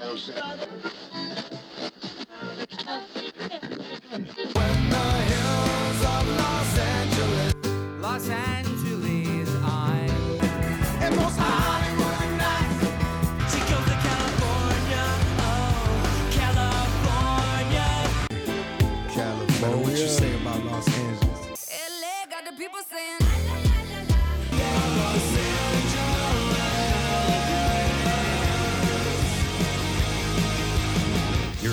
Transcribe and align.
Los 0.00 0.30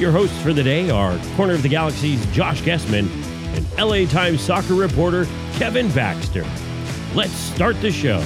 Your 0.00 0.12
hosts 0.12 0.40
for 0.40 0.54
the 0.54 0.62
day 0.62 0.88
are 0.88 1.18
Corner 1.36 1.52
of 1.52 1.62
the 1.62 1.68
Galaxy's 1.68 2.24
Josh 2.32 2.62
Gessman 2.62 3.06
and 3.54 3.70
LA 3.78 4.10
Times 4.10 4.40
soccer 4.40 4.72
reporter 4.72 5.26
Kevin 5.56 5.92
Baxter. 5.92 6.46
Let's 7.14 7.34
start 7.34 7.78
the 7.82 7.92
show. 7.92 8.20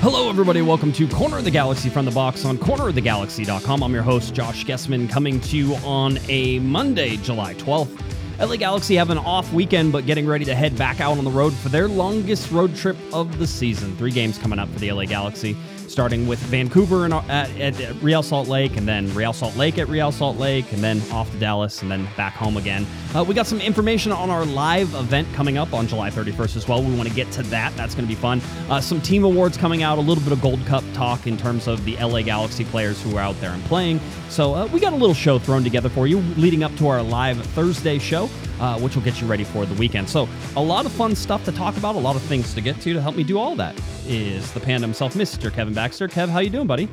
Hello, 0.00 0.30
everybody. 0.30 0.62
Welcome 0.62 0.92
to 0.92 1.06
Corner 1.06 1.36
of 1.36 1.44
the 1.44 1.50
Galaxy 1.50 1.90
from 1.90 2.06
the 2.06 2.10
box 2.10 2.46
on 2.46 2.56
cornerofthegalaxy.com. 2.56 3.82
I'm 3.82 3.92
your 3.92 4.02
host, 4.02 4.32
Josh 4.32 4.64
Gessman, 4.64 5.10
coming 5.10 5.40
to 5.42 5.58
you 5.58 5.74
on 5.84 6.18
a 6.30 6.58
Monday, 6.60 7.18
July 7.18 7.52
12th. 7.56 8.00
LA 8.40 8.56
Galaxy 8.56 8.94
have 8.94 9.10
an 9.10 9.18
off 9.18 9.52
weekend, 9.52 9.92
but 9.92 10.06
getting 10.06 10.26
ready 10.26 10.46
to 10.46 10.54
head 10.54 10.74
back 10.78 11.02
out 11.02 11.18
on 11.18 11.24
the 11.24 11.30
road 11.30 11.52
for 11.52 11.68
their 11.68 11.88
longest 11.88 12.50
road 12.50 12.74
trip 12.74 12.96
of 13.12 13.38
the 13.38 13.46
season. 13.46 13.94
Three 13.98 14.12
games 14.12 14.38
coming 14.38 14.58
up 14.58 14.70
for 14.70 14.78
the 14.78 14.90
LA 14.90 15.04
Galaxy, 15.04 15.54
starting 15.88 16.26
with 16.26 16.38
Vancouver 16.40 17.04
and 17.04 17.14
at, 17.14 17.50
at, 17.58 17.80
at 17.80 18.02
Real 18.02 18.22
Salt 18.22 18.48
Lake, 18.48 18.76
and 18.76 18.86
then 18.86 19.12
Real 19.14 19.32
Salt 19.32 19.56
Lake 19.56 19.78
at 19.78 19.88
Real 19.88 20.12
Salt 20.12 20.36
Lake, 20.36 20.72
and 20.72 20.82
then 20.82 21.00
off 21.10 21.30
to 21.32 21.38
Dallas, 21.38 21.82
and 21.82 21.90
then 21.90 22.08
back 22.16 22.34
home 22.34 22.56
again. 22.56 22.86
Uh, 23.14 23.24
we 23.24 23.34
got 23.34 23.46
some 23.46 23.60
information 23.60 24.12
on 24.12 24.30
our 24.30 24.44
live 24.44 24.94
event 24.94 25.26
coming 25.34 25.58
up 25.58 25.72
on 25.72 25.86
July 25.86 26.10
31st 26.10 26.56
as 26.56 26.68
well. 26.68 26.82
We 26.82 26.94
want 26.94 27.08
to 27.08 27.14
get 27.14 27.30
to 27.32 27.42
that. 27.44 27.74
That's 27.76 27.94
going 27.94 28.06
to 28.06 28.14
be 28.14 28.20
fun. 28.20 28.40
Uh, 28.68 28.80
some 28.80 29.00
team 29.00 29.24
awards 29.24 29.56
coming 29.56 29.82
out, 29.82 29.98
a 29.98 30.00
little 30.00 30.22
bit 30.22 30.32
of 30.32 30.40
Gold 30.40 30.64
Cup 30.66 30.84
talk 30.92 31.26
in 31.26 31.36
terms 31.36 31.66
of 31.66 31.84
the 31.84 31.96
LA 31.96 32.22
Galaxy 32.22 32.64
players 32.64 33.02
who 33.02 33.16
are 33.16 33.20
out 33.20 33.38
there 33.40 33.50
and 33.50 33.64
playing. 33.64 34.00
So 34.28 34.54
uh, 34.54 34.66
we 34.66 34.80
got 34.80 34.92
a 34.92 34.96
little 34.96 35.14
show 35.14 35.38
thrown 35.38 35.64
together 35.64 35.88
for 35.88 36.06
you 36.06 36.18
leading 36.36 36.62
up 36.62 36.74
to 36.76 36.88
our 36.88 37.02
live 37.02 37.38
Thursday 37.46 37.98
show. 37.98 38.28
Uh, 38.60 38.76
which 38.80 38.96
will 38.96 39.02
get 39.02 39.20
you 39.20 39.26
ready 39.28 39.44
for 39.44 39.64
the 39.64 39.74
weekend. 39.74 40.08
So, 40.08 40.28
a 40.56 40.60
lot 40.60 40.84
of 40.84 40.90
fun 40.90 41.14
stuff 41.14 41.44
to 41.44 41.52
talk 41.52 41.76
about, 41.76 41.94
a 41.94 41.98
lot 41.98 42.16
of 42.16 42.22
things 42.22 42.54
to 42.54 42.60
get 42.60 42.80
to. 42.80 42.92
To 42.92 43.00
help 43.00 43.14
me 43.14 43.22
do 43.22 43.38
all 43.38 43.54
that 43.54 43.80
is 44.06 44.50
the 44.52 44.58
panda 44.58 44.84
himself, 44.84 45.14
Mr. 45.14 45.52
Kevin 45.52 45.74
Baxter. 45.74 46.08
Kev, 46.08 46.28
how 46.28 46.40
you 46.40 46.50
doing, 46.50 46.66
buddy? 46.66 46.88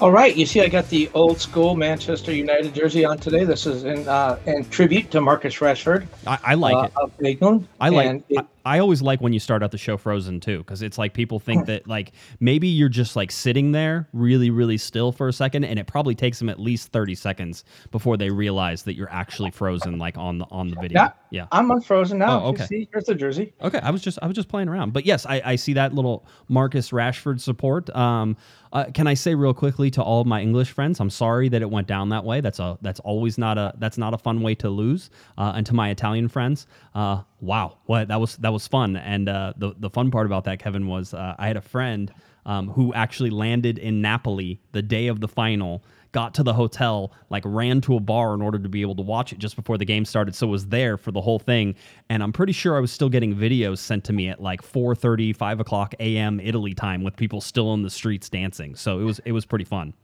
All 0.00 0.10
right, 0.10 0.34
you 0.34 0.46
see, 0.46 0.62
I 0.62 0.68
got 0.68 0.88
the 0.88 1.10
old 1.12 1.40
school 1.40 1.76
Manchester 1.76 2.32
United 2.32 2.74
jersey 2.74 3.04
on 3.04 3.18
today. 3.18 3.44
This 3.44 3.66
is 3.66 3.84
in 3.84 4.08
uh, 4.08 4.38
in 4.46 4.64
tribute 4.70 5.10
to 5.10 5.20
Marcus 5.20 5.56
Rashford. 5.56 6.06
I, 6.26 6.38
I 6.44 6.54
like 6.54 6.74
uh, 6.74 6.82
it. 6.84 6.92
Of 6.96 7.12
England. 7.24 7.68
I 7.80 7.88
like. 7.90 8.22
It- 8.30 8.38
I, 8.38 8.44
I 8.62 8.78
always 8.78 9.00
like 9.00 9.20
when 9.20 9.32
you 9.32 9.40
start 9.40 9.62
out 9.62 9.70
the 9.72 9.78
show 9.78 9.96
frozen 9.96 10.38
too, 10.38 10.58
because 10.58 10.82
it's 10.82 10.98
like 10.98 11.14
people 11.14 11.38
think 11.38 11.66
that 11.66 11.86
like 11.88 12.12
maybe 12.40 12.68
you're 12.68 12.90
just 12.90 13.16
like 13.16 13.30
sitting 13.30 13.72
there 13.72 14.06
really, 14.12 14.50
really 14.50 14.76
still 14.78 15.12
for 15.12 15.28
a 15.28 15.32
second, 15.32 15.64
and 15.64 15.78
it 15.78 15.86
probably 15.86 16.14
takes 16.14 16.38
them 16.38 16.48
at 16.48 16.58
least 16.60 16.92
thirty 16.92 17.14
seconds 17.14 17.64
before 17.90 18.16
they 18.16 18.30
realize 18.30 18.82
that 18.84 18.94
you're 18.94 19.10
actually 19.10 19.50
frozen, 19.50 19.98
like 19.98 20.16
on 20.18 20.38
the 20.38 20.46
on 20.50 20.68
the 20.68 20.76
video. 20.76 21.00
yeah, 21.00 21.10
yeah. 21.30 21.46
I'm 21.52 21.70
unfrozen 21.70 22.18
now. 22.18 22.42
Oh, 22.42 22.48
okay. 22.48 22.62
You 22.62 22.66
see, 22.66 22.88
here's 22.92 23.04
the 23.04 23.14
jersey. 23.14 23.52
Okay, 23.62 23.80
I 23.80 23.90
was 23.90 24.02
just 24.02 24.18
I 24.22 24.26
was 24.26 24.36
just 24.36 24.48
playing 24.48 24.68
around, 24.68 24.92
but 24.92 25.04
yes, 25.06 25.24
I, 25.26 25.40
I 25.44 25.56
see 25.56 25.72
that 25.74 25.94
little 25.94 26.26
Marcus 26.48 26.90
Rashford 26.90 27.40
support. 27.40 27.94
Um, 27.96 28.36
uh, 28.72 28.84
can 28.94 29.06
I 29.06 29.14
say 29.14 29.34
real 29.34 29.54
quickly 29.54 29.90
to 29.92 30.02
all 30.02 30.20
of 30.20 30.26
my 30.26 30.40
English 30.40 30.70
friends, 30.70 31.00
I'm 31.00 31.10
sorry 31.10 31.48
that 31.48 31.60
it 31.60 31.70
went 31.70 31.86
down 31.86 32.08
that 32.10 32.24
way. 32.24 32.40
That's 32.40 32.58
a 32.58 32.78
that's 32.82 33.00
always 33.00 33.36
not 33.36 33.58
a 33.58 33.74
that's 33.78 33.98
not 33.98 34.14
a 34.14 34.18
fun 34.18 34.42
way 34.42 34.54
to 34.56 34.70
lose. 34.70 35.10
Uh, 35.36 35.52
and 35.56 35.66
to 35.66 35.74
my 35.74 35.90
Italian 35.90 36.28
friends, 36.28 36.66
uh, 36.94 37.22
wow, 37.40 37.78
what 37.86 38.08
that 38.08 38.20
was 38.20 38.36
that 38.36 38.52
was 38.52 38.68
fun. 38.68 38.96
And 38.96 39.28
uh, 39.28 39.54
the 39.56 39.74
the 39.78 39.90
fun 39.90 40.10
part 40.10 40.26
about 40.26 40.44
that, 40.44 40.60
Kevin, 40.60 40.86
was 40.86 41.14
uh, 41.14 41.34
I 41.38 41.48
had 41.48 41.56
a 41.56 41.62
friend 41.62 42.12
um, 42.46 42.68
who 42.68 42.94
actually 42.94 43.30
landed 43.30 43.78
in 43.78 44.00
Napoli 44.00 44.60
the 44.72 44.82
day 44.82 45.08
of 45.08 45.20
the 45.20 45.28
final 45.28 45.82
got 46.12 46.34
to 46.34 46.42
the 46.42 46.52
hotel, 46.52 47.12
like 47.30 47.42
ran 47.46 47.80
to 47.82 47.96
a 47.96 48.00
bar 48.00 48.34
in 48.34 48.42
order 48.42 48.58
to 48.58 48.68
be 48.68 48.82
able 48.82 48.96
to 48.96 49.02
watch 49.02 49.32
it 49.32 49.38
just 49.38 49.56
before 49.56 49.78
the 49.78 49.84
game 49.84 50.04
started. 50.04 50.34
So 50.34 50.46
it 50.46 50.50
was 50.50 50.66
there 50.66 50.96
for 50.96 51.12
the 51.12 51.20
whole 51.20 51.38
thing. 51.38 51.74
And 52.08 52.22
I'm 52.22 52.32
pretty 52.32 52.52
sure 52.52 52.76
I 52.76 52.80
was 52.80 52.92
still 52.92 53.08
getting 53.08 53.34
videos 53.34 53.78
sent 53.78 54.04
to 54.04 54.12
me 54.12 54.28
at 54.28 54.40
like 54.40 54.62
4:30, 54.62 55.34
5 55.36 55.60
o'clock 55.60 55.94
a.m. 56.00 56.40
Italy 56.40 56.74
time 56.74 57.02
with 57.02 57.16
people 57.16 57.40
still 57.40 57.74
in 57.74 57.82
the 57.82 57.90
streets 57.90 58.28
dancing. 58.28 58.74
So 58.74 59.00
it 59.00 59.04
was 59.04 59.20
it 59.24 59.32
was 59.32 59.46
pretty 59.46 59.64
fun. 59.64 59.94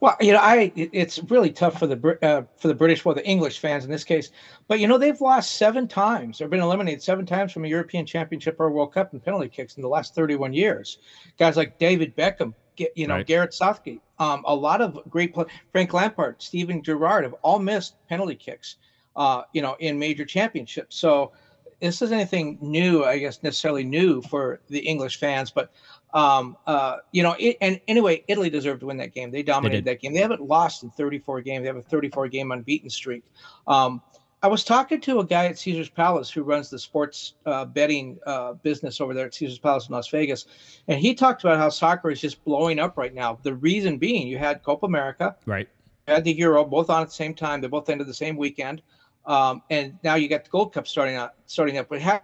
Well, 0.00 0.16
you 0.20 0.32
know, 0.32 0.38
I 0.38 0.72
it's 0.76 1.18
really 1.24 1.50
tough 1.50 1.78
for 1.78 1.86
the 1.86 2.18
uh, 2.22 2.42
for 2.56 2.68
the 2.68 2.74
British, 2.74 3.04
well, 3.04 3.14
the 3.14 3.26
English 3.26 3.58
fans 3.58 3.84
in 3.84 3.90
this 3.90 4.04
case. 4.04 4.30
But 4.68 4.78
you 4.78 4.86
know, 4.86 4.96
they've 4.96 5.20
lost 5.20 5.56
seven 5.56 5.88
times. 5.88 6.38
They've 6.38 6.48
been 6.50 6.60
eliminated 6.60 7.02
seven 7.02 7.26
times 7.26 7.52
from 7.52 7.64
a 7.64 7.68
European 7.68 8.06
Championship 8.06 8.56
or 8.60 8.70
World 8.70 8.92
Cup 8.92 9.12
in 9.12 9.20
penalty 9.20 9.48
kicks 9.48 9.76
in 9.76 9.82
the 9.82 9.88
last 9.88 10.14
31 10.14 10.52
years. 10.52 10.98
Guys 11.38 11.56
like 11.56 11.78
David 11.78 12.16
Beckham, 12.16 12.54
you 12.94 13.06
know, 13.06 13.14
Right. 13.14 13.26
Gareth 13.26 13.54
Southgate, 13.54 14.00
um, 14.18 14.44
a 14.46 14.54
lot 14.54 14.80
of 14.80 15.00
great 15.10 15.34
play. 15.34 15.44
Frank 15.72 15.92
Lampard, 15.92 16.36
Steven 16.42 16.82
Gerrard 16.82 17.24
have 17.24 17.34
all 17.42 17.58
missed 17.58 17.94
penalty 18.08 18.34
kicks. 18.34 18.76
Uh, 19.16 19.42
you 19.52 19.60
know, 19.60 19.76
in 19.80 19.98
major 19.98 20.24
championships. 20.24 20.94
So 20.94 21.32
this 21.80 22.02
isn't 22.02 22.16
anything 22.16 22.56
new, 22.60 23.04
I 23.04 23.18
guess, 23.18 23.42
necessarily 23.42 23.82
new 23.82 24.22
for 24.22 24.60
the 24.68 24.78
English 24.78 25.18
fans, 25.18 25.50
but 25.50 25.72
um, 26.14 26.56
uh, 26.66 26.98
you 27.12 27.22
know, 27.22 27.34
it, 27.38 27.56
and 27.60 27.80
anyway, 27.88 28.24
Italy 28.28 28.48
deserved 28.48 28.80
to 28.80 28.86
win 28.86 28.96
that 28.98 29.12
game. 29.12 29.30
They 29.30 29.42
dominated 29.42 29.84
did. 29.84 29.90
that 29.90 30.00
game. 30.00 30.14
They 30.14 30.20
haven't 30.20 30.40
lost 30.40 30.82
in 30.82 30.90
34 30.90 31.42
games. 31.42 31.62
They 31.62 31.66
have 31.66 31.76
a 31.76 31.82
34 31.82 32.28
game 32.28 32.50
unbeaten 32.50 32.88
streak. 32.88 33.24
Um, 33.66 34.00
I 34.40 34.46
was 34.46 34.62
talking 34.62 35.00
to 35.00 35.18
a 35.18 35.24
guy 35.26 35.46
at 35.46 35.58
Caesar's 35.58 35.88
Palace 35.88 36.30
who 36.30 36.42
runs 36.44 36.70
the 36.70 36.78
sports 36.78 37.34
uh, 37.44 37.64
betting 37.64 38.18
uh, 38.24 38.52
business 38.52 39.00
over 39.00 39.12
there 39.12 39.26
at 39.26 39.34
Caesar's 39.34 39.58
Palace 39.58 39.88
in 39.88 39.94
Las 39.94 40.08
Vegas, 40.10 40.46
and 40.86 41.00
he 41.00 41.12
talked 41.14 41.42
about 41.42 41.58
how 41.58 41.68
soccer 41.68 42.08
is 42.10 42.20
just 42.20 42.44
blowing 42.44 42.78
up 42.78 42.96
right 42.96 43.12
now. 43.14 43.38
The 43.42 43.54
reason 43.54 43.98
being, 43.98 44.28
you 44.28 44.38
had 44.38 44.62
Copa 44.62 44.86
America, 44.86 45.34
Right. 45.44 45.68
you 46.06 46.14
had 46.14 46.22
the 46.24 46.32
Euro, 46.34 46.64
both 46.64 46.88
on 46.88 47.02
at 47.02 47.08
the 47.08 47.14
same 47.14 47.34
time. 47.34 47.60
They 47.60 47.66
both 47.66 47.88
ended 47.90 48.06
the 48.06 48.14
same 48.14 48.36
weekend, 48.36 48.80
um, 49.26 49.62
and 49.70 49.98
now 50.04 50.14
you 50.14 50.28
got 50.28 50.44
the 50.44 50.50
Gold 50.50 50.72
Cup 50.72 50.86
starting 50.86 51.16
up. 51.16 51.36
starting 51.46 51.76
up. 51.78 51.88
But 51.88 52.00
has 52.00 52.20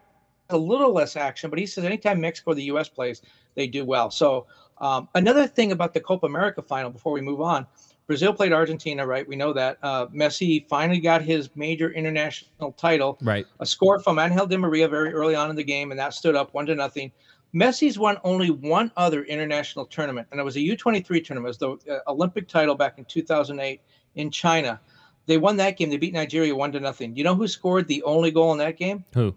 a 0.50 0.56
little 0.56 0.92
less 0.92 1.16
action. 1.16 1.50
But 1.50 1.58
he 1.58 1.66
says 1.66 1.84
anytime 1.84 2.20
Mexico 2.20 2.52
or 2.52 2.54
the 2.54 2.64
U.S. 2.64 2.88
plays, 2.88 3.22
they 3.56 3.66
do 3.66 3.84
well. 3.84 4.10
So 4.10 4.46
um, 4.78 5.08
another 5.14 5.46
thing 5.48 5.72
about 5.72 5.94
the 5.94 6.00
Copa 6.00 6.26
America 6.26 6.62
final 6.62 6.90
before 6.90 7.12
we 7.12 7.20
move 7.22 7.40
on, 7.40 7.66
Brazil 8.06 8.34
played 8.34 8.52
Argentina, 8.52 9.06
right? 9.06 9.26
We 9.26 9.36
know 9.36 9.52
that. 9.52 9.78
Uh, 9.82 10.06
Messi 10.08 10.68
finally 10.68 11.00
got 11.00 11.22
his 11.22 11.48
major 11.56 11.90
international 11.90 12.72
title. 12.72 13.18
Right. 13.22 13.46
A 13.60 13.66
score 13.66 13.98
from 14.00 14.18
Angel 14.18 14.46
Di 14.46 14.56
Maria 14.56 14.88
very 14.88 15.12
early 15.12 15.34
on 15.34 15.50
in 15.50 15.56
the 15.56 15.64
game, 15.64 15.90
and 15.90 15.98
that 15.98 16.12
stood 16.12 16.36
up 16.36 16.52
one 16.52 16.66
to 16.66 16.74
nothing. 16.74 17.12
Messi's 17.54 17.98
won 17.98 18.18
only 18.24 18.50
one 18.50 18.90
other 18.96 19.22
international 19.24 19.86
tournament, 19.86 20.26
and 20.30 20.40
it 20.40 20.42
was 20.42 20.56
a 20.56 20.60
U23 20.60 21.24
tournament. 21.24 21.56
It 21.60 21.68
was 21.68 21.84
the 21.86 21.94
uh, 21.94 22.10
Olympic 22.10 22.48
title 22.48 22.74
back 22.74 22.98
in 22.98 23.04
2008 23.04 23.80
in 24.16 24.30
China. 24.30 24.80
They 25.26 25.38
won 25.38 25.56
that 25.56 25.78
game. 25.78 25.88
They 25.88 25.96
beat 25.96 26.12
Nigeria 26.12 26.54
one 26.54 26.72
to 26.72 26.80
nothing. 26.80 27.16
You 27.16 27.24
know 27.24 27.34
who 27.34 27.48
scored 27.48 27.86
the 27.86 28.02
only 28.02 28.30
goal 28.30 28.52
in 28.52 28.58
that 28.58 28.76
game? 28.76 29.04
Who? 29.14 29.34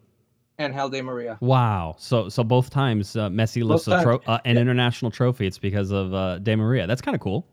Angel 0.59 0.89
Di 0.89 1.01
Maria. 1.01 1.37
Wow. 1.39 1.95
So 1.99 2.27
so 2.27 2.43
both 2.43 2.71
times 2.71 3.15
uh, 3.15 3.29
Messi 3.29 3.63
lifts 3.63 3.85
Both 3.85 3.99
a 3.99 4.03
tro- 4.03 4.21
uh, 4.25 4.39
an 4.43 4.57
international 4.57 5.11
trophy. 5.11 5.45
It's 5.45 5.59
because 5.59 5.91
of 5.91 6.13
uh, 6.13 6.39
Di 6.39 6.55
Maria. 6.55 6.87
That's 6.87 7.01
kind 7.01 7.15
of 7.15 7.21
cool. 7.21 7.45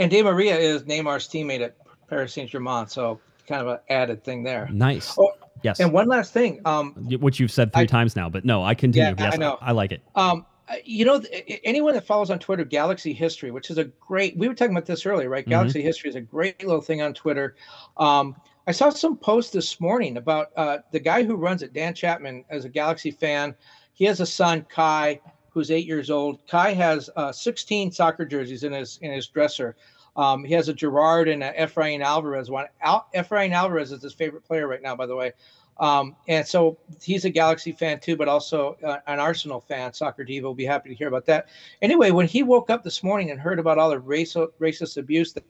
And 0.00 0.10
Di 0.10 0.22
Maria 0.22 0.56
is 0.58 0.82
Neymar's 0.84 1.28
teammate 1.28 1.60
at 1.60 1.76
Paris 2.08 2.32
Saint 2.32 2.50
Germain, 2.50 2.88
so 2.88 3.20
kind 3.46 3.60
of 3.60 3.68
an 3.68 3.78
added 3.90 4.24
thing 4.24 4.42
there. 4.42 4.68
Nice. 4.72 5.14
Oh, 5.18 5.32
yes. 5.62 5.78
And 5.78 5.92
one 5.92 6.08
last 6.08 6.32
thing, 6.32 6.60
um, 6.64 6.94
Which 7.20 7.38
you've 7.38 7.52
said 7.52 7.72
three 7.72 7.82
I- 7.82 7.86
times 7.86 8.16
now, 8.16 8.28
but 8.28 8.44
no, 8.44 8.64
I 8.64 8.74
continue. 8.74 9.14
Yeah, 9.18 9.30
I 9.32 9.36
know. 9.36 9.58
I 9.60 9.72
like 9.72 9.92
it. 9.92 10.02
um, 10.16 10.46
you 10.84 11.04
know, 11.04 11.20
anyone 11.64 11.94
that 11.94 12.06
follows 12.06 12.30
on 12.30 12.38
Twitter, 12.38 12.64
Galaxy 12.64 13.12
History, 13.12 13.50
which 13.50 13.70
is 13.70 13.78
a 13.78 13.84
great. 13.84 14.36
We 14.38 14.46
were 14.46 14.54
talking 14.54 14.72
about 14.72 14.86
this 14.86 15.04
earlier, 15.04 15.28
right? 15.28 15.44
Mhm. 15.44 15.50
Galaxy 15.50 15.82
History 15.82 16.08
is 16.10 16.14
a 16.16 16.20
great 16.20 16.62
little 16.64 16.80
thing 16.80 17.02
on 17.02 17.12
Twitter. 17.12 17.56
Um, 17.96 18.36
I 18.68 18.70
saw 18.72 18.88
some 18.90 19.16
post 19.16 19.52
this 19.52 19.80
morning 19.80 20.16
about 20.16 20.50
uh, 20.56 20.78
the 20.92 21.00
guy 21.00 21.24
who 21.24 21.34
runs 21.34 21.62
it, 21.62 21.72
Dan 21.72 21.92
Chapman, 21.92 22.44
as 22.50 22.64
a 22.64 22.68
Galaxy 22.68 23.10
fan. 23.10 23.54
He 23.94 24.04
has 24.04 24.20
a 24.20 24.26
son, 24.26 24.64
Kai, 24.70 25.20
who's 25.50 25.70
eight 25.70 25.86
years 25.86 26.10
old. 26.10 26.46
Kai 26.46 26.72
has 26.72 27.10
uh, 27.16 27.32
16 27.32 27.92
soccer 27.92 28.24
jerseys 28.24 28.64
in 28.64 28.72
his 28.72 28.98
in 29.02 29.12
his 29.12 29.26
dresser. 29.26 29.76
Um, 30.16 30.44
he 30.44 30.54
has 30.54 30.68
a 30.68 30.74
Gerrard 30.74 31.28
and 31.28 31.42
a 31.42 31.52
Efrain 31.52 32.02
Alvarez 32.02 32.50
one. 32.50 32.66
Al- 32.82 33.06
Efrain 33.14 33.52
Alvarez 33.52 33.92
is 33.92 34.02
his 34.02 34.12
favorite 34.12 34.44
player 34.44 34.66
right 34.66 34.82
now, 34.82 34.96
by 34.96 35.06
the 35.06 35.14
way. 35.14 35.32
Um, 35.78 36.14
and 36.28 36.46
so 36.46 36.78
he's 37.02 37.24
a 37.24 37.30
Galaxy 37.30 37.72
fan 37.72 38.00
too, 38.00 38.14
but 38.14 38.28
also 38.28 38.76
uh, 38.84 38.98
an 39.06 39.18
Arsenal 39.18 39.60
fan. 39.60 39.92
Soccer 39.94 40.24
Diva 40.24 40.46
will 40.46 40.54
be 40.54 40.66
happy 40.66 40.90
to 40.90 40.94
hear 40.94 41.08
about 41.08 41.24
that. 41.26 41.48
Anyway, 41.80 42.10
when 42.10 42.26
he 42.26 42.42
woke 42.42 42.68
up 42.68 42.84
this 42.84 43.02
morning 43.02 43.30
and 43.30 43.40
heard 43.40 43.58
about 43.58 43.78
all 43.78 43.88
the 43.88 43.98
racial, 43.98 44.48
racist 44.60 44.98
abuse 44.98 45.32
that 45.32 45.44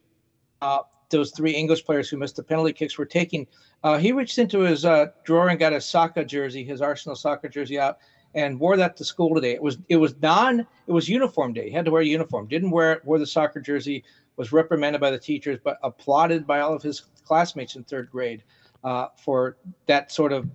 uh, 0.62 0.80
those 1.08 1.32
three 1.32 1.50
English 1.50 1.84
players 1.84 2.08
who 2.08 2.16
missed 2.16 2.36
the 2.36 2.44
penalty 2.44 2.72
kicks 2.72 2.96
were 2.96 3.06
taking, 3.06 3.44
uh, 3.82 3.98
he 3.98 4.12
reached 4.12 4.38
into 4.38 4.60
his 4.60 4.84
uh, 4.84 5.06
drawer 5.24 5.48
and 5.48 5.58
got 5.58 5.72
a 5.72 5.80
soccer 5.80 6.24
jersey, 6.24 6.62
his 6.62 6.80
Arsenal 6.80 7.16
soccer 7.16 7.48
jersey 7.48 7.78
out, 7.78 7.98
and 8.34 8.58
wore 8.58 8.76
that 8.76 8.96
to 8.96 9.04
school 9.04 9.34
today. 9.34 9.52
It 9.52 9.62
was 9.62 9.78
it 9.88 9.96
was 9.96 10.14
non 10.22 10.60
it 10.60 10.92
was 10.92 11.08
uniform 11.08 11.52
day. 11.52 11.68
He 11.68 11.74
had 11.74 11.84
to 11.84 11.90
wear 11.90 12.02
a 12.02 12.06
uniform. 12.06 12.46
Didn't 12.46 12.70
wear 12.70 12.92
it. 12.92 13.04
Wore 13.04 13.18
the 13.18 13.26
soccer 13.26 13.60
jersey. 13.60 14.04
Was 14.36 14.52
reprimanded 14.52 15.00
by 15.00 15.10
the 15.10 15.18
teachers, 15.18 15.58
but 15.62 15.78
applauded 15.82 16.46
by 16.46 16.60
all 16.60 16.72
of 16.72 16.82
his 16.82 17.02
classmates 17.26 17.76
in 17.76 17.84
third 17.84 18.10
grade 18.10 18.42
uh, 18.84 19.08
for 19.16 19.56
that 19.86 20.10
sort 20.10 20.32
of 20.32 20.48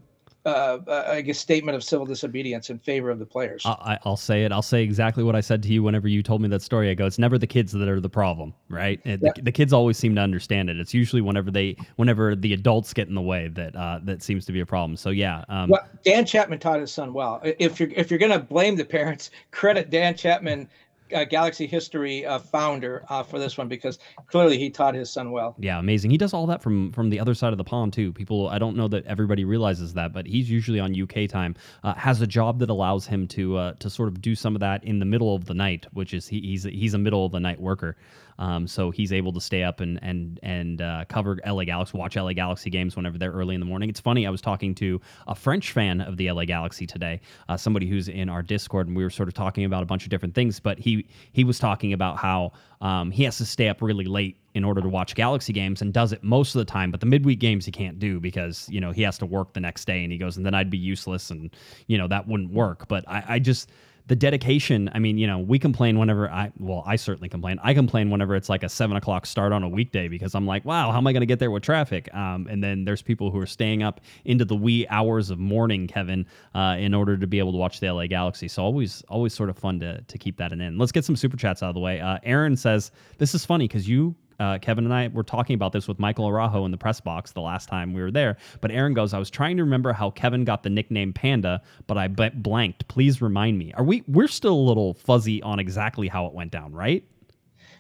uh, 0.46 0.80
uh, 0.88 1.06
I 1.08 1.22
guess 1.22 1.40
statement 1.40 1.76
of 1.76 1.84
civil 1.84 2.06
disobedience 2.06 2.70
in 2.70 2.78
favor 2.78 3.10
of 3.10 3.20
the 3.20 3.26
players. 3.26 3.64
I, 3.66 3.98
I'll 4.04 4.16
say 4.16 4.44
it. 4.46 4.52
I'll 4.52 4.62
say 4.62 4.84
exactly 4.84 5.24
what 5.24 5.36
I 5.36 5.42
said 5.42 5.64
to 5.64 5.70
you 5.70 5.82
whenever 5.82 6.08
you 6.08 6.22
told 6.22 6.42
me 6.42 6.48
that 6.50 6.62
story. 6.62 6.90
I 6.90 6.94
go, 6.94 7.06
it's 7.06 7.18
never 7.18 7.38
the 7.38 7.48
kids 7.48 7.72
that 7.72 7.88
are 7.88 8.00
the 8.00 8.10
problem, 8.10 8.54
right? 8.70 9.00
Yeah. 9.04 9.16
The, 9.18 9.34
the 9.42 9.52
kids 9.52 9.74
always 9.74 9.98
seem 9.98 10.14
to 10.16 10.22
understand 10.22 10.70
it. 10.70 10.80
It's 10.80 10.94
usually 10.94 11.22
whenever 11.22 11.50
they, 11.50 11.76
whenever 11.96 12.36
the 12.36 12.54
adults 12.54 12.94
get 12.94 13.08
in 13.08 13.16
the 13.16 13.22
way 13.22 13.48
that 13.50 13.76
uh, 13.76 14.00
that 14.04 14.22
seems 14.22 14.46
to 14.46 14.52
be 14.52 14.60
a 14.60 14.66
problem. 14.66 14.98
So 14.98 15.10
yeah, 15.10 15.44
um, 15.50 15.70
well, 15.70 15.88
Dan 16.04 16.26
Chapman 16.26 16.60
taught 16.60 16.80
his 16.80 16.92
son 16.92 17.14
well. 17.14 17.42
If 17.44 17.80
you're 17.80 17.90
if 17.96 18.12
you're 18.12 18.20
going 18.20 18.32
to 18.32 18.40
blame 18.40 18.76
the 18.76 18.86
parents, 18.86 19.32
credit 19.52 19.90
Dan 19.90 20.16
Chapman, 20.16 20.70
uh, 21.14 21.26
Galaxy 21.26 21.68
history 21.68 22.26
uh, 22.26 22.40
founder, 22.40 23.04
uh, 23.10 23.24
for 23.24 23.40
this 23.40 23.58
one 23.58 23.68
because 23.68 24.00
clearly 24.28 24.58
he 24.58 24.70
taught 24.70 24.96
his 24.96 25.12
son 25.12 25.32
well. 25.32 25.56
Yeah, 25.60 25.80
amazing. 25.80 26.12
He 26.12 26.18
does 26.18 26.34
all 26.34 26.48
that 26.48 26.62
from 26.62 26.92
from 26.92 27.10
the 27.10 27.20
other 27.20 27.34
side 27.34 27.54
of 27.54 27.58
the 27.58 27.64
pond 27.64 27.94
too. 27.94 28.12
People, 28.14 28.48
I 28.50 28.60
don't 28.60 28.76
know 28.76 28.88
that 28.88 29.06
everybody 29.06 29.46
realizes 29.46 29.94
that, 29.94 30.14
but 30.14 30.26
he's 30.26 30.50
usually 30.50 30.80
on 30.80 31.00
UK 31.00 31.30
time. 31.30 31.56
Uh, 31.84 31.94
has 31.94 32.22
a 32.22 32.28
job 32.28 32.60
that 32.60 32.70
allows 32.70 33.06
him 33.06 33.28
to 33.30 33.58
uh, 33.58 33.74
to 33.80 33.90
sort 33.90 34.10
of 34.10 34.22
do 34.22 34.36
some 34.36 34.56
of 34.56 34.60
that 34.62 34.84
in 34.84 35.00
the 35.00 35.06
middle 35.06 35.36
of 35.36 35.46
the 35.46 35.54
night, 35.54 35.86
which 35.94 36.14
is 36.14 36.28
he, 36.28 36.40
he's 36.42 36.64
he's 36.64 36.94
a 36.94 37.00
middle 37.00 37.26
of 37.26 37.32
the 37.32 37.40
night 37.40 37.60
worker. 37.60 37.96
Um, 38.40 38.68
so 38.68 38.92
he's 38.92 39.14
able 39.14 39.32
to 39.34 39.42
stay 39.42 39.64
up 39.64 39.80
and 39.80 40.00
and 40.04 40.40
and 40.44 40.82
uh, 40.82 41.06
cover 41.08 41.40
LA 41.46 41.64
Galaxy, 41.64 41.98
watch 41.98 42.16
LA 42.16 42.34
Galaxy 42.34 42.70
games 42.70 42.96
whenever 42.96 43.18
they're 43.18 43.32
early 43.32 43.56
in 43.56 43.62
the 43.62 43.66
morning. 43.66 43.90
It's 43.90 44.00
funny. 44.00 44.28
I 44.28 44.30
was 44.30 44.42
talking 44.42 44.76
to 44.76 45.00
a 45.28 45.36
French 45.36 45.72
fan 45.72 46.02
of 46.02 46.18
the 46.18 46.32
LA 46.32 46.46
Galaxy 46.46 46.86
today, 46.86 47.22
uh, 47.48 47.58
somebody 47.58 47.88
who's 47.88 48.08
in 48.08 48.30
our 48.30 48.42
Discord, 48.42 48.88
and 48.88 48.96
we 48.96 49.04
were 49.04 49.10
sort 49.10 49.30
of 49.30 49.34
talking 49.34 49.66
about 49.66 49.84
a 49.84 49.86
bunch 49.86 50.04
of 50.04 50.10
different 50.10 50.36
things. 50.36 50.60
But 50.60 50.80
he 50.80 51.08
he 51.32 51.44
was 51.44 51.60
talking 51.60 51.94
about 51.94 52.18
how 52.18 52.52
um, 52.82 53.12
he 53.12 53.24
has 53.24 53.38
to 53.38 53.46
stay 53.46 53.70
up 53.70 53.82
really 53.82 54.06
late 54.06 54.38
in 54.54 54.64
order 54.64 54.82
to 54.82 54.88
watch 54.88 55.16
Galaxy 55.16 55.52
games 55.52 55.82
and 55.82 55.94
does 55.94 56.14
it 56.14 56.24
most 56.24 56.56
of 56.56 56.60
the 56.60 56.66
time. 56.66 56.90
But 56.90 57.02
the 57.02 57.06
midweek 57.06 57.40
games 57.40 57.66
he 57.66 57.72
can't 57.72 58.00
do 58.00 58.20
because 58.20 58.68
you 58.70 58.82
know 58.82 58.92
he 58.92 59.02
has 59.04 59.18
to 59.20 59.26
work 59.26 59.54
the 59.54 59.60
next 59.60 59.86
day, 59.86 60.04
and 60.04 60.12
he 60.12 60.18
goes, 60.18 60.38
and 60.38 60.46
then 60.46 60.54
I'd 60.54 60.70
be 60.70 60.78
useless, 60.78 61.30
and 61.30 61.56
you 61.88 61.98
know 61.98 62.08
that 62.08 62.28
wouldn't 62.28 62.52
work. 62.52 62.88
But 62.88 63.08
I, 63.08 63.24
I 63.28 63.40
just 63.40 63.70
the 64.08 64.16
dedication. 64.16 64.90
I 64.94 65.00
mean, 65.00 65.18
you 65.18 65.26
know, 65.26 65.40
we 65.40 65.58
complain 65.58 65.98
whenever 65.98 66.30
I 66.30 66.52
well, 66.60 66.84
I 66.86 66.96
certainly 66.96 67.30
complain. 67.30 67.60
I 67.64 67.74
complain 67.74 68.12
whenever 68.12 68.36
it's 68.36 68.50
like 68.50 68.64
a 68.64 68.70
seven 68.70 68.98
o'clock 68.98 69.26
start 69.26 69.52
on 69.52 69.64
a 69.64 69.70
weekday 69.70 70.08
because 70.08 70.36
I'm 70.36 70.46
like, 70.46 70.64
wow, 70.64 70.92
how 70.92 70.98
am 70.98 71.08
I 71.08 71.14
going 71.14 71.22
to 71.22 71.28
get 71.28 71.40
there 71.40 71.50
with 71.50 71.64
traffic? 71.64 72.14
Um, 72.14 72.48
and 72.50 72.64
then 72.64 72.86
there's 72.86 73.02
people 73.02 73.32
who 73.32 73.40
are 73.40 73.48
staying 73.48 73.82
up 73.82 74.02
into 74.26 74.46
the 74.46 74.56
wee 74.56 74.86
hours 74.90 75.32
of 75.32 75.40
morning, 75.40 75.88
Kevin, 75.88 76.26
uh, 76.54 76.76
in 76.78 76.94
order 76.94 77.18
to 77.18 77.26
be 77.26 77.40
able 77.40 77.52
to 77.54 77.58
watch 77.58 77.80
the 77.80 77.92
LA 77.92 78.06
Galaxy. 78.06 78.48
So 78.48 78.64
always, 78.64 79.02
always 79.10 79.34
sort 79.34 79.50
of 79.50 79.58
fun 79.58 79.80
to 79.80 80.02
to 80.02 80.18
keep 80.18 80.38
that 80.38 80.52
in. 80.52 80.78
Let's 80.78 80.92
get 80.92 81.04
some 81.04 81.16
super 81.16 81.38
chats 81.38 81.64
out 81.64 81.70
of 81.70 81.76
the 81.76 81.82
way. 81.82 82.00
Uh, 82.00 82.20
Aaron 82.24 82.56
says 82.56 82.92
this 83.18 83.34
is 83.34 83.44
funny 83.46 83.68
because 83.68 83.90
you 83.90 84.16
uh, 84.40 84.58
Kevin 84.60 84.86
and 84.86 84.94
I 84.94 85.08
were 85.08 85.24
talking 85.24 85.54
about 85.54 85.72
this 85.72 85.88
with 85.88 86.00
Michael 86.00 86.30
Arajo 86.30 86.66
in 86.66 86.72
the 86.72 86.78
press 86.78 87.00
box 87.00 87.32
the 87.32 87.42
last 87.42 87.70
time 87.70 87.94
we 87.94 88.02
were 88.02 88.12
there. 88.12 88.38
But 88.62 88.72
Aaron 88.72 88.94
goes, 88.94 89.14
I 89.14 89.20
was 89.20 89.30
trying 89.30 89.58
to 89.58 89.64
remember 89.64 89.94
how 89.94 90.12
Kevin 90.12 90.44
got 90.44 90.64
the 90.64 90.70
nickname 90.70 91.14
Panda, 91.14 91.62
but 91.88 91.98
I 91.98 92.08
blanked. 92.08 92.88
Please 92.88 93.22
remind 93.22 93.58
me. 93.58 93.74
Are 93.74 93.84
we? 93.84 94.04
We're 94.08 94.28
still 94.28 94.56
a 94.56 94.66
little 94.66 94.94
fuzzy 94.94 95.42
on 95.42 95.60
exactly 95.60 96.08
how 96.08 96.26
it 96.26 96.34
went 96.34 96.52
down, 96.52 96.74
right? 96.74 97.04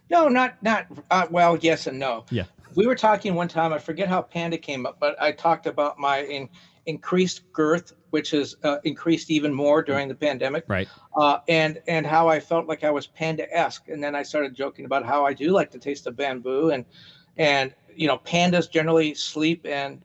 No, 0.09 0.27
not 0.27 0.61
not 0.61 0.87
uh, 1.11 1.27
well. 1.29 1.57
Yes 1.57 1.87
and 1.87 1.97
no. 1.97 2.25
Yeah. 2.29 2.43
We 2.75 2.85
were 2.85 2.95
talking 2.95 3.35
one 3.35 3.47
time. 3.47 3.73
I 3.73 3.79
forget 3.79 4.07
how 4.07 4.21
Panda 4.21 4.57
came 4.57 4.85
up, 4.85 4.97
but 4.99 5.19
I 5.21 5.31
talked 5.31 5.65
about 5.65 5.97
my 5.97 6.23
in, 6.23 6.49
increased 6.85 7.51
girth, 7.53 7.93
which 8.15 8.31
has 8.31 8.55
uh, 8.63 8.77
increased 8.85 9.29
even 9.29 9.53
more 9.53 9.83
during 9.83 10.07
the 10.07 10.15
pandemic. 10.15 10.63
Right. 10.67 10.87
uh, 11.17 11.39
and 11.49 11.81
and 11.87 12.03
how 12.07 12.29
I 12.35 12.39
felt 12.39 12.65
like 12.71 12.83
I 12.85 12.91
was 12.91 13.05
panda-esque. 13.07 13.89
And 13.89 14.01
then 14.03 14.15
I 14.15 14.23
started 14.23 14.55
joking 14.55 14.85
about 14.85 15.05
how 15.05 15.25
I 15.25 15.33
do 15.33 15.49
like 15.59 15.69
the 15.69 15.77
taste 15.87 16.07
of 16.07 16.15
bamboo, 16.15 16.69
and 16.71 16.85
and 17.37 17.73
you 17.93 18.07
know 18.07 18.17
pandas 18.19 18.71
generally 18.71 19.13
sleep 19.15 19.65
and 19.65 20.01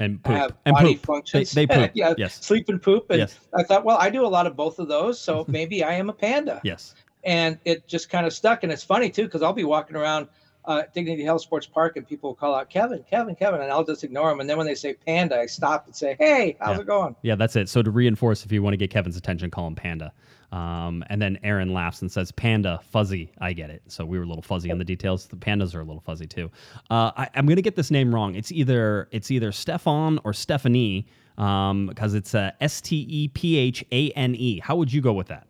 And 0.00 0.12
poop. 0.24 0.34
have 0.36 0.52
and 0.66 0.74
body 0.74 0.94
poop. 0.94 1.02
They, 1.02 1.06
functions. 1.06 1.52
they 1.52 1.66
poop. 1.68 1.90
yeah, 1.94 2.14
Yes. 2.18 2.44
sleep 2.44 2.68
and 2.68 2.80
poop. 2.82 3.04
And 3.10 3.20
Yes. 3.20 3.38
I 3.54 3.62
thought, 3.62 3.84
well, 3.84 3.98
I 4.06 4.10
do 4.10 4.22
a 4.26 4.32
lot 4.36 4.46
of 4.48 4.56
both 4.56 4.78
of 4.80 4.88
those, 4.88 5.20
so 5.20 5.44
maybe 5.58 5.84
I 5.84 5.92
am 6.02 6.10
a 6.10 6.16
panda. 6.24 6.60
Yes. 6.64 6.94
And 7.22 7.58
it 7.64 7.86
just 7.86 8.10
kind 8.10 8.26
of 8.26 8.32
stuck. 8.32 8.64
And 8.64 8.72
it's 8.72 8.82
funny 8.94 9.08
too, 9.16 9.24
because 9.28 9.42
I'll 9.42 9.52
be 9.64 9.68
walking 9.76 9.94
around 9.96 10.26
uh, 10.64 10.82
Dignity 10.94 11.24
Health 11.24 11.42
Sports 11.42 11.66
Park, 11.66 11.96
and 11.96 12.06
people 12.06 12.30
will 12.30 12.34
call 12.34 12.54
out 12.54 12.68
Kevin, 12.70 13.02
Kevin, 13.10 13.34
Kevin, 13.34 13.60
and 13.62 13.70
I'll 13.72 13.84
just 13.84 14.04
ignore 14.04 14.28
them. 14.30 14.40
And 14.40 14.48
then 14.50 14.58
when 14.58 14.66
they 14.66 14.74
say 14.74 14.94
panda, 14.94 15.38
I 15.40 15.46
stop 15.46 15.86
and 15.86 15.94
say, 15.96 16.16
Hey, 16.18 16.56
how's 16.60 16.76
Yeah. 16.76 16.80
it 16.82 16.86
going? 16.86 17.16
Yeah, 17.22 17.34
that's 17.36 17.56
it. 17.56 17.68
So 17.68 17.82
to 17.82 17.90
reinforce, 17.90 18.44
if 18.44 18.52
you 18.52 18.62
want 18.62 18.74
to 18.74 18.76
get 18.78 18.90
Kevin's 18.90 19.16
attention, 19.16 19.50
call 19.50 19.66
him 19.66 19.74
Panda. 19.74 20.12
Um, 20.52 21.04
and 21.08 21.22
then 21.22 21.38
Aaron 21.44 21.72
laughs 21.72 22.02
and 22.02 22.10
says, 22.10 22.32
"Panda, 22.32 22.80
fuzzy." 22.82 23.30
I 23.40 23.52
get 23.52 23.70
it. 23.70 23.82
So 23.86 24.04
we 24.04 24.18
were 24.18 24.24
a 24.24 24.26
little 24.26 24.42
fuzzy 24.42 24.72
on 24.72 24.78
the 24.78 24.84
details. 24.84 25.26
The 25.28 25.36
pandas 25.36 25.76
are 25.76 25.80
a 25.80 25.84
little 25.84 26.00
fuzzy 26.00 26.26
too. 26.26 26.50
Uh, 26.90 27.12
I, 27.16 27.28
I'm 27.36 27.46
gonna 27.46 27.62
get 27.62 27.76
this 27.76 27.92
name 27.92 28.12
wrong. 28.12 28.34
It's 28.34 28.50
either 28.50 29.06
it's 29.12 29.30
either 29.30 29.52
Stefan 29.52 30.18
or 30.24 30.32
Stephanie, 30.32 31.06
um, 31.38 31.86
because 31.86 32.14
it's 32.14 32.34
S 32.34 32.80
T 32.80 33.06
E 33.08 33.28
P 33.28 33.58
H 33.58 33.84
A 33.92 34.10
N 34.10 34.34
E. 34.34 34.58
How 34.58 34.74
would 34.74 34.92
you 34.92 35.00
go 35.00 35.12
with 35.12 35.28
that? 35.28 35.46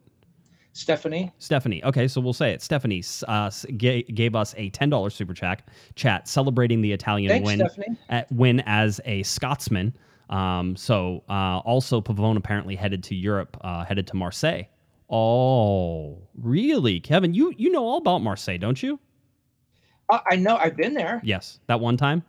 Stephanie. 0.81 1.31
Stephanie. 1.37 1.85
Okay, 1.85 2.09
so 2.09 2.23
we'll 2.23 2.32
say 2.32 2.53
it. 2.53 2.62
Stephanie 2.62 3.05
uh, 3.29 3.50
ga- 3.77 4.03
gave 4.05 4.35
us 4.35 4.55
a 4.56 4.71
ten 4.71 4.88
dollars 4.88 5.15
super 5.15 5.35
chat, 5.35 5.69
chat 5.94 6.27
celebrating 6.27 6.81
the 6.81 6.91
Italian 6.91 7.29
Thanks, 7.29 7.44
win 7.47 7.59
Stephanie. 7.59 7.99
at, 8.09 8.32
win 8.32 8.61
as 8.65 8.99
a 9.05 9.23
Scotsman. 9.23 9.94
Um, 10.31 10.75
so 10.77 11.23
uh, 11.29 11.59
also 11.59 12.00
Pavone 12.00 12.38
apparently 12.38 12.77
headed 12.77 13.05
to 13.05 13.15
Europe, 13.15 13.59
uh, 13.61 13.85
headed 13.85 14.06
to 14.06 14.17
Marseille. 14.17 14.62
Oh, 15.11 16.17
really, 16.35 16.99
Kevin? 16.99 17.35
You 17.35 17.53
you 17.59 17.71
know 17.71 17.85
all 17.85 17.99
about 17.99 18.23
Marseille, 18.23 18.56
don't 18.59 18.82
you? 18.82 18.99
Uh, 20.09 20.21
I 20.31 20.37
know. 20.37 20.56
I've 20.56 20.77
been 20.77 20.94
there. 20.94 21.21
Yes, 21.23 21.61
that 21.67 21.79
one 21.79 21.99
time. 21.99 22.23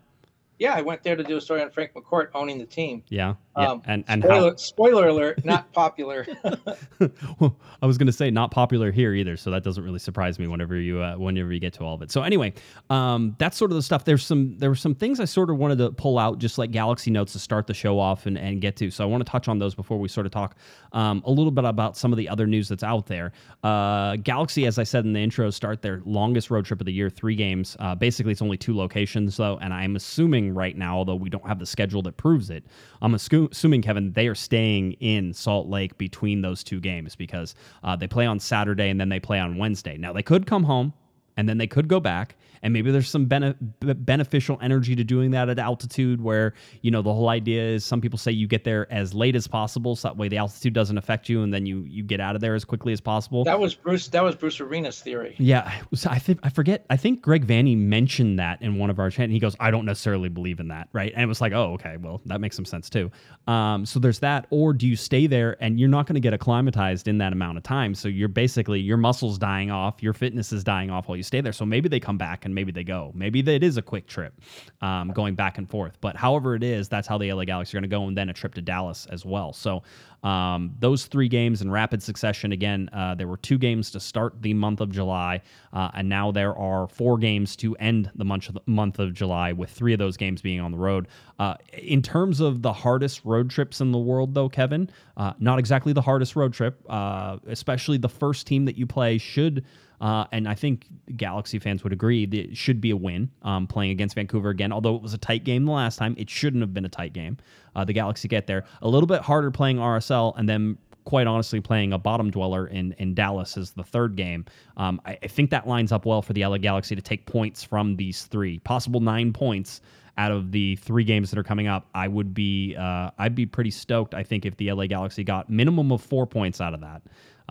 Yeah, 0.60 0.74
I 0.74 0.82
went 0.82 1.04
there 1.04 1.16
to 1.16 1.24
do 1.24 1.38
a 1.38 1.42
story 1.42 1.62
on 1.62 1.72
Frank 1.72 1.94
McCourt 1.94 2.28
owning 2.36 2.60
the 2.60 2.66
team. 2.66 3.02
Yeah, 3.08 3.36
yeah. 3.58 3.72
Um, 3.72 3.82
and 3.86 4.04
and 4.08 4.24
spoiler, 4.24 4.58
spoiler 4.58 5.08
alert, 5.08 5.44
not 5.44 5.72
popular. 5.74 6.26
how? 6.44 7.56
I 7.82 7.86
was 7.86 7.98
going 7.98 8.08
to 8.08 8.14
say 8.14 8.32
not 8.32 8.52
popular 8.52 8.92
here 8.92 9.14
either, 9.14 9.36
so 9.36 9.52
that 9.52 9.64
doesn't 9.64 9.84
really 9.84 10.00
surprise 10.00 10.40
me 10.40 10.48
whenever 10.48 10.76
you 10.76 11.02
uh, 11.02 11.16
whenever 11.16 11.52
you 11.52 11.60
get 11.60 11.74
to 11.74 11.84
all 11.84 11.96
of 11.96 12.02
it. 12.02 12.12
So 12.12 12.24
anyway, 12.24 12.54
um, 12.90 13.36
that's 13.40 13.58
sort 13.58 13.72
of 13.72 13.76
the 13.76 13.82
stuff. 13.82 14.06
There's 14.06 14.26
some 14.26 14.58
there 14.58 14.70
were 14.70 14.76
some 14.76 14.96
things 14.96 15.20
I 15.20 15.26
sort 15.26 15.50
of 15.50 15.58
wanted 15.58 15.80
to 15.80 15.92
pull 15.92 16.18
out, 16.18 16.40
just 16.40 16.58
like 16.58 16.72
Galaxy 16.72 17.12
notes 17.12 17.34
to 17.34 17.40
start 17.40 17.68
the 17.68 17.74
show 17.74 18.00
off 18.00 18.26
and, 18.26 18.38
and 18.38 18.62
get 18.62 18.76
to. 18.78 18.92
So 18.92 19.04
I 19.04 19.08
want 19.08 19.26
to 19.26 19.30
touch 19.30 19.48
on 19.48 19.60
those 19.60 19.76
before 19.76 20.00
we 20.00 20.08
sort 20.08 20.26
of 20.26 20.32
talk 20.32 20.56
um, 20.94 21.22
a 21.26 21.32
little 21.32 21.52
bit 21.52 21.66
about 21.66 21.98
some 21.98 22.14
of 22.14 22.18
the 22.18 22.30
other 22.30 22.48
news 22.48 22.70
that's 22.70 22.84
out 22.84 23.08
there. 23.08 23.32
Uh, 23.64 24.16
Galaxy, 24.18 24.66
as 24.66 24.78
I 24.78 24.84
said 24.84 25.06
in 25.06 25.14
the 25.14 25.20
intro, 25.20 25.50
start 25.50 25.82
their 25.82 26.02
longest 26.06 26.52
road 26.52 26.66
trip 26.66 26.80
of 26.80 26.86
the 26.86 26.94
year, 26.94 27.10
three 27.10 27.36
games. 27.36 27.76
Uh, 27.80 27.96
basically, 27.96 28.32
it's 28.32 28.42
only 28.42 28.58
two 28.58 28.76
locations 28.76 29.38
though, 29.38 29.58
and 29.62 29.74
I'm 29.74 29.96
assuming 29.96 30.54
right 30.54 30.78
now, 30.78 30.98
although 30.98 31.16
we 31.16 31.30
don't 31.30 31.46
have 31.48 31.60
the 31.60 31.66
schedule 31.66 32.02
that 32.04 32.18
proves 32.18 32.50
it, 32.50 32.64
I'm 33.02 33.14
assu- 33.14 33.41
assuming 33.52 33.82
Kevin 33.82 34.14
they 34.14 34.28
are 34.28 34.36
staying 34.36 34.94
in 34.94 35.34
Salt 35.34 35.68
Lake 35.68 35.98
between 35.98 36.42
those 36.42 36.64
two 36.64 36.80
games 36.80 37.16
because 37.16 37.56
uh, 37.84 37.96
they 37.96 38.08
play 38.08 38.26
on 38.26 38.40
Saturday 38.40 38.90
and 38.90 39.00
then 39.00 39.10
they 39.10 39.20
play 39.20 39.40
on 39.40 39.58
Wednesday. 39.58 39.98
Now 39.98 40.14
they 40.14 40.24
could 40.24 40.46
come 40.46 40.64
home 40.64 40.94
and 41.38 41.48
then 41.48 41.58
they 41.58 41.68
could 41.68 41.88
go 41.88 42.00
back 42.00 42.36
and 42.64 42.74
maybe 42.74 42.92
there's 42.92 43.10
some 43.10 43.26
bene- 43.26 43.56
beneficial 43.82 44.58
energy 44.62 44.96
to 44.96 45.04
doing 45.04 45.32
that 45.32 45.50
at 45.50 45.60
altitude 45.60 46.22
where 46.22 46.54
you 46.82 46.92
know 46.92 47.02
the 47.02 47.14
whole 47.14 47.30
idea 47.30 47.62
is 47.62 47.84
some 47.86 48.02
people 48.02 48.18
say 48.18 48.32
you 48.32 48.48
get 48.48 48.64
there 48.64 48.92
as 48.92 49.14
late 49.14 49.36
as 49.36 49.48
possible 49.48 49.96
so 49.96 50.08
that 50.08 50.18
way 50.18 50.28
the 50.28 50.38
altitude 50.38 50.74
doesn't 50.74 50.98
affect 50.98 51.30
you 51.30 51.44
and 51.44 51.54
then 51.54 51.66
you 51.66 51.84
you 51.88 52.04
get 52.04 52.20
out 52.20 52.36
of 52.36 52.42
there 52.42 52.56
as 52.56 52.64
quickly 52.66 52.94
as 52.94 53.02
possible 53.02 53.44
that 53.44 53.60
was 53.60 53.76
Bruce. 53.76 54.08
That 54.10 54.24
was 54.24 54.36
Bruce 54.36 54.60
Arena's 54.60 55.02
theory. 55.02 55.36
yeah, 55.40 55.72
so 55.94 56.10
I 56.10 56.20
think 56.20 56.40
I 56.44 56.50
forget. 56.50 56.86
I 56.90 56.98
think 56.98 57.22
Greg 57.22 57.46
Vanney 57.46 57.78
mentioned 57.78 58.40
that 58.40 58.62
in 58.62 58.78
one 58.78 58.90
of 58.90 59.00
our 59.00 59.10
chat. 59.10 59.26
And 59.26 59.34
he 59.34 59.40
goes, 59.40 59.56
"I 59.60 59.72
don't 59.72 59.86
necessarily 59.86 60.30
believe 60.30 60.60
in 60.60 60.68
that, 60.70 60.90
right?" 60.94 61.12
And 61.14 61.24
it 61.24 61.28
was 61.28 61.42
like, 61.42 61.54
"Oh, 61.54 61.74
okay, 61.74 61.98
well, 61.98 62.22
that 62.26 62.42
makes 62.42 62.56
some 62.56 62.66
sense 62.66 62.90
too." 62.90 63.12
Um, 63.48 63.86
so 63.86 64.00
there's 64.00 64.20
that. 64.20 64.48
Or 64.50 64.74
do 64.74 64.88
you 64.88 64.96
stay 64.96 65.28
there 65.28 65.58
and 65.62 65.80
you're 65.80 65.90
not 65.90 66.06
going 66.08 66.16
to 66.16 66.20
get 66.22 66.34
acclimatized 66.34 67.08
in 67.08 67.18
that 67.20 67.34
amount 67.34 67.58
of 67.58 67.64
time? 67.64 67.96
So 67.96 68.08
you're 68.08 68.28
basically 68.28 68.80
your 68.80 68.98
muscles 68.98 69.38
dying 69.38 69.72
off, 69.72 70.02
your 70.04 70.14
fitness 70.14 70.52
is 70.52 70.64
dying 70.64 70.90
off 70.90 71.08
while 71.08 71.18
You 71.18 71.24
stay 71.24 71.42
there. 71.42 71.54
So 71.54 71.66
maybe 71.66 71.90
they 71.90 72.00
come 72.00 72.18
back 72.18 72.46
and 72.46 72.51
maybe 72.54 72.72
they 72.72 72.84
go. 72.84 73.12
Maybe 73.16 73.40
it 73.40 73.64
is 73.64 73.78
a 73.78 73.82
quick 73.82 74.08
trip 74.08 74.34
um, 74.82 75.10
going 75.10 75.36
back 75.36 75.58
and 75.58 75.70
forth. 75.70 75.98
But 76.02 76.16
however 76.16 76.56
it 76.56 76.64
is, 76.64 76.90
that's 76.90 77.08
how 77.08 77.18
the 77.18 77.32
LA 77.32 77.46
Galaxy 77.46 77.78
are 77.78 77.82
going 77.82 77.90
to 77.90 77.96
go, 77.96 78.08
and 78.08 78.18
then 78.18 78.30
a 78.30 78.34
trip 78.34 78.54
to 78.56 78.62
Dallas 78.62 79.08
as 79.10 79.26
well. 79.26 79.54
So 79.54 79.84
um, 80.24 80.76
those 80.80 81.06
three 81.06 81.28
games 81.28 81.62
in 81.62 81.72
rapid 81.72 82.04
succession. 82.04 82.52
Again, 82.52 82.90
uh, 82.94 83.16
there 83.16 83.28
were 83.28 83.38
two 83.38 83.58
games 83.58 83.92
to 83.92 84.00
start 84.00 84.42
the 84.42 84.54
month 84.54 84.82
of 84.82 84.92
July, 84.92 85.42
uh, 85.74 85.90
and 85.94 86.08
now 86.08 86.32
there 86.32 86.56
are 86.56 86.88
four 86.88 87.18
games 87.18 87.56
to 87.58 87.76
end 87.78 88.12
the 88.16 88.26
month 88.26 88.50
of, 88.50 88.58
month 88.68 89.00
of 89.00 89.14
July, 89.14 89.52
with 89.52 89.70
three 89.70 89.94
of 89.94 90.00
those 90.00 90.18
games 90.18 90.42
being 90.42 90.60
on 90.60 90.72
the 90.72 90.78
road. 90.78 91.08
Uh, 91.40 91.56
in 91.74 92.02
terms 92.02 92.40
of 92.40 92.62
the 92.62 92.74
hardest 92.74 93.22
road 93.26 93.50
trips 93.50 93.82
in 93.82 93.92
the 93.92 93.98
world, 93.98 94.34
though, 94.34 94.50
Kevin, 94.50 94.90
uh, 95.18 95.34
not 95.40 95.58
exactly 95.58 95.94
the 95.94 96.02
hardest 96.02 96.36
road 96.36 96.54
trip, 96.54 96.84
uh, 96.90 97.38
especially 97.48 97.98
the 97.98 98.10
first 98.10 98.46
team 98.46 98.66
that 98.66 98.78
you 98.78 98.86
play 98.86 99.18
should. 99.18 99.66
Uh, 100.02 100.26
and 100.32 100.48
I 100.48 100.56
think 100.56 100.88
Galaxy 101.16 101.60
fans 101.60 101.84
would 101.84 101.94
agree 101.94 102.26
that 102.26 102.38
it 102.52 102.58
should 102.58 102.82
be 102.82 102.90
a 102.90 102.98
win 102.98 103.30
um, 103.44 103.68
playing 103.68 103.92
against 103.92 104.16
Vancouver 104.16 104.50
again. 104.50 104.72
Although 104.72 104.96
it 104.96 105.02
was 105.04 105.14
a 105.14 105.18
tight 105.20 105.44
game 105.44 105.66
the 105.66 105.72
last 105.72 105.98
time, 105.98 106.16
it 106.18 106.28
shouldn't 106.28 106.62
have 106.62 106.74
been 106.74 106.86
a 106.86 106.90
tight 106.90 107.14
game. 107.14 107.38
Uh, 107.76 107.86
the 107.86 107.94
Galaxy 107.94 108.28
get 108.28 108.48
there. 108.48 108.66
A 108.82 108.88
little 108.88 109.08
bit 109.08 109.22
harder 109.22 109.52
playing 109.52 109.78
RSL 109.78 110.38
and 110.38 110.48
then 110.48 110.78
quite 111.04 111.28
honestly 111.28 111.60
playing 111.60 111.94
a 111.94 111.98
bottom 111.98 112.30
dweller 112.30 112.68
in, 112.68 112.94
in 113.00 113.14
Dallas 113.14 113.58
as 113.58 113.72
the 113.72 113.84
third 113.84 114.16
game. 114.16 114.46
Um, 114.78 115.02
I, 115.06 115.18
I, 115.24 115.28
think 115.28 115.50
that 115.50 115.68
lines 115.68 115.92
up 115.92 116.06
well 116.06 116.22
for 116.22 116.34
the 116.34 116.46
LA 116.46 116.58
Galaxy 116.58 116.96
to 116.96 117.02
take 117.02 117.26
points 117.26 117.64
from 117.64 117.96
these 117.96 118.26
three, 118.26 118.60
possible 118.60 119.00
nine 119.00 119.34
points 119.34 119.82
out 120.18 120.32
of 120.32 120.52
the 120.52 120.76
three 120.76 121.04
games 121.04 121.32
that 121.32 121.40
are 121.40 121.44
coming 121.44 121.68
up. 121.68 121.88
I 121.96 122.08
would 122.08 122.34
be 122.34 122.76
uh, 122.76 123.12
I'd 123.18 123.36
be 123.36 123.46
pretty 123.46 123.72
stoked. 123.72 124.14
I 124.14 124.24
think 124.24 124.46
if 124.46 124.56
the 124.58 124.72
LA 124.72 124.88
Galaxy 124.88 125.24
got 125.24 125.50
minimum 125.50 125.92
of 125.92 126.02
four 126.02 126.28
points 126.28 126.62
out 126.62 126.74
of 126.74 126.82
that. 126.82 127.02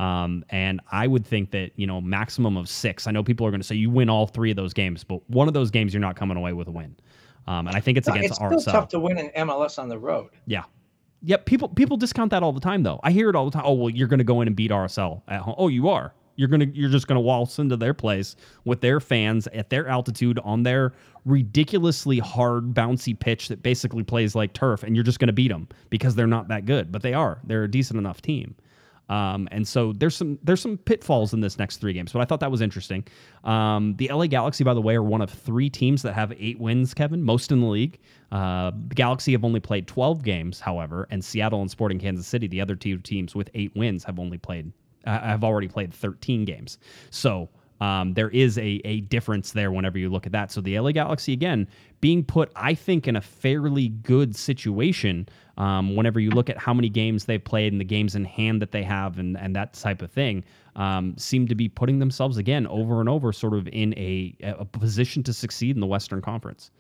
Um, 0.01 0.45
and 0.49 0.81
I 0.91 1.07
would 1.07 1.27
think 1.27 1.51
that, 1.51 1.73
you 1.77 1.87
know, 1.87 2.01
maximum 2.01 2.57
of 2.57 2.69
six. 2.69 3.07
I 3.07 3.11
know 3.11 3.23
people 3.23 3.47
are 3.47 3.51
going 3.51 3.61
to 3.61 3.67
say 3.67 3.75
you 3.75 3.91
win 3.91 4.09
all 4.09 4.27
three 4.27 4.51
of 4.51 4.57
those 4.57 4.73
games, 4.73 5.05
but 5.05 5.29
one 5.29 5.47
of 5.47 5.53
those 5.53 5.71
games 5.71 5.93
you're 5.93 6.01
not 6.01 6.17
coming 6.17 6.39
away 6.39 6.55
with 6.55 6.69
a 6.69 6.71
win. 6.71 6.97
Um, 7.51 7.67
and 7.67 7.77
I 7.77 7.81
think 7.81 7.99
it's 7.99 8.07
no, 8.07 8.15
against 8.15 8.31
it's 8.31 8.39
RSL. 8.39 8.53
It's 8.53 8.65
tough 8.65 8.89
to 8.91 9.01
win 9.01 9.19
in 9.19 9.29
MLS 9.31 9.77
on 9.79 9.89
the 9.89 9.99
road. 9.99 10.31
Yeah. 10.47 10.65
Yep. 11.23 11.47
People 11.47 11.69
people 11.69 11.97
discount 11.97 12.31
that 12.31 12.45
all 12.45 12.53
the 12.53 12.61
time, 12.61 12.85
though. 12.85 13.01
I 13.03 13.11
hear 13.11 13.29
it 13.29 13.35
all 13.35 13.45
the 13.45 13.51
time. 13.51 13.65
Oh, 13.67 13.73
well, 13.73 13.91
you're 13.91 14.07
going 14.07 14.19
to 14.19 14.25
go 14.25 14.41
in 14.41 14.47
and 14.47 14.55
beat 14.55 14.71
RSL 14.71 15.23
at 15.27 15.41
home. 15.41 15.57
Oh, 15.59 15.67
you 15.67 15.89
are. 15.89 16.15
You're 16.37 16.49
gonna 16.49 16.69
you're 16.73 16.89
just 16.89 17.07
gonna 17.07 17.21
waltz 17.21 17.59
into 17.59 17.77
their 17.77 17.93
place 17.93 18.35
with 18.65 18.81
their 18.81 18.99
fans 18.99 19.47
at 19.49 19.69
their 19.69 19.89
altitude 19.89 20.39
on 20.39 20.63
their 20.63 20.95
ridiculously 21.27 22.19
hard 22.19 22.73
bouncy 22.73 23.19
pitch 23.19 23.49
that 23.49 23.63
basically 23.63 24.05
plays 24.05 24.35
like 24.35 24.55
turf, 24.55 24.83
and 24.83 24.97
you're 24.97 25.05
just 25.05 25.19
gonna 25.19 25.35
beat 25.35 25.49
them 25.49 25.69
because 25.91 26.15
they're 26.15 26.27
not 26.27 26.49
that 26.49 26.65
good, 26.65 26.91
but 26.91 27.03
they 27.03 27.13
are. 27.13 27.41
They're 27.45 27.65
a 27.65 27.71
decent 27.71 27.99
enough 27.99 28.23
team. 28.23 28.55
Um, 29.11 29.49
and 29.51 29.67
so 29.67 29.93
there's 29.93 30.15
some 30.15 30.39
there's 30.43 30.61
some 30.61 30.79
pitfalls 30.79 31.35
in 31.35 31.41
this 31.41 31.59
next 31.59 31.79
three 31.79 31.93
games, 31.93 32.13
but 32.13 32.21
I 32.21 32.25
thought 32.25 32.39
that 32.41 32.51
was 32.51 32.61
interesting. 32.61 33.05
Um, 33.43 33.97
the 33.97 34.09
LA 34.09 34.29
Galaxy, 34.29 34.63
by 34.63 34.73
the 34.73 34.81
way, 34.81 34.95
are 34.95 35.03
one 35.03 35.21
of 35.21 35.31
three 35.31 35.69
teams 35.69 36.03
that 36.03 36.15
have 36.15 36.33
eight 36.39 36.61
wins. 36.61 36.95
Kevin, 36.95 37.25
most 37.25 37.51
in 37.51 37.61
the 37.61 37.67
league. 37.67 37.99
Uh, 38.31 38.71
the 38.89 38.95
Galaxy 38.95 39.33
have 39.33 39.45
only 39.45 39.59
played 39.59 39.89
12 39.89 40.23
games, 40.23 40.61
however, 40.61 41.09
and 41.11 41.25
Seattle 41.25 41.61
and 41.61 41.69
Sporting 41.69 41.99
Kansas 41.99 42.29
City, 42.29 42.47
the 42.47 42.61
other 42.61 42.77
two 42.77 42.99
teams 42.99 43.35
with 43.35 43.51
eight 43.55 43.75
wins, 43.75 44.05
have 44.05 44.21
only 44.21 44.39
played 44.39 44.73
uh, 45.07 45.19
have 45.19 45.43
already 45.43 45.67
played 45.67 45.93
13 45.93 46.45
games. 46.45 46.79
So 47.11 47.49
um, 47.81 48.13
there 48.15 48.29
is 48.31 48.59
a, 48.59 48.81
a 48.85 49.01
difference 49.03 49.53
there 49.53 49.73
whenever 49.73 49.99
you 49.99 50.11
look 50.11 50.27
at 50.27 50.33
that. 50.33 50.53
So 50.53 50.61
the 50.61 50.79
LA 50.79 50.93
Galaxy, 50.93 51.33
again, 51.33 51.67
being 52.01 52.25
put, 52.25 52.51
I 52.55 52.75
think, 52.75 53.09
in 53.09 53.17
a 53.17 53.21
fairly 53.21 53.89
good 53.89 54.37
situation 54.37 55.29
um, 55.57 55.95
whenever 55.97 56.21
you 56.21 56.31
look 56.31 56.49
at 56.49 56.59
how 56.59 56.73
many 56.73 56.89
games 56.89 57.25
they've 57.25 57.43
played 57.43 57.73
and 57.73 57.81
the 57.81 57.85
games 57.85 58.15
in 58.15 58.25
hand 58.25 58.63
that 58.63 58.73
they 58.73 58.83
have 58.83 59.19
and, 59.19 59.37
and 59.37 59.55
that 59.57 59.75
type 59.75 60.03
of 60.03 60.11
thing, 60.11 60.45
um, 60.77 61.15
seem 61.19 61.47
to 61.49 61.55
be 61.55 61.69
putting 61.69 61.99
themselves 61.99 62.37
again 62.37 62.67
over 62.69 63.01
and 63.01 63.09
over 63.09 63.33
sort 63.33 63.55
of 63.55 63.69
in 63.69 63.93
a, 63.95 64.35
a 64.43 64.65
position 64.65 65.23
to 65.23 65.33
succeed 65.33 65.77
in 65.77 65.81
the 65.81 65.87
Western 65.87 66.23
Conference. 66.23 66.71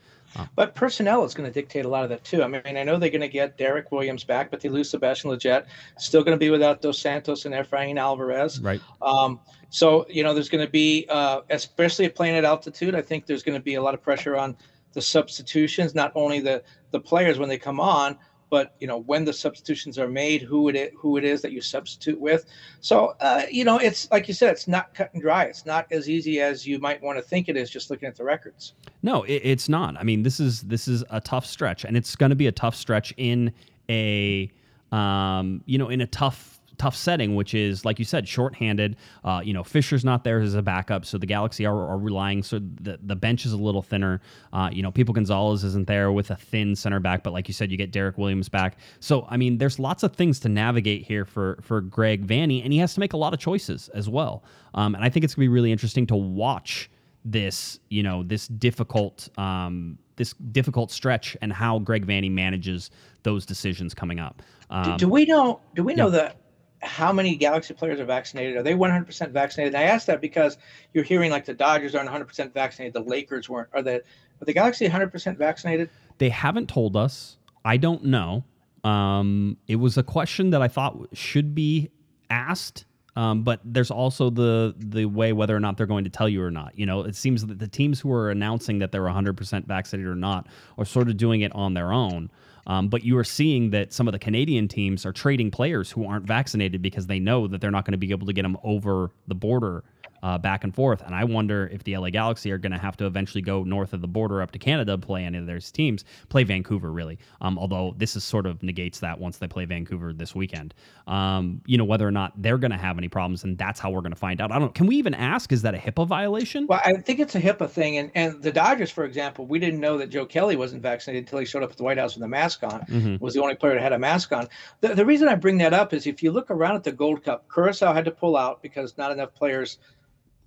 But 0.54 0.74
personnel 0.74 1.24
is 1.24 1.34
going 1.34 1.50
to 1.50 1.52
dictate 1.52 1.84
a 1.84 1.88
lot 1.88 2.04
of 2.04 2.10
that 2.10 2.24
too. 2.24 2.42
I 2.42 2.48
mean, 2.48 2.62
I 2.64 2.82
know 2.82 2.98
they're 2.98 3.10
going 3.10 3.20
to 3.20 3.28
get 3.28 3.56
Derek 3.58 3.90
Williams 3.90 4.24
back, 4.24 4.50
but 4.50 4.60
they 4.60 4.68
lose 4.68 4.90
Sebastian 4.90 5.30
Lletget. 5.30 5.66
Still 5.98 6.22
going 6.22 6.36
to 6.36 6.38
be 6.38 6.50
without 6.50 6.82
Dos 6.82 6.98
Santos 6.98 7.44
and 7.44 7.54
Efrain 7.54 7.98
Alvarez. 7.98 8.60
Right. 8.60 8.80
Um, 9.02 9.40
so 9.70 10.06
you 10.08 10.22
know, 10.22 10.34
there's 10.34 10.48
going 10.48 10.64
to 10.64 10.70
be, 10.70 11.06
uh, 11.08 11.40
especially 11.50 12.08
playing 12.08 12.36
at 12.36 12.44
altitude. 12.44 12.94
I 12.94 13.02
think 13.02 13.26
there's 13.26 13.42
going 13.42 13.58
to 13.58 13.62
be 13.62 13.74
a 13.74 13.82
lot 13.82 13.94
of 13.94 14.02
pressure 14.02 14.36
on 14.36 14.56
the 14.92 15.02
substitutions, 15.02 15.94
not 15.94 16.12
only 16.14 16.40
the 16.40 16.62
the 16.90 17.00
players 17.00 17.38
when 17.38 17.48
they 17.48 17.58
come 17.58 17.80
on, 17.80 18.18
but 18.50 18.74
you 18.80 18.86
know 18.86 18.98
when 18.98 19.24
the 19.24 19.32
substitutions 19.32 19.98
are 19.98 20.08
made, 20.08 20.42
who 20.42 20.68
it 20.68 20.76
is, 20.76 20.90
who 20.96 21.16
it 21.16 21.24
is 21.24 21.40
that 21.42 21.52
you 21.52 21.60
substitute 21.60 22.20
with. 22.20 22.44
So 22.80 23.14
uh, 23.20 23.44
you 23.50 23.64
know, 23.64 23.78
it's 23.78 24.10
like 24.10 24.28
you 24.28 24.34
said, 24.34 24.52
it's 24.52 24.68
not 24.68 24.94
cut 24.94 25.10
and 25.14 25.22
dry. 25.22 25.44
It's 25.44 25.64
not 25.64 25.86
as 25.90 26.10
easy 26.10 26.40
as 26.40 26.66
you 26.66 26.78
might 26.78 27.00
want 27.02 27.16
to 27.16 27.22
think 27.22 27.48
it 27.48 27.56
is 27.56 27.70
just 27.70 27.90
looking 27.90 28.08
at 28.08 28.16
the 28.16 28.24
records. 28.24 28.74
No, 29.02 29.22
it, 29.22 29.40
it's 29.44 29.68
not. 29.68 29.96
I 29.96 30.02
mean, 30.02 30.22
this 30.22 30.40
is 30.40 30.62
this 30.62 30.88
is 30.88 31.04
a 31.10 31.20
tough 31.20 31.46
stretch, 31.46 31.84
and 31.84 31.96
it's 31.96 32.16
going 32.16 32.30
to 32.30 32.36
be 32.36 32.48
a 32.48 32.52
tough 32.52 32.74
stretch 32.74 33.14
in 33.16 33.52
a 33.88 34.50
um, 34.92 35.62
you 35.66 35.78
know 35.78 35.88
in 35.88 36.00
a 36.00 36.06
tough 36.06 36.59
tough 36.80 36.96
setting, 36.96 37.34
which 37.34 37.52
is 37.52 37.84
like 37.84 37.98
you 37.98 38.06
said, 38.06 38.26
shorthanded. 38.26 38.96
Uh, 39.22 39.42
you 39.44 39.52
know, 39.52 39.62
Fisher's 39.62 40.02
not 40.02 40.24
there 40.24 40.40
as 40.40 40.54
a 40.54 40.62
backup, 40.62 41.04
so 41.04 41.18
the 41.18 41.26
Galaxy 41.26 41.66
are, 41.66 41.76
are 41.76 41.98
relying. 41.98 42.42
So 42.42 42.58
the 42.58 42.98
the 43.02 43.14
bench 43.14 43.44
is 43.44 43.52
a 43.52 43.56
little 43.58 43.82
thinner. 43.82 44.22
Uh, 44.54 44.70
you 44.72 44.82
know, 44.82 44.90
People 44.90 45.12
Gonzalez 45.12 45.62
isn't 45.62 45.86
there 45.86 46.10
with 46.10 46.30
a 46.30 46.36
thin 46.36 46.74
center 46.74 46.98
back, 46.98 47.22
but 47.22 47.34
like 47.34 47.48
you 47.48 47.54
said, 47.54 47.70
you 47.70 47.76
get 47.76 47.92
Derek 47.92 48.16
Williams 48.16 48.48
back. 48.48 48.78
So 48.98 49.26
I 49.28 49.36
mean, 49.36 49.58
there's 49.58 49.78
lots 49.78 50.02
of 50.02 50.16
things 50.16 50.40
to 50.40 50.48
navigate 50.48 51.02
here 51.02 51.26
for 51.26 51.58
for 51.60 51.82
Greg 51.82 52.26
Vanney, 52.26 52.64
and 52.64 52.72
he 52.72 52.78
has 52.78 52.94
to 52.94 53.00
make 53.00 53.12
a 53.12 53.18
lot 53.18 53.34
of 53.34 53.40
choices 53.40 53.90
as 53.90 54.08
well. 54.08 54.42
Um, 54.72 54.94
and 54.94 55.04
I 55.04 55.10
think 55.10 55.24
it's 55.24 55.34
gonna 55.34 55.44
be 55.44 55.48
really 55.48 55.72
interesting 55.72 56.06
to 56.06 56.16
watch 56.16 56.90
this, 57.26 57.78
you 57.90 58.02
know, 58.02 58.22
this 58.22 58.48
difficult. 58.48 59.28
Um, 59.38 59.98
this 60.16 60.34
difficult 60.52 60.90
stretch 60.90 61.34
and 61.40 61.50
how 61.50 61.78
Greg 61.78 62.06
Vanney 62.06 62.30
manages 62.30 62.90
those 63.22 63.46
decisions 63.46 63.94
coming 63.94 64.20
up. 64.20 64.42
Um, 64.68 64.98
do, 64.98 65.06
do, 65.06 65.08
we 65.08 65.24
know? 65.24 65.60
Do 65.74 65.82
we 65.82 65.94
know 65.94 66.08
yeah. 66.08 66.18
that 66.18 66.36
how 66.82 67.12
many 67.12 67.36
Galaxy 67.36 67.74
players 67.74 68.00
are 68.00 68.04
vaccinated? 68.04 68.56
Are 68.56 68.62
they 68.62 68.74
100% 68.74 69.30
vaccinated? 69.30 69.74
And 69.74 69.82
I 69.82 69.86
ask 69.86 70.06
that 70.06 70.20
because 70.20 70.56
you're 70.94 71.04
hearing 71.04 71.30
like 71.30 71.44
the 71.44 71.54
Dodgers 71.54 71.94
aren't 71.94 72.08
100% 72.08 72.52
vaccinated, 72.52 72.94
the 72.94 73.08
Lakers 73.08 73.48
weren't. 73.48 73.68
Are 73.72 73.82
the 73.82 73.96
are 73.96 74.46
the 74.46 74.54
Galaxy 74.54 74.88
100% 74.88 75.36
vaccinated? 75.36 75.90
They 76.18 76.30
haven't 76.30 76.68
told 76.68 76.96
us. 76.96 77.36
I 77.64 77.76
don't 77.76 78.04
know. 78.04 78.44
Um, 78.84 79.58
it 79.68 79.76
was 79.76 79.98
a 79.98 80.02
question 80.02 80.50
that 80.50 80.62
I 80.62 80.68
thought 80.68 80.96
should 81.12 81.54
be 81.54 81.90
asked. 82.30 82.86
Um, 83.16 83.42
but 83.42 83.60
there's 83.64 83.90
also 83.90 84.30
the 84.30 84.74
the 84.78 85.04
way 85.04 85.32
whether 85.32 85.54
or 85.54 85.60
not 85.60 85.76
they're 85.76 85.86
going 85.86 86.04
to 86.04 86.10
tell 86.10 86.28
you 86.28 86.42
or 86.42 86.50
not. 86.50 86.78
You 86.78 86.86
know, 86.86 87.02
it 87.02 87.16
seems 87.16 87.44
that 87.44 87.58
the 87.58 87.68
teams 87.68 88.00
who 88.00 88.10
are 88.12 88.30
announcing 88.30 88.78
that 88.78 88.92
they're 88.92 89.02
100% 89.02 89.66
vaccinated 89.66 90.10
or 90.10 90.14
not 90.14 90.46
are 90.78 90.84
sort 90.84 91.08
of 91.08 91.16
doing 91.16 91.40
it 91.40 91.52
on 91.54 91.74
their 91.74 91.92
own. 91.92 92.30
Um, 92.66 92.88
but 92.88 93.04
you 93.04 93.16
are 93.18 93.24
seeing 93.24 93.70
that 93.70 93.92
some 93.92 94.08
of 94.08 94.12
the 94.12 94.18
Canadian 94.18 94.68
teams 94.68 95.06
are 95.06 95.12
trading 95.12 95.50
players 95.50 95.90
who 95.90 96.06
aren't 96.06 96.26
vaccinated 96.26 96.82
because 96.82 97.06
they 97.06 97.18
know 97.18 97.46
that 97.46 97.60
they're 97.60 97.70
not 97.70 97.84
going 97.84 97.92
to 97.92 97.98
be 97.98 98.10
able 98.10 98.26
to 98.26 98.32
get 98.32 98.42
them 98.42 98.56
over 98.62 99.10
the 99.28 99.34
border 99.34 99.84
uh, 100.22 100.38
back 100.38 100.64
and 100.64 100.74
forth. 100.74 101.02
And 101.02 101.14
I 101.14 101.24
wonder 101.24 101.68
if 101.72 101.84
the 101.84 101.96
LA 101.96 102.10
Galaxy 102.10 102.50
are 102.52 102.58
going 102.58 102.72
to 102.72 102.78
have 102.78 102.96
to 102.98 103.06
eventually 103.06 103.42
go 103.42 103.64
north 103.64 103.92
of 103.92 104.00
the 104.00 104.08
border 104.08 104.42
up 104.42 104.50
to 104.52 104.58
Canada 104.58 104.92
to 104.92 104.98
play 104.98 105.24
any 105.24 105.38
of 105.38 105.46
their 105.46 105.58
teams, 105.60 106.04
play 106.28 106.44
Vancouver 106.44 106.90
really. 106.90 107.18
Um, 107.40 107.58
although 107.58 107.94
this 107.96 108.16
is 108.16 108.24
sort 108.24 108.46
of 108.46 108.62
negates 108.62 109.00
that 109.00 109.18
once 109.18 109.38
they 109.38 109.48
play 109.48 109.64
Vancouver 109.64 110.12
this 110.12 110.34
weekend. 110.34 110.74
Um, 111.06 111.60
you 111.66 111.76
know 111.76 111.84
whether 111.84 112.06
or 112.06 112.10
not 112.10 112.32
they're 112.40 112.58
going 112.58 112.70
to 112.70 112.76
have 112.76 112.98
any 112.98 113.08
problems, 113.08 113.44
and 113.44 113.58
that's 113.58 113.80
how 113.80 113.90
we're 113.90 114.00
going 114.00 114.12
to 114.12 114.18
find 114.18 114.40
out. 114.40 114.52
I 114.52 114.58
don't. 114.58 114.74
Can 114.74 114.86
we 114.86 114.96
even 114.96 115.14
ask? 115.14 115.52
Is 115.52 115.62
that 115.62 115.74
a 115.74 115.78
HIPAA 115.78 116.06
violation? 116.06 116.66
Well, 116.66 116.80
I 116.84 116.94
think 116.94 117.18
it's 117.18 117.34
a 117.34 117.40
HIPAA 117.40 117.68
thing, 117.68 117.98
and 117.98 118.10
and 118.14 118.42
the 118.42 118.52
Dodgers, 118.52 118.90
for 118.90 119.04
example, 119.04 119.46
we 119.46 119.58
didn't 119.58 119.80
know 119.80 119.98
that 119.98 120.10
Joe 120.10 120.26
Kelly 120.26 120.56
wasn't 120.56 120.82
vaccinated 120.82 121.24
until 121.24 121.40
he 121.40 121.44
showed 121.44 121.62
up 121.62 121.70
at 121.70 121.76
the 121.76 121.82
White 121.82 121.98
House 121.98 122.14
with 122.14 122.22
a 122.22 122.28
mask 122.28 122.62
on. 122.62 122.80
Mm-hmm. 122.82 123.16
Was 123.22 123.34
the 123.34 123.42
only 123.42 123.54
player 123.56 123.74
that 123.74 123.82
had 123.82 123.92
a 123.92 123.98
mask 123.98 124.32
on. 124.32 124.48
The, 124.80 124.94
the 124.94 125.04
reason 125.04 125.28
I 125.28 125.34
bring 125.34 125.58
that 125.58 125.74
up 125.74 125.92
is 125.92 126.06
if 126.06 126.22
you 126.22 126.30
look 126.30 126.50
around 126.50 126.76
at 126.76 126.84
the 126.84 126.92
Gold 126.92 127.24
Cup, 127.24 127.46
Curacao 127.52 127.92
had 127.92 128.04
to 128.04 128.10
pull 128.10 128.36
out 128.36 128.62
because 128.62 128.96
not 128.96 129.10
enough 129.12 129.34
players 129.34 129.78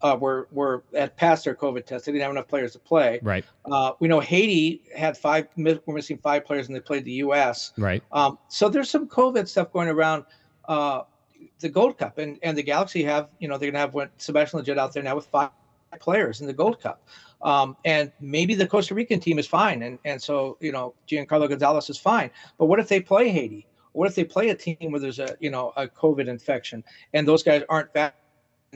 uh, 0.03 0.17
were 0.19 0.47
were 0.51 0.83
at 0.93 1.15
past 1.15 1.45
their 1.45 1.55
COVID 1.55 1.85
test. 1.85 2.05
They 2.05 2.11
didn't 2.11 2.23
have 2.23 2.31
enough 2.31 2.47
players 2.47 2.73
to 2.73 2.79
play. 2.79 3.19
Right. 3.23 3.45
Uh, 3.65 3.93
we 3.99 4.07
know 4.07 4.19
Haiti 4.19 4.83
had 4.95 5.17
five. 5.17 5.47
We're 5.55 5.79
missing 5.87 6.17
five 6.17 6.45
players, 6.45 6.67
and 6.67 6.75
they 6.75 6.81
played 6.81 7.05
the 7.05 7.13
U.S. 7.13 7.71
Right. 7.77 8.03
Um, 8.11 8.37
so 8.49 8.69
there's 8.69 8.89
some 8.89 9.07
COVID 9.07 9.47
stuff 9.47 9.71
going 9.71 9.87
around 9.87 10.25
uh, 10.67 11.03
the 11.59 11.69
Gold 11.69 11.97
Cup, 11.97 12.17
and 12.17 12.37
and 12.43 12.57
the 12.57 12.63
Galaxy 12.63 13.01
have 13.03 13.29
you 13.39 13.47
know 13.47 13.57
they're 13.57 13.71
gonna 13.71 13.79
have 13.79 14.09
Sebastian 14.17 14.59
Lletget 14.59 14.77
out 14.77 14.93
there 14.93 15.03
now 15.03 15.15
with 15.15 15.25
five 15.27 15.49
players 15.99 16.41
in 16.41 16.47
the 16.47 16.53
Gold 16.53 16.81
Cup. 16.81 17.07
Um, 17.41 17.75
and 17.83 18.11
maybe 18.19 18.55
the 18.55 18.67
Costa 18.67 18.95
Rican 18.95 19.19
team 19.19 19.39
is 19.39 19.47
fine, 19.47 19.83
and 19.83 19.97
and 20.03 20.21
so 20.21 20.57
you 20.59 20.73
know 20.73 20.93
Giancarlo 21.07 21.47
Gonzalez 21.47 21.89
is 21.89 21.97
fine. 21.97 22.29
But 22.57 22.65
what 22.65 22.79
if 22.79 22.89
they 22.89 22.99
play 22.99 23.29
Haiti? 23.29 23.67
What 23.93 24.09
if 24.09 24.15
they 24.15 24.23
play 24.23 24.49
a 24.49 24.55
team 24.55 24.91
where 24.91 24.99
there's 24.99 25.19
a 25.19 25.37
you 25.39 25.49
know 25.49 25.71
a 25.77 25.87
COVID 25.87 26.27
infection 26.27 26.83
and 27.13 27.25
those 27.25 27.43
guys 27.43 27.63
aren't 27.69 27.93
vaccinated? 27.93 28.22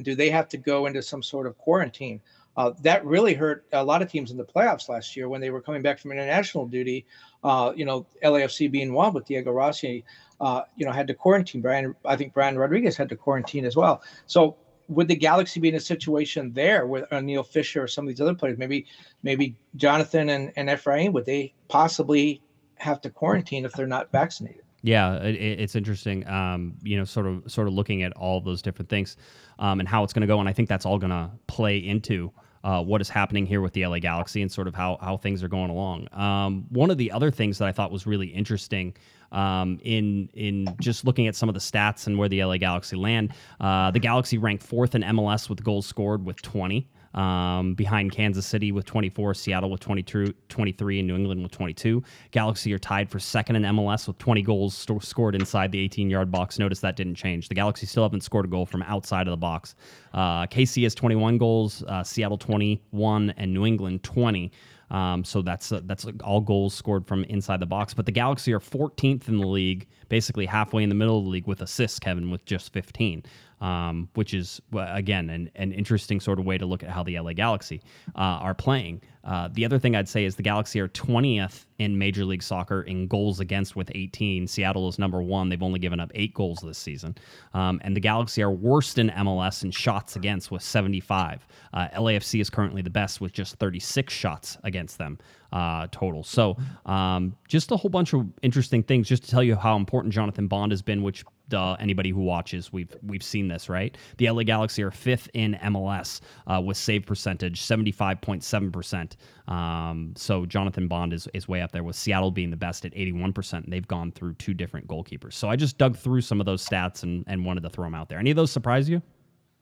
Do 0.02 0.16
they 0.16 0.30
have 0.30 0.48
to 0.50 0.58
go 0.58 0.86
into 0.86 1.02
some 1.02 1.24
sort 1.24 1.48
of 1.48 1.58
quarantine? 1.58 2.22
Uh, 2.56 2.72
that 2.82 3.06
really 3.06 3.36
hurt 3.36 3.66
a 3.74 3.84
lot 3.84 4.02
of 4.02 4.12
teams 4.12 4.32
in 4.32 4.38
the 4.38 4.44
playoffs 4.44 4.90
last 4.90 5.16
year 5.16 5.30
when 5.30 5.40
they 5.40 5.52
were 5.52 5.62
coming 5.62 5.82
back 5.82 6.00
from 6.00 6.12
international 6.12 6.66
duty. 6.66 7.06
Uh, 7.44 7.72
you 7.76 7.86
know, 7.86 8.08
LAFC 8.24 8.70
being 8.72 8.94
one 8.94 9.14
with 9.14 9.26
Diego 9.26 9.52
Rossi, 9.52 10.04
uh, 10.42 10.62
you 10.76 10.86
know, 10.86 10.92
had 10.92 11.06
to 11.08 11.14
quarantine. 11.14 11.62
Brian, 11.62 11.96
I 12.04 12.16
think 12.16 12.34
Brian 12.34 12.58
Rodriguez 12.58 12.98
had 12.98 13.10
to 13.10 13.16
quarantine 13.16 13.64
as 13.64 13.76
well. 13.76 14.02
So 14.26 14.58
would 14.88 15.08
the 15.08 15.16
Galaxy 15.16 15.60
be 15.60 15.70
in 15.70 15.76
a 15.76 15.80
situation 15.80 16.52
there 16.54 16.88
with 16.88 17.06
Neil 17.12 17.44
Fisher 17.44 17.84
or 17.84 17.88
some 17.88 18.06
of 18.06 18.10
these 18.10 18.22
other 18.22 18.34
players? 18.34 18.58
Maybe, 18.58 18.88
maybe 19.22 19.56
Jonathan 19.76 20.30
and, 20.30 20.52
and 20.56 20.70
Efrain, 20.70 21.14
would 21.14 21.26
they 21.26 21.54
possibly 21.68 22.42
have 22.76 23.02
to 23.02 23.10
quarantine 23.12 23.66
if 23.66 23.74
they're 23.74 23.86
not 23.86 24.12
vaccinated? 24.12 24.64
Yeah, 24.88 25.16
it, 25.18 25.36
it's 25.36 25.76
interesting. 25.76 26.26
Um, 26.30 26.76
you 26.82 26.98
know, 26.98 27.04
sort 27.04 27.26
of 27.26 27.52
sort 27.52 27.68
of 27.68 27.74
looking 27.74 28.04
at 28.04 28.14
all 28.14 28.40
those 28.40 28.62
different 28.62 28.88
things 28.88 29.18
um, 29.60 29.82
and 29.82 29.90
how 29.90 30.06
it's 30.06 30.14
going 30.14 30.22
to 30.22 30.28
go, 30.28 30.40
and 30.40 30.48
I 30.48 30.54
think 30.54 30.70
that's 30.70 30.86
all 30.86 30.98
going 30.98 31.10
to 31.10 31.30
play 31.48 31.78
into 31.78 32.32
uh, 32.64 32.82
what 32.82 33.02
is 33.02 33.10
happening 33.10 33.46
here 33.46 33.60
with 33.60 33.74
the 33.74 33.86
LA 33.86 34.00
Galaxy 34.00 34.42
and 34.42 34.50
sort 34.50 34.66
of 34.66 34.74
how 34.74 34.98
how 35.02 35.18
things 35.18 35.44
are 35.44 35.50
going 35.50 35.70
along. 35.70 36.08
Um, 36.14 36.68
one 36.70 36.90
of 36.90 36.98
the 36.98 37.12
other 37.12 37.32
things 37.32 37.58
that 37.58 37.68
I 37.68 37.74
thought 37.74 37.92
was 37.92 38.08
really 38.08 38.28
interesting 38.28 38.96
um, 39.34 39.78
in 39.84 40.30
in 40.34 40.74
just 40.80 41.04
looking 41.04 41.28
at 41.28 41.36
some 41.36 41.50
of 41.50 41.54
the 41.54 41.60
stats 41.60 42.08
and 42.08 42.18
where 42.18 42.30
the 42.30 42.46
LA 42.46 42.56
Galaxy 42.56 42.96
land, 42.96 43.34
uh, 43.60 43.92
the 43.92 44.00
Galaxy 44.00 44.38
ranked 44.38 44.64
fourth 44.64 44.96
in 44.96 45.02
MLS 45.02 45.50
with 45.50 45.62
goals 45.66 45.86
scored 45.86 46.24
with 46.26 46.42
20 46.42 46.88
um, 47.18 47.74
behind 47.74 48.12
Kansas 48.12 48.46
City 48.46 48.72
with 48.72 48.86
24, 48.86 49.34
Seattle 49.34 49.72
with 49.72 49.80
22, 49.80 50.34
23, 50.50 51.00
and 51.00 51.08
New 51.08 51.16
England 51.16 51.42
with 51.42 51.52
22. 51.52 52.04
Galaxy 52.30 52.72
are 52.74 52.78
tied 52.78 53.10
for 53.10 53.18
second 53.18 53.56
in 53.56 53.64
MLS 53.64 54.08
with 54.08 54.20
20 54.20 54.44
goals 54.44 54.78
st- 54.78 55.04
scored 55.04 55.34
inside 55.34 55.72
the 55.72 55.80
18 55.80 56.12
yard 56.12 56.30
box. 56.30 56.60
Notice 56.60 56.80
that 56.82 56.96
didn't 56.96 57.16
change. 57.16 57.50
The 57.50 57.56
Galaxy 57.56 57.88
still 57.88 58.04
haven't 58.04 58.22
scored 58.22 58.46
a 58.46 58.48
goal 58.48 58.68
from 58.68 58.84
outside 58.84 59.28
of 59.28 59.32
the 59.32 59.38
box. 59.38 59.74
Uh, 60.14 60.46
KC 60.46 60.84
has 60.84 60.94
21 60.94 61.40
goals, 61.40 61.84
uh, 61.88 62.04
Seattle 62.04 62.38
21, 62.38 63.32
and 63.32 63.52
New 63.52 63.66
England 63.66 64.04
20. 64.04 64.52
Um, 64.90 65.26
so 65.26 65.42
that's 65.42 65.74
uh, 65.74 65.82
that's 65.84 66.06
all 66.24 66.40
goals 66.40 66.74
scored 66.74 67.06
from 67.06 67.26
inside 67.26 67.60
the 67.60 67.66
box. 67.66 67.94
But 67.94 68.06
the 68.06 68.12
Galaxy 68.12 68.54
are 68.54 68.60
14th 68.60 69.28
in 69.28 69.38
the 69.38 69.48
league, 69.48 69.88
basically 70.08 70.46
halfway 70.46 70.84
in 70.84 70.88
the 70.88 70.96
middle 70.96 71.18
of 71.18 71.26
the 71.26 71.30
league 71.30 71.48
with 71.48 71.62
assists, 71.62 72.00
Kevin, 72.00 72.30
with 72.30 72.46
just 72.46 72.72
15 72.72 73.24
um, 73.62 74.10
which 74.14 74.34
is 74.34 74.62
again 74.74 75.30
an, 75.30 75.50
an 75.56 75.72
interesting 75.72 76.20
sort 76.20 76.40
of 76.40 76.46
way 76.46 76.58
to 76.58 76.66
look 76.66 76.84
at 76.84 76.90
how 76.90 77.04
the 77.04 77.20
LA 77.20 77.34
Galaxy 77.34 77.82
uh, 78.16 78.20
are 78.20 78.54
playing. 78.54 79.02
Uh, 79.28 79.50
the 79.52 79.66
other 79.66 79.78
thing 79.78 79.96
I'd 79.96 80.08
say 80.08 80.24
is 80.24 80.36
the 80.36 80.44
Galaxy 80.44 80.80
are 80.80 80.88
20th 80.88 81.66
in 81.80 81.98
Major 81.98 82.24
League 82.24 82.42
Soccer 82.42 82.84
in 82.84 83.08
goals 83.08 83.40
against 83.42 83.76
with 83.76 83.92
18. 83.94 84.48
Seattle 84.48 84.88
is 84.88 84.98
number 84.98 85.22
one. 85.22 85.50
They've 85.50 85.62
only 85.62 85.80
given 85.80 86.00
up 86.00 86.12
eight 86.16 86.34
goals 86.34 86.60
this 86.64 86.78
season. 86.78 87.16
Um, 87.54 87.82
and 87.84 87.96
the 87.96 88.00
Galaxy 88.00 88.42
are 88.42 88.52
worst 88.52 88.98
in 88.98 89.10
MLS 89.10 89.64
in 89.64 89.72
shots 89.72 90.16
against 90.16 90.50
with 90.50 90.64
75. 90.64 91.46
Uh, 91.74 91.88
LAFC 91.90 92.40
is 92.40 92.50
currently 92.50 92.82
the 92.82 92.90
best 92.90 93.20
with 93.20 93.34
just 93.34 93.56
36 93.58 94.14
shots 94.14 94.58
against 94.64 94.98
them 94.98 95.18
uh, 95.52 95.88
total. 95.92 96.24
So 96.24 96.58
um, 96.86 97.36
just 97.48 97.72
a 97.72 97.78
whole 97.78 97.90
bunch 97.90 98.14
of 98.14 98.26
interesting 98.42 98.84
things 98.84 99.08
just 99.08 99.24
to 99.24 99.30
tell 99.30 99.44
you 99.44 99.56
how 99.56 99.76
important 99.76 100.14
Jonathan 100.14 100.48
Bond 100.48 100.72
has 100.72 100.82
been, 100.82 101.04
which 101.04 101.24
duh, 101.50 101.76
anybody 101.80 102.10
who 102.10 102.22
watches, 102.22 102.74
we've 102.74 102.94
we've 103.06 103.24
seen 103.24 103.48
this, 103.48 103.70
right? 103.70 103.98
The 104.18 104.30
LA 104.30 104.44
Galaxy 104.44 104.84
are 104.84 104.92
fifth 104.92 105.30
in 105.34 105.54
MLS 105.64 106.22
uh, 106.48 106.62
with 106.62 106.78
save 106.78 107.06
percentage, 107.06 107.62
seventy 107.62 107.92
five 107.92 108.22
point 108.22 108.44
seven 108.44 108.72
percent. 108.72 109.17
Um, 109.48 110.14
so 110.16 110.46
Jonathan 110.46 110.88
Bond 110.88 111.14
is 111.14 111.28
is 111.34 111.48
way 111.48 111.62
up 111.62 111.72
there 111.72 111.84
with 111.84 111.96
Seattle 111.96 112.32
being 112.32 112.50
the 112.50 112.58
best 112.58 112.86
at 112.86 112.94
eighty 112.96 113.12
one 113.12 113.34
percent. 113.34 113.70
They've 113.70 113.88
gone 113.88 114.12
through 114.12 114.34
two 114.36 114.54
different 114.54 114.88
goalkeepers. 114.88 115.34
So 115.34 115.50
I 115.50 115.56
just 115.56 115.78
dug 115.78 115.96
through 115.98 116.22
some 116.22 116.40
of 116.40 116.46
those 116.46 116.68
stats 116.68 117.04
and 117.04 117.24
and 117.28 117.46
wanted 117.46 117.64
to 117.64 117.70
throw 117.70 117.86
them 117.86 117.96
out 117.96 118.10
there. 118.10 118.20
Any 118.20 118.32
of 118.32 118.36
those 118.36 118.52
surprise 118.52 118.90
you? 118.90 119.02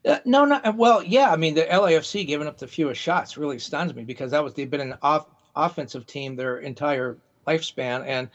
Uh, 0.07 0.19
no, 0.25 0.45
no. 0.45 0.61
Well, 0.75 1.03
yeah. 1.03 1.31
I 1.31 1.35
mean, 1.35 1.55
the 1.55 1.63
LAFC 1.63 2.27
giving 2.27 2.47
up 2.47 2.57
the 2.57 2.67
fewest 2.67 3.01
shots 3.01 3.37
really 3.37 3.57
stuns 3.57 3.93
me 3.95 4.03
because 4.03 4.31
that 4.31 4.43
was 4.43 4.53
they've 4.53 4.69
been 4.69 4.81
an 4.81 4.95
off 5.01 5.27
offensive 5.55 6.05
team 6.05 6.35
their 6.35 6.59
entire 6.59 7.17
lifespan, 7.47 8.03
and 8.05 8.29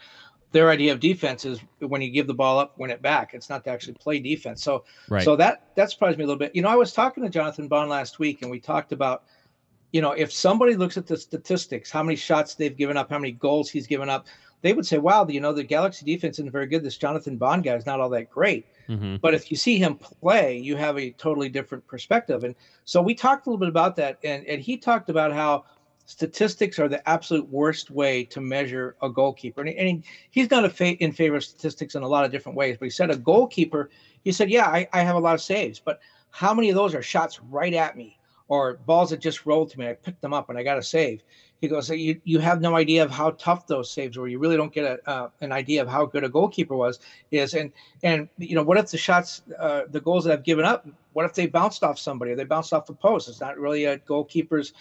their 0.51 0.69
idea 0.69 0.91
of 0.91 0.99
defense 0.99 1.45
is 1.45 1.59
when 1.79 2.01
you 2.01 2.09
give 2.09 2.27
the 2.27 2.33
ball 2.33 2.59
up, 2.59 2.77
win 2.77 2.91
it 2.91 3.01
back. 3.01 3.33
It's 3.33 3.49
not 3.49 3.63
to 3.63 3.69
actually 3.69 3.93
play 3.93 4.19
defense. 4.19 4.61
So, 4.61 4.83
right. 5.09 5.23
so 5.23 5.35
that 5.37 5.63
that 5.75 5.89
surprised 5.89 6.17
me 6.17 6.25
a 6.25 6.27
little 6.27 6.39
bit. 6.39 6.53
You 6.55 6.61
know, 6.61 6.69
I 6.69 6.75
was 6.75 6.91
talking 6.91 7.23
to 7.23 7.29
Jonathan 7.29 7.67
Bond 7.67 7.89
last 7.89 8.19
week, 8.19 8.41
and 8.41 8.51
we 8.51 8.59
talked 8.59 8.91
about, 8.91 9.23
you 9.91 10.01
know, 10.01 10.11
if 10.11 10.31
somebody 10.31 10.75
looks 10.75 10.97
at 10.97 11.07
the 11.07 11.17
statistics, 11.17 11.91
how 11.91 12.03
many 12.03 12.15
shots 12.15 12.55
they've 12.55 12.75
given 12.75 12.97
up, 12.97 13.09
how 13.09 13.19
many 13.19 13.33
goals 13.33 13.69
he's 13.69 13.87
given 13.87 14.09
up, 14.09 14.27
they 14.61 14.73
would 14.73 14.85
say, 14.85 14.97
"Wow, 14.97 15.27
you 15.27 15.41
know, 15.41 15.53
the 15.53 15.63
Galaxy 15.63 16.05
defense 16.05 16.39
isn't 16.39 16.51
very 16.51 16.67
good. 16.67 16.83
This 16.83 16.97
Jonathan 16.97 17.37
Bond 17.37 17.63
guy 17.63 17.75
is 17.75 17.85
not 17.85 17.99
all 17.99 18.09
that 18.09 18.29
great." 18.29 18.65
Mm-hmm. 18.87 19.17
But 19.17 19.33
if 19.33 19.51
you 19.51 19.57
see 19.57 19.77
him 19.77 19.95
play, 19.95 20.57
you 20.57 20.75
have 20.75 20.97
a 20.97 21.11
totally 21.11 21.49
different 21.49 21.85
perspective. 21.87 22.43
And 22.43 22.55
so 22.85 23.01
we 23.01 23.15
talked 23.15 23.47
a 23.47 23.49
little 23.49 23.59
bit 23.59 23.69
about 23.69 23.95
that, 23.97 24.19
and 24.23 24.45
and 24.45 24.61
he 24.61 24.77
talked 24.77 25.09
about 25.09 25.33
how 25.33 25.65
statistics 26.05 26.77
are 26.77 26.89
the 26.89 27.07
absolute 27.07 27.47
worst 27.49 27.89
way 27.89 28.23
to 28.25 28.41
measure 28.41 28.95
a 29.01 29.09
goalkeeper. 29.09 29.61
And, 29.61 29.69
and 29.69 30.03
he's 30.29 30.51
not 30.51 30.65
a 30.65 30.69
fa- 30.69 30.97
in 30.97 31.11
favor 31.11 31.37
of 31.37 31.43
statistics 31.43 31.95
in 31.95 32.03
a 32.03 32.07
lot 32.07 32.25
of 32.25 32.31
different 32.31 32.57
ways. 32.57 32.75
But 32.77 32.85
he 32.85 32.89
said 32.89 33.09
a 33.09 33.17
goalkeeper, 33.17 33.89
he 34.23 34.31
said, 34.31 34.49
yeah, 34.49 34.65
I, 34.65 34.87
I 34.91 35.01
have 35.03 35.15
a 35.15 35.19
lot 35.19 35.35
of 35.35 35.41
saves, 35.41 35.79
but 35.79 36.01
how 36.31 36.53
many 36.53 36.69
of 36.69 36.75
those 36.75 36.93
are 36.95 37.01
shots 37.01 37.39
right 37.49 37.73
at 37.73 37.95
me 37.95 38.17
or 38.51 38.73
balls 38.85 39.11
that 39.11 39.21
just 39.21 39.45
rolled 39.45 39.69
to 39.71 39.79
me? 39.79 39.87
I 39.87 39.93
picked 39.93 40.19
them 40.19 40.33
up 40.33 40.49
and 40.49 40.57
I 40.57 40.63
got 40.63 40.77
a 40.77 40.83
save. 40.83 41.23
He 41.61 41.69
goes, 41.69 41.89
you, 41.89 42.19
you 42.25 42.39
have 42.39 42.59
no 42.59 42.75
idea 42.75 43.01
of 43.01 43.09
how 43.09 43.31
tough 43.31 43.65
those 43.65 43.89
saves 43.89 44.17
were. 44.17 44.27
You 44.27 44.39
really 44.39 44.57
don't 44.57 44.73
get 44.73 44.83
a, 44.83 45.09
uh, 45.09 45.29
an 45.39 45.53
idea 45.53 45.81
of 45.81 45.87
how 45.87 46.05
good 46.05 46.25
a 46.25 46.29
goalkeeper 46.29 46.75
was. 46.75 46.99
Is 47.31 47.53
and 47.53 47.71
and 48.03 48.27
you 48.37 48.55
know 48.55 48.63
what 48.63 48.77
if 48.77 48.91
the 48.91 48.97
shots, 48.97 49.43
uh, 49.57 49.83
the 49.89 50.01
goals 50.01 50.25
that 50.25 50.33
I've 50.33 50.43
given 50.43 50.65
up, 50.65 50.85
what 51.13 51.23
if 51.23 51.33
they 51.33 51.47
bounced 51.47 51.81
off 51.81 51.97
somebody 51.97 52.31
or 52.31 52.35
they 52.35 52.43
bounced 52.43 52.73
off 52.73 52.87
the 52.87 52.93
post? 52.93 53.29
It's 53.29 53.39
not 53.39 53.57
really 53.57 53.85
a 53.85 53.99
goalkeeper's 53.99 54.73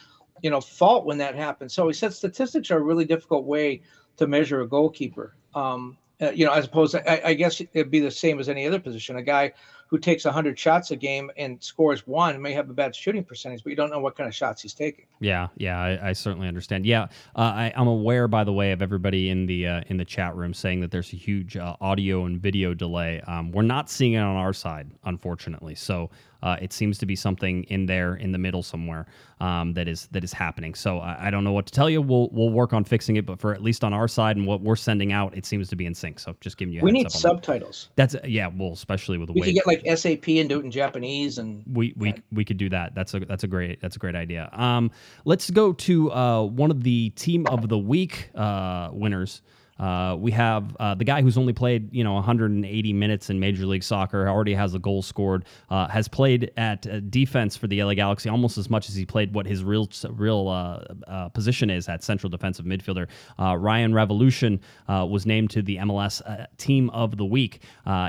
you 0.43 0.51
know 0.51 0.61
fault 0.61 1.07
when 1.07 1.19
that 1.19 1.37
happens. 1.37 1.73
So 1.73 1.87
he 1.87 1.95
said 1.95 2.13
statistics 2.13 2.73
are 2.73 2.79
a 2.79 2.83
really 2.83 3.05
difficult 3.05 3.45
way 3.45 3.83
to 4.17 4.27
measure 4.27 4.63
a 4.63 4.67
goalkeeper. 4.67 5.37
Um, 5.55 5.97
uh, 6.21 6.31
you 6.31 6.45
know, 6.45 6.53
as 6.53 6.67
opposed 6.67 6.93
to, 6.93 7.11
I, 7.11 7.31
I, 7.31 7.35
guess 7.35 7.61
it'd 7.61 7.91
be 7.91 8.01
the 8.01 8.11
same 8.11 8.39
as 8.39 8.49
any 8.49 8.67
other 8.67 8.79
position. 8.79 9.17
A 9.17 9.23
guy 9.23 9.53
who 9.91 9.99
takes 9.99 10.25
100 10.25 10.57
shots 10.57 10.93
a 10.93 10.97
game 10.97 11.31
and 11.37 11.63
scores 11.63 12.07
one 12.07 12.41
may 12.41 12.53
have 12.53 12.71
a 12.71 12.73
bad 12.73 12.95
shooting 12.95 13.25
percentage, 13.25 13.65
but 13.65 13.71
you 13.71 13.77
don't 13.77 13.91
know 13.91 13.99
what 13.99 14.17
kind 14.17 14.29
of 14.29 14.35
shots 14.35 14.63
he's 14.63 14.73
taking. 14.73 15.05
Yeah, 15.19 15.49
yeah, 15.57 15.81
I, 15.81 16.11
I 16.11 16.13
certainly 16.13 16.47
understand. 16.47 16.87
Yeah, 16.87 17.09
uh, 17.35 17.53
I, 17.55 17.73
am 17.75 17.89
aware, 17.89 18.29
by 18.29 18.45
the 18.45 18.53
way, 18.53 18.71
of 18.71 18.83
everybody 18.83 19.31
in 19.31 19.47
the 19.47 19.67
uh, 19.67 19.81
in 19.89 19.97
the 19.97 20.05
chat 20.05 20.37
room 20.37 20.55
saying 20.55 20.81
that 20.83 20.93
there's 20.93 21.13
a 21.13 21.17
huge 21.17 21.57
uh, 21.57 21.75
audio 21.81 22.25
and 22.25 22.41
video 22.41 22.73
delay. 22.73 23.21
Um, 23.27 23.51
we're 23.51 23.63
not 23.63 23.91
seeing 23.91 24.13
it 24.13 24.21
on 24.21 24.37
our 24.37 24.53
side, 24.53 24.93
unfortunately. 25.05 25.75
So 25.75 26.09
uh, 26.43 26.57
it 26.61 26.73
seems 26.73 26.99
to 26.99 27.07
be 27.07 27.17
something 27.17 27.65
in 27.65 27.87
there 27.87 28.15
in 28.15 28.33
the 28.33 28.39
middle 28.39 28.63
somewhere 28.63 29.07
um, 29.41 29.73
that 29.75 29.89
is 29.89 30.07
that 30.13 30.23
is 30.25 30.33
happening. 30.33 30.75
So 30.75 30.99
I, 30.99 31.29
I, 31.29 31.31
don't 31.31 31.45
know 31.45 31.53
what 31.53 31.67
to 31.67 31.73
tell 31.73 31.89
you. 31.89 32.03
We'll 32.03 32.29
we'll 32.33 32.51
work 32.51 32.73
on 32.73 32.85
fixing 32.85 33.17
it, 33.17 33.27
but 33.27 33.41
for 33.41 33.55
at 33.55 33.63
least 33.63 33.85
on 33.85 33.93
our 33.93 34.09
side 34.09 34.37
and 34.37 34.47
what 34.47 34.61
we're 34.61 34.77
sending 34.77 35.13
out, 35.13 35.37
it 35.37 35.47
seems 35.47 35.69
to 35.69 35.77
be 35.77 35.87
in 35.87 35.95
sync. 35.95 36.19
So 36.19 36.37
just 36.41 36.57
giving 36.57 36.75
you. 36.75 36.83
we 36.83 36.93
need 36.93 37.11
subtitles. 37.11 37.89
That. 37.97 38.11
That's 38.11 38.29
yeah. 38.29 38.49
Well, 38.49 38.73
especially 38.73 39.19
with 39.19 39.29
the 39.29 39.33
we 39.33 39.41
way 39.41 39.47
could 39.49 39.55
get 39.55 39.67
like 39.67 39.99
SAP 39.99 40.29
and 40.29 40.49
do 40.49 40.61
it 40.61 40.65
in 40.65 40.71
Japanese, 40.71 41.39
and 41.39 41.63
we 41.73 41.95
we 41.97 42.15
we 42.33 42.45
could 42.45 42.59
do 42.59 42.69
that. 42.69 42.95
That's 42.95 43.15
a 43.15 43.21
that's 43.21 43.45
a 43.45 43.49
great 43.49 43.81
that's 43.81 43.97
a 43.97 43.99
great 43.99 44.15
idea. 44.17 44.51
Um, 44.53 44.91
let's 45.25 45.51
go 45.51 45.73
to 45.73 46.13
uh, 46.13 46.43
one 46.43 46.71
of 46.71 46.83
the 46.83 47.11
team 47.11 47.47
of 47.47 47.69
the 47.69 47.79
week 47.79 48.31
uh, 48.35 48.91
winners. 48.93 49.43
Uh, 49.81 50.15
we 50.17 50.31
have 50.31 50.77
uh, 50.79 50.95
the 50.95 51.05
guy 51.05 51.23
who's 51.23 51.39
only 51.39 51.55
played, 51.55 51.93
you 51.93 52.05
know, 52.05 52.13
180 52.15 52.93
minutes 52.93 53.31
in 53.31 53.41
Major 53.41 53.65
League 53.65 53.83
Soccer, 53.83 54.29
already 54.29 54.53
has 54.53 54.75
a 54.75 54.79
goal 54.79 55.01
scored, 55.01 55.47
uh, 55.71 55.89
has 55.89 56.07
played 56.07 56.53
at 56.59 56.87
uh, 56.87 57.01
defense 57.01 57.57
for 57.57 57.67
the 57.67 57.83
LA 57.83 57.95
Galaxy 57.95 58.29
almost 58.29 58.59
as 58.59 58.69
much 58.69 58.91
as 58.91 58.95
he 58.95 59.07
played 59.07 59.35
what 59.35 59.47
his 59.47 59.65
real 59.65 59.89
real 60.11 60.49
uh, 60.49 60.85
uh, 61.11 61.29
position 61.31 61.71
is 61.71 61.89
at 61.89 62.05
central 62.05 62.29
defensive 62.29 62.67
midfielder. 62.67 63.09
Rayan 63.39 63.93
Raveloson 63.93 64.61
was 65.09 65.25
named 65.25 65.51
to 65.51 65.63
the 65.63 65.79
MLS 65.79 66.21
Team 66.59 66.91
of 66.91 67.17
the 67.17 67.25
Week. 67.25 67.63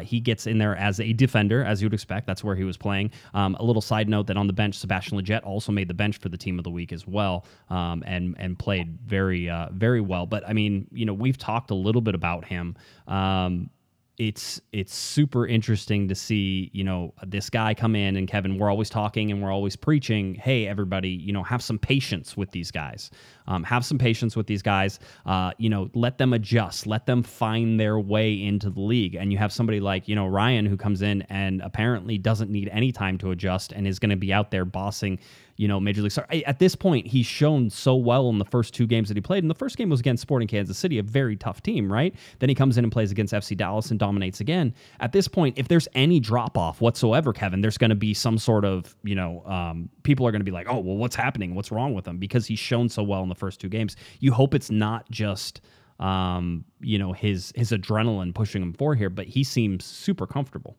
he 0.04 0.20
gets 0.20 0.48
in 0.48 0.58
there 0.58 0.76
as 0.76 1.00
a 1.00 1.14
defender, 1.14 1.64
as 1.64 1.82
you 1.82 1.86
would 1.86 1.94
expect. 1.94 2.28
That's 2.28 2.44
where 2.44 2.56
he 2.56 2.66
was 2.66 2.76
playing. 2.76 3.12
Um, 3.34 3.56
a 3.56 3.64
little 3.64 3.82
side 3.82 4.10
note 4.10 4.28
that 4.28 4.36
on 4.36 4.48
the 4.48 4.54
bench, 4.54 4.78
Sebastian 4.78 5.18
Lletget 5.18 5.46
also 5.46 5.72
made 5.72 5.88
the 5.88 5.94
bench 5.94 6.18
for 6.18 6.28
the 6.28 6.38
Team 6.38 6.58
of 6.58 6.64
the 6.64 6.70
Week 6.70 6.92
as 6.92 7.08
well, 7.08 7.46
um, 7.70 8.04
and 8.06 8.36
and 8.38 8.60
played 8.60 9.00
very 9.06 9.50
very 9.72 10.02
well. 10.02 10.26
But 10.26 10.48
I 10.48 10.52
mean, 10.52 10.88
you 10.92 11.06
know, 11.06 11.14
we've 11.14 11.38
talked 11.38 11.61
talked 11.62 11.72
a 11.72 11.76
little 11.76 12.02
bit 12.02 12.16
about 12.16 12.46
him. 12.46 12.76
Um, 13.08 13.70
it's 14.18 14.62
it's 14.72 14.94
super 14.94 15.48
interesting 15.48 16.08
to 16.08 16.14
see 16.14 16.70
you 16.74 16.84
know 16.84 17.14
this 17.26 17.50
guy 17.50 17.74
come 17.74 17.96
in 17.96 18.18
and 18.18 18.28
Kevin 18.28 18.58
we're 18.60 18.70
always 18.70 18.90
talking 18.90 19.32
and 19.32 19.42
we're 19.42 19.52
always 19.52 19.76
preaching 19.76 20.36
hey 20.36 20.68
everybody 20.68 21.10
you 21.10 21.32
know 21.34 21.42
have 21.42 21.64
some 21.64 21.80
patience 21.80 22.38
with 22.38 22.52
these 22.52 22.72
guys. 22.72 23.10
Um, 23.48 23.64
have 23.64 23.84
some 23.84 23.98
patience 23.98 24.36
with 24.36 24.48
these 24.48 24.62
guys. 24.62 25.00
Uh, 25.26 25.52
you 25.58 25.70
know 25.70 25.90
let 25.96 26.18
them 26.18 26.34
adjust. 26.34 26.86
Let 26.86 27.06
them 27.06 27.24
find 27.24 27.80
their 27.80 28.00
way 28.00 28.34
into 28.34 28.70
the 28.70 28.82
league. 28.82 29.16
And 29.16 29.32
you 29.32 29.40
have 29.40 29.52
somebody 29.52 29.80
like 29.80 30.08
you 30.08 30.16
know 30.16 30.28
Rayan 30.28 30.68
who 30.68 30.78
comes 30.78 31.02
in 31.02 31.24
and 31.24 31.62
apparently 31.62 32.18
doesn't 32.18 32.52
need 32.52 32.70
any 32.72 32.92
time 32.92 33.18
to 33.20 33.32
adjust 33.32 33.72
and 33.72 33.88
is 33.88 33.98
going 33.98 34.12
to 34.12 34.18
be 34.18 34.34
out 34.34 34.52
there 34.52 34.66
bossing 34.66 35.20
you 35.62 35.68
know, 35.68 35.80
Major 35.80 36.02
League 36.02 36.12
Soccer. 36.12 36.42
At 36.48 36.58
this 36.58 36.76
point, 36.76 37.06
he's 37.06 37.28
shown 37.28 37.70
so 37.70 37.96
well 37.96 38.30
in 38.30 38.40
the 38.40 38.46
first 38.46 38.74
two 38.74 38.88
games 38.88 39.10
that 39.10 39.16
he 39.16 39.22
played. 39.22 39.44
And 39.44 39.52
the 39.52 39.54
first 39.54 39.78
game 39.78 39.92
was 39.92 40.00
against 40.00 40.22
Sporting 40.24 40.48
Kansas 40.48 40.76
City, 40.76 40.98
a 40.98 41.04
very 41.04 41.36
tough 41.36 41.62
team, 41.62 41.94
right? 41.94 42.16
Then 42.40 42.50
he 42.50 42.56
comes 42.56 42.80
in 42.80 42.84
and 42.84 42.92
plays 42.92 43.12
against 43.12 43.32
FC 43.32 43.56
Dallas 43.56 43.92
and 43.92 44.00
dominates 44.00 44.40
again. 44.40 44.74
At 45.02 45.12
this 45.12 45.28
point, 45.28 45.60
if 45.60 45.68
there's 45.68 45.88
any 45.94 46.20
drop 46.20 46.58
off 46.58 46.82
whatsoever, 46.82 47.32
Kevin, 47.32 47.62
there's 47.62 47.78
going 47.78 47.92
to 47.92 47.96
be 47.96 48.12
some 48.16 48.40
sort 48.40 48.66
of, 48.66 48.96
you 49.04 49.14
know, 49.14 49.46
um, 49.46 49.88
people 50.02 50.26
are 50.26 50.32
going 50.32 50.40
to 50.40 50.46
be 50.46 50.50
like, 50.50 50.66
oh, 50.68 50.80
well, 50.80 50.98
what's 50.98 51.16
happening? 51.16 51.54
What's 51.54 51.72
wrong 51.72 51.94
with 51.94 52.08
him? 52.08 52.18
Because 52.18 52.48
he's 52.48 52.58
shown 52.58 52.90
so 52.90 53.04
well 53.04 53.22
in 53.22 53.30
the 53.30 53.36
first 53.36 53.62
two 53.62 53.70
games. 53.70 53.96
You 54.20 54.32
hope 54.32 54.56
it's 54.56 54.72
not 54.72 55.12
just. 55.12 55.62
Um, 56.00 56.66
you 56.80 56.98
know 56.98 57.14
his 57.14 57.54
his 57.56 57.70
adrenaline 57.70 58.34
pushing 58.34 58.64
him 58.64 58.74
for 58.74 58.96
here, 58.96 59.12
but 59.12 59.28
he 59.28 59.44
seems 59.44 59.86
super 59.86 60.26
comfortable. 60.26 60.76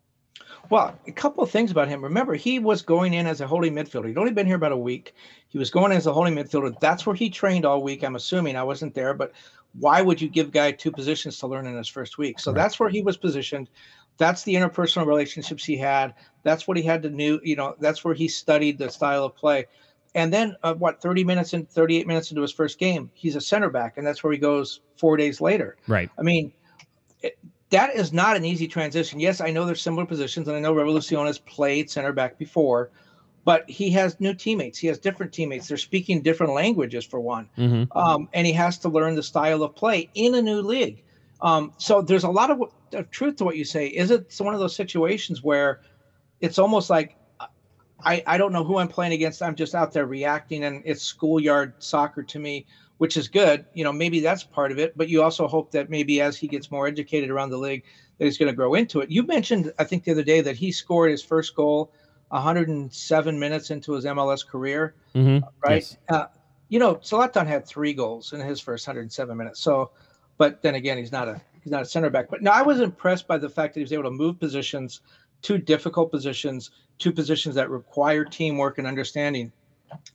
Well, 0.70 0.98
a 1.06 1.12
couple 1.12 1.42
of 1.44 1.50
things 1.50 1.70
about 1.70 1.88
him. 1.88 2.02
Remember, 2.02 2.34
he 2.34 2.58
was 2.58 2.82
going 2.82 3.14
in 3.14 3.26
as 3.26 3.40
a 3.40 3.46
holding 3.46 3.74
midfielder. 3.74 4.08
He'd 4.08 4.18
only 4.18 4.32
been 4.32 4.46
here 4.46 4.56
about 4.56 4.72
a 4.72 4.76
week. 4.76 5.14
He 5.48 5.58
was 5.58 5.70
going 5.70 5.92
as 5.92 6.06
a 6.06 6.12
holding 6.12 6.34
midfielder. 6.34 6.78
That's 6.80 7.04
where 7.04 7.14
he 7.14 7.28
trained 7.28 7.66
all 7.66 7.82
week. 7.82 8.02
I'm 8.02 8.16
assuming 8.16 8.56
I 8.56 8.62
wasn't 8.62 8.94
there, 8.94 9.12
but 9.12 9.32
why 9.78 10.02
would 10.02 10.20
you 10.20 10.28
give 10.28 10.50
guy 10.50 10.72
two 10.72 10.90
positions 10.90 11.38
to 11.38 11.46
learn 11.46 11.66
in 11.66 11.76
his 11.76 11.88
first 11.88 12.18
week? 12.18 12.38
So 12.38 12.52
right. 12.52 12.56
that's 12.56 12.80
where 12.80 12.88
he 12.88 13.02
was 13.02 13.16
positioned. 13.16 13.68
That's 14.18 14.42
the 14.44 14.54
interpersonal 14.54 15.06
relationships 15.06 15.64
he 15.64 15.76
had. 15.76 16.14
That's 16.42 16.68
what 16.68 16.76
he 16.76 16.82
had 16.82 17.02
to 17.02 17.10
know. 17.10 17.40
You 17.42 17.56
know, 17.56 17.74
that's 17.80 18.04
where 18.04 18.14
he 18.14 18.28
studied 18.28 18.78
the 18.78 18.90
style 18.90 19.24
of 19.24 19.34
play. 19.34 19.66
And 20.14 20.32
then, 20.32 20.56
uh, 20.62 20.74
what, 20.74 21.00
30 21.00 21.24
minutes 21.24 21.54
and 21.54 21.68
38 21.68 22.06
minutes 22.06 22.30
into 22.30 22.42
his 22.42 22.52
first 22.52 22.78
game, 22.78 23.10
he's 23.14 23.34
a 23.34 23.40
center 23.40 23.70
back, 23.70 23.96
and 23.96 24.06
that's 24.06 24.22
where 24.22 24.32
he 24.32 24.38
goes 24.38 24.80
four 24.96 25.16
days 25.16 25.40
later. 25.40 25.76
Right. 25.88 26.10
I 26.18 26.22
mean, 26.22 26.52
it, 27.22 27.38
that 27.72 27.96
is 27.96 28.12
not 28.12 28.36
an 28.36 28.44
easy 28.44 28.68
transition. 28.68 29.18
Yes, 29.18 29.40
I 29.40 29.50
know 29.50 29.64
there's 29.64 29.80
similar 29.80 30.04
positions, 30.06 30.46
and 30.46 30.56
I 30.56 30.60
know 30.60 30.74
Raveloson 30.74 31.26
has 31.26 31.38
played 31.38 31.90
center 31.90 32.12
back 32.12 32.38
before, 32.38 32.90
but 33.44 33.68
he 33.68 33.90
has 33.90 34.20
new 34.20 34.34
teammates. 34.34 34.78
He 34.78 34.86
has 34.88 34.98
different 34.98 35.32
teammates. 35.32 35.68
They're 35.68 35.78
speaking 35.78 36.20
different 36.20 36.52
languages 36.52 37.04
for 37.04 37.18
one, 37.18 37.48
mm-hmm. 37.56 37.96
um, 37.96 38.28
and 38.34 38.46
he 38.46 38.52
has 38.52 38.78
to 38.80 38.90
learn 38.90 39.14
the 39.14 39.22
style 39.22 39.62
of 39.62 39.74
play 39.74 40.10
in 40.14 40.34
a 40.34 40.42
new 40.42 40.60
league. 40.60 41.02
Um, 41.40 41.72
so 41.78 42.02
there's 42.02 42.24
a 42.24 42.30
lot 42.30 42.50
of, 42.50 42.62
of, 42.92 43.10
truth 43.10 43.36
to 43.36 43.44
what 43.44 43.56
you 43.56 43.64
say. 43.64 43.86
Is 43.88 44.10
it 44.10 44.32
one 44.38 44.54
of 44.54 44.60
those 44.60 44.76
situations 44.76 45.42
where 45.42 45.80
it's 46.40 46.58
almost 46.58 46.90
like 46.90 47.16
I, 48.04 48.22
I 48.26 48.36
don't 48.36 48.52
know 48.52 48.64
who 48.64 48.78
I'm 48.78 48.88
playing 48.88 49.14
against. 49.14 49.42
I'm 49.42 49.56
just 49.56 49.74
out 49.74 49.92
there 49.92 50.06
reacting, 50.06 50.64
and 50.64 50.82
it's 50.84 51.02
schoolyard 51.02 51.74
soccer 51.78 52.22
to 52.22 52.38
me 52.38 52.66
which 53.02 53.16
is 53.16 53.26
good. 53.26 53.66
You 53.74 53.82
know, 53.82 53.92
maybe 53.92 54.20
that's 54.20 54.44
part 54.44 54.70
of 54.70 54.78
it, 54.78 54.96
but 54.96 55.08
you 55.08 55.24
also 55.24 55.48
hope 55.48 55.72
that 55.72 55.90
maybe 55.90 56.20
as 56.20 56.36
he 56.36 56.46
gets 56.46 56.70
more 56.70 56.86
educated 56.86 57.30
around 57.30 57.50
the 57.50 57.56
league, 57.56 57.82
that 58.16 58.26
he's 58.26 58.38
going 58.38 58.46
to 58.46 58.54
grow 58.54 58.74
into 58.74 59.00
it. 59.00 59.10
You 59.10 59.24
mentioned, 59.24 59.72
I 59.80 59.82
think 59.82 60.04
the 60.04 60.12
other 60.12 60.22
day, 60.22 60.40
that 60.40 60.54
he 60.54 60.70
scored 60.70 61.10
his 61.10 61.20
first 61.20 61.56
goal 61.56 61.90
107 62.28 63.40
minutes 63.40 63.72
into 63.72 63.94
his 63.94 64.04
MLS 64.04 64.46
career, 64.46 64.94
mm-hmm. 65.16 65.44
right? 65.66 65.82
Yes. 65.82 65.96
Uh, 66.08 66.26
you 66.68 66.78
know, 66.78 66.94
Zlatan 66.94 67.44
had 67.44 67.66
three 67.66 67.92
goals 67.92 68.34
in 68.34 68.40
his 68.40 68.60
first 68.60 68.86
107 68.86 69.36
minutes. 69.36 69.58
So, 69.58 69.90
but 70.38 70.62
then 70.62 70.76
again, 70.76 70.96
he's 70.96 71.10
not 71.10 71.26
a 71.26 71.40
he's 71.60 71.72
not 71.72 71.82
a 71.82 71.86
center 71.86 72.08
back. 72.08 72.30
But 72.30 72.40
no, 72.40 72.52
I 72.52 72.62
was 72.62 72.78
impressed 72.78 73.26
by 73.26 73.36
the 73.36 73.50
fact 73.50 73.74
that 73.74 73.80
he 73.80 73.84
was 73.84 73.92
able 73.92 74.04
to 74.04 74.12
move 74.12 74.38
positions, 74.38 75.00
two 75.42 75.58
difficult 75.58 76.12
positions, 76.12 76.70
two 76.98 77.10
positions 77.10 77.56
that 77.56 77.68
require 77.68 78.24
teamwork 78.24 78.78
and 78.78 78.86
understanding, 78.86 79.50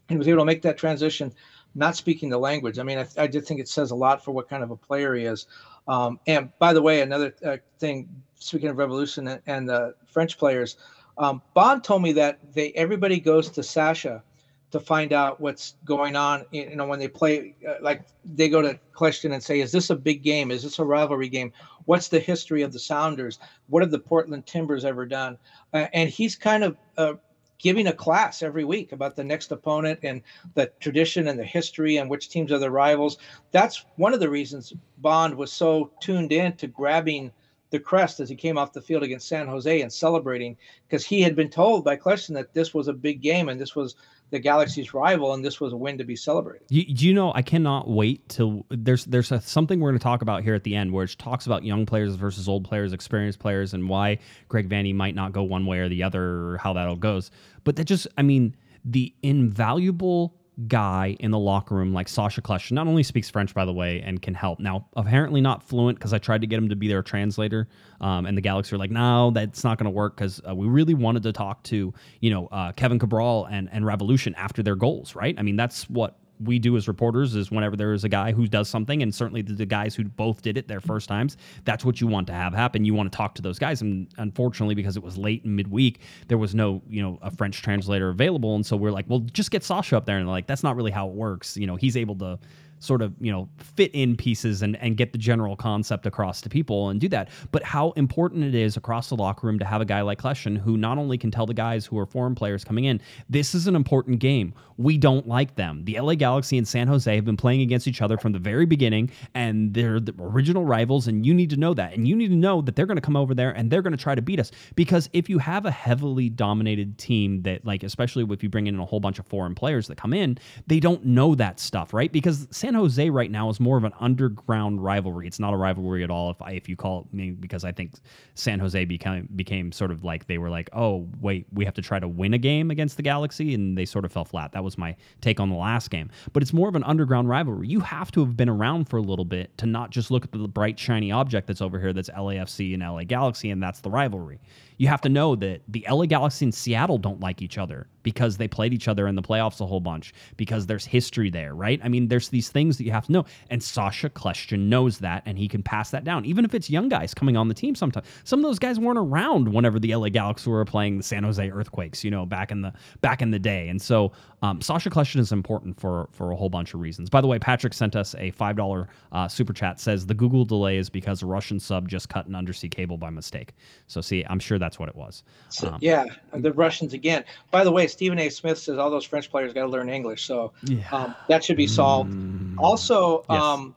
and 0.08 0.17
was 0.17 0.30
able 0.30 0.39
to 0.39 0.45
make 0.45 0.62
that 0.62 0.78
transition 0.78 1.34
not 1.78 1.96
speaking 1.96 2.30
the 2.30 2.38
language. 2.38 2.80
I 2.80 2.84
mean, 2.84 2.98
I, 2.98 3.08
I 3.18 3.28
just 3.28 3.48
think 3.48 3.60
it 3.60 3.70
says 3.70 3.92
a 3.92 3.96
lot 3.96 4.24
for 4.24 4.32
what 4.32 4.50
kind 4.50 4.63
of 4.63 4.72
a 4.72 4.76
player 4.76 5.13
he 5.16 5.26
is. 5.26 5.46
Um, 5.88 6.20
and 6.28 6.50
by 6.60 6.74
the 6.74 6.82
way, 6.82 7.02
another 7.02 7.34
uh, 7.46 7.58
thing, 7.80 8.10
speaking 8.36 8.70
of 8.70 8.78
Raveloson 8.78 9.32
and, 9.32 9.42
and 9.46 9.70
the 9.70 9.96
French 10.06 10.38
players, 10.38 10.76
um, 11.18 11.42
Bond 11.54 11.84
told 11.84 12.02
me 12.02 12.12
that 12.13 12.40
they 12.54 12.72
everybody 12.74 13.20
goes 13.20 13.50
to 13.52 13.63
Sasha 13.63 14.24
to 14.70 14.80
find 14.80 15.13
out 15.13 15.40
what's 15.40 15.76
going 15.86 16.16
on. 16.16 16.46
You 16.52 16.76
know, 16.76 16.86
when 16.86 17.00
they 17.00 17.08
play, 17.08 17.56
uh, 17.68 17.76
like 17.82 18.04
they 18.26 18.50
go 18.50 18.62
to 18.62 18.80
question 18.94 19.32
and 19.32 19.42
say, 19.42 19.62
"Is 19.62 19.72
this 19.72 19.90
a 19.90 19.96
big 19.96 20.24
game? 20.24 20.52
Is 20.52 20.63
this 20.63 20.80
a 20.80 20.84
rivalry 20.84 21.30
game? 21.30 21.54
What's 21.86 22.10
the 22.10 22.20
history 22.20 22.63
of 22.63 22.74
the 22.74 22.80
Sounders? 22.80 23.40
What 23.68 23.82
have 23.82 23.92
the 23.92 24.00
Portland 24.00 24.46
Timbers 24.46 24.84
ever 24.84 25.06
done?" 25.06 25.38
Uh, 25.74 25.88
and 25.94 26.10
he's 26.10 26.36
kind 26.36 26.63
of 26.63 26.78
uh, 26.98 27.13
giving 27.60 27.88
a 27.88 27.93
class 27.93 28.43
every 28.43 28.63
week 28.63 28.91
about 28.91 29.15
the 29.15 29.24
next 29.24 29.52
opponent 29.52 30.00
and 30.04 30.22
the 30.54 30.72
tradition 30.80 31.28
and 31.28 31.39
the 31.39 31.46
history 31.46 31.98
and 31.98 32.10
which 32.10 32.30
teams 32.30 32.52
are 32.52 32.60
the 32.60 32.72
rivals. 32.72 33.17
That's 33.52 33.86
one 33.96 34.13
of 34.13 34.20
the 34.20 34.30
reasons 34.30 34.74
Bond 35.00 35.36
was 35.36 35.52
so 35.52 35.91
tuned 36.00 36.32
in 36.32 36.54
to 36.58 36.67
grabbing 36.67 37.32
the 37.70 37.80
crest 37.80 38.20
as 38.20 38.30
he 38.30 38.36
came 38.36 38.58
off 38.58 38.74
the 38.74 38.82
field 38.82 39.04
against 39.04 39.28
San 39.28 39.48
Jose 39.48 39.82
and 39.82 39.91
celebrating 39.91 40.56
because 40.88 41.06
he 41.06 41.22
had 41.22 41.36
been 41.36 41.50
told 41.50 41.84
by 41.84 41.98
Kljestan 41.98 42.34
that 42.36 42.54
this 42.54 42.74
was 42.74 42.88
a 42.88 42.93
big 42.93 43.22
game 43.22 43.50
and 43.50 43.60
this 43.60 43.76
was 43.76 43.96
the 44.30 44.40
Galaxy's 44.40 44.94
rival, 44.94 45.34
and 45.34 45.44
this 45.44 45.62
was 45.62 45.74
a 45.74 45.78
win 45.78 45.98
to 46.00 46.04
be 46.04 46.16
celebrated. 46.16 46.68
You, 46.70 46.84
you 46.88 47.13
know, 47.13 47.32
I 47.34 47.42
cannot 47.42 47.88
wait 47.88 48.28
till 48.30 48.66
there's 48.70 49.06
there's 49.06 49.32
a, 49.32 49.40
something 49.42 49.80
we're 49.80 49.90
going 49.92 50.00
to 50.00 50.04
talk 50.04 50.22
about 50.22 50.44
here 50.44 50.54
at 50.54 50.63
the 50.63 50.76
end, 50.76 50.92
where 50.92 51.06
it 51.06 51.16
talks 51.18 51.46
about 51.46 51.63
young 51.63 51.86
players 51.86 52.16
versus 52.16 52.48
old 52.50 52.66
players, 52.66 52.94
experienced 52.94 53.40
players, 53.40 53.74
and 53.74 53.88
why 53.88 54.20
Greg 54.50 54.70
Vanney 54.70 54.94
might 54.94 55.16
not 55.16 55.32
go 55.32 55.44
one 55.44 55.66
way 55.66 55.80
or 55.80 55.90
the 55.90 56.04
other, 56.04 56.24
or 56.24 56.58
how 56.58 56.74
that 56.74 56.88
all 56.88 56.96
goes. 56.96 57.32
But 57.63 57.78
that 57.78 57.86
just, 57.86 58.08
I 58.18 58.22
mean, 58.22 58.56
the 58.84 59.13
invaluable 59.22 60.37
guy 60.67 61.15
in 61.20 61.30
the 61.30 61.38
locker 61.38 61.76
room 61.76 61.93
like 61.93 62.08
Sasha 62.08 62.41
Kljestan 62.41 62.72
not 62.72 62.88
only 62.88 63.04
speaks 63.04 63.30
French, 63.30 63.54
by 63.54 63.65
the 63.65 63.74
way, 63.74 64.02
and 64.02 64.22
can 64.22 64.34
help. 64.34 64.60
Now, 64.60 64.88
apparently 64.96 65.39
not 65.39 65.62
fluent 65.62 66.00
because 66.00 66.13
I 66.13 66.17
tried 66.17 66.41
to 66.41 66.48
get 66.48 66.58
him 66.58 66.70
to 66.70 66.76
be 66.76 66.88
their 66.88 67.04
translator, 67.04 67.67
um, 68.02 68.26
and 68.26 68.36
the 68.36 68.41
Galaxy 68.41 68.76
are 68.76 68.80
like, 68.80 68.91
no, 68.91 69.32
that's 69.32 69.63
not 69.63 69.78
going 69.78 69.86
to 69.86 69.91
work 69.91 70.15
because 70.15 70.41
uh, 70.48 70.56
we 70.56 70.67
really 70.67 70.96
wanted 70.96 71.24
to 71.24 71.32
talk 71.32 71.62
to 71.63 71.93
you 72.22 72.30
know 72.32 72.48
uh, 72.48 72.72
Kevin 72.72 72.98
Cabral 72.98 73.46
and 73.46 73.70
and 73.72 73.86
Raveloson 73.86 74.34
after 74.36 74.63
their 74.63 74.76
goals, 74.76 75.15
right? 75.15 75.36
I 75.38 75.43
mean, 75.43 75.56
that's 75.56 75.89
what 75.89 76.17
we 76.39 76.60
do 76.60 76.78
as 76.78 76.88
reporters 76.88 77.36
is 77.36 77.52
whenever 77.52 77.76
there 77.76 77.93
is 77.93 78.04
a 78.04 78.10
guy 78.10 78.32
who 78.32 78.47
does 78.47 78.69
something, 78.69 79.02
and 79.02 79.13
certainly 79.13 79.41
the, 79.41 79.54
the, 79.54 79.65
guys 79.65 79.95
who 79.95 80.04
both 80.06 80.41
did 80.41 80.58
it 80.58 80.67
their 80.67 80.80
mm-hmm. 80.80 80.88
first 80.88 81.08
times, 81.08 81.38
that's 81.65 81.84
what 81.84 82.00
you 82.00 82.08
want 82.08 82.28
to 82.28 82.34
have 82.34 82.54
happen. 82.54 82.86
You 82.86 82.93
want 82.93 83.12
to 83.12 83.15
talk 83.15 83.36
to 83.36 83.41
those 83.41 83.60
guys, 83.60 83.82
and 83.82 84.08
unfortunately, 84.17 84.76
because 84.76 84.97
it 84.97 85.04
was 85.04 85.17
late 85.17 85.43
in 85.45 85.56
midweek, 85.56 86.02
there 86.28 86.38
was 86.38 86.56
no 86.56 86.82
you 86.88 87.02
know 87.02 87.19
a 87.21 87.32
French 87.32 87.62
translator 87.62 88.10
available, 88.10 88.56
and 88.56 88.65
so 88.65 88.78
we're 88.78 88.91
like, 88.91 89.06
well, 89.08 89.19
just 89.19 89.52
get 89.52 89.63
Sasha 89.63 89.97
up 89.97 90.06
there, 90.06 90.17
and 90.17 90.28
like 90.28 90.47
that's 90.47 90.63
not 90.63 90.76
really 90.76 90.91
how 90.91 91.08
it 91.08 91.13
works. 91.13 91.58
You 91.58 91.67
know, 91.67 91.76
he's 91.76 91.97
able 91.97 92.15
to 92.15 92.39
sort 92.80 93.02
of 93.02 93.13
you 93.20 93.32
know 93.32 93.50
fit 93.58 93.92
in 93.94 94.16
pieces 94.16 94.62
and 94.62 94.76
and 94.78 94.98
get 94.98 95.12
the 95.12 95.18
general 95.18 95.56
concept 95.56 96.06
across 96.06 96.42
to 96.42 96.50
people 96.50 96.90
and 96.90 97.00
do 97.00 97.10
that. 97.10 97.30
But 97.52 97.63
how 97.63 97.92
important 97.92 98.44
it 98.44 98.56
is 98.56 98.78
across 98.78 99.10
the 99.10 99.16
locker 99.16 99.48
room 99.48 99.60
to 99.60 99.66
have 99.66 99.82
a 99.82 99.86
guy 99.86 100.02
like 100.02 100.22
Kljestan 100.22 100.58
who 100.58 100.78
not 100.78 100.98
only 100.98 101.18
can 101.18 101.32
tell 101.32 101.46
the 101.46 101.54
guys 101.54 101.86
who 101.86 101.98
are 101.98 102.06
foreign 102.06 102.36
players 102.36 102.63
coming 102.63 102.86
in 102.86 103.02
this 103.30 103.56
is 103.56 103.68
an 103.68 103.76
important 103.76 104.20
game. 104.20 104.54
We 104.78 104.98
don't 104.98 105.28
like 105.28 105.56
them. 105.56 105.84
The 105.86 106.00
LA 106.00 106.16
Galaxy 106.16 106.58
and 106.58 106.68
San 106.68 106.88
Jose 106.88 107.13
have 107.13 107.26
been 107.26 107.38
playing 107.38 107.62
against 107.62 107.88
each 107.88 108.02
other 108.02 108.18
from 108.18 108.32
the 108.32 108.40
very 108.40 108.66
beginning 108.66 109.10
and 109.34 109.74
they're 109.74 110.00
the 110.00 110.13
original 110.20 110.66
rivals 110.66 111.08
and 111.08 111.26
you 111.26 111.34
need 111.34 111.50
to 111.50 111.58
know 111.58 111.74
that. 111.74 111.94
And 111.94 112.08
you 112.08 112.16
need 112.16 112.30
to 112.30 112.36
know 112.36 112.62
that 112.62 112.76
they're 112.76 112.86
going 112.86 112.98
to 112.98 113.02
come 113.02 113.16
over 113.16 113.34
there 113.34 113.52
and 113.52 113.72
they're 113.72 113.82
going 113.82 113.96
to 113.96 114.02
try 114.02 114.13
to 114.13 114.22
beat 114.22 114.40
us. 114.40 114.52
Because 114.76 115.10
if 115.13 115.30
you 115.30 115.40
have 115.40 115.66
a 115.66 115.72
heavily 115.72 116.30
dominated 116.30 116.98
team 116.98 117.42
that 117.42 117.66
like 117.66 117.84
especially 117.84 118.24
if 118.30 118.44
you 118.44 118.50
bring 118.50 118.68
in 118.68 118.80
a 118.80 118.86
whole 118.86 119.00
bunch 119.00 119.18
of 119.18 119.26
foreign 119.26 119.56
players 119.56 119.88
that 119.88 119.98
come 119.98 120.13
in 120.13 120.38
they 120.68 120.80
don't 120.80 121.04
know 121.06 121.34
that 121.36 121.60
stuff 121.60 121.94
right? 121.94 122.12
Because 122.12 122.48
San 122.52 122.66
Jose 122.73 123.10
right 123.10 123.30
now 123.30 123.49
is 123.49 123.60
more 123.60 123.77
of 123.77 123.84
an 123.84 123.93
underground 123.99 124.84
rivalry. 124.84 125.27
It's 125.27 125.39
not 125.39 125.53
a 125.53 125.58
rivalry 125.58 126.03
at 126.03 126.10
all. 126.10 126.32
If 126.32 126.41
I, 126.41 126.51
if 126.51 126.67
you 126.67 126.75
call 126.75 127.08
it, 127.13 127.41
because 127.41 127.63
I 127.63 127.71
think 127.71 127.93
San 128.36 128.60
Jose 128.60 128.84
became 128.86 129.27
became 129.36 129.71
sort 129.71 129.91
of 129.91 130.03
like 130.03 130.27
they 130.27 130.38
were 130.38 130.49
like, 130.49 130.69
oh 130.73 131.08
wait, 131.21 131.47
we 131.51 131.65
have 131.65 131.73
to 131.75 131.82
try 131.82 131.99
to 131.99 132.08
win 132.08 132.34
a 132.34 132.38
game 132.38 132.71
against 132.71 132.97
the 132.97 133.03
Galaxy, 133.03 133.53
and 133.53 133.77
they 133.77 133.86
sort 133.86 134.06
of 134.06 134.12
fell 134.12 134.25
flat. 134.25 134.51
That 134.51 134.63
was 134.63 134.77
my 134.77 134.95
take 135.21 135.39
on 135.39 135.49
the 135.49 135.56
last 135.56 135.89
game. 135.89 136.10
But 136.34 136.43
it's 136.43 136.53
more 136.53 136.69
of 136.69 136.75
an 136.75 136.84
underground 136.84 137.30
rivalry. 137.30 137.67
You 137.67 137.80
have 137.82 138.12
to 138.12 138.21
have 138.21 138.36
been 138.38 138.49
around 138.49 138.89
for 138.89 138.97
a 138.97 139.01
little 139.01 139.25
bit 139.25 139.58
to 139.58 139.65
not 139.65 139.91
just 139.91 140.12
look 140.12 140.23
at 140.23 140.32
the 140.32 140.47
bright 140.47 140.80
shiny 140.80 141.12
object 141.12 141.47
that's 141.47 141.62
over 141.62 141.80
here 141.80 141.93
that's 141.93 142.10
LAFC 142.10 142.73
and 142.73 142.84
LA 142.84 143.03
Galaxy, 143.03 143.49
and 143.49 143.62
that's 143.62 143.82
the 143.82 143.89
rivalry 143.89 144.39
you 144.78 144.88
have 144.88 145.02
to 145.02 145.10
know 145.10 145.36
that 145.36 145.62
the 145.68 145.86
LA 145.90 146.06
Galaxy 146.06 146.46
and 146.46 146.54
Seattle 146.54 146.98
don't 146.98 147.20
like 147.20 147.42
each 147.42 147.58
other 147.58 147.88
because 148.04 148.38
they 148.38 148.48
played 148.48 148.74
each 148.74 148.88
other 148.88 149.08
in 149.08 149.16
the 149.16 149.22
playoffs 149.22 149.60
a 149.60 149.66
whole 149.66 149.82
bunch 149.82 150.13
because 150.38 150.66
there's 150.66 150.86
history 150.86 151.30
there, 151.30 151.54
right? 151.54 151.82
I 151.84 151.90
mean, 151.90 152.08
there's 152.08 152.30
these 152.30 152.48
things 152.48 152.78
that 152.78 152.86
you 152.86 152.92
have 152.92 153.06
to 153.08 153.12
know. 153.12 153.26
And 153.50 153.62
Sasha 153.62 154.10
Kljestan 154.10 154.70
knows 154.70 155.00
that 155.00 155.24
and 155.26 155.38
he 155.38 155.48
can 155.50 155.62
pass 155.62 155.92
that 155.92 156.06
down, 156.06 156.24
even 156.24 156.46
if 156.46 156.54
it's 156.54 156.70
young 156.70 156.88
guys 156.88 157.13
coming 157.13 157.36
on 157.36 157.50
the 157.50 157.54
team 157.54 157.76
sometimes. 157.76 158.08
Some 158.24 158.40
of 158.40 158.44
those 158.44 158.60
guys 158.60 158.80
weren't 158.80 158.98
around 158.98 159.52
whenever 159.52 159.78
the 159.78 159.94
LA 159.94 160.08
Galaxy 160.08 160.50
were 160.50 160.63
playing 160.63 160.98
the 160.98 161.04
San 161.04 161.24
Jose 161.24 161.50
Earthquakes, 161.50 162.04
you 162.04 162.10
know, 162.10 162.26
back 162.26 162.52
in 162.52 162.62
the 162.62 162.72
back 163.02 163.22
in 163.22 163.32
the 163.32 163.40
day. 163.40 163.68
And 163.68 163.82
so 163.82 164.13
um, 164.42 164.62
Sacha 164.62 164.90
Kljestan 164.90 165.20
is 165.20 165.34
important 165.34 165.78
for 165.78 166.08
for 166.12 166.32
a 166.32 166.36
whole 166.36 166.50
bunch 166.50 166.74
of 166.74 166.80
reasons. 166.80 167.10
By 167.10 167.20
the 167.20 167.28
way, 167.28 167.40
Patrick 167.40 167.74
sent 167.74 167.96
us 167.98 168.16
a 168.20 168.32
five 168.32 168.56
dollar 168.56 168.88
uh, 169.12 169.28
super 169.28 169.52
chat. 169.52 169.82
Says 169.82 170.06
the 170.06 170.13
Google 170.13 170.46
delay 170.46 170.78
is 170.78 170.90
because 170.90 171.24
a 171.24 171.26
Russian 171.26 171.60
sub 171.60 171.90
just 171.90 172.08
cut 172.08 172.28
an 172.28 172.36
undersea 172.36 172.70
cable 172.70 172.98
by 172.98 173.10
mistake. 173.10 173.54
So 173.88 174.00
see, 174.00 174.24
I'm 174.30 174.40
sure 174.40 174.58
that's 174.67 174.77
what 174.77 174.89
it 174.89 174.95
was. 174.95 175.23
So, 175.49 175.69
um, 175.69 175.77
yeah, 175.82 176.06
the 176.34 176.51
Russians 176.51 176.93
again. 176.93 177.23
By 177.51 177.63
the 177.63 177.71
way, 177.71 177.88
Stephen 177.88 178.19
A. 178.19 178.30
Smith 178.30 178.58
says 178.58 178.77
all 178.77 178.89
those 178.89 179.06
French 179.06 179.32
players 179.32 179.53
got 179.53 179.62
to 179.62 179.69
learn 179.69 179.89
English, 179.89 180.25
so 180.25 180.51
yeah. 180.63 180.84
um, 180.91 181.15
that 181.30 181.43
should 181.43 181.56
be 181.56 181.67
solved. 181.67 182.12
Mm, 182.12 182.56
also, 182.58 183.23
yes. 183.30 183.41
um, 183.41 183.75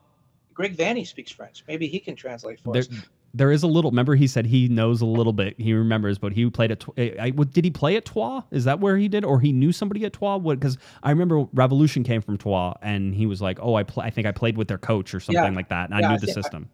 Greg 0.52 0.76
Vanney 0.76 1.06
speaks 1.06 1.30
French. 1.30 1.62
Maybe 1.68 1.86
he 1.86 2.00
can 2.00 2.16
translate 2.16 2.58
for 2.60 2.72
there, 2.72 2.82
us 2.82 2.88
there 3.34 3.52
is 3.52 3.62
a 3.62 3.68
little. 3.68 3.92
Remember, 3.92 4.16
he 4.16 4.26
said 4.26 4.46
he 4.46 4.68
knows 4.68 5.00
a 5.00 5.06
little 5.06 5.32
bit. 5.32 5.54
He 5.58 5.72
remembers, 5.72 6.18
but 6.18 6.32
he 6.32 6.50
played 6.50 6.72
at. 6.72 6.84
Eh, 6.96 7.14
I, 7.20 7.30
did 7.30 7.64
he 7.64 7.70
play 7.70 7.96
at 7.96 8.04
Troyes? 8.04 8.42
Is 8.50 8.64
that 8.64 8.80
where 8.80 8.96
he 8.96 9.06
did, 9.06 9.24
or 9.24 9.40
he 9.40 9.52
knew 9.52 9.70
somebody 9.70 10.04
at 10.04 10.12
Troyes? 10.12 10.40
What? 10.40 10.58
Because 10.58 10.78
I 11.02 11.10
remember 11.10 11.44
Raveloson 11.54 12.04
came 12.04 12.20
from 12.20 12.38
Troyes, 12.38 12.74
and 12.82 13.14
he 13.14 13.26
was 13.26 13.40
like, 13.40 13.58
"Oh, 13.62 13.76
I 13.76 13.84
play. 13.84 14.06
I 14.06 14.10
think 14.10 14.26
I 14.26 14.32
played 14.32 14.56
with 14.56 14.66
their 14.66 14.78
coach 14.78 15.14
or 15.14 15.20
something 15.20 15.42
yeah. 15.44 15.50
like 15.50 15.68
that, 15.68 15.90
and 15.90 16.00
yeah, 16.00 16.08
I 16.08 16.12
knew 16.12 16.18
the 16.18 16.32
system." 16.32 16.68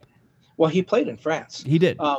well, 0.57 0.71
he 0.71 0.83
played 0.83 1.09
in 1.09 1.17
France. 1.17 1.63
He 1.67 1.79
did. 1.79 2.01
Um, 2.01 2.19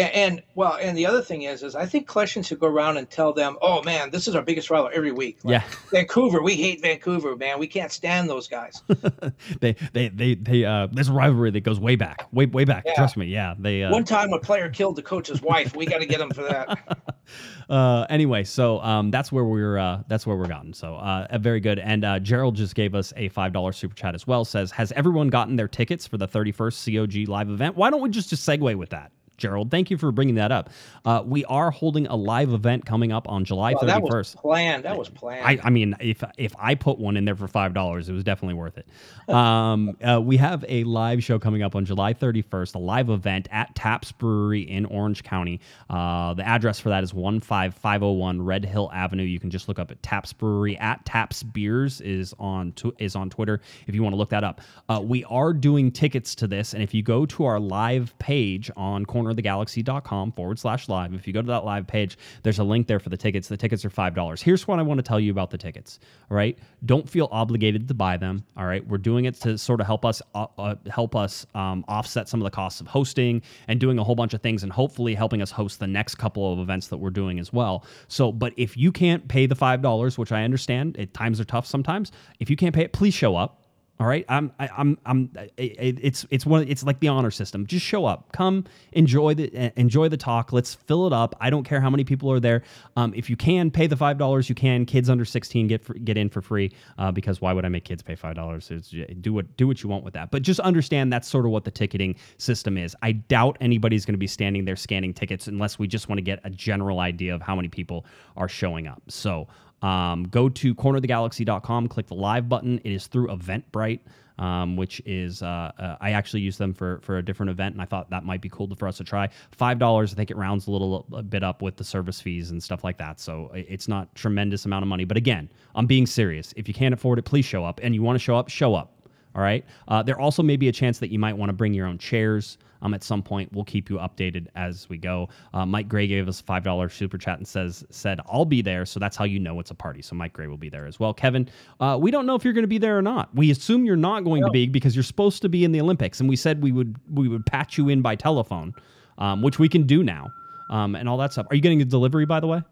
And, 0.00 0.14
and 0.14 0.42
well, 0.54 0.76
and 0.80 0.96
the 0.96 1.06
other 1.06 1.22
thing 1.22 1.42
is, 1.42 1.62
is 1.62 1.74
I 1.74 1.86
think 1.86 2.08
Kljestan 2.08 2.44
should 2.46 2.60
go 2.60 2.66
around 2.68 2.96
and 2.96 3.08
tell 3.08 3.32
them, 3.32 3.56
"Oh 3.62 3.82
man, 3.82 4.10
this 4.10 4.28
is 4.28 4.34
our 4.34 4.42
biggest 4.42 4.70
rival 4.70 4.90
every 4.92 5.12
week." 5.12 5.38
Like, 5.42 5.52
Yeah. 5.62 5.62
Vancouver, 5.90 6.42
we 6.42 6.54
hate 6.56 6.80
Vancouver, 6.82 7.36
man. 7.36 7.58
We 7.58 7.66
can't 7.66 7.92
stand 7.92 8.28
those 8.28 8.48
guys. 8.48 8.82
they 9.60 9.74
they 9.92 10.08
they 10.08 10.34
they 10.34 10.64
uh 10.64 10.88
there's 10.92 11.08
a 11.08 11.12
rivalry 11.12 11.50
that 11.52 11.60
goes 11.60 11.78
way 11.80 11.96
back 11.96 12.26
way 12.32 12.46
way 12.46 12.64
back 12.64 12.84
Yeah. 12.86 12.94
trust 12.94 13.16
me 13.16 13.26
yeah 13.26 13.54
they 13.58 13.82
uh, 13.84 13.90
One 13.92 14.04
time, 14.04 14.32
a 14.32 14.38
player 14.38 14.68
killed 14.70 14.96
the 14.96 15.02
coach's 15.02 15.42
wife. 15.42 15.74
We 15.76 15.86
got 15.86 15.98
to 16.00 16.06
get 16.06 16.20
him 16.20 16.30
for 16.30 16.42
that. 16.42 16.78
uh 17.70 18.04
anyway 18.10 18.42
so 18.42 18.80
um 18.80 19.10
that's 19.12 19.30
where 19.30 19.44
we're 19.44 19.78
uh 19.78 20.02
that's 20.08 20.26
where 20.26 20.36
we're 20.36 20.48
gotten 20.48 20.72
so 20.72 20.96
uh 20.96 21.38
very 21.38 21.60
good 21.60 21.78
and 21.78 22.04
uh 22.04 22.18
gerald 22.18 22.56
just 22.56 22.74
gave 22.74 22.92
us 22.92 23.12
a 23.16 23.28
five 23.28 23.52
dollar 23.52 23.70
super 23.72 23.94
chat 23.94 24.16
as 24.16 24.26
well 24.26 24.44
says 24.44 24.72
has 24.72 24.90
everyone 24.92 25.28
gotten 25.28 25.54
their 25.54 25.68
tickets 25.68 26.06
for 26.08 26.18
the 26.18 26.26
31st 26.26 26.96
cog 26.96 27.28
live 27.28 27.48
event 27.48 27.76
why 27.76 27.88
don't 27.88 28.00
we 28.00 28.08
just 28.10 28.28
just 28.30 28.48
segue 28.48 28.74
with 28.76 28.90
that 28.90 29.12
gerald 29.40 29.70
thank 29.70 29.90
you 29.90 29.98
for 29.98 30.12
bringing 30.12 30.36
that 30.36 30.52
up 30.52 30.70
uh 31.04 31.22
we 31.24 31.44
are 31.46 31.70
holding 31.70 32.06
a 32.06 32.16
live 32.16 32.52
event 32.52 32.86
coming 32.86 33.10
up 33.10 33.28
on 33.28 33.44
july 33.44 33.72
Well, 33.74 33.82
31st 33.84 33.86
that 33.90 34.02
was 34.02 34.34
planned. 34.36 34.84
That 34.84 34.98
was 34.98 35.08
planned. 35.08 35.46
I, 35.46 35.66
I 35.66 35.70
mean, 35.70 35.96
if 36.00 36.22
if 36.38 36.54
I 36.58 36.74
put 36.74 36.98
one 36.98 37.16
in 37.16 37.24
there 37.24 37.34
for 37.36 37.48
five 37.48 37.74
dollars, 37.74 38.08
it 38.08 38.12
was 38.12 38.22
definitely 38.24 38.54
worth 38.54 38.78
it. 38.78 38.86
Um, 39.30 39.96
uh, 40.02 40.20
we 40.20 40.36
have 40.38 40.64
a 40.68 40.82
live 40.84 41.22
show 41.22 41.38
coming 41.38 41.62
up 41.62 41.76
on 41.76 41.84
July 41.84 42.12
31st, 42.14 42.74
a 42.74 42.78
live 42.78 43.10
event 43.10 43.46
at 43.52 43.72
Taps 43.76 44.10
Brewery 44.10 44.62
in 44.62 44.86
Orange 44.86 45.22
County. 45.22 45.60
Uh, 45.88 46.34
the 46.34 46.44
address 46.46 46.80
for 46.80 46.88
that 46.88 47.04
is 47.04 47.12
15501 47.12 48.42
Red 48.42 48.64
Hill 48.64 48.90
Avenue. 48.92 49.22
You 49.22 49.38
can 49.38 49.48
just 49.48 49.68
look 49.68 49.78
up 49.78 49.92
at 49.92 50.02
Taps 50.02 50.32
Brewery 50.32 50.76
at 50.78 51.04
Taps 51.06 51.44
Beers 51.44 52.00
is 52.00 52.34
on 52.40 52.72
tw- 52.72 52.94
is 52.98 53.14
on 53.14 53.30
Twitter 53.30 53.60
if 53.86 53.94
you 53.94 54.02
want 54.02 54.14
to 54.14 54.16
look 54.16 54.30
that 54.30 54.42
up. 54.42 54.60
Uh, 54.88 55.00
we 55.00 55.22
are 55.24 55.52
doing 55.52 55.92
tickets 55.92 56.34
to 56.34 56.48
this, 56.48 56.74
and 56.74 56.82
if 56.82 56.92
you 56.92 57.02
go 57.02 57.24
to 57.26 57.44
our 57.44 57.60
live 57.60 58.12
page 58.18 58.68
on 58.76 59.06
cornerofthegalaxy.com 59.34 60.32
forward 60.32 60.58
slash 60.58 60.88
live, 60.88 61.14
if 61.14 61.26
you 61.26 61.32
go 61.32 61.40
to 61.40 61.48
that 61.48 61.64
live 61.64 61.86
page, 61.86 62.18
there's 62.42 62.58
a 62.58 62.64
link 62.64 62.86
there 62.86 62.98
for 62.98 63.08
the 63.08 63.16
tickets. 63.16 63.48
The 63.48 63.56
tickets 63.56 63.84
are 63.84 63.90
five 63.90 64.14
dollars. 64.14 64.42
Here's 64.42 64.66
what 64.66 64.78
I 64.78 64.82
want 64.82 64.98
to 64.98 65.02
tell 65.02 65.20
you 65.20 65.30
about 65.30 65.50
the 65.50 65.58
tickets. 65.58 65.98
All 66.30 66.36
right, 66.36 66.58
don't 66.86 67.08
feel 67.08 67.28
obligated 67.30 67.88
to 67.88 67.94
buy 67.94 68.16
them. 68.16 68.44
All 68.56 68.66
right, 68.66 68.86
we're 68.86 68.98
doing 68.98 69.24
it 69.24 69.34
to 69.40 69.58
sort 69.58 69.80
of 69.80 69.86
help 69.86 70.04
us 70.04 70.22
uh, 70.34 70.46
uh, 70.58 70.74
help 70.90 71.16
us 71.16 71.46
um, 71.54 71.84
offset 71.88 72.28
some 72.28 72.40
of 72.40 72.44
the 72.44 72.50
costs 72.50 72.80
of 72.80 72.86
hosting 72.86 73.42
and 73.68 73.80
doing 73.80 73.98
a 73.98 74.04
whole 74.04 74.14
bunch 74.14 74.34
of 74.34 74.42
things, 74.42 74.62
and 74.62 74.72
hopefully 74.72 75.14
helping 75.14 75.42
us 75.42 75.50
host 75.50 75.80
the 75.80 75.86
next 75.86 76.16
couple 76.16 76.52
of 76.52 76.58
events 76.58 76.88
that 76.88 76.98
we're 76.98 77.10
doing 77.10 77.38
as 77.38 77.52
well. 77.52 77.84
So, 78.08 78.32
but 78.32 78.52
if 78.56 78.76
you 78.76 78.92
can't 78.92 79.26
pay 79.28 79.46
the 79.46 79.54
five 79.54 79.82
dollars, 79.82 80.18
which 80.18 80.32
I 80.32 80.44
understand, 80.44 80.96
it, 80.98 81.14
times 81.14 81.40
are 81.40 81.44
tough 81.44 81.66
sometimes. 81.66 82.12
If 82.38 82.50
you 82.50 82.56
can't 82.56 82.74
pay 82.74 82.82
it, 82.82 82.92
please 82.92 83.14
show 83.14 83.36
up. 83.36 83.59
All 84.00 84.06
right, 84.06 84.24
I'm, 84.30 84.50
I, 84.58 84.70
I'm, 84.78 84.96
I'm. 85.04 85.30
It's, 85.58 86.24
it's 86.30 86.46
one. 86.46 86.66
It's 86.66 86.82
like 86.82 87.00
the 87.00 87.08
honor 87.08 87.30
system. 87.30 87.66
Just 87.66 87.84
show 87.84 88.06
up, 88.06 88.32
come, 88.32 88.64
enjoy 88.92 89.34
the, 89.34 89.78
enjoy 89.78 90.08
the 90.08 90.16
talk. 90.16 90.54
Let's 90.54 90.74
fill 90.74 91.06
it 91.06 91.12
up. 91.12 91.36
I 91.38 91.50
don't 91.50 91.64
care 91.64 91.82
how 91.82 91.90
many 91.90 92.04
people 92.04 92.32
are 92.32 92.40
there. 92.40 92.62
Um, 92.96 93.12
if 93.14 93.28
you 93.28 93.36
can 93.36 93.70
pay 93.70 93.86
the 93.86 93.98
five 93.98 94.16
dollars, 94.16 94.48
you 94.48 94.54
can. 94.54 94.86
Kids 94.86 95.10
under 95.10 95.26
sixteen 95.26 95.66
get 95.66 95.84
for, 95.84 95.92
get 95.92 96.16
in 96.16 96.30
for 96.30 96.40
free. 96.40 96.72
Uh, 96.96 97.12
because 97.12 97.42
why 97.42 97.52
would 97.52 97.66
I 97.66 97.68
make 97.68 97.84
kids 97.84 98.02
pay 98.02 98.14
five 98.14 98.36
dollars? 98.36 98.72
Do 99.20 99.34
what 99.34 99.54
do 99.58 99.66
what 99.66 99.82
you 99.82 99.90
want 99.90 100.02
with 100.02 100.14
that. 100.14 100.30
But 100.30 100.40
just 100.40 100.60
understand 100.60 101.12
that's 101.12 101.28
sort 101.28 101.44
of 101.44 101.50
what 101.50 101.64
the 101.64 101.70
ticketing 101.70 102.16
system 102.38 102.78
is. 102.78 102.96
I 103.02 103.12
doubt 103.12 103.58
anybody's 103.60 104.06
going 104.06 104.14
to 104.14 104.18
be 104.18 104.26
standing 104.26 104.64
there 104.64 104.76
scanning 104.76 105.12
tickets 105.12 105.46
unless 105.46 105.78
we 105.78 105.86
just 105.86 106.08
want 106.08 106.16
to 106.16 106.22
get 106.22 106.40
a 106.44 106.48
general 106.48 107.00
idea 107.00 107.34
of 107.34 107.42
how 107.42 107.54
many 107.54 107.68
people 107.68 108.06
are 108.38 108.48
showing 108.48 108.86
up. 108.86 109.02
So. 109.08 109.46
Um, 109.82 110.24
go 110.24 110.48
to 110.48 110.74
cornerthegalaxy.com, 110.74 111.88
click 111.88 112.06
the 112.06 112.14
live 112.14 112.48
button. 112.48 112.80
It 112.84 112.92
is 112.92 113.06
through 113.06 113.28
Eventbrite, 113.28 114.00
um, 114.38 114.76
which 114.76 115.00
is 115.06 115.42
uh, 115.42 115.72
uh, 115.78 115.96
I 116.00 116.12
actually 116.12 116.40
use 116.40 116.58
them 116.58 116.74
for 116.74 117.00
for 117.02 117.18
a 117.18 117.24
different 117.24 117.50
event, 117.50 117.74
and 117.74 117.82
I 117.82 117.86
thought 117.86 118.10
that 118.10 118.24
might 118.24 118.40
be 118.40 118.48
cool 118.48 118.74
for 118.76 118.88
us 118.88 118.98
to 118.98 119.04
try. 119.04 119.28
Five 119.52 119.78
dollars, 119.78 120.12
I 120.12 120.16
think 120.16 120.30
it 120.30 120.36
rounds 120.36 120.66
a 120.66 120.70
little 120.70 121.06
a 121.12 121.22
bit 121.22 121.42
up 121.42 121.62
with 121.62 121.76
the 121.76 121.84
service 121.84 122.20
fees 122.20 122.50
and 122.50 122.62
stuff 122.62 122.84
like 122.84 122.98
that. 122.98 123.20
So 123.20 123.50
it's 123.54 123.88
not 123.88 124.14
tremendous 124.14 124.64
amount 124.64 124.82
of 124.82 124.88
money, 124.88 125.04
but 125.04 125.16
again, 125.16 125.48
I'm 125.74 125.86
being 125.86 126.06
serious. 126.06 126.52
If 126.56 126.68
you 126.68 126.74
can't 126.74 126.94
afford 126.94 127.18
it, 127.18 127.22
please 127.22 127.44
show 127.44 127.64
up. 127.64 127.80
And 127.82 127.94
you 127.94 128.02
want 128.02 128.16
to 128.16 128.20
show 128.20 128.36
up, 128.36 128.48
show 128.48 128.74
up. 128.74 128.99
All 129.34 129.42
right. 129.42 129.64
Uh, 129.88 130.02
there 130.02 130.18
also 130.18 130.42
may 130.42 130.56
be 130.56 130.68
a 130.68 130.72
chance 130.72 130.98
that 130.98 131.10
you 131.10 131.18
might 131.18 131.36
want 131.36 131.50
to 131.50 131.52
bring 131.52 131.72
your 131.72 131.86
own 131.86 131.98
chairs. 131.98 132.58
Um, 132.82 132.94
at 132.94 133.04
some 133.04 133.22
point, 133.22 133.52
we'll 133.52 133.64
keep 133.64 133.90
you 133.90 133.96
updated 133.96 134.46
as 134.56 134.88
we 134.88 134.96
go. 134.96 135.28
Uh, 135.52 135.66
Mike 135.66 135.88
Gray 135.88 136.06
gave 136.06 136.26
us 136.26 136.40
a 136.40 136.44
five 136.44 136.64
dollar 136.64 136.88
super 136.88 137.18
chat 137.18 137.38
and 137.38 137.46
says 137.46 137.84
said 137.90 138.20
I'll 138.26 138.44
be 138.46 138.62
there, 138.62 138.86
so 138.86 138.98
that's 138.98 139.16
how 139.16 139.24
you 139.24 139.38
know 139.38 139.60
it's 139.60 139.70
a 139.70 139.74
party. 139.74 140.02
So 140.02 140.16
Mike 140.16 140.32
Gray 140.32 140.46
will 140.46 140.56
be 140.56 140.70
there 140.70 140.86
as 140.86 140.98
well. 140.98 141.12
Kevin, 141.12 141.48
uh, 141.78 141.98
we 142.00 142.10
don't 142.10 142.26
know 142.26 142.34
if 142.34 142.44
you're 142.44 142.54
going 142.54 142.64
to 142.64 142.68
be 142.68 142.78
there 142.78 142.96
or 142.96 143.02
not. 143.02 143.34
We 143.34 143.50
assume 143.50 143.84
you're 143.84 143.96
not 143.96 144.24
going 144.24 144.42
to 144.42 144.50
be 144.50 144.66
because 144.66 144.96
you're 144.96 145.02
supposed 145.02 145.42
to 145.42 145.48
be 145.48 145.64
in 145.64 145.72
the 145.72 145.80
Olympics, 145.80 146.20
and 146.20 146.28
we 146.28 146.36
said 146.36 146.62
we 146.62 146.72
would 146.72 146.96
we 147.12 147.28
would 147.28 147.44
patch 147.44 147.76
you 147.76 147.88
in 147.88 148.00
by 148.02 148.16
telephone, 148.16 148.74
um, 149.18 149.42
which 149.42 149.58
we 149.58 149.68
can 149.68 149.84
do 149.84 150.02
now, 150.02 150.30
um, 150.70 150.94
and 150.94 151.08
all 151.08 151.18
that 151.18 151.32
stuff. 151.32 151.46
Are 151.50 151.54
you 151.54 151.62
getting 151.62 151.82
a 151.82 151.84
delivery 151.84 152.24
by 152.24 152.40
the 152.40 152.46
way? 152.46 152.62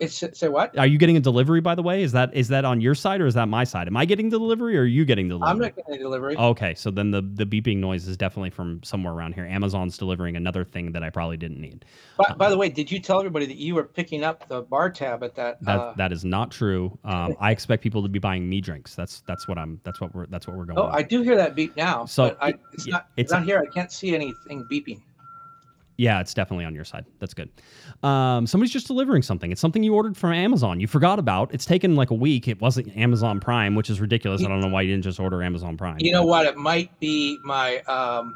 It's 0.00 0.24
say 0.38 0.48
what? 0.48 0.76
Are 0.78 0.86
you 0.86 0.96
getting 0.96 1.16
a 1.18 1.20
delivery 1.20 1.60
by 1.60 1.74
the 1.74 1.82
way? 1.82 2.02
Is 2.02 2.12
that 2.12 2.34
is 2.34 2.48
that 2.48 2.64
on 2.64 2.80
your 2.80 2.94
side 2.94 3.20
or 3.20 3.26
is 3.26 3.34
that 3.34 3.48
my 3.48 3.64
side? 3.64 3.86
Am 3.86 3.96
I 3.98 4.06
getting 4.06 4.30
the 4.30 4.38
delivery 4.38 4.76
or 4.78 4.80
are 4.80 4.86
you 4.86 5.04
getting 5.04 5.28
the 5.28 5.34
delivery? 5.34 5.50
I'm 5.50 5.58
not 5.58 5.76
getting 5.76 5.94
a 5.94 5.98
delivery. 5.98 6.36
Okay, 6.38 6.74
so 6.74 6.90
then 6.90 7.10
the 7.10 7.20
the 7.20 7.44
beeping 7.44 7.76
noise 7.76 8.08
is 8.08 8.16
definitely 8.16 8.48
from 8.48 8.82
somewhere 8.82 9.12
around 9.12 9.34
here. 9.34 9.44
Amazon's 9.44 9.98
delivering 9.98 10.36
another 10.36 10.64
thing 10.64 10.92
that 10.92 11.02
I 11.02 11.10
probably 11.10 11.36
didn't 11.36 11.60
need. 11.60 11.84
By, 12.16 12.32
by 12.34 12.48
the 12.50 12.56
way, 12.56 12.70
did 12.70 12.90
you 12.90 12.98
tell 12.98 13.18
everybody 13.18 13.44
that 13.46 13.58
you 13.58 13.74
were 13.74 13.84
picking 13.84 14.24
up 14.24 14.48
the 14.48 14.62
bar 14.62 14.88
tab 14.90 15.22
at 15.22 15.34
that? 15.34 15.62
That 15.64 15.78
uh, 15.78 15.94
that 15.98 16.12
is 16.12 16.24
not 16.24 16.50
true. 16.50 16.98
Um, 17.04 17.36
I 17.38 17.50
expect 17.50 17.82
people 17.82 18.02
to 18.02 18.08
be 18.08 18.18
buying 18.18 18.48
me 18.48 18.62
drinks. 18.62 18.94
That's 18.94 19.20
that's 19.26 19.46
what 19.46 19.58
I'm. 19.58 19.80
That's 19.84 20.00
what 20.00 20.14
we're. 20.14 20.26
That's 20.26 20.46
what 20.46 20.56
we're 20.56 20.64
going. 20.64 20.78
oh. 20.78 20.88
I 20.90 21.02
do 21.02 21.20
hear 21.20 21.36
that 21.36 21.54
beep 21.54 21.76
now. 21.76 22.06
So, 22.06 22.28
but 22.30 22.38
I, 22.40 22.54
it's 22.72 22.86
not. 22.86 23.06
it's- 23.16 23.24
It's 23.30 23.32
not 23.32 23.44
here. 23.44 23.58
I 23.60 23.66
can't 23.70 23.92
see 23.92 24.14
anything 24.14 24.64
beeping. 24.70 25.02
Yeah, 26.00 26.20
it's 26.20 26.32
definitely 26.32 26.64
on 26.64 26.74
your 26.74 26.86
side. 26.86 27.04
That's 27.18 27.34
good. 27.34 27.50
Um, 28.02 28.46
somebody's 28.46 28.72
just 28.72 28.86
delivering 28.86 29.20
something. 29.20 29.52
It's 29.52 29.60
something 29.60 29.82
you 29.82 29.94
ordered 29.94 30.16
from 30.16 30.32
Amazon. 30.32 30.80
You 30.80 30.86
forgot 30.86 31.18
about. 31.18 31.52
It's 31.52 31.66
taken 31.66 31.94
like 31.94 32.08
a 32.08 32.14
week. 32.14 32.48
It 32.48 32.58
wasn't 32.58 32.96
Amazon 32.96 33.38
Prime, 33.38 33.74
which 33.74 33.90
is 33.90 34.00
ridiculous. 34.00 34.42
I 34.42 34.48
don't 34.48 34.60
know 34.60 34.68
why 34.68 34.80
you 34.80 34.92
didn't 34.92 35.04
just 35.04 35.20
order 35.20 35.42
Amazon 35.42 35.76
Prime. 35.76 35.98
You 35.98 36.12
know 36.12 36.24
what? 36.24 36.46
It 36.46 36.56
might 36.56 36.98
be 37.00 37.38
my 37.44 37.80
um, 37.80 38.34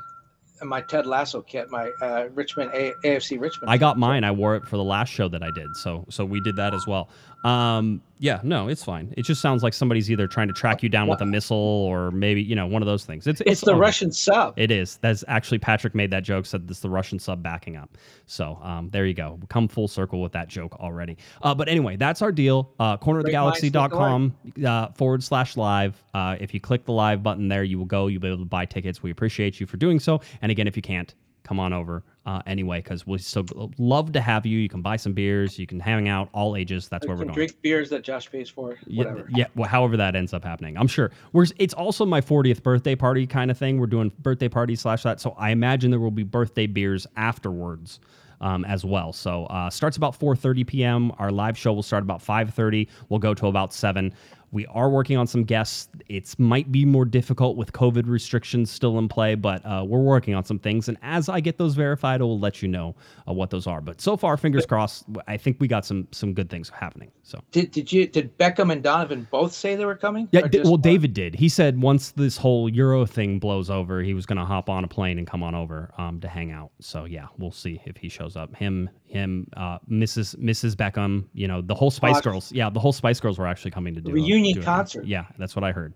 my 0.63 0.83
Ted 0.83 1.07
Lasso 1.07 1.41
kit, 1.41 1.71
my 1.71 1.89
uh, 2.03 2.29
Richmond 2.35 2.71
A- 2.75 2.93
AFC 3.03 3.41
Richmond. 3.41 3.71
I 3.71 3.79
got 3.79 3.99
mine. 3.99 4.25
I 4.25 4.31
wore 4.31 4.57
it 4.57 4.67
for 4.67 4.77
the 4.77 4.85
last 4.85 5.09
show 5.09 5.29
that 5.29 5.43
I 5.43 5.51
did. 5.51 5.75
So 5.77 6.05
so 6.11 6.27
we 6.27 6.41
did 6.41 6.57
that 6.57 6.75
as 6.75 6.87
well. 6.87 7.09
Um, 7.45 8.01
yeah, 8.19 8.41
no, 8.43 8.69
it's 8.69 8.83
fine. 8.83 9.13
It 9.19 9.27
just 9.27 9.43
sounds 9.43 9.63
like 9.63 9.75
somebody's 9.75 10.11
either 10.11 10.27
trying 10.27 10.49
to 10.49 10.55
track 10.55 10.83
you 10.83 10.89
down 10.89 11.09
with 11.09 11.21
a 11.21 11.27
missile 11.27 11.57
or 11.59 12.11
maybe 12.11 12.43
you 12.43 12.57
know 12.57 12.67
one 12.67 12.81
of 12.81 12.87
those 12.87 13.05
things. 13.05 13.27
It's 13.27 13.43
It's 13.45 13.61
the 13.61 13.73
all 13.73 13.77
good. 13.77 13.83
Russian 13.83 14.13
sub. 14.13 14.55
It 14.57 14.71
is. 14.71 14.97
That's 15.03 15.23
actually 15.29 15.59
Patrick 15.59 15.95
made 15.95 16.11
that 16.11 16.23
joke. 16.23 16.47
Said 16.47 16.67
this 16.67 16.81
the 16.81 16.89
Russian 16.89 17.19
sub 17.19 17.43
backing 17.43 17.77
up. 17.77 17.99
So 18.25 18.59
um, 18.63 18.89
there 18.91 19.05
you 19.05 19.13
go. 19.13 19.39
We 19.39 19.47
come 19.49 19.69
full 19.69 19.89
circle 19.89 20.23
with 20.23 20.33
that 20.33 20.49
joke 20.49 20.75
already. 20.81 21.19
Uh, 21.43 21.55
but 21.55 21.69
anyway, 21.69 21.97
that's 21.97 22.23
our 22.23 22.33
deal. 22.33 22.73
Uh, 22.81 22.97
cornerofthegalaxy.com 22.97 24.35
uh, 24.65 24.89
forward 24.93 25.23
slash 25.23 25.59
live. 25.59 26.03
Uh, 26.15 26.37
if 26.41 26.55
you 26.55 26.61
click 26.61 26.87
the 26.87 26.93
live 26.93 27.23
button 27.23 27.49
there, 27.49 27.65
you 27.65 27.79
will 27.79 27.85
go. 27.85 28.07
You'll 28.07 28.23
be 28.23 28.29
able 28.29 28.39
to 28.39 28.45
buy 28.47 28.65
tickets. 28.65 29.03
We 29.03 29.11
appreciate 29.11 29.61
you 29.61 29.67
for 29.67 29.77
doing 29.77 30.01
so. 30.01 30.23
And 30.41 30.51
again, 30.51 30.67
if 30.67 30.77
you 30.77 30.83
can't, 30.83 31.15
come 31.43 31.61
on 31.61 31.75
over 31.75 32.03
uh, 32.27 32.41
anyway 32.47 32.79
because 32.79 33.07
we 33.07 33.19
still 33.19 33.45
love 33.79 34.13
to 34.13 34.21
have 34.21 34.47
you. 34.47 34.59
You 34.59 34.69
can 34.69 34.83
buy 34.83 34.97
some 34.97 35.13
beers. 35.13 35.59
You 35.59 35.67
can 35.67 35.81
hang 35.81 36.09
out. 36.09 36.29
All 36.33 36.57
ages. 36.57 36.89
That's 36.89 37.07
where 37.07 37.17
we're 37.17 37.25
going. 37.25 37.35
drink 37.35 37.61
beers 37.61 37.91
that 37.91 38.03
Josh 38.03 38.31
pays 38.31 38.49
for. 38.49 38.77
Yeah, 38.87 39.15
yeah. 39.29 39.47
Well, 39.55 39.69
however 39.69 39.97
that 39.99 40.17
ends 40.17 40.33
up 40.33 40.45
happening, 40.45 40.77
I'm 40.77 40.89
sure. 40.89 41.11
We're, 41.33 41.47
it's 41.59 41.75
also 41.75 42.07
my 42.07 42.21
40th 42.21 42.63
birthday 42.63 42.97
party 42.97 43.27
kind 43.27 43.51
of 43.51 43.59
thing. 43.59 43.79
We're 43.79 43.87
doing 43.87 44.11
birthday 44.21 44.49
party 44.49 44.75
slash 44.77 45.03
that. 45.03 45.21
So 45.21 45.35
I 45.39 45.51
imagine 45.51 45.91
there 45.91 46.01
will 46.01 46.11
be 46.11 46.23
birthday 46.23 46.67
beers 46.67 47.07
afterwards. 47.17 48.01
Um, 48.41 48.65
as 48.67 48.85
well, 48.85 49.13
so 49.13 49.47
uh, 49.47 49.71
starts 49.71 49.97
about 49.97 50.19
4:30 50.19 50.67
p.m. 50.67 51.13
Our 51.19 51.31
live 51.31 51.57
show 51.57 51.73
will 51.73 51.85
start 51.85 52.03
about 52.03 52.21
5:30. 52.23 52.89
We'll 53.09 53.21
go 53.21 53.33
to 53.33 53.47
about 53.47 53.73
seven. 53.73 54.13
We 54.55 54.67
are 54.67 54.89
working 54.89 55.17
on 55.17 55.27
some 55.27 55.43
guests. 55.43 55.89
It 56.09 56.33
might 56.39 56.71
be 56.71 56.85
more 56.85 57.05
difficult 57.05 57.57
with 57.57 57.73
COVID 57.73 58.07
restrictions 58.07 58.71
still 58.71 58.99
in 59.01 59.09
play, 59.09 59.35
but 59.35 59.67
uh, 59.67 59.85
we're 59.85 59.99
working 59.99 60.37
on 60.37 60.45
some 60.45 60.61
things. 60.61 60.89
And 60.89 60.97
as 61.03 61.29
I 61.29 61.41
get 61.41 61.59
those 61.59 61.75
verified, 61.75 62.21
I 62.21 62.25
will 62.25 62.39
let 62.39 62.63
you 62.63 62.69
know 62.69 62.95
uh, 63.29 63.33
what 63.33 63.51
those 63.51 63.67
are. 63.67 63.81
But 63.81 64.01
so 64.01 64.17
far, 64.17 64.37
fingers 64.37 64.65
crossed. 64.65 65.07
I 65.27 65.39
think 65.39 65.57
we 65.59 65.67
got 65.67 65.85
some 65.85 66.07
some 66.13 66.35
good 66.35 66.49
things 66.49 66.71
happening. 66.71 67.11
So 67.25 67.41
Did 67.51 67.73
did 67.73 67.93
you 67.93 68.07
did 68.07 68.39
Beckham 68.39 68.71
and 68.71 68.81
Donovan 68.81 69.27
both 69.29 69.53
say 69.53 69.75
they 69.75 69.87
were 69.87 69.97
coming? 69.97 70.29
yeah, 70.31 70.47
well, 70.63 70.73
one? 70.73 70.81
David 70.83 71.15
did. 71.15 71.35
He 71.35 71.49
said 71.49 71.83
once 71.83 72.13
this 72.13 72.37
whole 72.37 72.69
Euro 72.69 73.07
thing 73.07 73.41
blows 73.41 73.71
over, 73.71 74.03
he 74.03 74.15
was 74.15 74.25
going 74.25 74.39
to 74.39 74.45
hop 74.45 74.71
on 74.71 74.85
a 74.85 74.89
plane 74.89 75.19
and 75.19 75.27
come 75.27 75.43
on 75.43 75.57
over 75.57 75.93
um, 75.99 76.21
to 76.21 76.29
hang 76.29 76.53
out. 76.53 76.71
So 76.79 77.07
yeah, 77.07 77.27
we'll 77.39 77.51
see 77.51 77.83
if 77.87 77.97
he 77.97 78.09
shows 78.09 78.37
up. 78.37 78.55
Him, 78.55 78.89
him, 79.15 79.47
uh, 79.57 79.79
Mrs. 79.91 80.37
Mrs. 80.37 80.75
Beckham. 80.75 81.25
You 81.33 81.49
know, 81.49 81.61
the 81.63 81.75
whole 81.75 81.91
Spice 81.91 82.15
Gosh. 82.17 82.25
Girls. 82.25 82.53
Yeah, 82.53 82.69
the 82.71 82.81
whole 82.81 82.93
Spice 82.93 83.21
Girls 83.21 83.39
were 83.39 83.47
actually 83.47 83.71
coming 83.71 83.95
to 83.95 84.01
do 84.01 84.11
a- 84.11 84.15
Reunion 84.15 84.57
do 84.57 84.61
a- 84.61 84.65
concert. 84.65 85.07
Yeah, 85.07 85.25
that's 85.39 85.57
what 85.57 85.65
I 85.65 85.73
heard. 85.73 85.95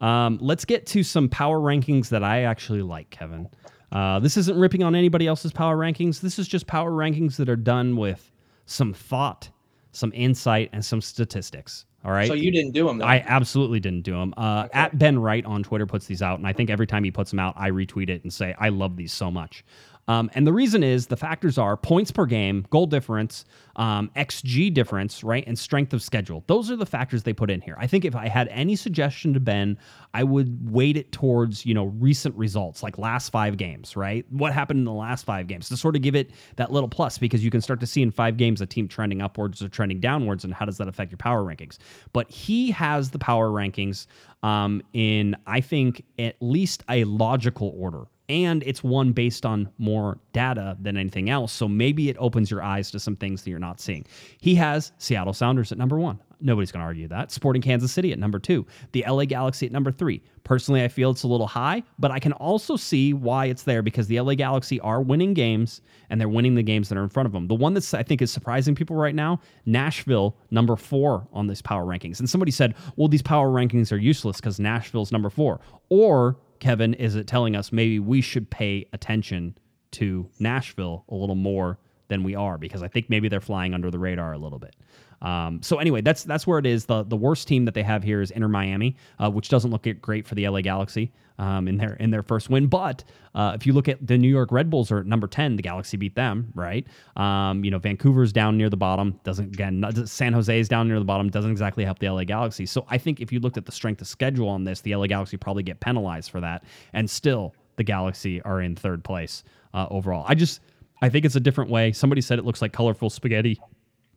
Um, 0.00 0.38
let's 0.40 0.64
get 0.64 0.86
to 0.86 1.02
some 1.02 1.28
power 1.28 1.58
rankings 1.60 2.08
that 2.08 2.24
I 2.24 2.42
actually 2.42 2.82
like, 2.82 3.10
Kevin. 3.10 3.48
Uh, 3.92 4.18
this 4.20 4.36
isn't 4.36 4.58
ripping 4.58 4.82
on 4.82 4.94
anybody 4.94 5.26
else's 5.26 5.52
power 5.52 5.76
rankings. 5.76 6.20
This 6.20 6.38
is 6.38 6.48
just 6.48 6.66
power 6.66 6.90
rankings 6.90 7.36
that 7.36 7.48
are 7.48 7.56
done 7.56 7.96
with 7.96 8.32
some 8.66 8.94
thought, 8.94 9.50
some 9.92 10.10
insight, 10.14 10.70
and 10.72 10.84
some 10.84 11.00
statistics. 11.00 11.84
All 12.04 12.10
right. 12.10 12.26
So 12.26 12.34
you 12.34 12.50
didn't 12.50 12.72
do 12.72 12.86
them. 12.86 12.98
Though. 12.98 13.04
I 13.04 13.22
absolutely 13.24 13.78
didn't 13.78 14.02
do 14.02 14.12
them. 14.12 14.34
Uh, 14.36 14.66
At 14.72 14.98
Ben 14.98 15.20
Wright 15.20 15.44
on 15.44 15.62
Twitter 15.62 15.86
puts 15.86 16.06
these 16.06 16.20
out, 16.20 16.38
and 16.38 16.48
I 16.48 16.52
think 16.52 16.68
every 16.68 16.86
time 16.86 17.04
he 17.04 17.12
puts 17.12 17.30
them 17.30 17.38
out, 17.38 17.54
I 17.56 17.70
retweet 17.70 18.08
it 18.08 18.24
and 18.24 18.32
say 18.32 18.56
I 18.58 18.70
love 18.70 18.96
these 18.96 19.12
so 19.12 19.30
much. 19.30 19.62
Um, 20.08 20.30
and 20.34 20.46
the 20.46 20.52
reason 20.52 20.82
is 20.82 21.06
the 21.06 21.16
factors 21.16 21.58
are 21.58 21.76
points 21.76 22.10
per 22.10 22.26
game, 22.26 22.66
goal 22.70 22.86
difference, 22.86 23.44
um, 23.76 24.10
XG 24.16 24.72
difference, 24.74 25.22
right, 25.22 25.44
and 25.46 25.56
strength 25.56 25.92
of 25.92 26.02
schedule. 26.02 26.42
Those 26.48 26.70
are 26.70 26.76
the 26.76 26.86
factors 26.86 27.22
they 27.22 27.32
put 27.32 27.50
in 27.50 27.60
here. 27.60 27.76
I 27.78 27.86
think 27.86 28.04
if 28.04 28.16
I 28.16 28.26
had 28.26 28.48
any 28.48 28.74
suggestion 28.74 29.32
to 29.34 29.40
Ben, 29.40 29.78
I 30.12 30.24
would 30.24 30.70
weight 30.70 30.96
it 30.96 31.12
towards 31.12 31.64
you 31.64 31.72
know 31.72 31.84
recent 31.84 32.34
results, 32.36 32.82
like 32.82 32.98
last 32.98 33.30
five 33.30 33.56
games, 33.56 33.96
right? 33.96 34.26
What 34.30 34.52
happened 34.52 34.80
in 34.80 34.84
the 34.84 34.92
last 34.92 35.24
five 35.24 35.46
games 35.46 35.68
to 35.68 35.76
sort 35.76 35.94
of 35.94 36.02
give 36.02 36.16
it 36.16 36.32
that 36.56 36.72
little 36.72 36.88
plus 36.88 37.16
because 37.16 37.44
you 37.44 37.50
can 37.50 37.60
start 37.60 37.78
to 37.80 37.86
see 37.86 38.02
in 38.02 38.10
five 38.10 38.36
games 38.36 38.60
a 38.60 38.66
team 38.66 38.88
trending 38.88 39.22
upwards 39.22 39.62
or 39.62 39.68
trending 39.68 40.00
downwards, 40.00 40.44
and 40.44 40.52
how 40.52 40.64
does 40.64 40.78
that 40.78 40.88
affect 40.88 41.12
your 41.12 41.18
power 41.18 41.42
rankings? 41.42 41.78
But 42.12 42.28
he 42.28 42.72
has 42.72 43.10
the 43.10 43.18
power 43.18 43.50
rankings 43.50 44.06
um, 44.42 44.82
in 44.92 45.36
I 45.46 45.60
think 45.60 46.04
at 46.18 46.36
least 46.40 46.82
a 46.88 47.04
logical 47.04 47.72
order 47.76 48.06
and 48.28 48.62
it's 48.64 48.82
one 48.82 49.12
based 49.12 49.44
on 49.44 49.68
more 49.78 50.18
data 50.32 50.76
than 50.80 50.96
anything 50.96 51.28
else. 51.28 51.52
So 51.52 51.68
maybe 51.68 52.08
it 52.08 52.16
opens 52.18 52.50
your 52.50 52.62
eyes 52.62 52.90
to 52.92 53.00
some 53.00 53.16
things 53.16 53.42
that 53.42 53.50
you're 53.50 53.58
not 53.58 53.80
seeing. 53.80 54.06
He 54.40 54.54
has 54.56 54.92
Seattle 54.98 55.32
Sounders 55.32 55.72
at 55.72 55.78
number 55.78 55.98
one. 55.98 56.20
Nobody's 56.40 56.72
going 56.72 56.80
to 56.80 56.86
argue 56.86 57.08
that. 57.08 57.30
Sporting 57.30 57.62
Kansas 57.62 57.92
City 57.92 58.12
at 58.12 58.18
number 58.18 58.38
two. 58.38 58.66
The 58.92 59.04
LA 59.08 59.24
Galaxy 59.26 59.66
at 59.66 59.72
number 59.72 59.92
three. 59.92 60.22
Personally, 60.44 60.82
I 60.82 60.88
feel 60.88 61.10
it's 61.10 61.22
a 61.22 61.28
little 61.28 61.46
high, 61.46 61.84
but 62.00 62.10
I 62.10 62.18
can 62.18 62.32
also 62.32 62.74
see 62.74 63.12
why 63.12 63.46
it's 63.46 63.62
there 63.62 63.80
because 63.80 64.08
the 64.08 64.20
LA 64.20 64.34
Galaxy 64.34 64.80
are 64.80 65.00
winning 65.00 65.34
games 65.34 65.82
and 66.10 66.20
they're 66.20 66.28
winning 66.28 66.56
the 66.56 66.62
games 66.62 66.88
that 66.88 66.98
are 66.98 67.02
in 67.04 67.08
front 67.08 67.26
of 67.26 67.32
them. 67.32 67.46
The 67.46 67.54
one 67.54 67.74
that's 67.74 67.94
I 67.94 68.02
think 68.02 68.22
is 68.22 68.32
surprising 68.32 68.74
people 68.74 68.96
right 68.96 69.14
now, 69.14 69.40
Nashville, 69.66 70.36
number 70.50 70.74
four 70.74 71.28
on 71.32 71.46
these 71.46 71.62
power 71.62 71.84
rankings. 71.84 72.18
And 72.18 72.28
somebody 72.28 72.50
said, 72.50 72.74
well, 72.96 73.08
these 73.08 73.22
power 73.22 73.48
rankings 73.48 73.92
are 73.92 73.96
useless 73.96 74.38
because 74.38 74.58
Nashville's 74.58 75.12
number 75.12 75.30
four. 75.30 75.60
Or 75.90 76.36
Kevin, 76.62 76.94
is 76.94 77.16
it 77.16 77.26
telling 77.26 77.56
us 77.56 77.72
maybe 77.72 77.98
we 77.98 78.20
should 78.20 78.48
pay 78.48 78.86
attention 78.92 79.58
to 79.90 80.30
Nashville 80.38 81.04
a 81.08 81.14
little 81.16 81.34
more 81.34 81.80
than 82.12 82.22
we 82.22 82.34
are 82.34 82.58
because 82.58 82.82
I 82.82 82.88
think 82.88 83.08
maybe 83.08 83.28
they're 83.28 83.40
flying 83.40 83.72
under 83.72 83.90
the 83.90 83.98
radar 83.98 84.34
a 84.34 84.38
little 84.38 84.58
bit. 84.58 84.76
Um, 85.22 85.62
so 85.62 85.78
anyway, 85.78 86.02
that's 86.02 86.24
that's 86.24 86.46
where 86.46 86.58
it 86.58 86.66
is. 86.66 86.84
the 86.84 87.04
The 87.04 87.16
worst 87.16 87.48
team 87.48 87.64
that 87.64 87.74
they 87.74 87.82
have 87.82 88.02
here 88.02 88.20
is 88.20 88.30
Inter 88.32 88.48
Miami, 88.48 88.96
uh, 89.22 89.30
which 89.30 89.48
doesn't 89.48 89.70
look 89.70 89.86
great 90.00 90.26
for 90.26 90.34
the 90.34 90.48
LA 90.48 90.60
Galaxy 90.60 91.12
um, 91.38 91.68
in 91.68 91.76
their 91.78 91.94
in 91.94 92.10
their 92.10 92.22
first 92.24 92.50
win. 92.50 92.66
But 92.66 93.04
uh, 93.34 93.52
if 93.54 93.64
you 93.64 93.72
look 93.72 93.88
at 93.88 94.04
the 94.04 94.18
New 94.18 94.28
York 94.28 94.50
Red 94.50 94.68
Bulls 94.68 94.90
are 94.90 95.04
number 95.04 95.28
ten, 95.28 95.56
the 95.56 95.62
Galaxy 95.62 95.96
beat 95.96 96.16
them, 96.16 96.52
right? 96.54 96.84
Um, 97.16 97.64
you 97.64 97.70
know, 97.70 97.78
Vancouver's 97.78 98.32
down 98.32 98.58
near 98.58 98.68
the 98.68 98.76
bottom. 98.76 99.18
Doesn't 99.22 99.54
again, 99.54 99.80
not, 99.80 100.08
San 100.08 100.32
Jose 100.32 100.58
is 100.58 100.68
down 100.68 100.88
near 100.88 100.98
the 100.98 101.04
bottom. 101.04 101.30
Doesn't 101.30 101.52
exactly 101.52 101.84
help 101.84 102.00
the 102.00 102.08
LA 102.10 102.24
Galaxy. 102.24 102.66
So 102.66 102.84
I 102.90 102.98
think 102.98 103.20
if 103.20 103.32
you 103.32 103.38
looked 103.38 103.56
at 103.56 103.64
the 103.64 103.72
strength 103.72 104.00
of 104.00 104.08
schedule 104.08 104.48
on 104.48 104.64
this, 104.64 104.80
the 104.80 104.94
LA 104.96 105.06
Galaxy 105.06 105.36
probably 105.36 105.62
get 105.62 105.78
penalized 105.78 106.30
for 106.32 106.40
that, 106.40 106.64
and 106.92 107.08
still 107.08 107.54
the 107.76 107.84
Galaxy 107.84 108.42
are 108.42 108.60
in 108.60 108.74
third 108.74 109.04
place 109.04 109.44
uh, 109.72 109.86
overall. 109.90 110.24
I 110.26 110.34
just 110.34 110.60
I 111.02 111.08
think 111.08 111.24
it's 111.24 111.36
a 111.36 111.40
different 111.40 111.70
way. 111.70 111.92
Somebody 111.92 112.20
said 112.22 112.38
it 112.38 112.44
looks 112.44 112.62
like 112.62 112.72
colorful 112.72 113.10
spaghetti. 113.10 113.60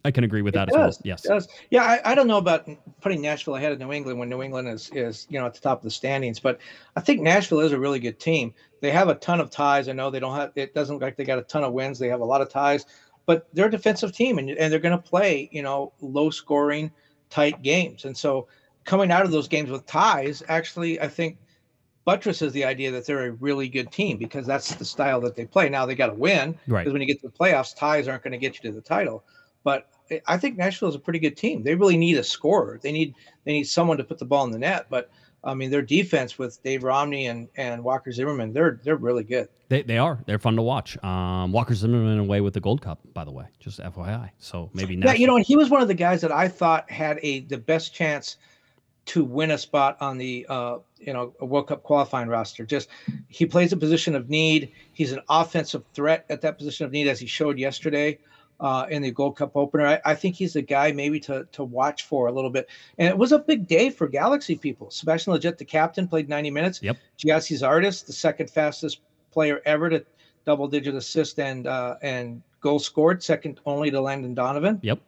I 0.06 0.12
can 0.12 0.24
agree 0.24 0.43
with 0.43 0.54
that 0.54 0.69
it 0.69 0.76
as 0.76 0.76
does, 0.76 0.98
well. 0.98 1.02
Yes. 1.04 1.21
does. 1.24 1.48
Yeah, 1.71 1.82
I, 1.82 2.12
I 2.12 2.15
don't 2.15 2.28
know 2.28 2.38
about 2.38 2.69
putting 3.02 3.21
Nashville 3.21 3.56
ahead 3.56 3.71
of 3.71 3.80
New 3.80 3.91
England 3.91 4.19
when 4.19 4.30
New 4.30 4.43
England 4.43 4.67
is 4.69 4.91
is 4.93 5.26
you 5.32 5.39
know 5.39 5.48
at 5.48 5.56
the 5.56 5.60
top 5.60 5.80
of 5.80 5.84
the 5.84 5.89
standings, 5.89 6.39
but 6.39 6.60
I 6.95 7.02
think 7.02 7.21
Nashville 7.21 7.62
is 7.62 7.71
a 7.71 7.80
really 7.80 8.00
good 8.00 8.19
team. 8.19 8.54
They 8.82 8.91
have 8.91 9.10
a 9.10 9.15
ton 9.15 9.41
of 9.41 9.50
ties. 9.50 9.89
I 9.89 9.93
know 9.93 10.12
they 10.12 10.19
don't 10.19 10.36
have. 10.36 10.52
It 10.56 10.76
doesn't 10.76 10.95
look 10.95 11.02
like 11.02 11.17
they 11.17 11.26
got 11.26 11.39
a 11.39 11.43
ton 11.43 11.63
of 11.63 11.74
wins. 11.74 11.98
They 11.98 12.08
have 12.08 12.21
a 12.21 12.26
lot 12.26 12.41
of 12.41 12.50
ties, 12.50 12.86
but 13.26 13.48
they're 13.54 13.65
a 13.65 13.71
defensive 13.71 14.12
team, 14.12 14.38
and 14.38 14.52
and 14.52 14.71
they're 14.71 14.80
going 14.80 14.95
to 14.95 15.04
play 15.04 15.50
you 15.52 15.63
know 15.63 15.91
low 16.02 16.30
scoring, 16.30 16.91
tight 17.32 17.63
games. 17.63 18.06
And 18.06 18.15
so 18.15 18.48
coming 18.84 19.12
out 19.12 19.26
of 19.26 19.32
those 19.32 19.48
games 19.48 19.71
with 19.71 19.88
ties, 19.88 20.43
actually, 20.48 21.02
I 21.02 21.08
think 21.08 21.39
buttresses 22.06 22.54
the 22.54 22.63
idea 22.63 22.91
that 22.91 23.06
they're 23.06 23.26
a 23.26 23.32
really 23.32 23.68
good 23.68 23.91
team 23.91 24.18
because 24.18 24.46
that's 24.46 24.76
the 24.76 24.86
style 24.86 25.20
that 25.22 25.36
they 25.36 25.46
play. 25.46 25.70
Now 25.70 25.86
they 25.86 25.96
got 25.96 26.08
to 26.08 26.13
win 26.13 26.58
Right. 26.68 26.82
because 26.82 26.94
when 26.94 27.02
you 27.02 27.08
get 27.08 27.20
to 27.22 27.28
the 27.28 27.34
playoffs, 27.34 27.76
ties 27.76 28.08
aren't 28.08 28.24
going 28.24 28.32
to 28.32 28.38
get 28.38 28.56
you 28.63 28.70
to 28.70 28.76
the 28.76 28.82
title. 28.82 29.24
But 29.63 29.89
I 30.28 30.38
think 30.38 30.58
Nashville 30.58 30.89
is 30.89 30.96
a 30.96 31.00
pretty 31.00 31.18
good 31.20 31.36
team. 31.36 31.63
They 31.63 31.74
really 31.74 31.98
need 31.98 32.18
a 32.18 32.24
scorer. 32.24 32.80
They 32.82 32.91
need 32.91 33.15
they 33.44 33.54
need 33.54 33.63
someone 33.63 33.98
to 33.98 34.04
put 34.04 34.20
the 34.20 34.26
ball 34.26 34.46
in 34.46 34.52
the 34.52 34.60
net. 34.60 34.86
But 34.89 35.10
I 35.44 35.56
mean, 35.56 35.72
their 35.72 35.82
defense 35.82 36.38
with 36.38 36.62
Dave 36.62 36.84
Romney 36.84 37.26
and 37.26 37.48
and 37.58 37.84
Walker 37.84 38.12
Zimmerman, 38.12 38.54
they're 38.54 38.80
they're 38.84 38.98
really 38.98 39.24
good. 39.24 39.50
They, 39.68 39.82
they 39.82 39.98
are. 39.98 40.20
They're 40.28 40.38
fun 40.38 40.56
to 40.58 40.62
watch. 40.62 41.04
Um, 41.04 41.52
Walker 41.52 41.74
Zimmerman 41.74 42.20
away 42.20 42.39
with 42.39 42.54
the 42.54 42.60
Gold 42.60 42.84
Cup, 42.84 43.00
by 43.15 43.24
the 43.24 43.32
way, 43.32 43.46
just 43.60 43.80
FYI. 43.80 44.30
So 44.38 44.70
maybe 44.76 44.96
Yeah, 44.96 45.13
you 45.13 45.26
know, 45.26 45.38
and 45.38 45.46
he 45.46 45.56
was 45.56 45.72
one 45.72 45.82
of 45.82 45.88
the 45.88 45.96
guys 45.96 46.22
that 46.22 46.32
I 46.32 46.48
thought 46.48 46.89
had 46.91 47.18
a 47.24 47.39
the 47.41 47.58
best 47.58 47.91
chance 47.91 48.38
to 49.06 49.24
win 49.24 49.52
a 49.52 49.58
spot 49.58 49.98
on 50.02 50.18
the 50.18 50.46
uh, 50.50 50.78
you 51.00 51.13
know 51.13 51.34
a 51.39 51.46
World 51.46 51.68
Cup 51.68 51.84
qualifying 51.84 52.28
roster. 52.28 52.65
Just 52.65 52.89
he 53.28 53.46
plays 53.46 53.72
a 53.72 53.78
position 53.78 54.15
of 54.15 54.30
need. 54.30 54.72
He's 54.94 55.12
an 55.12 55.22
offensive 55.30 55.84
threat 55.94 56.26
at 56.30 56.41
that 56.41 56.58
position 56.58 56.86
of 56.86 56.91
need, 56.91 57.08
as 57.08 57.20
he 57.20 57.28
showed 57.28 57.58
yesterday 57.60 58.20
uh, 58.60 58.86
in 58.89 59.02
the 59.02 59.12
Gold 59.12 59.38
Cup 59.38 59.56
opener. 59.56 59.86
I, 59.86 60.02
I 60.06 60.15
think 60.15 60.36
he's 60.36 60.56
a 60.56 60.62
guy 60.62 60.91
maybe 60.91 61.20
to 61.22 61.48
to 61.52 61.63
watch 61.63 62.04
for 62.04 62.28
a 62.28 62.32
little 62.32 62.50
bit. 62.50 62.70
And 62.98 63.08
it 63.08 63.18
was 63.18 63.32
a 63.32 63.39
big 63.39 63.68
day 63.68 63.89
for 63.89 64.08
Galaxy 64.08 64.56
people. 64.56 64.89
Sebastian 64.89 65.34
Lletget, 65.34 65.58
the 65.58 65.65
captain, 65.65 66.08
played 66.08 66.30
90 66.30 66.52
minutes. 66.52 66.82
Yep. 66.82 66.98
Giassi's 67.18 67.63
artist, 67.63 68.08
the 68.08 68.13
second 68.13 68.50
fastest 68.50 69.00
player 69.32 69.62
ever 69.65 69.89
to 69.89 70.06
double 70.46 70.68
digit 70.68 70.96
assist 70.96 71.39
and 71.39 71.68
uh, 71.68 71.98
and 72.02 72.41
goal 72.62 72.80
scored, 72.80 73.22
second 73.22 73.60
only 73.65 73.91
to 73.91 74.02
Landon 74.02 74.34
Donovan. 74.34 74.80
Yep. 74.82 75.00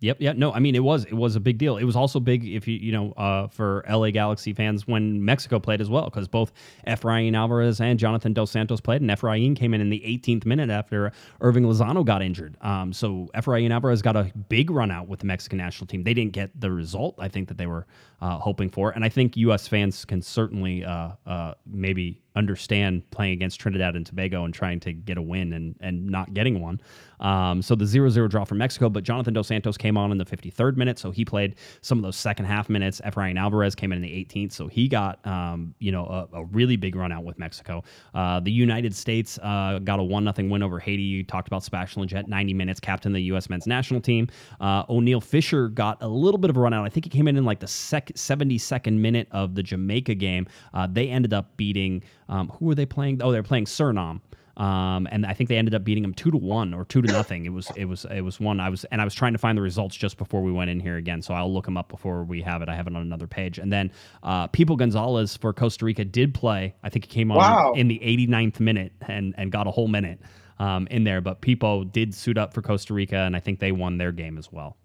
Yep. 0.00 0.16
Yeah. 0.20 0.32
No, 0.32 0.52
I 0.52 0.60
mean 0.60 0.74
it 0.74 0.82
was 0.82 1.04
it 1.04 1.12
was 1.14 1.36
a 1.36 1.40
big 1.40 1.58
deal. 1.58 1.76
It 1.76 1.84
was 1.84 1.94
also 1.94 2.20
big 2.20 2.46
if 2.46 2.66
you 2.66 2.76
you 2.76 2.90
know 2.90 3.12
uh, 3.12 3.48
for 3.48 3.84
LA 3.88 4.10
Galaxy 4.10 4.54
fans 4.54 4.86
when 4.86 5.22
Mexico 5.24 5.58
played 5.58 5.80
as 5.80 5.90
well 5.90 6.04
because 6.04 6.26
both 6.26 6.52
Efrain 6.86 7.36
Alvarez 7.36 7.80
and 7.80 7.98
Jonathan 7.98 8.32
Dos 8.32 8.50
Santos 8.50 8.80
played, 8.80 9.02
and 9.02 9.10
Efrain 9.10 9.54
came 9.54 9.74
in 9.74 9.80
in 9.80 9.90
the 9.90 10.00
18th 10.00 10.46
minute 10.46 10.70
after 10.70 11.12
Hirving 11.40 11.66
Lozano 11.66 12.04
got 12.04 12.22
injured. 12.22 12.56
Um, 12.62 12.92
so 12.94 13.28
Efrain 13.34 13.70
Alvarez 13.70 14.00
got 14.00 14.16
a 14.16 14.32
big 14.48 14.70
run 14.70 14.90
out 14.90 15.06
with 15.06 15.20
the 15.20 15.26
Mexican 15.26 15.58
national 15.58 15.86
team. 15.86 16.02
They 16.02 16.14
didn't 16.14 16.32
get 16.32 16.58
the 16.58 16.70
result 16.70 17.16
I 17.18 17.28
think 17.28 17.48
that 17.48 17.58
they 17.58 17.66
were 17.66 17.86
uh, 18.22 18.38
hoping 18.38 18.70
for, 18.70 18.90
and 18.90 19.04
I 19.04 19.10
think 19.10 19.36
U.S. 19.36 19.68
fans 19.68 20.06
can 20.06 20.22
certainly 20.22 20.82
uh, 20.82 21.10
uh, 21.26 21.54
maybe 21.66 22.22
understand 22.36 23.08
playing 23.10 23.32
against 23.32 23.60
Trinidad 23.60 23.96
and 23.96 24.06
Tobago 24.06 24.44
and 24.44 24.54
trying 24.54 24.80
to 24.80 24.92
get 24.92 25.18
a 25.18 25.22
win 25.22 25.52
and 25.52 25.74
and 25.80 26.06
not 26.06 26.32
getting 26.34 26.60
one. 26.60 26.80
Um, 27.20 27.60
so 27.60 27.74
the 27.74 27.84
0-0 27.84 28.30
draw 28.30 28.44
for 28.44 28.54
Mexico, 28.54 28.88
but 28.88 29.04
Jonathan 29.04 29.34
Dos 29.34 29.48
Santos 29.48 29.76
came 29.76 29.98
on 29.98 30.10
in 30.10 30.16
the 30.16 30.24
53rd 30.24 30.76
minute, 30.76 30.98
so 30.98 31.10
he 31.10 31.22
played 31.22 31.56
some 31.82 31.98
of 31.98 32.02
those 32.02 32.16
second 32.16 32.46
half 32.46 32.70
minutes. 32.70 33.00
Efrain 33.04 33.38
Alvarez 33.38 33.74
came 33.74 33.92
in 33.92 33.96
in 33.96 34.02
the 34.02 34.24
18th, 34.24 34.52
so 34.52 34.68
he 34.68 34.88
got 34.88 35.24
um, 35.26 35.74
you 35.78 35.92
know 35.92 36.06
a, 36.06 36.38
a 36.38 36.44
really 36.46 36.76
big 36.76 36.96
run 36.96 37.12
out 37.12 37.24
with 37.24 37.38
Mexico. 37.38 37.84
Uh, 38.14 38.40
the 38.40 38.52
United 38.52 38.94
States 38.94 39.38
uh, 39.42 39.78
got 39.84 39.98
a 39.98 40.02
one 40.02 40.24
nothing 40.24 40.48
win 40.48 40.62
over 40.62 40.78
Haiti. 40.78 41.02
You 41.02 41.22
talked 41.22 41.48
about 41.48 41.62
Sebastian 41.62 42.02
Lletget, 42.02 42.26
90 42.26 42.54
minutes, 42.54 42.80
captain 42.80 43.12
the 43.12 43.20
U.S. 43.22 43.50
men's 43.50 43.66
national 43.66 44.00
team. 44.00 44.28
Uh, 44.60 44.84
Oniel 44.86 45.22
Fisher 45.22 45.68
got 45.68 46.02
a 46.02 46.08
little 46.08 46.38
bit 46.38 46.50
of 46.50 46.56
a 46.56 46.60
run 46.60 46.72
out. 46.72 46.84
I 46.84 46.88
think 46.88 47.04
he 47.04 47.10
came 47.10 47.28
in 47.28 47.36
in 47.36 47.44
like 47.44 47.60
the 47.60 47.66
sec- 47.66 48.12
72nd 48.14 48.94
minute 48.98 49.28
of 49.30 49.54
the 49.54 49.62
Jamaica 49.62 50.14
game. 50.14 50.46
Uh, 50.72 50.86
they 50.90 51.08
ended 51.08 51.34
up 51.34 51.56
beating 51.56 52.02
um, 52.30 52.48
who 52.58 52.64
were 52.64 52.74
they 52.74 52.86
playing? 52.86 53.20
Oh, 53.22 53.30
they're 53.32 53.42
playing 53.42 53.66
Suriname. 53.66 54.22
Um, 54.56 55.08
and 55.10 55.24
I 55.24 55.32
think 55.32 55.48
they 55.48 55.56
ended 55.56 55.74
up 55.74 55.84
beating 55.84 56.02
them 56.02 56.12
two 56.12 56.30
to 56.30 56.36
one 56.36 56.74
or 56.74 56.84
two 56.84 57.00
to 57.00 57.10
nothing. 57.10 57.46
It 57.46 57.52
was 57.52 57.70
it 57.76 57.86
was 57.86 58.04
it 58.10 58.20
was 58.20 58.38
one. 58.40 58.60
I 58.60 58.68
was 58.68 58.84
and 58.86 59.00
I 59.00 59.04
was 59.04 59.14
trying 59.14 59.32
to 59.32 59.38
find 59.38 59.56
the 59.56 59.62
results 59.62 59.96
just 59.96 60.18
before 60.18 60.42
we 60.42 60.52
went 60.52 60.68
in 60.70 60.80
here 60.80 60.96
again, 60.96 61.22
so 61.22 61.32
I'll 61.32 61.52
look 61.52 61.64
them 61.64 61.78
up 61.78 61.88
before 61.88 62.24
we 62.24 62.42
have 62.42 62.60
it. 62.60 62.68
I 62.68 62.74
have 62.74 62.86
it 62.86 62.94
on 62.94 63.00
another 63.00 63.26
page. 63.26 63.58
And 63.58 63.72
then 63.72 63.90
uh, 64.22 64.48
Pipo 64.48 64.76
Gonzalez 64.76 65.34
for 65.36 65.54
Costa 65.54 65.84
Rica 65.86 66.04
did 66.04 66.34
play. 66.34 66.74
I 66.82 66.90
think 66.90 67.06
he 67.06 67.10
came 67.10 67.30
on 67.30 67.38
Wow. 67.38 67.72
in 67.72 67.88
the 67.88 67.98
89th 68.00 68.60
minute 68.60 68.92
and 69.08 69.34
and 69.38 69.50
got 69.50 69.66
a 69.66 69.70
whole 69.70 69.88
minute 69.88 70.20
um, 70.58 70.86
in 70.90 71.04
there. 71.04 71.22
But 71.22 71.40
Pipo 71.40 71.90
did 71.90 72.14
suit 72.14 72.36
up 72.36 72.52
for 72.52 72.60
Costa 72.60 72.92
Rica, 72.92 73.16
and 73.16 73.34
I 73.34 73.40
think 73.40 73.60
they 73.60 73.72
won 73.72 73.96
their 73.96 74.12
game 74.12 74.36
as 74.36 74.52
well. 74.52 74.76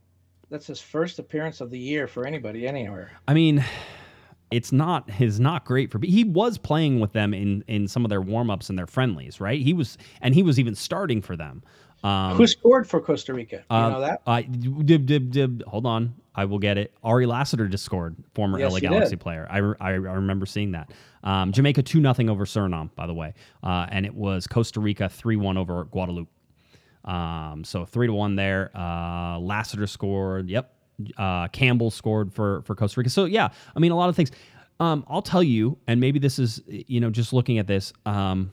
That's 0.50 0.68
his 0.68 0.80
first 0.80 1.20
appearance 1.20 1.60
of 1.60 1.70
the 1.70 1.80
year 1.80 2.08
for 2.08 2.26
anybody 2.26 2.66
anywhere. 2.66 3.12
I 3.28 3.34
mean, 3.34 3.66
it's 4.52 4.72
not 4.72 5.10
is 5.20 5.40
not 5.40 5.66
great 5.66 5.92
for. 5.92 6.00
He 6.04 6.24
was 6.24 6.58
playing 6.58 7.00
with 7.00 7.14
them 7.14 7.34
in 7.34 7.64
in 7.68 7.88
some 7.88 8.06
of 8.06 8.10
their 8.10 8.22
warm 8.22 8.50
ups 8.50 8.70
and 8.70 8.78
their 8.78 8.88
friendlies, 8.88 9.42
right? 9.42 9.62
He 9.62 9.74
was, 9.74 9.98
and 10.22 10.36
he 10.36 10.44
was 10.44 10.60
even 10.60 10.76
starting 10.76 11.22
for 11.22 11.36
them. 11.36 11.64
Um, 12.04 12.38
Who 12.38 12.46
scored 12.46 12.88
for 12.88 13.02
Costa 13.02 13.34
Rica? 13.34 13.64
You 13.70 13.76
uh, 13.76 13.90
know 13.90 14.02
that? 14.02 14.22
Uh, 14.28 14.42
dib, 14.42 15.08
dib, 15.08 15.32
dib, 15.32 15.64
hold 15.66 15.88
on, 15.88 16.14
I 16.36 16.46
will 16.46 16.60
get 16.60 16.78
it. 16.78 16.94
Ari 17.04 17.26
Lassiter 17.26 17.68
just 17.68 17.84
scored, 17.84 18.16
former 18.36 18.60
Yes, 18.60 18.72
LA 18.72 18.80
Galaxy 18.80 19.12
did. 19.12 19.22
player. 19.22 19.48
I, 19.50 19.58
I, 19.58 19.94
I 19.94 19.96
remember 19.96 20.46
seeing 20.46 20.74
that. 20.74 20.92
Um, 21.24 21.52
Jamaica 21.52 21.82
two 21.82 22.00
nothing 22.00 22.30
over 22.30 22.46
Suriname, 22.46 22.92
by 22.96 23.08
the 23.08 23.14
way, 23.14 23.34
uh, 23.64 23.88
and 23.90 24.06
it 24.06 24.14
was 24.14 24.46
Costa 24.46 24.80
Rica 24.80 25.10
three 25.10 25.36
one 25.36 25.58
over 25.58 25.86
Guadeloupe. 25.86 26.30
Um, 27.06 27.64
so 27.64 27.86
three 27.86 28.08
to 28.08 28.14
one 28.14 28.36
there. 28.36 28.72
Uh, 28.76 29.40
Lassiter 29.40 29.88
scored. 29.88 30.50
Yep. 30.50 30.75
Uh, 31.18 31.48
Campbell 31.50 31.92
scored 31.92 32.34
for 32.34 32.62
for 32.64 32.76
Costa 32.76 33.00
Rica. 33.00 33.10
So 33.10 33.26
yeah, 33.26 33.50
I 33.76 33.80
mean 33.80 33.92
a 33.92 33.96
lot 33.96 34.10
of 34.10 34.16
things. 34.16 34.32
Um, 34.80 35.06
I'll 35.08 35.22
tell 35.22 35.44
you, 35.44 35.78
and 35.88 36.00
maybe 36.00 36.20
this 36.20 36.40
is 36.40 36.62
you 36.68 37.00
know 37.00 37.10
just 37.10 37.34
looking 37.34 37.58
at 37.60 37.68
this. 37.68 37.94
Um, 38.06 38.52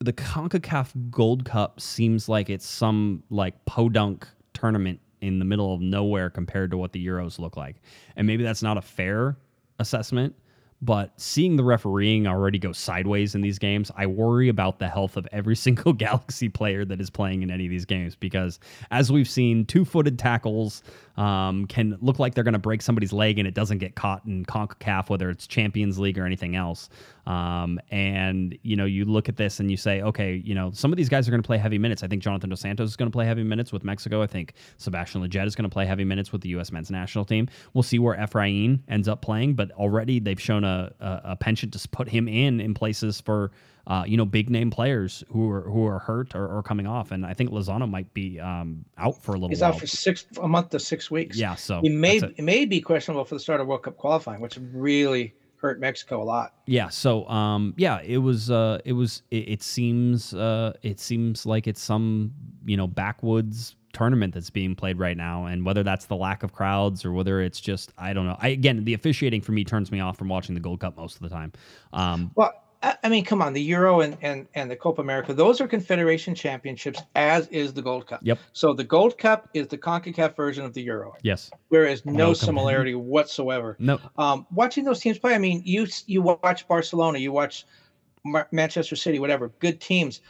the 0.00 0.12
CONCACAF 0.12 1.10
Gold 1.10 1.44
Cup 1.44 1.80
seems 1.80 2.28
like 2.28 2.50
it's 2.50 2.66
some 2.66 3.22
like 3.30 3.64
podunk 3.64 4.26
tournament 4.52 5.00
in 5.20 5.38
the 5.38 5.44
middle 5.44 5.72
of 5.72 5.80
nowhere 5.80 6.28
compared 6.28 6.70
to 6.72 6.76
what 6.76 6.92
the 6.92 7.04
Euros 7.04 7.38
look 7.38 7.56
like. 7.56 7.76
And 8.16 8.26
maybe 8.26 8.42
that's 8.42 8.62
not 8.62 8.76
a 8.76 8.82
fair 8.82 9.36
assessment, 9.78 10.34
but 10.82 11.12
seeing 11.18 11.54
the 11.54 11.62
refereeing 11.62 12.26
already 12.26 12.58
go 12.58 12.72
sideways 12.72 13.36
in 13.36 13.40
these 13.40 13.58
games, 13.60 13.92
I 13.96 14.06
worry 14.06 14.48
about 14.48 14.80
the 14.80 14.88
health 14.88 15.16
of 15.16 15.28
every 15.30 15.54
single 15.66 15.92
Galaxy 15.92 16.48
player 16.48 16.84
that 16.84 17.00
is 17.00 17.08
playing 17.08 17.42
in 17.42 17.50
any 17.52 17.66
of 17.66 17.70
these 17.70 17.84
games 17.84 18.16
because, 18.16 18.58
as 18.90 19.12
we've 19.12 19.28
seen, 19.28 19.64
two 19.64 19.84
footed 19.84 20.18
tackles 20.18 20.82
um, 21.16 21.66
can 21.66 21.98
look 22.00 22.18
like 22.18 22.34
they're 22.34 22.44
going 22.44 22.52
to 22.52 22.58
break 22.58 22.82
somebody's 22.82 23.12
leg 23.12 23.38
and 23.38 23.46
it 23.46 23.54
doesn't 23.54 23.78
get 23.78 23.94
caught 23.94 24.24
in 24.24 24.44
CONCACAF, 24.44 25.08
whether 25.08 25.30
it's 25.30 25.46
Champions 25.46 25.98
League 25.98 26.18
or 26.18 26.24
anything 26.24 26.56
else. 26.56 26.88
Um, 27.26 27.78
and, 27.90 28.58
you 28.62 28.76
know, 28.76 28.84
you 28.84 29.04
look 29.04 29.28
at 29.28 29.36
this 29.36 29.60
and 29.60 29.70
you 29.70 29.76
say, 29.76 30.02
okay, 30.02 30.42
you 30.44 30.54
know, 30.54 30.70
some 30.72 30.92
of 30.92 30.96
these 30.96 31.08
guys 31.08 31.28
are 31.28 31.30
going 31.30 31.42
to 31.42 31.46
play 31.46 31.58
heavy 31.58 31.78
minutes. 31.78 32.02
I 32.02 32.08
think 32.08 32.22
Jonathan 32.22 32.50
Dos 32.50 32.60
Santos 32.60 32.90
is 32.90 32.96
going 32.96 33.10
to 33.10 33.14
play 33.14 33.26
heavy 33.26 33.44
minutes 33.44 33.72
with 33.72 33.84
Mexico. 33.84 34.22
I 34.22 34.26
think 34.26 34.54
Sebastian 34.78 35.22
Lletget 35.22 35.46
is 35.46 35.54
going 35.54 35.68
to 35.68 35.72
play 35.72 35.86
heavy 35.86 36.04
minutes 36.04 36.32
with 36.32 36.40
the 36.40 36.48
U.S. 36.50 36.72
men's 36.72 36.90
national 36.90 37.24
team. 37.24 37.48
We'll 37.74 37.82
see 37.82 37.98
where 37.98 38.16
Efrain 38.16 38.80
ends 38.88 39.06
up 39.06 39.22
playing, 39.22 39.54
but 39.54 39.70
already 39.72 40.18
they've 40.18 40.40
shown 40.40 40.64
a, 40.64 40.92
a, 41.00 41.20
a 41.24 41.36
penchant 41.36 41.72
to 41.74 41.88
put 41.88 42.08
him 42.08 42.26
in 42.26 42.60
in 42.60 42.74
places 42.74 43.20
for 43.20 43.52
uh, 43.86 44.04
you 44.06 44.16
know, 44.16 44.24
big 44.24 44.48
name 44.48 44.70
players 44.70 45.24
who 45.28 45.50
are 45.50 45.62
who 45.62 45.86
are 45.86 45.98
hurt 45.98 46.34
or, 46.34 46.46
or 46.46 46.62
coming 46.62 46.86
off, 46.86 47.10
and 47.10 47.26
I 47.26 47.34
think 47.34 47.50
Lozano 47.50 47.88
might 47.88 48.12
be 48.14 48.38
um, 48.38 48.84
out 48.96 49.20
for 49.22 49.32
a 49.32 49.34
little. 49.34 49.48
He's 49.48 49.60
while. 49.60 49.72
out 49.72 49.80
for 49.80 49.86
six 49.86 50.26
a 50.40 50.48
month 50.48 50.70
to 50.70 50.78
six 50.78 51.10
weeks. 51.10 51.36
Yeah, 51.36 51.56
so 51.56 51.80
he 51.80 51.88
may 51.88 52.18
it. 52.18 52.38
may 52.38 52.64
be 52.64 52.80
questionable 52.80 53.24
for 53.24 53.34
the 53.34 53.40
start 53.40 53.60
of 53.60 53.66
World 53.66 53.82
Cup 53.82 53.96
qualifying, 53.96 54.40
which 54.40 54.58
really 54.72 55.34
hurt 55.56 55.80
Mexico 55.80 56.22
a 56.22 56.24
lot. 56.24 56.54
Yeah, 56.66 56.88
so 56.90 57.26
um, 57.28 57.74
yeah, 57.76 58.00
it 58.02 58.18
was 58.18 58.50
uh, 58.50 58.78
it 58.84 58.92
was 58.92 59.22
it, 59.30 59.48
it 59.48 59.62
seems 59.62 60.32
uh, 60.32 60.74
it 60.82 61.00
seems 61.00 61.44
like 61.44 61.66
it's 61.66 61.82
some 61.82 62.32
you 62.64 62.76
know 62.76 62.86
backwoods 62.86 63.74
tournament 63.92 64.32
that's 64.32 64.48
being 64.48 64.74
played 64.74 64.98
right 64.98 65.18
now 65.18 65.44
and 65.44 65.66
whether 65.66 65.82
that's 65.82 66.06
the 66.06 66.16
lack 66.16 66.42
of 66.42 66.54
crowds 66.54 67.04
or 67.04 67.12
whether 67.12 67.42
it's 67.42 67.60
just 67.60 67.92
i 67.98 68.14
don't 68.14 68.26
know 68.26 68.38
I, 68.40 68.48
again 68.48 68.82
the 68.84 68.94
officiating 68.94 69.42
for 69.42 69.52
me 69.52 69.64
turns 69.64 69.92
me 69.92 70.00
off 70.00 70.16
from 70.16 70.30
watching 70.30 70.54
the 70.54 70.62
gold 70.62 70.80
cup 70.80 70.96
most 70.96 71.16
of 71.16 71.20
the 71.20 71.28
time 71.28 71.52
um, 71.92 72.30
well 72.34 72.54
I 72.82 73.08
mean, 73.08 73.24
come 73.24 73.40
on, 73.40 73.52
the 73.52 73.62
Euro 73.62 74.00
and, 74.00 74.16
and, 74.22 74.48
and 74.54 74.70
the 74.70 74.74
Copa 74.74 75.00
America, 75.00 75.32
those 75.32 75.60
are 75.60 75.68
Confederation 75.68 76.34
Championships, 76.34 77.00
as 77.14 77.46
is 77.48 77.72
the 77.72 77.82
Gold 77.82 78.08
Cup. 78.08 78.20
Yep. 78.22 78.38
So 78.52 78.74
the 78.74 78.82
Gold 78.82 79.18
Cup 79.18 79.48
is 79.54 79.68
the 79.68 79.78
CONCACAF 79.78 80.34
version 80.34 80.64
of 80.64 80.74
the 80.74 80.82
Euro. 80.82 81.14
Yes. 81.22 81.50
Whereas 81.68 82.04
no, 82.04 82.12
no 82.12 82.34
similarity 82.34 82.94
whatsoever. 82.94 83.76
No. 83.78 84.00
Um, 84.18 84.46
watching 84.50 84.84
those 84.84 85.00
teams 85.00 85.18
play, 85.18 85.34
I 85.34 85.38
mean, 85.38 85.62
you 85.64 85.86
you 86.06 86.22
watch 86.22 86.66
Barcelona, 86.66 87.18
you 87.18 87.30
watch 87.30 87.66
Manchester 88.50 88.96
City, 88.96 89.18
whatever, 89.18 89.52
good 89.60 89.80
teams. 89.80 90.20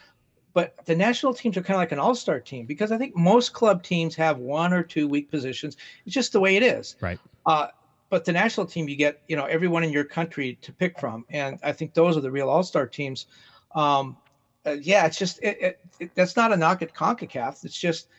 But 0.53 0.85
the 0.85 0.95
national 0.95 1.33
teams 1.33 1.57
are 1.57 1.63
kind 1.63 1.75
of 1.75 1.79
like 1.79 1.91
an 1.91 1.97
all-star 1.97 2.39
team 2.39 2.67
because 2.67 2.91
I 2.91 2.99
think 2.99 3.15
most 3.15 3.53
club 3.53 3.81
teams 3.81 4.13
have 4.15 4.37
one 4.37 4.71
or 4.73 4.83
two 4.83 5.07
weak 5.07 5.31
positions. 5.31 5.77
It's 6.05 6.13
just 6.13 6.31
the 6.33 6.39
way 6.39 6.55
it 6.55 6.61
is. 6.61 6.95
Right. 7.01 7.19
Uh, 7.47 7.67
but 8.13 8.25
the 8.25 8.31
national 8.31 8.67
team 8.67 8.87
you 8.87 8.95
get 8.95 9.19
you 9.27 9.35
know 9.35 9.45
everyone 9.45 9.83
in 9.83 9.91
your 9.91 10.03
country 10.03 10.59
to 10.61 10.71
pick 10.71 10.99
from. 10.99 11.25
And 11.31 11.57
i 11.63 11.71
think 11.71 11.95
those 11.95 12.15
are 12.15 12.21
the 12.21 12.29
real 12.29 12.47
all-star 12.47 12.85
teams. 12.85 13.25
Um, 13.73 14.17
uh, 14.67 14.77
yeah 14.79 15.07
it's 15.07 15.17
just 15.17 15.41
it, 15.41 15.57
it, 15.59 15.79
it, 15.99 16.11
that's 16.13 16.35
not 16.35 16.53
a 16.53 16.55
knock 16.55 16.83
at 16.83 16.93
concacaf. 16.93 17.65
It's 17.65 17.75
just 17.75 18.09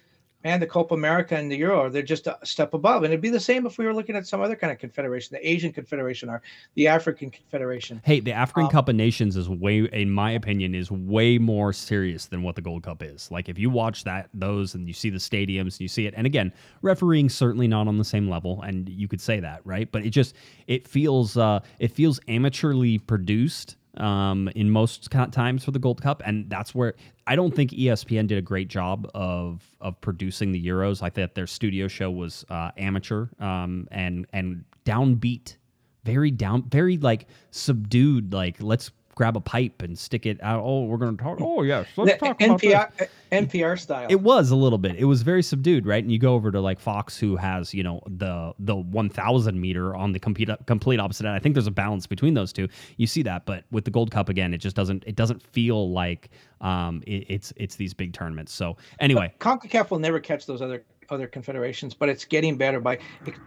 man 0.45 0.61
the 0.61 0.67
copa 0.67 0.95
america 0.95 1.35
and 1.35 1.51
the 1.51 1.57
euro 1.57 1.89
they're 1.91 2.03
just 2.03 2.27
a 2.27 2.39
step 2.45 2.75
above. 2.75 3.03
And 3.03 3.13
it'd 3.13 3.21
be 3.21 3.31
the 3.31 3.41
same 3.41 3.67
if 3.67 3.79
we 3.79 3.87
were 3.87 3.95
looking 3.95 4.15
at 4.15 4.27
some 4.27 4.41
other 4.41 4.55
kind 4.55 4.73
of 4.73 4.79
confederation 4.79 5.35
the 5.35 5.49
asian 5.49 5.73
confederation 5.73 6.29
or 6.29 6.43
the 6.75 6.87
african 6.87 7.31
confederation. 7.31 8.01
Hey 8.05 8.21
the 8.21 8.33
african 8.33 8.65
um, 8.65 8.71
cup 8.71 8.89
of 8.89 8.97
nations 8.97 9.37
is 9.37 9.49
way 9.49 9.89
in 9.93 10.11
my 10.11 10.31
opinion 10.33 10.75
is 10.75 10.91
way 10.91 11.39
more 11.39 11.73
serious 11.73 12.27
than 12.27 12.43
what 12.43 12.57
the 12.57 12.63
gold 12.63 12.83
cup 12.83 13.03
is. 13.03 13.31
Like 13.31 13.49
if 13.49 13.59
you 13.59 13.71
watch 13.71 14.05
that 14.05 14.29
those 14.35 14.75
and 14.75 14.87
you 14.87 14.95
see 14.95 15.11
the 15.11 15.19
stadiums 15.19 15.75
and 15.75 15.81
you 15.81 15.89
see 15.89 16.07
it. 16.07 16.15
And 16.17 16.27
again 16.27 16.53
refereeing 16.83 17.29
certainly 17.29 17.67
not 17.67 17.89
on 17.89 17.99
the 17.99 18.05
same 18.05 18.29
level 18.29 18.63
and 18.63 18.89
you 18.89 19.09
could 19.09 19.21
say 19.21 19.41
that 19.41 19.61
right? 19.65 19.91
But 19.91 20.05
it 20.05 20.11
just 20.11 20.35
it 20.67 20.87
feels 20.87 21.37
uh 21.37 21.61
it 21.79 21.91
feels 21.93 22.21
amateurly 22.29 23.05
produced 23.07 23.77
um, 23.99 24.49
in 24.55 24.71
most 24.71 25.11
times 25.11 25.65
for 25.65 25.71
the 25.71 25.79
Gold 25.79 26.03
Cup, 26.03 26.23
and 26.25 26.49
that's 26.49 26.75
where 26.75 26.95
I 27.27 27.37
don't 27.37 27.55
think 27.55 27.71
ESPN 27.71 28.27
did 28.27 28.39
a 28.39 28.43
great 28.43 28.69
job 28.69 29.11
of 29.15 29.63
of 29.81 30.01
producing 30.01 30.53
the 30.53 30.65
Euros. 30.65 31.03
I 31.03 31.11
thought 31.11 31.35
their 31.35 31.47
studio 31.47 31.89
show 31.89 32.11
was 32.11 32.45
uh, 32.51 32.71
amateur 32.77 33.27
um, 33.41 33.89
and 33.91 34.27
and 34.33 34.65
downbeat, 34.85 35.57
very 36.05 36.31
down, 36.31 36.69
very 36.69 36.99
like 36.99 37.27
subdued. 37.51 38.33
Like 38.33 38.63
let's 38.63 38.91
grab 39.15 39.37
a 39.37 39.41
pipe 39.41 39.83
and 39.83 39.99
stick 39.99 40.27
it 40.27 40.43
out. 40.43 40.63
Oh, 40.65 40.85
we're 40.85 40.97
going 40.97 41.17
to 41.17 41.23
talk. 41.23 41.39
Oh, 41.41 41.63
yes. 41.63 41.87
Let's 41.97 42.19
talk 42.19 42.39
NPR, 42.39 42.71
about 42.71 42.99
this. 42.99 43.09
NPR 43.33 43.79
style. 43.79 44.07
It 44.11 44.21
was 44.21 44.51
a 44.51 44.57
little 44.57 44.79
bit. 44.79 44.97
It 44.97 45.05
was 45.05 45.23
very 45.23 45.43
subdued, 45.43 45.87
right? 45.87 46.03
And 46.03 46.13
you 46.13 46.19
go 46.19 46.35
over 46.35 46.51
to 46.51 46.61
like 46.61 46.81
Fox, 46.81 47.19
who 47.19 47.37
has 47.37 47.75
you 47.75 47.83
know 47.83 48.03
the 48.07 48.55
the 48.59 48.77
1,000 48.77 49.61
meter 49.61 49.95
on 49.95 50.13
the 50.13 50.19
complete 50.19 50.49
complete 50.67 51.01
opposite 51.01 51.27
end. 51.27 51.35
I 51.35 51.39
think 51.39 51.55
there's 51.55 51.67
a 51.67 51.73
balance 51.73 52.07
between 52.07 52.35
those 52.35 52.53
two. 52.53 52.69
You 52.97 53.07
see 53.07 53.23
that, 53.23 53.47
but 53.47 53.65
with 53.71 53.85
the 53.85 53.91
Gold 53.91 54.11
Cup 54.11 54.29
again, 54.29 54.55
it 54.55 54.59
just 54.59 54.77
doesn't 54.77 55.05
it 55.07 55.17
doesn't 55.17 55.43
feel 55.43 55.91
like 55.91 56.31
um 56.61 57.03
it, 57.07 57.27
it's 57.29 57.53
it's 57.57 57.77
these 57.77 57.95
big 57.95 58.13
tournaments. 58.13 58.53
So 58.53 58.77
anyway, 59.01 59.33
but 59.39 59.61
Concacaf 59.61 59.91
will 59.91 59.99
never 59.99 60.21
catch 60.21 60.47
those 60.47 60.63
other 60.63 60.85
other 61.11 61.27
confederations, 61.27 61.95
but 61.95 62.09
it's 62.09 62.25
getting 62.25 62.57
better 62.57 62.81
by 62.81 62.99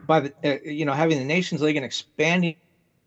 by 0.06 0.20
the 0.22 0.34
uh, 0.44 0.58
you 0.64 0.86
know 0.86 0.94
having 0.94 1.18
the 1.18 1.26
Nations 1.26 1.62
League 1.62 1.76
and 1.76 1.86
expanding, 1.86 2.56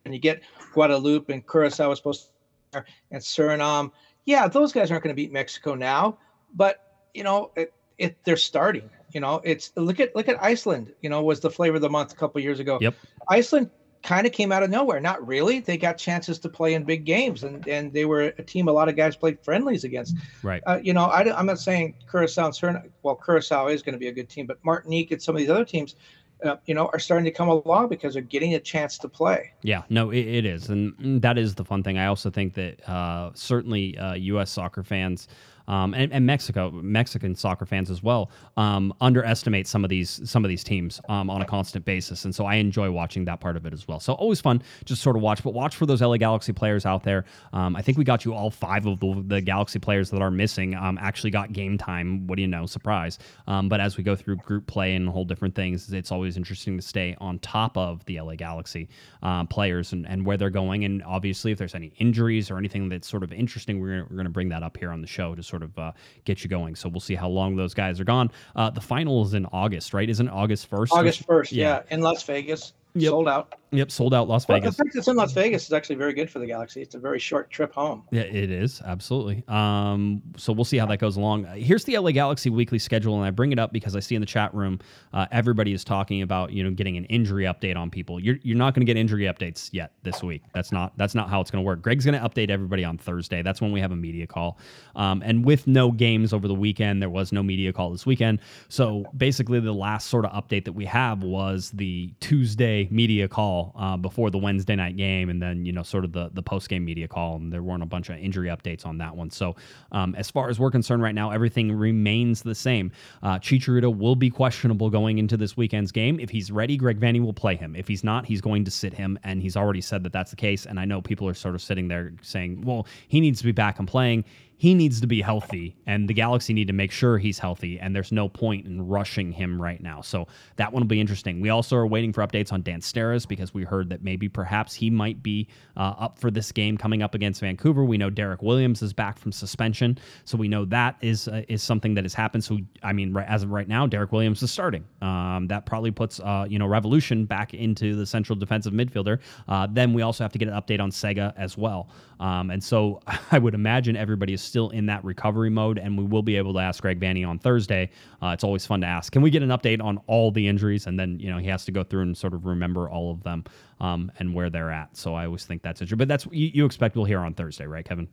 and 0.05 0.15
you 0.15 0.21
get 0.21 0.43
Guadeloupe 0.75 1.29
and 1.29 1.47
Curacao 1.47 1.91
is 1.93 1.99
supposed 1.99 2.27
to 2.27 2.29
and 2.73 3.21
Suriname. 3.21 3.91
Yeah, 4.25 4.49
those 4.49 4.73
guys 4.73 4.91
aren't 4.91 5.03
going 5.03 5.14
to 5.14 5.21
beat 5.21 5.33
Mexico 5.33 5.75
now, 5.75 6.18
but 6.55 6.95
you 7.14 7.25
know, 7.25 7.51
it, 7.57 7.73
it, 7.99 8.16
they're 8.25 8.37
starting. 8.37 8.89
You 9.12 9.21
know, 9.21 9.41
it's 9.45 9.73
look 9.77 9.99
at 9.99 10.14
look 10.14 10.29
at 10.29 10.41
Iceland. 10.43 10.93
You 11.03 11.11
know, 11.11 11.23
was 11.23 11.41
the 11.41 11.51
flavor 11.51 11.77
of 11.77 11.83
the 11.83 11.91
month 11.91 12.12
a 12.12 12.16
couple 12.16 12.41
years 12.41 12.61
ago. 12.61 12.79
Yep. 12.81 12.95
Iceland 13.29 13.71
kind 14.03 14.27
of 14.27 14.33
came 14.33 14.53
out 14.53 14.62
of 14.62 14.71
nowhere. 14.71 15.01
Not 15.01 15.27
really. 15.27 15.61
They 15.61 15.77
got 15.77 15.99
chances 15.99 16.39
to 16.41 16.49
play 16.49 16.75
in 16.75 16.85
big 16.85 17.05
games, 17.05 17.43
and 17.43 17.66
and 17.66 17.93
they 17.93 18.05
were 18.05 18.23
a 18.39 18.43
team 18.43 18.68
a 18.68 18.73
lot 18.73 18.89
of 18.89 18.97
guys 18.97 19.16
played 19.16 19.39
friendlies 19.41 19.85
against. 19.85 20.16
Right. 20.43 20.62
Uh, 20.66 20.79
you 20.83 20.93
know, 20.93 21.05
I, 21.05 21.39
am 21.39 21.47
not 21.47 21.59
saying 21.59 21.97
Curacao 22.11 22.47
and 22.47 22.55
Suriname. 22.55 22.91
Well, 23.03 23.16
Curacao 23.16 23.68
is 23.68 23.83
going 23.83 23.95
to 23.95 23.99
be 23.99 24.09
a 24.09 24.12
good 24.12 24.29
team, 24.29 24.47
but 24.47 24.59
Martinique 24.64 25.11
and 25.11 25.21
some 25.21 25.35
of 25.35 25.41
these 25.41 25.51
other 25.51 25.64
teams 25.64 25.97
uh, 26.45 26.57
you 26.66 26.74
know, 26.74 26.91
are 26.93 26.99
starting 26.99 27.24
to 27.24 27.30
come 27.30 27.49
along 27.49 27.88
because 27.88 28.14
they're 28.14 28.22
getting 28.22 28.55
a 28.55 28.61
chance 28.61 28.99
to 28.99 29.09
play. 29.09 29.53
Yeah, 29.62 29.82
no, 29.88 30.11
it, 30.11 30.26
it 30.26 30.45
is, 30.47 30.68
and 30.68 31.20
that 31.22 31.38
is 31.38 31.55
the 31.55 31.64
fun 31.64 31.82
thing. 31.82 31.99
I 31.99 32.07
also 32.07 32.30
think 32.30 32.55
that 32.55 32.88
uh, 32.88 33.30
certainly 33.34 33.97
uh, 33.99 34.14
U.S. 34.14 34.51
soccer 34.51 34.82
fans 34.82 35.28
um, 35.69 35.95
and, 35.95 36.13
and, 36.13 36.27
Mexico, 36.27 36.71
Mexican 36.71 37.35
soccer 37.35 37.67
fans 37.67 37.91
as 37.91 38.03
well, 38.03 38.31
um, 38.57 38.93
underestimate 39.01 39.67
some 39.67 39.85
of 39.85 39.91
these 39.91 40.21
some 40.29 40.45
of 40.45 40.49
these 40.49 40.65
teams 40.65 41.01
um, 41.09 41.31
on 41.31 41.43
a 41.43 41.45
constant 41.45 41.85
basis, 41.85 42.25
and 42.25 42.35
so 42.35 42.45
I 42.45 42.57
enjoy 42.57 42.91
watching 42.91 43.25
that 43.27 43.41
part 43.41 43.57
of 43.57 43.67
it 43.67 43.73
as 43.73 43.87
well. 43.87 44.01
So 44.01 44.15
always 44.15 44.41
fun, 44.41 44.63
just 44.85 45.03
sort 45.03 45.17
of 45.17 45.23
watch, 45.23 45.43
but 45.43 45.55
watch 45.55 45.77
for 45.77 45.87
those 45.87 46.03
LA 46.03 46.17
Galaxy 46.17 46.53
players 46.53 46.87
out 46.87 47.03
there. 47.03 47.25
Um, 47.53 47.77
I 47.77 47.83
think 47.83 47.99
we 47.99 48.05
got 48.05 48.25
you 48.25 48.35
all 48.35 48.51
five 48.51 48.87
of 48.87 49.01
the, 49.01 49.23
the 49.27 49.41
Galaxy 49.41 49.79
players 49.79 50.11
that 50.11 50.21
are 50.21 50.31
missing 50.31 50.75
um, 50.75 50.99
actually 51.01 51.31
got 51.31 51.53
game 51.53 51.79
time. 51.79 52.27
What 52.27 52.37
do 52.37 52.43
you 52.43 52.49
know? 52.49 52.67
Surprise! 52.67 53.19
Um, 53.47 53.69
but 53.69 53.81
as 53.81 53.97
we 53.97 54.05
go 54.05 54.17
through 54.17 54.37
group 54.37 54.67
play 54.67 54.95
and 54.95 55.09
whole 55.09 55.25
different 55.25 55.55
things, 55.55 55.93
it's 55.93 56.13
always 56.13 56.37
interesting 56.37 56.77
to 56.77 56.83
stay 56.83 57.17
on 57.21 57.39
top 57.41 57.77
of 57.77 58.05
the 58.07 58.21
LA 58.21 58.35
Galaxy 58.35 58.89
uh, 59.23 59.45
players 59.45 59.93
and, 59.93 60.07
and 60.07 60.25
where 60.25 60.37
they're 60.37 60.51
going, 60.51 60.85
and 60.85 61.03
obviously 61.05 61.53
if 61.53 61.59
there's 61.59 61.75
any 61.75 61.93
injuries 61.99 62.51
or 62.51 62.59
anything 62.59 62.89
that's 62.89 63.09
sort 63.09 63.23
of 63.23 63.33
interesting, 63.33 63.81
we're 63.81 64.01
we're 64.11 64.17
going 64.17 64.25
to 64.25 64.31
bring 64.31 64.49
that 64.49 64.63
up 64.63 64.77
here 64.77 64.91
on 64.91 65.01
the 65.01 65.07
show 65.07 65.35
to 65.35 65.43
sort 65.51 65.62
of 65.62 65.78
uh, 65.78 65.92
get 66.24 66.42
you 66.42 66.48
going. 66.48 66.74
So 66.74 66.88
we'll 66.88 67.01
see 67.01 67.14
how 67.14 67.28
long 67.28 67.57
those 67.57 67.74
guys 67.74 68.01
are 68.01 68.05
gone. 68.05 68.30
Uh, 68.57 68.70
the 68.70 68.80
final 68.80 69.22
is 69.24 69.34
in 69.34 69.46
August, 69.46 69.92
right? 69.92 70.09
Isn't 70.09 70.28
August 70.28 70.66
first? 70.66 70.92
August 70.92 71.26
first, 71.26 71.53
yeah. 71.53 71.82
yeah, 71.88 71.94
in 71.94 72.01
Las 72.01 72.22
Vegas. 72.22 72.72
Yep. 72.95 73.11
Sold 73.11 73.28
out. 73.28 73.55
Yep, 73.72 73.91
sold 73.93 74.14
out 74.14 74.28
Las 74.28 74.47
Vegas. 74.47 74.62
Well, 74.62 74.70
the 74.70 74.76
fact 74.76 74.97
it's 74.97 75.07
in 75.07 75.16
Las 75.16 75.32
Vegas 75.32 75.66
is 75.66 75.72
actually 75.72 75.95
very 75.95 76.12
good 76.12 76.28
for 76.28 76.41
the 76.41 76.47
Galaxy. 76.47 76.82
It's 76.82 76.97
a 76.97 76.99
very 76.99 77.20
short 77.20 77.51
trip 77.51 77.72
home. 77.72 78.03
Yeah, 78.11 78.22
it 78.22 78.51
is 78.51 78.82
absolutely. 78.84 79.45
Um, 79.47 80.22
so 80.36 80.53
we'll 80.53 80.64
see 80.64 80.76
how 80.76 80.86
that 80.86 80.97
goes 80.97 81.16
along. 81.16 81.47
Uh, 81.47 81.55
here's 81.55 81.84
the 81.84 81.97
LA 81.97 82.11
Galaxy 82.11 82.51
weekly 82.51 82.80
schedule, 82.80 83.14
and 83.14 83.24
I 83.24 83.30
bring 83.30 83.53
it 83.53 83.61
up 83.61 83.72
because 83.72 83.95
I 83.95 84.01
see 84.01 84.16
in 84.16 84.20
the 84.20 84.26
chat 84.26 84.53
room 84.55 84.80
uh, 85.12 85.26
everybody 85.30 85.72
is 85.72 85.84
talking 85.84 86.22
about 86.22 86.51
you 86.51 86.64
know 86.64 86.70
getting 86.72 86.97
an 86.97 87.05
injury 87.05 87.45
update 87.45 87.76
on 87.76 87.91
people. 87.91 88.18
You're 88.18 88.38
you're 88.43 88.57
not 88.57 88.74
going 88.74 88.84
to 88.84 88.93
get 88.93 88.97
injury 88.97 89.24
updates 89.24 89.70
yet 89.72 89.93
this 90.03 90.20
week. 90.20 90.43
That's 90.53 90.72
not 90.72 90.99
that's 90.99 91.14
not 91.14 91.30
how 91.30 91.41
it's 91.41 91.53
going 91.53 91.62
to 91.62 91.66
work. 91.66 91.80
Greg's 91.80 92.05
going 92.05 92.20
to 92.20 92.28
update 92.28 92.51
everybody 92.51 92.84
on 92.84 92.99
Thursday. 92.99 93.41
That's 93.41 93.61
when 93.61 93.70
we 93.70 93.80
have 93.80 93.93
a 93.93 93.97
media 93.97 94.26
call. 94.26 94.59
Um, 94.97 95.22
and 95.24 95.45
with 95.45 95.68
no 95.68 95.93
games 95.93 96.32
over 96.32 96.49
the 96.49 96.55
weekend, 96.55 97.01
there 97.01 97.11
was 97.11 97.30
no 97.30 97.43
media 97.43 97.72
call 97.72 97.93
this 97.93 98.05
weekend. 98.05 98.41
So 98.68 99.05
basically, 99.16 99.61
the 99.61 99.72
last 99.72 100.09
sort 100.09 100.24
of 100.24 100.32
update 100.32 100.64
that 100.64 100.72
we 100.72 100.86
have 100.86 101.22
was 101.22 101.70
the 101.70 102.12
Tuesday 102.18 102.80
media 102.91 103.28
call 103.28 103.72
uh, 103.76 103.97
before 103.97 104.31
the 104.31 104.39
Wednesday 104.39 104.76
night 104.76 104.97
game, 104.97 105.28
and 105.31 105.41
then 105.41 105.64
you 105.64 105.72
know 105.72 105.83
sort 105.83 106.05
of 106.05 106.12
the 106.12 106.31
the 106.33 106.43
post 106.43 106.68
game 106.68 106.85
media 106.85 107.09
call, 107.09 107.37
and 107.37 107.53
there 107.53 107.62
weren't 107.62 107.83
a 107.83 107.87
bunch 107.87 108.09
of 108.09 108.18
injury 108.18 108.49
updates 108.49 108.87
on 108.87 108.99
that 108.99 109.16
one. 109.16 109.31
So 109.31 109.57
um, 109.93 110.14
as 110.16 110.31
far 110.31 110.49
as 110.49 110.59
we're 110.59 110.70
concerned 110.70 111.03
right 111.03 111.14
now, 111.14 111.31
everything 111.31 111.72
remains 111.72 112.43
the 112.43 112.55
same. 112.55 112.93
Uh, 113.22 113.39
Chicharito 113.39 113.97
will 113.97 114.16
be 114.16 114.31
questionable 114.31 114.91
going 114.91 115.18
into 115.18 115.37
this 115.37 115.57
weekend's 115.57 115.93
game. 115.93 116.20
If 116.20 116.31
he's 116.31 116.51
ready, 116.51 116.76
Greg 116.76 117.01
Vanney 117.01 117.20
will 117.20 117.33
play 117.33 117.57
him. 117.57 117.74
If 117.76 117.89
he's 117.89 118.05
not, 118.05 118.26
he's 118.26 118.41
going 118.41 118.64
to 118.64 118.70
sit 118.70 118.95
him, 118.95 119.18
and 119.24 119.43
he's 119.43 119.57
already 119.57 119.81
said 119.81 120.03
that 120.05 120.12
that's 120.12 120.31
the 120.31 120.37
case. 120.37 120.66
And 120.66 120.78
I 120.78 120.85
know 120.85 121.01
people 121.01 121.28
are 121.28 121.35
sort 121.35 121.55
of 121.55 121.62
sitting 121.62 121.89
there 121.89 122.12
saying, 122.22 122.62
well, 122.62 122.87
he 123.09 123.20
needs 123.20 123.39
to 123.41 123.45
be 123.45 123.53
back 123.53 123.78
and 123.78 123.89
playing 123.89 124.24
he 124.61 124.75
needs 124.75 125.01
to 125.01 125.07
be 125.07 125.23
healthy 125.23 125.75
and 125.87 126.09
the 126.09 126.15
galaxy 126.15 126.53
need 126.53 126.67
to 126.67 126.73
make 126.73 126.93
sure 126.93 127.19
he's 127.19 127.39
healthy 127.39 127.81
and 127.81 127.97
there's 127.97 128.13
no 128.13 128.29
point 128.29 128.67
in 128.67 128.87
rushing 128.87 129.33
him 129.33 129.61
right 129.61 129.83
now 129.83 130.01
so 130.01 130.27
that 130.57 130.73
one 130.73 130.83
will 130.83 130.89
be 130.89 131.01
interesting 131.01 131.41
we 131.41 131.49
also 131.49 131.77
are 131.77 131.87
waiting 131.87 132.13
for 132.13 132.27
updates 132.27 132.53
on 132.53 132.63
Dan 132.63 132.81
Steres 132.81 133.27
because 133.27 133.55
we 133.55 133.65
heard 133.65 133.89
that 133.91 134.03
maybe 134.03 134.29
perhaps 134.29 134.75
he 134.75 134.91
might 134.91 135.23
be 135.23 135.49
uh, 135.77 135.95
up 135.99 136.19
for 136.19 136.31
this 136.31 136.53
game 136.53 136.77
coming 136.77 137.03
up 137.03 137.15
against 137.15 137.41
Vancouver. 137.41 137.85
We 137.85 137.99
know 137.99 138.11
Derek 138.11 138.43
Williams 138.43 138.83
is 138.83 138.93
back 138.93 139.19
from 139.19 139.33
suspension, 139.33 139.99
so 140.25 140.37
we 140.37 140.49
know 140.49 140.65
that 140.67 140.97
is 141.01 141.29
uh, 141.29 141.43
is 141.49 141.63
something 141.63 141.95
that 141.95 142.05
has 142.05 142.15
happened. 142.15 142.45
So 142.45 142.59
I 142.83 142.93
mean, 142.93 143.13
right, 143.13 143.27
as 143.29 143.43
of 143.43 143.51
right 143.51 143.69
now, 143.69 143.87
Derek 143.87 144.13
Williams 144.13 144.43
is 144.43 144.51
starting. 144.51 144.85
Um, 145.03 145.47
that 145.49 145.67
probably 145.67 145.91
puts 145.91 146.21
uh, 146.21 146.47
you 146.49 146.59
know 146.59 146.67
Raveloson 146.67 147.27
back 147.27 147.55
into 147.55 147.97
the 147.97 148.07
central 148.07 148.39
defensive 148.39 148.73
midfielder. 148.73 149.19
Uh, 149.49 149.67
then 149.71 149.93
we 149.93 150.03
also 150.03 150.25
have 150.25 150.33
to 150.33 150.39
get 150.39 150.49
an 150.49 150.55
update 150.55 150.81
on 150.81 150.91
Sega 150.91 151.33
as 151.37 151.57
well. 151.57 151.89
Um, 152.21 152.51
and 152.51 152.62
so 152.62 153.01
I 153.33 153.39
would 153.39 153.55
imagine 153.55 153.97
everybody 153.97 154.33
is 154.33 154.43
still 154.43 154.71
in 154.71 154.87
that 154.87 155.05
recovery 155.05 155.51
mode, 155.51 155.79
and 155.79 155.99
we 155.99 156.05
will 156.05 156.23
be 156.23 156.37
able 156.37 156.53
to 156.55 156.61
ask 156.61 156.83
Greg 156.83 157.01
Vanney 157.01 157.27
on 157.27 157.39
Thursday. 157.41 157.91
Uh, 158.23 158.29
it's 158.29 158.45
always 158.45 158.64
fun 158.64 158.83
to 158.83 158.87
ask. 158.87 159.12
Can 159.12 159.23
we 159.23 159.31
get 159.31 159.43
an 159.43 159.49
update 159.49 159.83
on 159.83 159.99
all 160.07 160.31
the 160.31 160.47
injuries? 160.47 160.87
And 160.87 160.99
then 161.01 161.18
you 161.18 161.31
know 161.31 161.39
he 161.39 161.49
has 161.49 161.64
to 161.64 161.73
go 161.73 161.83
through 161.83 162.03
and 162.03 162.16
sort 162.16 162.35
of 162.35 162.45
remember 162.47 162.89
all 162.89 163.11
of 163.11 163.23
them 163.25 163.45
um, 163.81 164.12
and 164.21 164.33
where 164.35 164.51
they're 164.51 164.71
at. 164.71 164.97
So 164.97 165.14
I 165.14 165.27
always 165.27 165.45
think 165.45 165.62
that's 165.62 165.81
interesting. 165.81 165.99
But 165.99 166.09
that's 166.09 166.27
you, 166.31 166.51
you 166.55 166.66
expect 166.66 166.95
we'll 166.95 167.07
hear 167.07 167.21
on 167.21 167.35
Thursday, 167.35 167.66
right, 167.66 167.85
Kevin? 167.85 168.07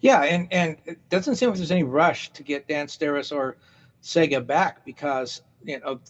Yeah, 0.00 0.22
and 0.22 0.48
and 0.52 0.76
it 0.84 0.98
doesn't 1.08 1.36
seem 1.36 1.48
like 1.48 1.58
there's 1.58 1.70
any 1.70 1.84
rush 1.84 2.30
to 2.32 2.42
get 2.42 2.66
Dan 2.68 2.86
Steres 2.88 3.34
or 3.34 3.56
Sega 4.02 4.44
back 4.44 4.84
because 4.84 5.42
you 5.64 5.78
know 5.80 6.00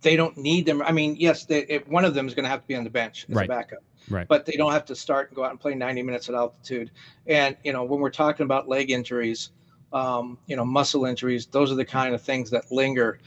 they 0.00 0.16
don't 0.16 0.36
need 0.36 0.66
them. 0.66 0.82
I 0.82 0.92
mean, 0.92 1.16
yes, 1.18 1.44
they, 1.46 1.60
if 1.64 1.86
one 1.88 2.04
of 2.04 2.14
them 2.14 2.26
is 2.26 2.34
going 2.34 2.44
to 2.44 2.48
have 2.48 2.60
to 2.62 2.66
be 2.66 2.74
on 2.74 2.84
the 2.84 2.90
bench 2.90 3.26
as 3.28 3.34
Right. 3.36 3.46
a 3.46 3.48
backup, 3.48 3.82
Right. 4.10 4.28
but 4.28 4.44
they 4.44 4.52
don't 4.52 4.72
have 4.72 4.84
to 4.86 4.94
start 4.94 5.30
and 5.30 5.36
go 5.36 5.44
out 5.44 5.50
and 5.50 5.60
play 5.60 5.74
90 5.74 6.02
minutes 6.02 6.28
at 6.28 6.34
altitude. 6.34 6.90
And 7.26 7.56
you 7.62 7.72
know, 7.72 7.84
when 7.84 8.00
we're 8.00 8.10
talking 8.10 8.44
about 8.44 8.68
leg 8.68 8.90
injuries, 8.90 9.50
um, 9.92 10.38
you 10.46 10.56
know, 10.56 10.64
muscle 10.64 11.04
injuries, 11.06 11.46
those 11.46 11.70
are 11.72 11.76
the 11.76 11.84
kind 11.84 12.14
of 12.14 12.22
things 12.22 12.50
that 12.50 12.70
linger. 12.70 13.18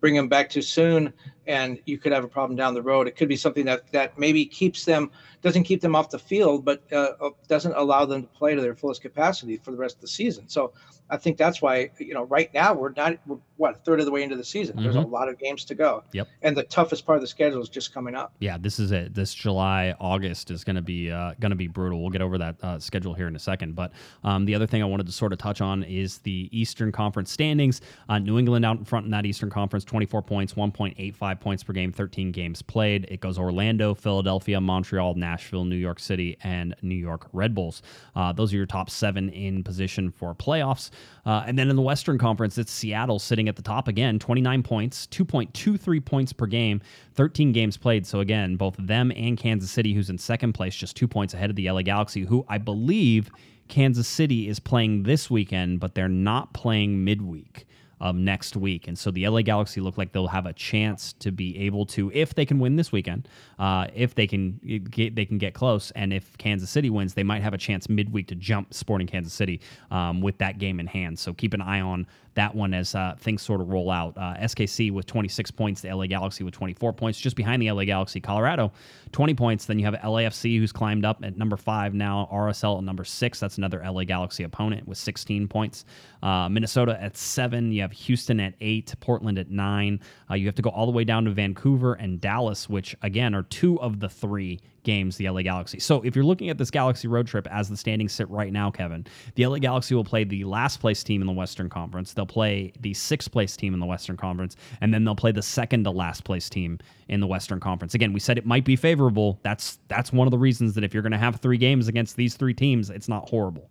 Bring 0.00 0.14
them 0.14 0.28
back 0.28 0.50
too 0.50 0.62
soon, 0.62 1.12
and 1.46 1.78
you 1.86 1.98
could 1.98 2.12
have 2.12 2.24
a 2.24 2.28
problem 2.28 2.56
down 2.56 2.74
the 2.74 2.82
road. 2.82 3.06
It 3.06 3.16
could 3.16 3.28
be 3.28 3.36
something 3.36 3.64
that 3.66 3.90
that 3.92 4.18
maybe 4.18 4.44
keeps 4.44 4.84
them 4.84 5.10
doesn't 5.42 5.64
keep 5.64 5.82
them 5.82 5.94
off 5.94 6.08
the 6.08 6.18
field, 6.18 6.64
but 6.64 6.82
uh, 6.90 7.12
uh, 7.20 7.30
doesn't 7.48 7.74
allow 7.76 8.06
them 8.06 8.22
to 8.22 8.28
play 8.28 8.54
to 8.54 8.60
their 8.62 8.74
fullest 8.74 9.02
capacity 9.02 9.58
for 9.58 9.72
the 9.72 9.76
rest 9.76 9.96
of 9.96 10.00
the 10.00 10.08
season. 10.08 10.48
So 10.48 10.72
I 11.10 11.18
think 11.18 11.36
that's 11.36 11.60
why 11.60 11.90
you 11.98 12.14
know 12.14 12.24
right 12.24 12.52
now 12.54 12.72
we're 12.72 12.92
not 12.92 13.18
we're, 13.26 13.36
what 13.56 13.74
a 13.74 13.78
third 13.78 14.00
of 14.00 14.06
the 14.06 14.12
way 14.12 14.22
into 14.22 14.36
the 14.36 14.44
season. 14.44 14.82
There's 14.82 14.96
a 14.96 15.00
lot 15.00 15.28
of 15.28 15.38
games 15.38 15.64
to 15.66 15.74
go. 15.74 16.02
Yep. 16.12 16.28
And 16.42 16.56
the 16.56 16.64
toughest 16.64 17.04
part 17.04 17.16
of 17.16 17.22
the 17.22 17.28
schedule 17.28 17.62
is 17.62 17.68
just 17.68 17.92
coming 17.92 18.14
up. 18.14 18.32
Yeah, 18.40 18.56
this 18.58 18.78
is 18.78 18.90
it. 18.90 19.14
This 19.14 19.34
July, 19.34 19.94
August 20.00 20.50
is 20.50 20.64
going 20.64 20.76
to 20.76 20.82
be 20.82 21.10
uh, 21.10 21.34
going 21.40 21.50
to 21.50 21.56
be 21.56 21.68
brutal. 21.68 22.00
We'll 22.00 22.10
get 22.10 22.22
over 22.22 22.38
that 22.38 22.56
uh, 22.62 22.78
schedule 22.78 23.12
here 23.14 23.28
in 23.28 23.36
a 23.36 23.38
second. 23.40 23.74
But 23.74 23.92
um, 24.24 24.44
the 24.46 24.54
other 24.54 24.66
thing 24.66 24.82
I 24.82 24.86
wanted 24.86 25.06
to 25.06 25.12
sort 25.12 25.32
of 25.32 25.38
touch 25.38 25.60
on 25.60 25.82
is 25.82 26.18
the 26.18 26.48
Eastern 26.52 26.90
Conference 26.90 27.30
standings. 27.30 27.80
Uh, 28.08 28.18
New 28.18 28.38
England 28.38 28.64
out 28.64 28.78
in 28.78 28.84
front 28.84 29.04
in 29.04 29.10
that 29.10 29.26
Eastern 29.26 29.50
Conference, 29.50 29.84
24 29.84 30.22
points, 30.22 30.54
1.85 30.54 31.33
points 31.40 31.62
per 31.62 31.72
game, 31.72 31.92
13 31.92 32.32
games 32.32 32.62
played. 32.62 33.06
It 33.10 33.20
goes 33.20 33.38
Orlando, 33.38 33.94
Philadelphia, 33.94 34.60
Montreal, 34.60 35.14
Nashville, 35.14 35.64
New 35.64 35.76
York 35.76 36.00
City, 36.00 36.36
and 36.42 36.74
New 36.82 36.94
York 36.94 37.28
Red 37.32 37.54
Bulls. 37.54 37.82
Uh, 38.14 38.32
those 38.32 38.52
are 38.52 38.56
your 38.56 38.66
top 38.66 38.90
seven 38.90 39.28
in 39.30 39.62
position 39.64 40.10
for 40.10 40.34
playoffs. 40.34 40.90
Uh, 41.26 41.44
and 41.46 41.58
then 41.58 41.70
in 41.70 41.76
the 41.76 41.82
Western 41.82 42.18
Conference, 42.18 42.58
it's 42.58 42.72
Seattle 42.72 43.18
sitting 43.18 43.48
at 43.48 43.56
the 43.56 43.62
top 43.62 43.88
again, 43.88 44.18
29 44.18 44.62
points, 44.62 45.06
2.23 45.08 46.04
points 46.04 46.32
per 46.32 46.46
game, 46.46 46.80
13 47.14 47.52
games 47.52 47.76
played. 47.76 48.06
So 48.06 48.20
again, 48.20 48.56
both 48.56 48.76
them 48.78 49.12
and 49.16 49.36
Kansas 49.36 49.70
City, 49.70 49.94
who's 49.94 50.10
in 50.10 50.18
second 50.18 50.52
place, 50.52 50.74
just 50.74 50.96
two 50.96 51.08
points 51.08 51.34
ahead 51.34 51.50
of 51.50 51.56
the 51.56 51.70
LA 51.70 51.82
Galaxy, 51.82 52.24
who 52.24 52.44
I 52.48 52.58
believe 52.58 53.30
Kansas 53.68 54.06
City 54.06 54.48
is 54.48 54.60
playing 54.60 55.04
this 55.04 55.30
weekend, 55.30 55.80
but 55.80 55.94
they're 55.94 56.08
not 56.08 56.52
playing 56.52 57.04
midweek 57.04 57.66
of 58.04 58.14
next 58.16 58.54
week. 58.54 58.86
And 58.86 58.98
so 58.98 59.10
the 59.10 59.26
LA 59.26 59.40
Galaxy 59.40 59.80
look 59.80 59.96
like 59.96 60.12
they'll 60.12 60.26
have 60.26 60.44
a 60.44 60.52
chance 60.52 61.14
to 61.14 61.32
be 61.32 61.58
able 61.58 61.86
to, 61.86 62.12
if 62.12 62.34
they 62.34 62.44
can 62.44 62.58
win 62.58 62.76
this 62.76 62.92
weekend, 62.92 63.26
uh, 63.58 63.86
if 63.94 64.14
they 64.14 64.26
can 64.26 64.60
get, 64.90 65.16
they 65.16 65.24
can 65.24 65.38
get 65.38 65.54
close, 65.54 65.90
and 65.92 66.12
if 66.12 66.36
Kansas 66.36 66.68
City 66.68 66.90
wins, 66.90 67.14
they 67.14 67.22
might 67.22 67.42
have 67.42 67.54
a 67.54 67.58
chance 67.58 67.88
midweek 67.88 68.28
to 68.28 68.34
jump 68.34 68.74
Sporting 68.74 69.06
Kansas 69.06 69.32
City 69.32 69.58
um, 69.90 70.20
with 70.20 70.36
that 70.36 70.58
game 70.58 70.80
in 70.80 70.86
hand. 70.86 71.18
So 71.18 71.32
keep 71.32 71.54
an 71.54 71.62
eye 71.62 71.80
on 71.80 72.06
that 72.34 72.54
one 72.54 72.74
as 72.74 72.94
uh, 72.94 73.14
things 73.18 73.42
sort 73.42 73.60
of 73.60 73.68
roll 73.68 73.90
out. 73.90 74.16
Uh, 74.16 74.34
SKC 74.40 74.90
with 74.90 75.06
26 75.06 75.50
points, 75.52 75.80
the 75.80 75.92
LA 75.94 76.06
Galaxy 76.06 76.44
with 76.44 76.54
24 76.54 76.92
points, 76.92 77.20
just 77.20 77.36
behind 77.36 77.62
the 77.62 77.70
LA 77.70 77.84
Galaxy, 77.84 78.20
Colorado, 78.20 78.72
20 79.12 79.34
points. 79.34 79.66
Then 79.66 79.78
you 79.78 79.84
have 79.84 79.94
LAFC 79.94 80.58
who's 80.58 80.72
climbed 80.72 81.04
up 81.04 81.22
at 81.22 81.36
number 81.36 81.56
five 81.56 81.94
now, 81.94 82.28
RSL 82.32 82.78
at 82.78 82.84
number 82.84 83.04
six. 83.04 83.40
That's 83.40 83.58
another 83.58 83.82
LA 83.84 84.04
Galaxy 84.04 84.42
opponent 84.42 84.86
with 84.86 84.98
16 84.98 85.48
points. 85.48 85.84
Uh, 86.22 86.48
Minnesota 86.48 87.00
at 87.00 87.16
seven. 87.16 87.70
You 87.70 87.82
have 87.82 87.92
Houston 87.92 88.40
at 88.40 88.54
eight, 88.60 88.94
Portland 89.00 89.38
at 89.38 89.50
nine. 89.50 90.00
Uh, 90.30 90.34
you 90.34 90.46
have 90.46 90.54
to 90.56 90.62
go 90.62 90.70
all 90.70 90.86
the 90.86 90.92
way 90.92 91.04
down 91.04 91.24
to 91.26 91.30
Vancouver 91.30 91.94
and 91.94 92.20
Dallas, 92.20 92.68
which 92.68 92.96
again 93.02 93.34
are 93.34 93.42
two 93.44 93.80
of 93.80 94.00
the 94.00 94.08
three 94.08 94.60
games 94.84 95.16
the 95.16 95.28
LA 95.28 95.42
Galaxy. 95.42 95.80
So 95.80 96.00
if 96.02 96.14
you're 96.14 96.24
looking 96.24 96.50
at 96.50 96.58
this 96.58 96.70
Galaxy 96.70 97.08
road 97.08 97.26
trip 97.26 97.46
as 97.50 97.68
the 97.68 97.76
standings 97.76 98.12
sit 98.12 98.28
right 98.30 98.52
now, 98.52 98.70
Kevin, 98.70 99.06
the 99.34 99.46
LA 99.46 99.58
Galaxy 99.58 99.94
will 99.94 100.04
play 100.04 100.24
the 100.24 100.44
last 100.44 100.80
place 100.80 101.02
team 101.02 101.20
in 101.20 101.26
the 101.26 101.32
Western 101.32 101.68
Conference. 101.68 102.12
They'll 102.12 102.26
play 102.26 102.72
the 102.80 102.94
sixth 102.94 103.32
place 103.32 103.56
team 103.56 103.74
in 103.74 103.80
the 103.80 103.86
Western 103.86 104.16
Conference, 104.16 104.56
and 104.80 104.94
then 104.94 105.04
they'll 105.04 105.16
play 105.16 105.32
the 105.32 105.42
second 105.42 105.84
to 105.84 105.90
last 105.90 106.24
place 106.24 106.48
team 106.48 106.78
in 107.08 107.20
the 107.20 107.26
Western 107.26 107.60
Conference. 107.60 107.94
Again, 107.94 108.12
we 108.12 108.20
said 108.20 108.38
it 108.38 108.46
might 108.46 108.64
be 108.64 108.76
favorable. 108.76 109.40
That's 109.42 109.78
that's 109.88 110.12
one 110.12 110.26
of 110.26 110.30
the 110.30 110.38
reasons 110.38 110.74
that 110.74 110.84
if 110.84 110.94
you're 110.94 111.02
going 111.02 111.12
to 111.12 111.18
have 111.18 111.36
three 111.36 111.58
games 111.58 111.88
against 111.88 112.16
these 112.16 112.36
three 112.36 112.54
teams, 112.54 112.90
it's 112.90 113.08
not 113.08 113.28
horrible. 113.28 113.70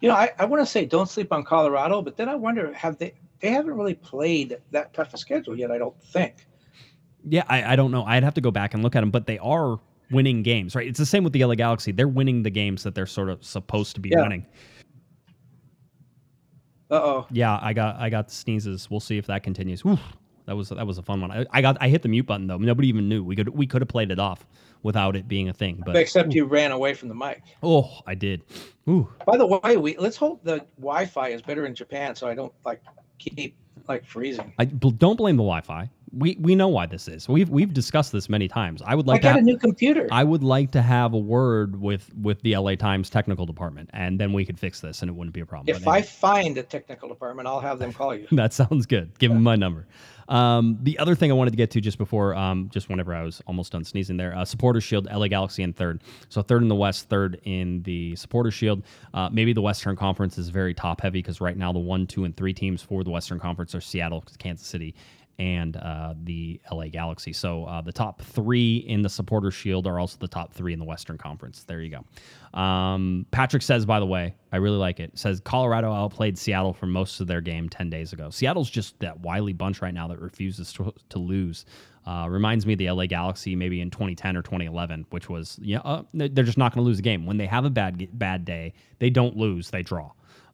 You 0.00 0.08
know, 0.08 0.14
I, 0.14 0.30
I 0.38 0.46
want 0.46 0.62
to 0.62 0.66
say 0.66 0.86
don't 0.86 1.08
sleep 1.08 1.32
on 1.32 1.44
Colorado, 1.44 2.00
but 2.00 2.16
then 2.16 2.28
I 2.28 2.34
wonder 2.34 2.72
have 2.72 2.96
they 2.98 3.12
they 3.40 3.50
haven't 3.50 3.74
really 3.74 3.94
played 3.94 4.58
that 4.70 4.94
tough 4.94 5.12
a 5.14 5.18
schedule 5.18 5.58
yet. 5.58 5.70
I 5.70 5.78
don't 5.78 6.00
think. 6.02 6.46
Yeah, 7.28 7.44
I, 7.48 7.72
I 7.72 7.76
don't 7.76 7.90
know. 7.90 8.04
I'd 8.04 8.24
have 8.24 8.34
to 8.34 8.40
go 8.40 8.50
back 8.50 8.72
and 8.72 8.82
look 8.82 8.96
at 8.96 9.00
them, 9.00 9.10
but 9.10 9.26
they 9.26 9.38
are 9.38 9.78
winning 10.10 10.42
games, 10.42 10.74
right? 10.74 10.86
It's 10.86 10.98
the 10.98 11.06
same 11.06 11.24
with 11.24 11.32
the 11.32 11.44
LA 11.44 11.54
Galaxy. 11.54 11.92
They're 11.92 12.08
winning 12.08 12.42
the 12.42 12.50
games 12.50 12.82
that 12.82 12.94
they're 12.94 13.06
sort 13.06 13.28
of 13.28 13.44
supposed 13.44 13.94
to 13.94 14.00
be 14.00 14.10
Yeah. 14.10 14.22
winning. 14.22 14.46
Uh 16.90 16.94
oh. 17.02 17.26
Yeah, 17.30 17.58
I 17.62 17.72
got 17.72 17.96
I 17.96 18.10
got 18.10 18.28
the 18.28 18.34
sneezes. 18.34 18.90
We'll 18.90 19.00
see 19.00 19.16
if 19.16 19.26
that 19.26 19.42
continues. 19.44 19.84
Oof, 19.86 20.00
that 20.46 20.56
was 20.56 20.70
that 20.70 20.86
was 20.86 20.98
a 20.98 21.02
fun 21.02 21.20
one. 21.20 21.30
I, 21.30 21.46
I 21.52 21.62
got 21.62 21.76
I 21.80 21.88
hit 21.88 22.02
the 22.02 22.08
mute 22.08 22.26
button 22.26 22.46
though. 22.48 22.56
Nobody 22.58 22.88
even 22.88 23.08
knew. 23.08 23.22
We 23.22 23.36
could 23.36 23.48
we 23.50 23.66
could 23.66 23.80
have 23.80 23.88
played 23.88 24.10
it 24.10 24.18
off 24.18 24.44
without 24.82 25.14
it 25.14 25.28
being 25.28 25.48
a 25.48 25.52
thing. 25.52 25.82
But 25.86 25.94
Except 25.96 26.32
you 26.34 26.46
ran 26.46 26.72
away 26.72 26.94
from 26.94 27.08
the 27.08 27.14
mic. 27.14 27.42
oh, 27.62 27.88
I 28.06 28.14
did. 28.16 28.42
Ooh, 28.88 29.08
By 29.24 29.36
the 29.36 29.46
way, 29.46 29.76
we 29.76 29.96
let's 29.98 30.16
hope 30.16 30.42
the 30.42 30.64
Wi-Fi 30.80 31.28
is 31.28 31.42
better 31.42 31.66
in 31.66 31.74
Japan, 31.76 32.16
so 32.16 32.26
I 32.26 32.34
don't 32.34 32.52
like 32.64 32.82
keep 33.18 33.56
like 33.86 34.04
freezing. 34.04 34.52
I 34.58 34.64
bl- 34.64 34.88
don't 34.90 35.16
blame 35.16 35.36
the 35.36 35.42
Wi-Fi. 35.44 35.88
We 36.12 36.36
we 36.40 36.54
know 36.54 36.68
why 36.68 36.86
this 36.86 37.08
is. 37.08 37.28
We've 37.28 37.48
we've 37.48 37.72
discussed 37.72 38.12
this 38.12 38.28
many 38.28 38.48
times. 38.48 38.82
I 38.84 38.94
would 38.94 39.06
like 39.06 39.20
I 39.20 39.28
got 39.28 39.32
to 39.34 39.38
a 39.38 39.42
new 39.42 39.58
computer. 39.58 40.08
I 40.10 40.24
would 40.24 40.42
like 40.42 40.72
to 40.72 40.82
have 40.82 41.12
a 41.12 41.18
word 41.18 41.80
with 41.80 42.10
with 42.16 42.40
the 42.42 42.56
LA 42.56 42.74
Times 42.74 43.10
technical 43.10 43.46
department, 43.46 43.90
and 43.92 44.18
then 44.18 44.32
we 44.32 44.44
could 44.44 44.58
fix 44.58 44.80
this, 44.80 45.02
and 45.02 45.08
it 45.08 45.12
wouldn't 45.12 45.34
be 45.34 45.40
a 45.40 45.46
problem. 45.46 45.74
if 45.74 45.84
But 45.84 45.90
I 45.90 46.02
find 46.02 46.58
a 46.58 46.62
technical 46.62 47.08
department, 47.08 47.46
I'll 47.46 47.60
have 47.60 47.78
them 47.78 47.92
call 47.92 48.14
you. 48.14 48.26
that 48.32 48.52
sounds 48.52 48.86
good. 48.86 49.16
Give 49.18 49.30
him 49.30 49.42
my 49.42 49.56
number. 49.56 49.86
Um, 50.30 50.78
the 50.82 50.96
other 51.00 51.16
thing 51.16 51.32
I 51.32 51.34
wanted 51.34 51.50
to 51.50 51.56
get 51.56 51.72
to 51.72 51.80
just 51.80 51.98
before, 51.98 52.36
um, 52.36 52.70
just 52.72 52.88
whenever 52.88 53.12
I 53.12 53.22
was 53.22 53.42
almost 53.48 53.72
done 53.72 53.82
sneezing 53.82 54.16
there, 54.16 54.34
uh, 54.36 54.44
Supporter 54.44 54.80
Shield, 54.80 55.08
LA 55.12 55.26
Galaxy 55.26 55.64
in 55.64 55.72
third. 55.72 56.02
So 56.28 56.40
third 56.40 56.62
in 56.62 56.68
the 56.68 56.76
West, 56.76 57.08
third 57.08 57.40
in 57.42 57.82
the 57.82 58.14
Supporter 58.14 58.52
Shield. 58.52 58.84
Uh, 59.12 59.28
maybe 59.30 59.52
the 59.52 59.60
Western 59.60 59.96
Conference 59.96 60.38
is 60.38 60.48
very 60.48 60.72
top 60.72 61.00
heavy 61.00 61.18
because 61.18 61.40
right 61.40 61.56
now 61.56 61.72
the 61.72 61.80
one, 61.80 62.06
two, 62.06 62.24
and 62.24 62.36
three 62.36 62.54
teams 62.54 62.80
for 62.80 63.02
the 63.02 63.10
Western 63.10 63.40
Conference 63.40 63.74
are 63.74 63.80
Seattle, 63.80 64.22
Kansas 64.38 64.68
City, 64.68 64.94
and 65.40 65.78
uh, 65.78 66.12
the 66.24 66.60
LA 66.70 66.88
Galaxy. 66.88 67.32
So 67.32 67.64
uh, 67.64 67.80
the 67.80 67.92
top 67.92 68.20
three 68.20 68.76
in 68.76 69.00
the 69.00 69.08
Supporter 69.08 69.50
Shield 69.50 69.86
are 69.86 69.98
also 69.98 70.18
the 70.20 70.28
top 70.28 70.52
three 70.52 70.74
in 70.74 70.78
the 70.78 70.84
Western 70.84 71.16
Conference. 71.16 71.64
There 71.64 71.80
you 71.80 71.96
go. 71.96 72.58
Um, 72.58 73.24
Patrick 73.30 73.62
says, 73.62 73.86
by 73.86 74.00
the 74.00 74.06
way, 74.06 74.34
I 74.52 74.58
really 74.58 74.76
like 74.76 75.00
it. 75.00 75.18
Says 75.18 75.40
Colorado 75.40 75.94
outplayed 75.94 76.36
Seattle 76.36 76.74
for 76.74 76.84
most 76.84 77.20
of 77.20 77.26
their 77.26 77.40
game 77.40 77.70
10 77.70 77.88
days 77.88 78.12
ago. 78.12 78.28
Seattle's 78.28 78.68
just 78.68 79.00
that 79.00 79.18
wily 79.20 79.54
bunch 79.54 79.80
right 79.80 79.94
now 79.94 80.06
that 80.08 80.20
refuses 80.20 80.74
to, 80.74 80.92
to 81.08 81.18
lose. 81.18 81.64
Uh, 82.06 82.26
reminds 82.28 82.66
me 82.66 82.74
of 82.74 82.78
the 82.78 82.90
LA 82.90 83.06
Galaxy 83.06 83.56
maybe 83.56 83.80
in 83.80 83.90
2010 83.90 84.36
or 84.36 84.42
2011, 84.42 85.06
which 85.08 85.30
was, 85.30 85.58
yeah, 85.62 85.78
uh, 85.78 86.02
they're 86.12 86.44
just 86.44 86.58
not 86.58 86.74
going 86.74 86.84
to 86.84 86.86
lose 86.86 86.98
a 86.98 87.02
game. 87.02 87.24
When 87.24 87.38
they 87.38 87.46
have 87.46 87.64
a 87.64 87.70
bad 87.70 88.18
bad 88.18 88.44
day, 88.44 88.74
they 88.98 89.08
don't 89.08 89.38
lose, 89.38 89.70
they 89.70 89.82
draw. 89.82 90.10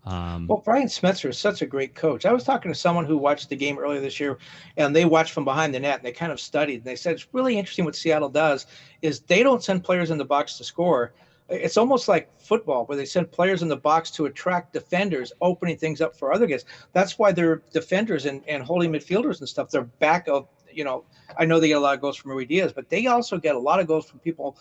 Um, 0.06 0.46
Well, 0.46 0.62
Brian 0.64 0.86
Schmetzer 0.86 1.28
is 1.30 1.36
such 1.38 1.62
a 1.62 1.66
great 1.66 1.94
coach. 1.94 2.24
I 2.24 2.32
was 2.32 2.44
talking 2.44 2.72
to 2.72 2.78
someone 2.78 3.04
who 3.04 3.16
watched 3.16 3.48
the 3.48 3.56
game 3.56 3.78
earlier 3.78 4.00
this 4.00 4.20
year, 4.20 4.38
and 4.76 4.94
they 4.94 5.04
watched 5.04 5.32
from 5.32 5.44
behind 5.44 5.74
the 5.74 5.80
net, 5.80 5.96
and 5.96 6.04
they 6.04 6.12
kind 6.12 6.30
of 6.30 6.40
studied. 6.40 6.76
And 6.76 6.84
they 6.84 6.96
said 6.96 7.14
it's 7.14 7.26
really 7.34 7.58
interesting 7.58 7.84
what 7.84 7.96
Seattle 7.96 8.28
does 8.28 8.66
is 9.02 9.20
they 9.20 9.42
don't 9.42 9.62
send 9.62 9.82
players 9.82 10.10
in 10.10 10.18
the 10.18 10.24
box 10.24 10.56
to 10.58 10.64
score. 10.64 11.12
It's 11.48 11.76
almost 11.76 12.08
like 12.08 12.30
football, 12.40 12.86
where 12.86 12.96
they 12.96 13.04
send 13.04 13.30
players 13.30 13.62
in 13.62 13.68
the 13.68 13.76
box 13.76 14.10
to 14.12 14.26
attract 14.26 14.72
defenders, 14.72 15.32
opening 15.40 15.76
things 15.76 16.00
up 16.00 16.16
for 16.16 16.32
other 16.32 16.46
guys. 16.46 16.64
That's 16.92 17.18
why 17.18 17.32
their 17.32 17.62
defenders 17.72 18.26
and, 18.26 18.42
and 18.48 18.62
holding 18.62 18.92
midfielders 18.92 19.40
and 19.40 19.48
stuff, 19.48 19.70
they're 19.70 19.82
back 19.82 20.28
of, 20.28 20.48
you 20.72 20.84
know, 20.84 21.04
I 21.36 21.44
know 21.44 21.60
they 21.60 21.68
get 21.68 21.78
a 21.78 21.80
lot 21.80 21.94
of 21.94 22.00
goals 22.00 22.16
from 22.16 22.32
Ruidiaz, 22.32 22.74
but 22.74 22.88
they 22.88 23.06
also 23.06 23.38
get 23.38 23.54
a 23.54 23.58
lot 23.58 23.80
of 23.80 23.86
goals 23.86 24.08
from 24.08 24.18
people 24.20 24.56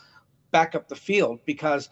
back 0.51 0.75
up 0.75 0.87
the 0.87 0.95
field 0.95 1.39
because 1.45 1.89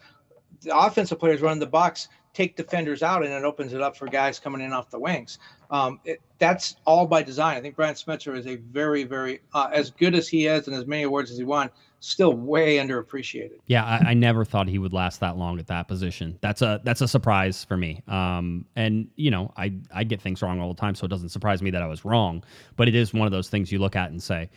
the 0.62 0.76
offensive 0.76 1.18
players 1.18 1.40
running 1.40 1.60
the 1.60 1.66
box 1.66 2.08
take 2.34 2.56
defenders 2.56 3.02
out, 3.02 3.24
and 3.24 3.32
it 3.32 3.44
opens 3.44 3.72
it 3.72 3.80
up 3.80 3.96
for 3.96 4.06
guys 4.06 4.38
coming 4.38 4.60
in 4.60 4.72
off 4.72 4.90
the 4.90 4.98
wings. 4.98 5.38
Um, 5.70 6.00
it, 6.04 6.20
that's 6.38 6.76
all 6.84 7.06
by 7.06 7.22
design. 7.22 7.56
I 7.56 7.60
think 7.60 7.76
Brian 7.76 7.94
Schmetzer 7.94 8.36
is 8.36 8.46
a 8.46 8.56
very, 8.56 9.04
very 9.04 9.40
uh, 9.54 9.70
as 9.72 9.90
good 9.90 10.14
as 10.14 10.28
he 10.28 10.46
is 10.46 10.66
and 10.66 10.76
as 10.76 10.86
many 10.86 11.04
awards 11.04 11.30
as 11.30 11.38
he 11.38 11.44
won, 11.44 11.70
still 12.00 12.34
way 12.34 12.76
underappreciated. 12.76 13.58
Yeah, 13.66 13.84
I, 13.84 14.10
I, 14.10 14.14
never 14.14 14.44
thought 14.44 14.68
he 14.68 14.78
would 14.78 14.92
last 14.92 15.20
that 15.20 15.38
long 15.38 15.58
at 15.58 15.66
that 15.68 15.88
position. 15.88 16.38
That's 16.42 16.60
a 16.60 16.80
that's 16.84 17.00
a 17.00 17.08
surprise 17.08 17.64
for 17.64 17.76
me. 17.76 18.02
Um, 18.08 18.66
and 18.76 19.08
you 19.16 19.30
know, 19.30 19.52
I 19.56 19.72
I 19.92 20.04
get 20.04 20.20
things 20.20 20.42
wrong 20.42 20.60
all 20.60 20.68
the 20.68 20.80
time, 20.80 20.94
so 20.94 21.06
it 21.06 21.08
doesn't 21.08 21.30
surprise 21.30 21.62
me 21.62 21.70
that 21.70 21.82
I 21.82 21.86
was 21.86 22.04
wrong. 22.04 22.44
But 22.76 22.88
it 22.88 22.94
is 22.94 23.14
one 23.14 23.26
of 23.26 23.32
those 23.32 23.48
things 23.48 23.72
you 23.72 23.78
look 23.78 23.96
at 23.96 24.10
and 24.10 24.22
say, 24.22 24.50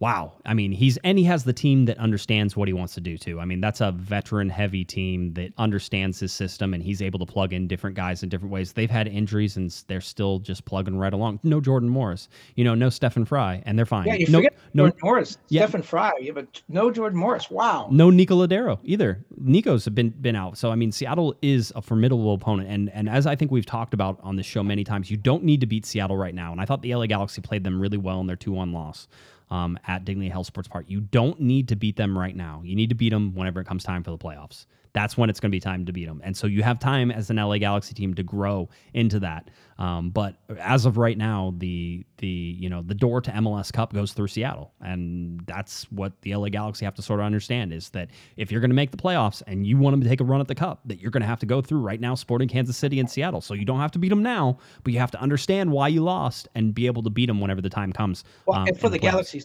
wow. 0.00 0.32
I 0.46 0.54
mean, 0.54 0.72
he's 0.72 0.96
and 1.04 1.18
he 1.18 1.24
has 1.24 1.44
the 1.44 1.52
team 1.52 1.84
that 1.84 1.98
understands 1.98 2.56
what 2.56 2.66
he 2.66 2.72
wants 2.72 2.94
to 2.94 3.00
do 3.00 3.16
too. 3.16 3.38
I 3.38 3.44
mean, 3.44 3.60
that's 3.60 3.80
a 3.80 3.92
veteran 3.92 4.48
heavy 4.48 4.84
team 4.84 5.34
that 5.34 5.52
understands 5.58 6.18
his 6.18 6.32
system 6.32 6.74
and 6.74 6.82
he's 6.82 7.02
able 7.02 7.18
to 7.18 7.26
plug 7.26 7.52
in 7.52 7.68
different 7.68 7.96
guys 7.96 8.22
in 8.22 8.30
different 8.30 8.50
ways. 8.52 8.72
They've 8.72 8.90
had 8.90 9.06
injuries 9.06 9.56
and 9.56 9.70
they're 9.86 10.00
still 10.00 10.38
just 10.38 10.64
plugging 10.64 10.96
right 10.96 11.12
along. 11.12 11.40
No 11.42 11.60
Jordan 11.60 11.90
Morris, 11.90 12.28
you 12.56 12.64
know, 12.64 12.74
no 12.74 12.88
Stefan 12.88 13.26
Frei, 13.26 13.62
and 13.66 13.78
they're 13.78 13.86
fine. 13.86 14.06
Yeah, 14.06 14.14
you 14.14 14.26
no, 14.28 14.38
forget 14.38 14.56
no, 14.72 14.84
Jordan 14.84 15.00
Morris, 15.02 15.38
yeah. 15.48 15.62
Stefan 15.62 15.82
Frei, 15.82 16.10
yeah, 16.20 16.32
but 16.32 16.62
no 16.68 16.90
Jordan 16.90 17.18
Morris. 17.18 17.50
Wow. 17.50 17.88
No 17.90 18.08
Nico 18.08 18.34
Lodeiro 18.34 18.78
either. 18.82 19.24
Nico's 19.36 19.84
have 19.84 19.94
been 19.94 20.10
been 20.10 20.34
out. 20.34 20.56
So 20.56 20.72
I 20.72 20.76
mean, 20.76 20.92
Seattle 20.92 21.34
is 21.42 21.72
a 21.76 21.82
formidable 21.82 22.32
opponent, 22.32 22.70
and 22.70 22.90
and 22.90 23.08
as 23.08 23.26
I 23.26 23.36
think 23.36 23.50
we've 23.50 23.66
talked 23.66 23.92
about 23.92 24.18
on 24.22 24.36
this 24.36 24.46
show 24.46 24.62
many 24.62 24.82
times, 24.82 25.10
you 25.10 25.18
don't 25.18 25.44
need 25.44 25.60
to 25.60 25.66
beat 25.66 25.84
Seattle 25.84 26.16
right 26.16 26.34
now. 26.34 26.52
And 26.52 26.60
I 26.60 26.64
thought 26.64 26.80
the 26.80 26.94
LA 26.94 27.06
Galaxy 27.06 27.42
played 27.42 27.64
them 27.64 27.78
really 27.78 27.98
well 27.98 28.20
in 28.20 28.26
their 28.26 28.36
two 28.36 28.52
one 28.52 28.72
loss 28.72 29.06
um, 29.50 29.78
at 29.86 30.04
Dignity 30.04 30.30
Health 30.30 30.46
Sports 30.46 30.68
Park. 30.68 30.86
You 30.88 31.00
don't 31.00 31.40
need 31.40 31.68
to 31.68 31.76
beat 31.76 31.96
them 31.96 32.16
right 32.16 32.34
now. 32.34 32.62
You 32.64 32.76
need 32.76 32.88
to 32.90 32.94
beat 32.94 33.10
them 33.10 33.34
whenever 33.34 33.60
it 33.60 33.66
comes 33.66 33.84
time 33.84 34.02
for 34.02 34.10
the 34.10 34.18
playoffs 34.18 34.66
that's 34.92 35.16
when 35.16 35.30
it's 35.30 35.38
going 35.38 35.50
to 35.50 35.54
be 35.54 35.60
time 35.60 35.86
to 35.86 35.92
beat 35.92 36.06
them. 36.06 36.20
And 36.24 36.36
so 36.36 36.46
you 36.46 36.62
have 36.62 36.78
time 36.78 37.10
as 37.10 37.30
an 37.30 37.36
LA 37.36 37.58
Galaxy 37.58 37.94
team 37.94 38.14
to 38.14 38.22
grow 38.22 38.68
into 38.94 39.20
that. 39.20 39.50
Um, 39.78 40.10
but 40.10 40.36
as 40.58 40.84
of 40.84 40.98
right 40.98 41.16
now, 41.16 41.54
the 41.56 42.04
the 42.18 42.26
you 42.26 42.68
know 42.68 42.82
the 42.82 42.94
door 42.94 43.22
to 43.22 43.30
MLS 43.30 43.72
Cup 43.72 43.94
goes 43.94 44.12
through 44.12 44.28
Seattle, 44.28 44.74
and 44.82 45.40
that's 45.46 45.90
what 45.90 46.20
the 46.20 46.34
LA 46.36 46.50
Galaxy 46.50 46.84
have 46.84 46.94
to 46.96 47.02
sort 47.02 47.18
of 47.18 47.24
understand 47.24 47.72
is 47.72 47.88
that 47.90 48.10
if 48.36 48.52
you're 48.52 48.60
going 48.60 48.70
to 48.70 48.76
make 48.76 48.90
the 48.90 48.98
playoffs 48.98 49.42
and 49.46 49.66
you 49.66 49.78
want 49.78 49.94
them 49.94 50.02
to 50.02 50.08
take 50.08 50.20
a 50.20 50.24
run 50.24 50.38
at 50.40 50.48
the 50.48 50.54
Cup, 50.54 50.80
that 50.84 51.00
you're 51.00 51.10
going 51.10 51.22
to 51.22 51.26
have 51.26 51.40
to 51.40 51.46
go 51.46 51.62
through 51.62 51.80
right 51.80 51.98
now 51.98 52.14
Sporting 52.14 52.46
Kansas 52.46 52.76
City 52.76 53.00
and 53.00 53.10
Seattle. 53.10 53.40
So 53.40 53.54
you 53.54 53.64
don't 53.64 53.80
have 53.80 53.90
to 53.92 53.98
beat 53.98 54.10
them 54.10 54.22
now, 54.22 54.58
but 54.84 54.92
you 54.92 54.98
have 54.98 55.10
to 55.12 55.20
understand 55.20 55.72
why 55.72 55.88
you 55.88 56.02
lost 56.02 56.48
and 56.54 56.74
be 56.74 56.86
able 56.86 57.02
to 57.02 57.10
beat 57.10 57.26
them 57.26 57.40
whenever 57.40 57.62
the 57.62 57.70
time 57.70 57.90
comes. 57.90 58.24
Well, 58.44 58.58
um, 58.58 58.68
and 58.68 58.78
for 58.78 58.88
the, 58.88 58.98
the 58.98 58.98
Galaxy. 58.98 59.42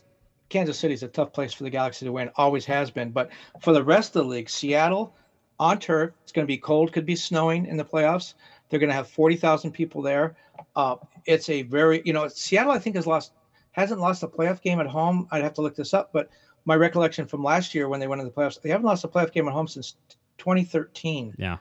Kansas 0.50 0.78
City 0.78 0.94
is 0.94 1.02
a 1.02 1.08
tough 1.08 1.34
place 1.34 1.54
for 1.54 1.64
the 1.64 1.70
Galaxy 1.70 2.06
to 2.06 2.12
win, 2.12 2.30
always 2.36 2.66
has 2.66 2.92
been. 2.92 3.10
But 3.10 3.32
for 3.62 3.74
the 3.74 3.84
rest 3.84 4.16
of 4.16 4.24
the 4.24 4.30
league, 4.30 4.50
Seattle, 4.50 5.16
on 5.60 5.80
turf. 5.80 6.12
It's 6.24 6.32
going 6.32 6.46
to 6.46 6.52
be 6.52 6.58
cold, 6.58 6.94
could 6.94 7.06
be 7.06 7.16
snowing 7.16 7.66
in 7.66 7.78
the 7.78 7.86
playoffs. 7.86 8.34
They're 8.70 8.80
going 8.80 8.90
to 8.90 8.96
have 8.96 9.08
40,000 9.08 9.72
people 9.72 10.02
there. 10.02 10.36
Uh, 10.76 10.96
it's 11.26 11.50
a 11.50 11.64
very, 11.64 12.02
you 12.06 12.14
know, 12.14 12.28
Seattle, 12.28 12.72
I 12.72 12.80
think, 12.80 12.96
has 12.96 13.08
lost, 13.08 13.34
hasn't 13.72 14.00
lost 14.00 14.24
a 14.24 14.28
playoff 14.28 14.62
game 14.62 14.80
at 14.80 14.88
home. 14.88 15.28
I'd 15.32 15.44
have 15.44 15.54
to 15.56 15.62
look 15.62 15.76
this 15.76 15.94
up, 15.94 16.12
but 16.12 16.30
my 16.66 16.76
recollection 16.76 17.28
from 17.28 17.44
last 17.44 17.76
year 17.76 17.88
when 17.88 18.00
they 18.00 18.08
went 18.08 18.22
in 18.22 18.28
the 18.28 18.34
playoffs, 18.34 18.62
they 18.62 18.70
haven't 18.70 18.86
lost 18.86 19.04
a 19.04 19.08
playoff 19.08 19.32
game 19.32 19.48
at 19.48 19.54
home 19.54 19.68
since 19.68 19.96
2013. 20.38 21.36
Yeah. 21.38 21.58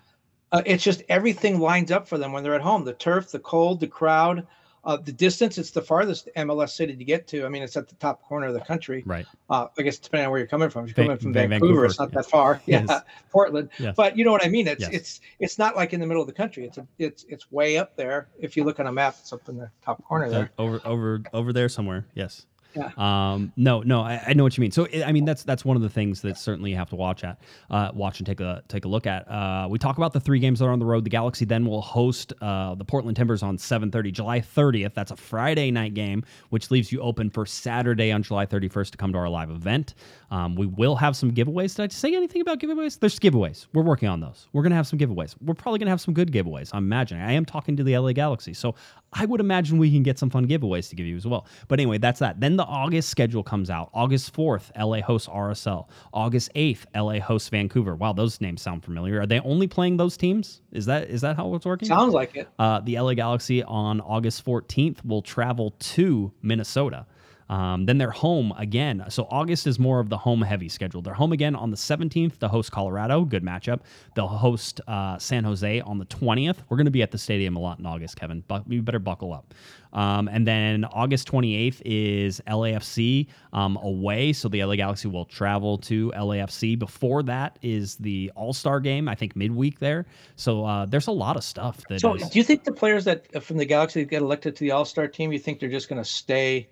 Uh, 0.53 0.63
it's 0.65 0.85
just 0.85 1.03
everything 1.09 1.59
lines 1.59 1.91
up 1.91 2.09
for 2.09 2.17
them 2.17 2.33
when 2.33 2.43
they're 2.43 2.55
at 2.55 2.61
home 2.61 2.85
the 2.85 2.93
turf, 2.93 3.31
the 3.31 3.39
cold, 3.41 3.81
the 3.81 3.87
crowd. 3.87 4.47
Uh, 4.85 4.97
the 4.97 5.12
distance, 5.12 5.57
it's 5.59 5.70
the 5.70 5.80
farthest 5.80 6.28
MLS 6.37 6.70
city 6.70 6.95
to 6.95 7.05
get 7.05 7.26
to. 7.28 7.47
I 7.47 7.49
mean, 7.49 7.62
it's 7.62 7.76
at 7.76 7.89
the 7.89 7.95
top 7.97 8.22
corner 8.22 8.49
of 8.49 8.55
the 8.55 8.61
country. 8.61 9.03
Right. 9.07 9.26
Uh, 9.49 9.68
I 9.78 9.82
guess 9.82 9.99
depending 9.99 10.26
on 10.26 10.30
where 10.30 10.39
you're 10.39 10.49
coming 10.49 10.70
from. 10.70 10.87
If 10.87 10.97
you're 10.97 11.07
coming 11.07 11.18
from 11.18 11.32
Vancouver, 11.32 11.61
Vancouver, 11.61 11.85
it's 11.87 11.99
not 11.99 12.11
yeah. 12.11 12.14
that 12.16 12.26
far. 12.26 12.55
Yeah. 12.66 12.85
Yes. 12.89 13.03
Portland. 13.30 13.68
Yes. 13.78 13.95
But 13.97 14.16
you 14.16 14.24
know 14.24 14.32
what 14.32 14.45
I 14.45 14.49
mean? 14.49 14.66
It's 14.66 14.80
yes. 14.80 14.91
it's 14.93 15.20
it's 15.39 15.59
not 15.59 15.76
like 15.76 15.93
in 15.93 16.01
the 16.01 16.07
middle 16.07 16.22
of 16.22 16.26
the 16.26 16.32
country. 16.32 16.64
It's 16.64 16.78
a, 16.78 16.87
it's 16.99 17.24
it's 17.28 17.51
way 17.53 17.76
up 17.76 17.95
there. 17.97 18.28
If 18.39 18.57
you 18.57 18.64
look 18.64 18.80
on 18.80 18.87
a 18.87 18.93
map, 18.93 19.16
it's 19.20 19.32
up 19.32 19.49
in 19.49 19.57
the 19.57 19.70
top 19.85 20.03
corner 20.05 20.30
there. 20.30 20.51
Over 20.59 20.80
over 20.85 21.22
over 21.32 21.53
there 21.53 21.68
somewhere. 21.68 22.07
Yes. 22.14 22.47
Yeah. 22.75 22.91
Um, 22.97 23.53
no, 23.57 23.83
no, 23.83 24.01
I, 24.01 24.22
I, 24.29 24.33
know 24.33 24.43
what 24.43 24.57
you 24.57 24.62
mean. 24.62 24.70
So, 24.70 24.89
I 25.05 25.12
mean, 25.12 25.25
that's 25.25 25.45
that's 25.45 25.64
one 25.64 25.77
of 25.77 25.83
the 25.83 25.89
things 25.89 26.22
that 26.22 26.37
certainly 26.37 26.70
you 26.70 26.77
have 26.77 26.91
to 26.91 26.97
watch 26.97 27.25
at, 27.25 27.39
uh, 27.70 27.91
watch 27.95 28.18
and 28.18 28.27
take 28.27 28.41
a 28.41 28.62
take 28.68 28.85
a 28.85 28.89
look 28.89 29.07
at. 29.07 29.29
Uh, 29.31 29.68
we 29.70 29.79
talk 29.79 29.97
about 29.97 30.12
the 30.12 30.20
three 30.20 30.41
games 30.41 30.59
that 30.59 30.66
are 30.66 30.72
on 30.72 30.79
the 30.79 30.85
road. 30.85 31.05
The 31.05 31.11
Galaxy 31.11 31.45
then 31.45 31.66
will 31.66 31.83
host 31.83 32.33
uh, 32.41 32.75
the 32.75 32.85
Portland 32.85 33.16
Timbers 33.16 33.43
on 33.43 33.57
7:30, 33.57 34.12
July 34.12 34.41
30th. 34.41 34.95
That's 34.95 35.11
a 35.11 35.16
Friday 35.16 35.70
night 35.70 35.95
game, 35.95 36.25
which 36.51 36.70
leaves 36.70 36.91
you 36.91 37.01
open 37.01 37.31
for 37.31 37.47
Saturday 37.47 38.11
on 38.11 38.22
July 38.22 38.47
31st 38.47 38.91
to 38.91 38.97
come 38.97 39.12
to 39.12 39.18
our 39.18 39.29
live 39.29 39.51
event. 39.51 39.95
Um, 40.35 40.57
we 40.57 40.66
will 40.66 40.97
have 40.97 41.14
some 41.14 41.30
giveaways. 41.30 41.76
Did 41.76 41.85
I 41.85 41.95
say 41.95 42.12
anything 42.12 42.41
about 42.41 42.59
giveaways? 42.59 42.99
There's 42.99 43.20
giveaways. 43.20 43.68
We're 43.72 43.85
working 43.85 44.09
on 44.09 44.18
those. 44.18 44.49
We're 44.53 44.64
gonna 44.64 44.74
have 44.74 44.89
some 44.89 44.99
giveaways. 44.99 45.37
We're 45.41 45.55
probably 45.55 45.78
gonna 45.78 45.93
have 45.93 46.01
some 46.01 46.12
good 46.12 46.32
giveaways. 46.32 46.70
I'm 46.72 46.82
imagining. 46.82 47.22
I 47.22 47.30
am 47.35 47.45
talking 47.45 47.76
to 47.76 47.85
the 47.85 47.97
LA 47.97 48.11
Galaxy, 48.11 48.53
so 48.53 48.74
I 49.12 49.26
would 49.26 49.39
imagine 49.39 49.78
we 49.78 49.93
can 49.93 50.03
get 50.03 50.18
some 50.18 50.30
fun 50.30 50.49
giveaways 50.49 50.89
to 50.89 50.97
give 50.97 51.07
you 51.07 51.16
as 51.16 51.24
well. 51.24 51.47
But 51.68 51.78
anyway, 51.78 51.99
that's 51.99 52.18
that. 52.18 52.41
Then 52.41 52.57
the 52.57 52.64
August 52.64 53.11
schedule 53.11 53.45
comes 53.45 53.70
out. 53.70 53.91
August 53.95 54.35
4th, 54.35 54.72
LA 54.76 55.03
hosts 55.03 55.28
RSL. 55.28 55.89
August 56.12 56.53
8th, 56.57 56.85
LA 56.97 57.20
hosts 57.20 57.49
Vancouver. 57.49 57.95
Wow, 57.95 58.12
those 58.12 58.41
names 58.41 58.61
sound 58.61 58.82
familiar. 58.85 59.20
Are 59.20 59.26
they 59.26 59.39
only 59.39 59.68
playing 59.68 59.99
those 59.99 60.16
teams? 60.16 60.62
Is 60.72 60.85
that 60.87 61.11
is 61.11 61.20
that 61.20 61.37
how 61.37 61.55
it's 61.55 61.64
working? 61.64 61.87
Sounds 61.87 62.12
like 62.12 62.35
it. 62.35 62.49
Uh, 62.59 62.80
the 62.80 62.99
LA 62.99 63.14
Galaxy 63.14 63.62
on 63.62 64.01
August 64.01 64.45
14th 64.45 65.05
will 65.05 65.22
travel 65.22 65.76
to 65.78 66.32
Minnesota. 66.43 67.07
Um, 67.55 67.87
then 67.87 67.99
they're 67.99 68.11
home 68.11 68.53
again. 68.59 69.05
So 69.11 69.29
August 69.31 69.69
is 69.69 69.79
more 69.79 70.01
of 70.01 70.09
the 70.09 70.19
home 70.19 70.43
heavy 70.43 70.69
schedule. 70.69 71.03
They're 71.03 71.15
home 71.15 71.33
again 71.33 71.55
on 71.55 71.71
the 71.71 71.77
17th 71.77 72.39
to 72.39 72.49
host 72.49 72.73
Colorado. 72.73 73.25
Good 73.25 73.45
matchup. 73.45 73.83
They'll 74.17 74.27
host 74.27 74.81
uh, 74.89 75.19
San 75.19 75.45
Jose 75.45 75.81
on 75.83 75.99
the 75.99 76.07
20th. 76.07 76.57
We're 76.69 76.77
going 76.77 76.87
to 76.87 76.91
be 76.91 77.03
at 77.03 77.13
the 77.13 77.19
stadium 77.19 77.55
a 77.55 77.61
lot 77.61 77.79
in 77.79 77.87
August, 77.87 78.17
Kevin. 78.17 78.43
But 78.49 78.69
you 78.69 78.83
better 78.83 78.99
buckle 78.99 79.33
up. 79.33 79.55
Um, 79.93 80.27
and 80.27 80.45
then 80.45 80.85
August 80.87 81.31
28th 81.31 81.81
is 81.85 82.41
LAFC 82.49 83.29
um, 83.53 83.77
away. 83.77 84.33
So 84.33 84.49
the 84.49 84.65
LA 84.65 84.75
Galaxy 84.75 85.07
will 85.07 85.25
travel 85.25 85.79
to 85.79 86.11
LAFC. 86.11 86.77
Before 86.77 87.23
that 87.23 87.61
is 87.63 87.95
the 87.99 88.33
All 88.35 88.53
Star 88.53 88.81
game, 88.81 89.09
I 89.09 89.15
think 89.15 89.37
midweek 89.37 89.79
there. 89.79 90.07
So 90.35 90.65
uh, 90.65 90.87
there's 90.87 91.07
a 91.07 91.13
lot 91.13 91.37
of 91.37 91.45
stuff. 91.45 91.81
That 91.89 92.01
so 92.01 92.15
is... 92.15 92.29
do 92.29 92.37
you 92.37 92.45
think 92.45 92.65
the 92.65 92.73
players 92.73 93.05
that 93.05 93.45
from 93.45 93.59
the 93.59 93.65
Galaxy 93.65 94.05
get 94.05 94.23
elected 94.23 94.57
to 94.57 94.65
the 94.65 94.73
All 94.73 94.85
Star 94.85 95.07
team, 95.07 95.31
you 95.31 95.39
think 95.39 95.61
they're 95.61 95.71
just 95.71 95.89
going 95.89 96.03
to 96.03 96.09
stay? 96.09 96.69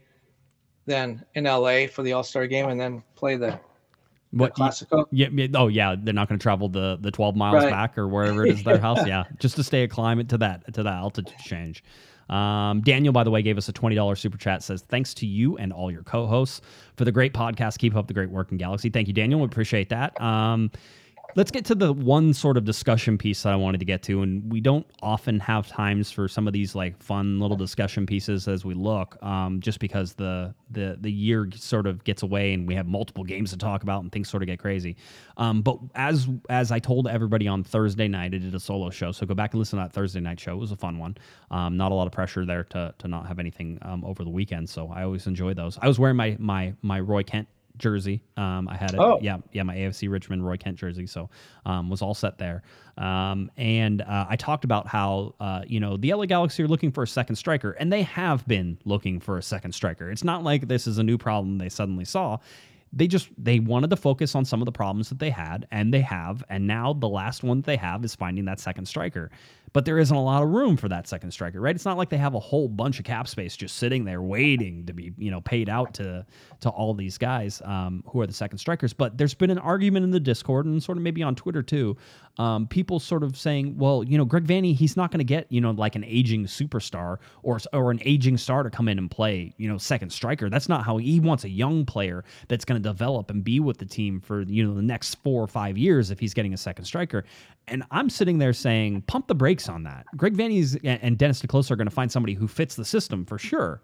Then 0.87 1.25
in 1.35 1.45
LA 1.45 1.87
for 1.87 2.03
the 2.03 2.13
All 2.13 2.23
Star 2.23 2.47
game 2.47 2.69
and 2.69 2.81
then 2.81 3.03
play 3.15 3.37
the 3.37 3.59
what 4.33 4.55
Classico? 4.55 5.07
Yeah, 5.11 5.29
Oh, 5.55 5.69
yeah. 5.69 5.95
They're 5.99 6.15
not 6.15 6.29
going 6.29 6.39
to 6.39 6.43
travel 6.43 6.69
the 6.69 6.99
the 7.01 7.11
12 7.11 7.37
miles 7.37 7.65
right. 7.65 7.71
back 7.71 7.99
or 7.99 8.09
wherever 8.09 8.47
it 8.47 8.53
is 8.53 8.65
their 8.65 8.79
house. 8.79 9.01
Yeah, 9.07 9.25
just 9.39 9.57
to 9.57 9.65
stay 9.65 9.83
a 9.83 9.89
climate 9.89 10.29
to 10.31 10.39
that 10.39 10.73
to 10.75 10.83
that 10.83 10.95
altitude 10.95 11.39
change. 11.39 11.85
Um, 12.31 12.81
Daniel, 12.81 13.13
by 13.13 13.25
the 13.25 13.31
way, 13.31 13.43
gave 13.43 13.59
us 13.59 13.69
a 13.69 13.73
$20 13.73 14.17
super 14.17 14.39
chat. 14.39 14.63
Says, 14.63 14.83
Thanks 14.83 15.13
to 15.15 15.27
you 15.27 15.59
and 15.59 15.73
all 15.73 15.91
your 15.91 16.03
co 16.03 16.27
hosts 16.27 16.63
for 16.97 17.05
the 17.05 17.13
great 17.13 17.35
podcast. 17.35 17.79
Keep 17.79 17.95
up 17.95 18.07
the 18.07 18.15
great 18.15 18.31
work 18.31 18.51
in 18.53 18.59
Galaxy. 18.59 18.89
Thank 18.89 19.09
you, 19.09 19.15
Daniel. 19.15 19.41
We 19.41 19.47
appreciate 19.47 19.91
that. 19.91 20.19
Um, 20.21 20.71
let's 21.35 21.51
get 21.51 21.65
to 21.67 21.75
the 21.75 21.93
one 21.93 22.35
sort 22.35 22.57
of 22.57 22.65
discussion 22.65 23.17
piece 23.17 23.43
that 23.43 23.53
I 23.53 23.57
wanted 23.57 23.79
to 23.79 23.85
get 23.85 24.03
to, 24.05 24.23
and 24.23 24.51
we 24.51 24.61
don't 24.61 24.87
often 25.03 25.41
have 25.41 25.69
times 25.69 26.11
for 26.11 26.29
some 26.29 26.47
of 26.47 26.53
these 26.53 26.75
like 26.75 27.01
fun 27.03 27.41
little 27.41 27.57
discussion 27.57 28.07
pieces 28.07 28.49
as 28.49 28.65
we 28.65 28.75
look, 28.75 29.23
um, 29.23 29.61
just 29.61 29.79
because 29.81 30.15
the 30.15 30.55
the 30.71 30.97
the 31.01 31.11
year 31.11 31.49
sort 31.55 31.87
of 31.87 32.05
gets 32.05 32.23
away 32.23 32.53
and 32.53 32.67
we 32.67 32.75
have 32.75 32.87
multiple 32.87 33.25
games 33.25 33.51
to 33.51 33.57
talk 33.57 33.83
about 33.83 34.03
and 34.03 34.13
things 34.13 34.29
sort 34.29 34.43
of 34.43 34.47
get 34.47 34.59
crazy. 34.59 34.97
Um, 35.37 35.63
but 35.63 35.79
as 35.95 36.29
as 36.49 36.71
I 36.71 36.79
told 36.79 37.09
everybody 37.09 37.49
on 37.49 37.65
Thursday 37.65 38.09
night, 38.09 38.35
I 38.35 38.39
did 38.39 38.55
a 38.55 38.61
solo 38.61 38.91
show, 38.91 39.13
so 39.13 39.27
go 39.27 39.35
back 39.35 39.53
and 39.53 39.59
listen 39.59 39.79
to 39.79 39.85
that 39.85 39.93
Thursday 39.93 40.21
night 40.21 40.41
show. 40.41 40.53
It 40.53 40.61
was 40.61 40.73
a 40.73 40.77
fun 40.77 40.99
one. 40.99 41.17
Um, 41.51 41.77
not 41.77 41.93
a 41.93 41.95
lot 41.95 42.07
of 42.07 42.13
pressure 42.13 42.45
there 42.45 42.65
to 42.65 42.95
to 42.99 43.09
not 43.09 43.27
have 43.27 43.39
anything 43.39 43.79
um, 43.83 44.05
over 44.05 44.25
the 44.25 44.31
weekend, 44.31 44.69
so 44.69 44.91
I 44.95 45.03
always 45.05 45.27
enjoy 45.27 45.55
those. 45.55 45.79
I 45.81 45.89
was 45.89 45.99
wearing 45.99 46.17
my 46.17 46.37
my 46.39 46.75
my 46.83 47.01
Roy 47.01 47.23
Kent 47.23 47.49
jersey. 47.77 48.23
Um, 48.37 48.69
I 48.69 48.77
had 48.77 48.95
it. 48.95 49.01
Oh. 49.01 49.19
Yeah, 49.21 49.39
yeah, 49.53 49.63
my 49.63 49.77
AFC 49.77 50.11
Richmond 50.11 50.45
Roy 50.47 50.57
Kent 50.57 50.79
jersey. 50.79 51.07
So 51.07 51.31
um, 51.67 51.91
was 51.91 52.03
all 52.03 52.15
set 52.15 52.39
there. 52.39 52.63
Um, 52.99 53.51
and 53.57 54.03
uh, 54.03 54.27
I 54.29 54.37
talked 54.37 54.65
about 54.65 54.87
how 54.87 55.35
uh, 55.41 55.63
you 55.67 55.81
know 55.81 55.97
the 55.97 56.13
LA 56.13 56.27
Galaxy 56.27 56.63
are 56.63 56.69
looking 56.69 56.93
for 56.93 57.03
a 57.03 57.09
second 57.09 57.37
striker, 57.37 57.73
and 57.73 57.93
they 57.93 58.03
have 58.03 58.47
been 58.47 58.79
looking 58.85 59.21
for 59.21 59.39
a 59.39 59.43
second 59.43 59.73
striker. 59.73 60.11
It's 60.11 60.25
not 60.25 60.45
like 60.45 60.69
this 60.69 60.87
is 60.87 60.99
a 60.99 61.03
new 61.03 61.19
problem 61.19 61.59
they 61.59 61.69
suddenly 61.69 62.05
saw. 62.05 62.39
They 62.93 63.07
just 63.07 63.31
they 63.39 63.59
wanted 63.59 63.91
to 63.91 63.97
focus 63.97 64.35
on 64.35 64.45
some 64.45 64.61
of 64.61 64.67
the 64.67 64.73
problems 64.73 65.09
that 65.09 65.19
they 65.19 65.31
had, 65.31 65.67
and 65.71 65.93
they 65.93 66.03
have. 66.03 66.45
And 66.51 66.67
now 66.67 66.93
the 66.93 67.09
last 67.09 67.43
one 67.43 67.59
that 67.59 67.67
they 67.67 67.77
have 67.77 68.05
is 68.05 68.15
finding 68.15 68.45
that 68.45 68.61
second 68.61 68.87
striker. 68.87 69.31
But 69.73 69.85
there 69.85 69.99
isn't 69.99 70.15
a 70.15 70.23
lot 70.23 70.43
of 70.43 70.51
room 70.51 70.77
for 70.77 70.89
that 70.89 71.09
second 71.09 71.31
striker, 71.31 71.61
right? 71.61 71.75
It's 71.75 71.85
not 71.85 71.97
like 71.97 72.11
they 72.11 72.19
have 72.19 72.35
a 72.35 72.41
whole 72.41 72.69
bunch 72.69 72.99
of 72.99 73.05
cap 73.05 73.27
space 73.27 73.57
just 73.57 73.77
sitting 73.77 74.05
there 74.05 74.21
waiting 74.21 74.87
to 74.87 74.93
be, 74.93 75.13
you 75.17 75.31
know, 75.31 75.41
paid 75.41 75.69
out 75.69 75.95
to 75.95 76.27
to 76.61 76.69
all 76.69 76.95
these 76.95 77.19
guys 77.19 77.63
um, 77.65 78.05
who 78.07 78.21
are 78.21 78.27
the 78.27 78.33
second 78.33 78.59
strikers. 78.59 78.93
But 78.93 79.19
there's 79.19 79.35
been 79.35 79.51
an 79.51 79.59
argument 79.59 80.05
in 80.05 80.11
the 80.11 80.21
Discord 80.21 80.67
and 80.67 80.83
sort 80.83 80.99
of 80.99 81.05
maybe 81.05 81.23
on 81.23 81.35
Twitter 81.35 81.63
too. 81.63 81.97
Um, 82.39 82.67
people 82.67 82.99
sort 82.99 83.23
of 83.23 83.37
saying, 83.37 83.77
well, 83.77 84.03
you 84.03 84.17
know, 84.17 84.25
Greg 84.25 84.47
Vanney, 84.47 84.75
he's 84.75 84.97
not 84.97 85.11
going 85.11 85.19
to 85.19 85.25
get, 85.25 85.47
you 85.51 85.61
know, 85.61 85.71
like 85.71 85.97
an 85.97 86.05
aging 86.05 86.47
superstar 86.47 87.19
or 87.43 87.59
or 87.75 87.91
an 87.91 88.01
aging 88.07 88.39
star 88.39 88.63
to 88.63 88.71
come 88.71 88.89
in 88.89 88.99
and 88.99 89.11
play, 89.11 89.53
you 89.59 89.69
know, 89.69 89.77
second 89.77 90.11
striker. 90.11 90.49
That's 90.49 90.69
not 90.69 90.85
how 90.85 90.97
he 90.97 91.21
wants 91.21 91.45
a 91.45 91.51
young 91.51 91.85
player 91.85 92.25
that's 92.49 92.65
going 92.65 92.83
to 92.83 92.89
develop 92.89 93.31
and 93.31 93.45
be 93.45 93.61
with 93.61 93.77
the 93.77 93.85
team 93.85 94.19
for 94.19 94.43
you 94.43 94.67
know 94.67 94.75
the 94.75 94.83
next 94.83 95.17
four 95.17 95.43
or 95.43 95.47
five 95.47 95.77
years 95.77 96.11
if 96.11 96.19
he's 96.19 96.33
getting 96.33 96.55
a 96.55 96.57
second 96.57 96.87
striker. 96.87 97.25
And 97.69 97.85
I'm 97.91 98.09
sitting 98.09 98.39
there 98.39 98.55
saying, 98.55 99.03
pump 99.03 99.29
the 99.29 99.35
brakes 99.35 99.69
on 99.69 99.83
that. 99.85 100.07
Greg 100.17 100.35
Vanney's 100.35 100.77
and 100.85 101.19
Dennis 101.19 101.41
te 101.41 101.47
are 101.47 101.77
going 101.77 101.87
to 101.87 101.95
find 101.95 102.11
somebody 102.11 102.35
who 102.35 102.49
fits 102.49 102.75
the 102.77 102.85
system 102.85 103.25
for 103.27 103.39
sure. 103.39 103.83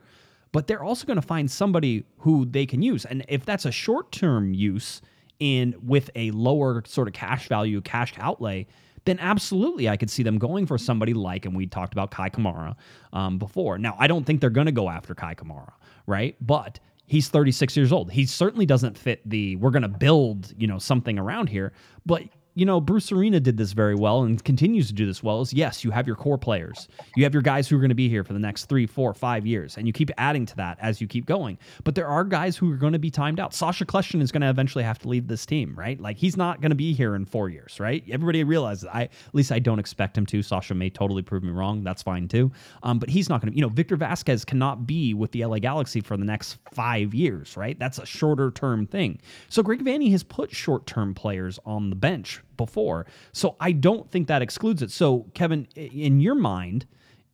But 0.53 0.67
they're 0.67 0.83
also 0.83 1.07
going 1.07 1.21
to 1.21 1.27
find 1.27 1.51
somebody 1.51 2.05
who 2.17 2.47
they 2.47 2.65
can 2.65 2.81
use. 2.81 3.05
And 3.05 3.25
if 3.29 3.45
that's 3.45 3.67
a 3.67 3.73
short 3.73 4.11
term 4.11 4.55
use 4.55 5.03
in 5.41 5.75
with 5.83 6.11
a 6.15 6.31
lower 6.33 6.83
sort 6.87 7.09
of 7.09 7.15
cash 7.15 7.49
value, 7.49 7.81
cash 7.81 8.15
outlay, 8.19 8.67
then 9.05 9.19
absolutely 9.21 9.89
I 9.89 9.97
could 9.97 10.11
see 10.11 10.23
them 10.23 10.39
going 10.39 10.67
for 10.67 10.77
somebody 10.79 11.15
like, 11.15 11.47
and 11.47 11.57
we 11.57 11.67
talked 11.67 11.93
about 11.93 12.11
Kei 12.11 12.31
Kamara 12.31 12.77
um, 13.13 13.39
before. 13.39 13.79
Now, 13.79 13.97
I 13.99 14.07
don't 14.07 14.25
think 14.25 14.41
they're 14.41 14.51
going 14.51 14.67
to 14.67 14.73
go 14.73 14.89
after 14.89 15.15
Kei 15.15 15.35
Kamara, 15.35 15.73
right? 16.07 16.37
But 16.41 16.79
he's 17.07 17.29
36 17.29 17.77
years 17.77 17.93
old. 17.93 18.11
He 18.11 18.27
certainly 18.27 18.67
doesn't 18.67 18.99
fit 18.99 19.29
the 19.29 19.57
we're 19.57 19.71
going 19.71 19.83
to 19.83 19.89
build, 19.89 20.53
you 20.59 20.67
know, 20.67 20.79
something 20.79 21.19
around 21.19 21.49
here, 21.49 21.73
but 22.05 22.23
you 22.59 22.67
know, 22.67 22.81
Bruce 22.81 23.13
Arena 23.13 23.39
did 23.39 23.57
this 23.57 23.71
very 23.71 23.95
well 23.95 24.25
and 24.25 24.43
continues 24.43 24.89
to 24.89 24.93
do 24.93 25.07
this 25.07 25.23
well 25.23 25.41
is 25.41 25.53
yes, 25.53 25.85
you 25.85 25.93
have 25.93 26.09
your 26.09 26.17
core 26.17 26.37
players. 26.37 26.89
You 27.15 27.23
have 27.23 27.33
your 27.33 27.43
guys 27.43 27.69
who 27.69 27.77
are 27.77 27.79
going 27.79 27.91
to 27.91 27.95
be 27.95 28.09
here 28.09 28.25
for 28.25 28.33
the 28.33 28.41
next 28.41 28.65
three, 28.65 28.85
four, 28.85 29.15
five 29.15 29.47
years, 29.47 29.77
and 29.77 29.87
you 29.87 29.93
keep 29.93 30.11
adding 30.19 30.45
to 30.47 30.57
that 30.57 30.77
as 30.81 31.01
you 31.01 31.07
keep 31.07 31.25
going. 31.25 31.57
But 31.85 31.95
there 31.95 32.09
are 32.09 32.25
guys 32.25 32.57
who 32.57 32.73
are 32.73 32.77
going 32.77 32.95
to 32.95 32.99
be 32.99 33.13
timed 33.13 33.39
out. 33.39 33.55
Sasha 33.55 33.87
Kljestan 33.87 34.21
is 34.21 34.33
going 34.33 34.41
to 34.41 34.51
eventually 34.51 34.83
have 34.83 34.99
to 35.01 35.09
leave 35.09 35.29
this 35.29 35.47
team, 35.47 35.73
right? 35.79 36.01
Like 36.01 36.17
he's 36.17 36.37
not 36.37 36.61
going 36.61 36.71
to 36.71 36.77
be 36.77 36.93
here 36.93 37.15
in 37.15 37.27
four 37.27 37.49
years, 37.49 37.79
right? 37.79 38.03
Everybody 38.11 38.43
realizes 38.43 38.89
I 38.93 39.03
at 39.03 39.35
least 39.35 39.53
I 39.53 39.61
don't 39.61 39.79
expect 39.79 40.19
him 40.19 40.27
to. 40.27 40.43
Sasha 40.43 40.75
may 40.75 40.91
totally 40.91 41.23
prove 41.23 41.45
me 41.45 41.53
wrong. 41.53 41.85
That's 41.85 42.03
fine 42.03 42.27
too. 42.27 42.51
Um, 42.83 42.99
but 42.99 43.09
he's 43.09 43.29
not 43.29 43.41
going 43.41 43.53
to, 43.53 43.57
you 43.57 43.63
know, 43.63 43.69
Victor 43.69 43.95
Vasquez 43.95 44.45
cannot 44.45 44.85
be 44.85 45.15
with 45.15 45.31
the 45.31 45.45
LA 45.45 45.61
Galaxy 45.61 46.01
for 46.01 46.17
the 46.17 46.25
next 46.25 46.59
five 46.73 47.15
years, 47.15 47.57
right? 47.57 47.79
That's 47.79 47.99
a 47.99 48.07
shorter 48.07 48.51
term 48.51 48.85
thing. 48.85 49.21
So 49.49 49.63
Greg 49.63 49.85
Vanney 49.85 50.11
has 50.11 50.25
put 50.25 50.51
short 50.51 50.87
term 50.87 51.15
players 51.15 51.61
on 51.65 51.91
the 51.91 51.97
bench 51.97 52.41
before. 52.59 53.07
So 53.33 53.57
I 53.61 53.73
don't 53.73 54.11
think 54.11 54.29
that 54.29 54.43
excludes 54.43 54.83
it. 54.83 54.91
So 54.91 55.25
Kevin, 55.33 55.67
in 55.75 56.21
your 56.21 56.35
mind, 56.35 56.85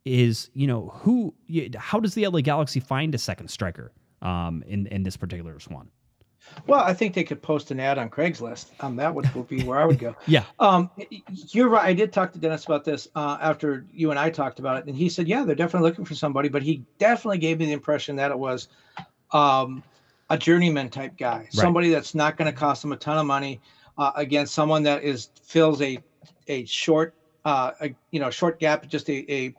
is 0.05 0.49
you 0.53 0.67
know 0.67 0.91
who? 0.95 1.33
How 1.77 1.99
does 1.99 2.13
the 2.13 2.25
LA 2.25 2.39
Galaxy 2.39 2.79
find 2.79 3.13
a 3.13 3.17
second 3.17 3.49
striker 3.49 3.91
um, 4.21 4.63
in 4.65 4.87
in 4.87 5.03
this 5.03 5.17
particular 5.17 5.57
one? 5.67 5.89
Well, 6.67 6.79
I 6.79 6.93
think 6.93 7.15
they 7.15 7.23
could 7.23 7.41
post 7.41 7.71
an 7.71 7.79
ad 7.79 7.97
on 7.97 8.09
Craigslist. 8.09 8.67
Um, 8.79 8.95
that 8.97 9.13
would, 9.13 9.33
would 9.33 9.47
be 9.47 9.63
where 9.63 9.79
I 9.79 9.85
would 9.85 9.99
go. 9.99 10.15
yeah. 10.27 10.43
Um, 10.59 10.89
you're 11.49 11.69
right. 11.69 11.85
I 11.85 11.93
did 11.93 12.13
talk 12.13 12.31
to 12.33 12.39
Dennis 12.39 12.65
about 12.65 12.83
this 12.83 13.07
uh, 13.15 13.37
after 13.41 13.85
you 13.91 14.11
and 14.11 14.19
I 14.19 14.29
talked 14.29 14.59
about 14.59 14.77
it, 14.77 14.85
and 14.85 14.95
he 14.95 15.09
said, 15.09 15.27
yeah, 15.27 15.43
they're 15.43 15.55
definitely 15.55 15.89
looking 15.89 16.05
for 16.05 16.15
somebody, 16.15 16.49
but 16.49 16.61
he 16.61 16.83
definitely 16.99 17.39
gave 17.39 17.59
me 17.59 17.65
the 17.65 17.71
impression 17.71 18.15
that 18.17 18.31
it 18.31 18.37
was 18.37 18.67
um, 19.31 19.83
a 20.29 20.37
journeyman 20.37 20.89
type 20.89 21.17
guy, 21.17 21.37
right. 21.37 21.53
somebody 21.53 21.89
that's 21.89 22.15
not 22.15 22.37
going 22.37 22.51
to 22.51 22.57
cost 22.57 22.81
them 22.81 22.91
a 22.91 22.97
ton 22.97 23.17
of 23.17 23.25
money 23.25 23.59
uh, 23.97 24.11
against 24.15 24.53
someone 24.53 24.83
that 24.83 25.03
is 25.03 25.29
fills 25.43 25.81
a 25.81 25.99
a 26.47 26.65
short 26.65 27.15
uh, 27.45 27.71
a, 27.81 27.95
you 28.11 28.19
know 28.19 28.29
short 28.29 28.59
gap, 28.59 28.87
just 28.87 29.09
a, 29.09 29.31
a 29.31 29.55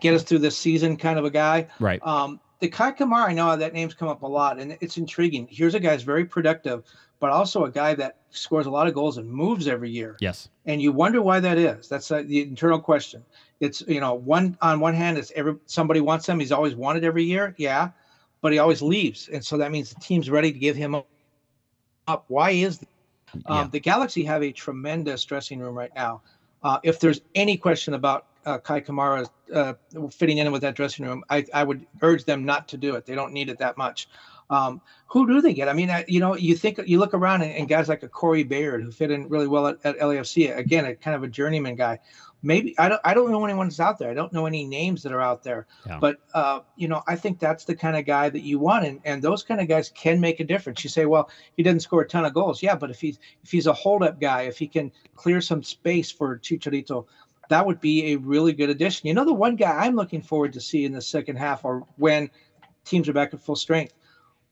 get 0.00 0.14
us 0.14 0.22
through 0.22 0.38
this 0.38 0.56
season 0.56 0.96
kind 0.96 1.18
of 1.18 1.24
a 1.24 1.30
guy. 1.30 1.68
Right. 1.78 2.04
Um, 2.04 2.40
the 2.60 2.68
Kei 2.68 2.92
Kamara, 2.92 3.28
I 3.28 3.32
know 3.34 3.56
that 3.56 3.74
name's 3.74 3.94
come 3.94 4.08
up 4.08 4.22
a 4.22 4.26
lot, 4.26 4.58
and 4.58 4.76
it's 4.80 4.96
intriguing. 4.96 5.46
Here's 5.50 5.74
a 5.74 5.80
guy 5.80 5.92
who's 5.92 6.02
very 6.02 6.24
productive, 6.24 6.84
but 7.20 7.30
also 7.30 7.64
a 7.64 7.70
guy 7.70 7.94
that 7.94 8.18
scores 8.30 8.66
a 8.66 8.70
lot 8.70 8.86
of 8.86 8.94
goals 8.94 9.18
and 9.18 9.30
moves 9.30 9.68
every 9.68 9.90
year. 9.90 10.16
Yes. 10.20 10.48
And 10.64 10.80
you 10.80 10.92
wonder 10.92 11.20
why 11.20 11.40
that 11.40 11.58
is. 11.58 11.88
That's 11.88 12.10
uh, 12.10 12.22
the 12.22 12.40
internal 12.42 12.80
question. 12.80 13.24
It's 13.60 13.82
you 13.86 14.00
know 14.00 14.14
one 14.14 14.56
on 14.62 14.80
one 14.80 14.94
hand, 14.94 15.18
it's 15.18 15.32
every 15.36 15.56
somebody 15.66 16.00
wants 16.00 16.28
him. 16.28 16.40
He's 16.40 16.52
always 16.52 16.74
wanted 16.74 17.04
every 17.04 17.24
year, 17.24 17.54
yeah, 17.58 17.90
but 18.40 18.52
he 18.52 18.58
always 18.58 18.82
leaves, 18.82 19.28
and 19.28 19.44
so 19.44 19.56
that 19.58 19.70
means 19.70 19.92
the 19.92 20.00
team's 20.00 20.30
ready 20.30 20.52
to 20.52 20.58
give 20.58 20.76
him 20.76 20.94
up. 22.06 22.24
Why 22.28 22.50
is 22.50 22.80
um, 23.32 23.42
yeah. 23.48 23.68
The 23.70 23.80
Galaxy 23.80 24.24
have 24.24 24.42
a 24.42 24.52
tremendous 24.52 25.24
dressing 25.24 25.58
room 25.58 25.76
right 25.76 25.92
now. 25.94 26.22
Uh, 26.62 26.78
if 26.82 26.98
there's 26.98 27.20
any 27.34 27.56
question 27.56 27.94
about 27.94 28.26
uh, 28.46 28.58
Kei 28.58 28.80
Kamara 28.80 29.28
uh, 29.54 29.74
fitting 30.10 30.38
in 30.38 30.50
with 30.50 30.62
that 30.62 30.74
dressing 30.74 31.04
room, 31.04 31.22
I, 31.28 31.44
I 31.52 31.64
would 31.64 31.86
urge 32.00 32.24
them 32.24 32.44
not 32.44 32.68
to 32.68 32.76
do 32.76 32.94
it. 32.94 33.06
They 33.06 33.14
don't 33.14 33.32
need 33.32 33.48
it 33.48 33.58
that 33.58 33.76
much. 33.76 34.08
Um, 34.54 34.80
who 35.06 35.26
do 35.26 35.40
they 35.40 35.54
get? 35.54 35.68
I 35.68 35.72
mean, 35.72 35.90
you 36.08 36.20
know, 36.20 36.36
you 36.36 36.56
think 36.56 36.80
you 36.86 36.98
look 36.98 37.14
around 37.14 37.42
and, 37.42 37.52
and, 37.52 37.68
guys 37.68 37.88
like 37.88 38.02
a 38.02 38.08
Corey 38.08 38.42
Baird 38.42 38.82
who 38.82 38.90
fit 38.90 39.10
in 39.10 39.28
really 39.28 39.46
well 39.46 39.68
at, 39.68 39.84
at 39.84 39.98
LAFC. 39.98 40.56
Again, 40.56 40.84
a 40.84 40.94
kind 40.94 41.16
of 41.16 41.22
a 41.22 41.28
journeyman 41.28 41.76
guy 41.76 41.98
maybe 42.44 42.78
I 42.78 42.88
don't 42.88 43.00
I 43.04 43.14
don't 43.14 43.30
know 43.32 43.44
anyone's 43.44 43.80
out 43.80 43.98
there. 43.98 44.10
I 44.10 44.14
don't 44.14 44.32
know 44.32 44.46
any 44.46 44.64
names 44.64 45.02
that 45.02 45.12
are 45.12 45.20
out 45.20 45.42
there. 45.42 45.66
Yeah. 45.86 45.98
But 45.98 46.18
uh, 46.34 46.60
you 46.76 46.86
know, 46.86 47.02
I 47.08 47.16
think 47.16 47.40
that's 47.40 47.64
the 47.64 47.74
kind 47.74 47.96
of 47.96 48.04
guy 48.04 48.28
that 48.28 48.42
you 48.42 48.58
want, 48.60 48.84
and 48.84 49.00
and 49.04 49.22
those 49.22 49.42
kind 49.42 49.60
of 49.60 49.66
guys 49.66 49.90
can 49.90 50.20
make 50.20 50.38
a 50.38 50.44
difference. 50.44 50.84
You 50.84 50.90
say, 50.90 51.06
well, 51.06 51.30
he 51.56 51.62
didn't 51.62 51.82
score 51.82 52.02
a 52.02 52.08
ton 52.08 52.24
of 52.24 52.34
goals, 52.34 52.62
yeah, 52.62 52.76
but 52.76 52.90
if 52.90 53.00
he's 53.00 53.18
if 53.42 53.50
he's 53.50 53.66
a 53.66 53.72
holdup 53.72 54.20
guy, 54.20 54.42
if 54.42 54.58
he 54.58 54.68
can 54.68 54.92
clear 55.16 55.40
some 55.40 55.62
space 55.62 56.10
for 56.10 56.38
Chicharito, 56.38 57.06
that 57.48 57.66
would 57.66 57.80
be 57.80 58.12
a 58.12 58.16
really 58.16 58.52
good 58.52 58.70
addition. 58.70 59.08
You 59.08 59.14
know, 59.14 59.24
the 59.24 59.34
one 59.34 59.56
guy 59.56 59.70
I'm 59.72 59.96
looking 59.96 60.22
forward 60.22 60.52
to 60.52 60.60
see 60.60 60.84
in 60.84 60.92
the 60.92 61.02
second 61.02 61.36
half, 61.36 61.64
or 61.64 61.86
when 61.96 62.30
teams 62.84 63.08
are 63.08 63.14
back 63.14 63.32
at 63.32 63.40
full 63.40 63.56
strength, 63.56 63.94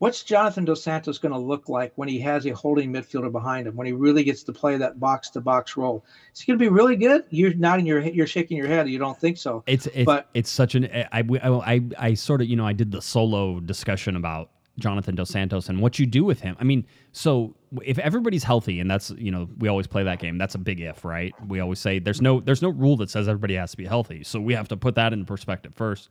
what's 0.03 0.25
Jonathan 0.25 0.65
Dos 0.65 0.83
Santos 0.83 1.19
going 1.19 1.31
to 1.31 1.39
look 1.39 1.69
like 1.69 1.93
when 1.95 2.09
he 2.09 2.19
has 2.19 2.45
a 2.45 2.51
holding 2.51 2.93
midfielder 2.93 3.31
behind 3.31 3.69
him? 3.69 3.77
When 3.77 3.87
he 3.87 3.93
really 3.93 4.25
gets 4.25 4.43
to 4.43 4.53
play 4.53 4.77
that 4.77 4.99
box 4.99 5.31
to 5.31 5.41
box 5.41 5.77
role, 5.77 6.05
is 6.35 6.41
he 6.41 6.51
going 6.51 6.59
to 6.59 6.65
be 6.65 6.69
really 6.69 6.97
good? 6.97 7.23
You're 7.31 7.55
nodding 7.55 7.87
your 7.87 8.01
you're 8.01 8.27
shaking 8.27 8.57
your 8.57 8.67
head. 8.67 8.89
You 8.89 8.99
don't 8.99 9.17
think 9.17 9.39
so? 9.39 9.63
It's 9.69 9.87
it's 9.87 10.05
but, 10.05 10.29
it's 10.35 10.51
such 10.51 10.75
an 10.75 10.87
I, 11.13 11.23
I 11.41 11.49
I 11.75 11.81
I 11.99 12.15
sort 12.15 12.41
of 12.41 12.49
you 12.49 12.57
know 12.57 12.67
I 12.67 12.73
did 12.73 12.91
the 12.91 13.01
solo 13.01 13.61
discussion 13.61 14.17
about 14.17 14.51
Jonathan 14.77 15.15
Dos 15.15 15.31
Santos 15.31 15.69
and 15.69 15.81
what 15.81 16.01
you 16.01 16.07
do 16.07 16.25
with 16.25 16.41
him. 16.41 16.57
I 16.59 16.65
mean, 16.65 16.85
so 17.13 17.55
if 17.85 17.97
everybody's 18.01 18.43
healthy, 18.43 18.81
and 18.81 18.91
that's 18.91 19.11
you 19.11 19.31
know 19.31 19.49
we 19.59 19.69
always 19.69 19.87
play 19.87 20.03
that 20.03 20.19
game. 20.19 20.37
That's 20.37 20.57
a 20.57 20.59
big 20.59 20.81
if, 20.81 21.05
right? 21.05 21.33
We 21.47 21.61
always 21.61 21.79
say 21.79 22.01
there's 22.01 22.21
no 22.21 22.41
there's 22.41 22.61
no 22.61 22.71
rule 22.71 22.97
that 22.97 23.09
says 23.09 23.29
everybody 23.29 23.55
has 23.55 23.71
to 23.71 23.77
be 23.77 23.87
healthy. 23.87 24.25
So 24.25 24.41
we 24.41 24.53
have 24.55 24.67
to 24.67 24.77
put 24.77 24.97
that 24.97 25.13
in 25.13 25.25
perspective 25.27 25.77
first. 25.77 26.09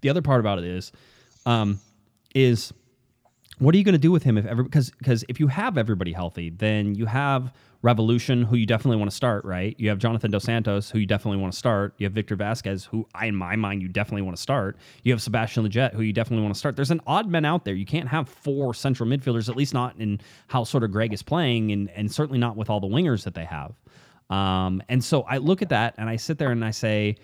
The 0.00 0.08
other 0.08 0.22
part 0.22 0.40
about 0.40 0.58
it 0.58 0.64
is, 0.64 0.90
um, 1.46 1.78
is 2.34 2.72
what 3.58 3.74
are 3.74 3.78
you 3.78 3.84
going 3.84 3.94
to 3.94 3.98
do 3.98 4.12
with 4.12 4.22
him 4.22 4.38
if 4.38 4.46
ever 4.46 4.62
because 4.62 4.90
because 4.90 5.24
if 5.28 5.40
you 5.40 5.48
have 5.48 5.76
everybody 5.78 6.12
healthy, 6.12 6.50
then 6.50 6.94
you 6.94 7.06
have 7.06 7.52
Raveloson, 7.82 8.44
who 8.44 8.56
you 8.56 8.66
definitely 8.66 8.96
want 8.96 9.10
to 9.10 9.16
start, 9.16 9.44
right? 9.44 9.74
You 9.78 9.88
have 9.88 9.98
Jonathan 9.98 10.30
Dos 10.30 10.44
Santos, 10.44 10.90
who 10.90 10.98
you 10.98 11.06
definitely 11.06 11.40
want 11.40 11.52
to 11.52 11.58
start. 11.58 11.94
You 11.98 12.06
have 12.06 12.12
Victor 12.12 12.34
Vasquez, 12.36 12.84
who 12.84 13.06
I, 13.14 13.26
in 13.26 13.36
my 13.36 13.56
mind 13.56 13.82
you 13.82 13.88
definitely 13.88 14.22
want 14.22 14.36
to 14.36 14.42
start. 14.42 14.76
You 15.04 15.12
have 15.12 15.22
Sebastian 15.22 15.68
Lletget, 15.68 15.94
who 15.94 16.02
you 16.02 16.12
definitely 16.12 16.42
want 16.42 16.54
to 16.54 16.58
start. 16.58 16.76
There's 16.76 16.90
an 16.90 17.00
odd 17.06 17.28
man 17.28 17.44
out 17.44 17.64
there. 17.64 17.74
You 17.74 17.86
can't 17.86 18.08
have 18.08 18.28
four 18.28 18.74
central 18.74 19.08
midfielders, 19.08 19.48
at 19.48 19.56
least 19.56 19.74
not 19.74 19.96
in 19.98 20.20
how 20.48 20.64
sort 20.64 20.84
of 20.84 20.90
Greg 20.90 21.12
is 21.12 21.22
playing, 21.22 21.72
and 21.72 21.90
and 21.90 22.10
certainly 22.10 22.38
not 22.38 22.56
with 22.56 22.70
all 22.70 22.80
the 22.80 22.88
wingers 22.88 23.24
that 23.24 23.34
they 23.34 23.44
have. 23.44 23.74
Um, 24.30 24.82
and 24.88 25.02
so 25.02 25.22
I 25.22 25.38
look 25.38 25.62
at 25.62 25.70
that 25.70 25.94
and 25.96 26.08
I 26.08 26.16
sit 26.16 26.38
there 26.38 26.50
and 26.50 26.64
I 26.64 26.70
say, 26.70 27.16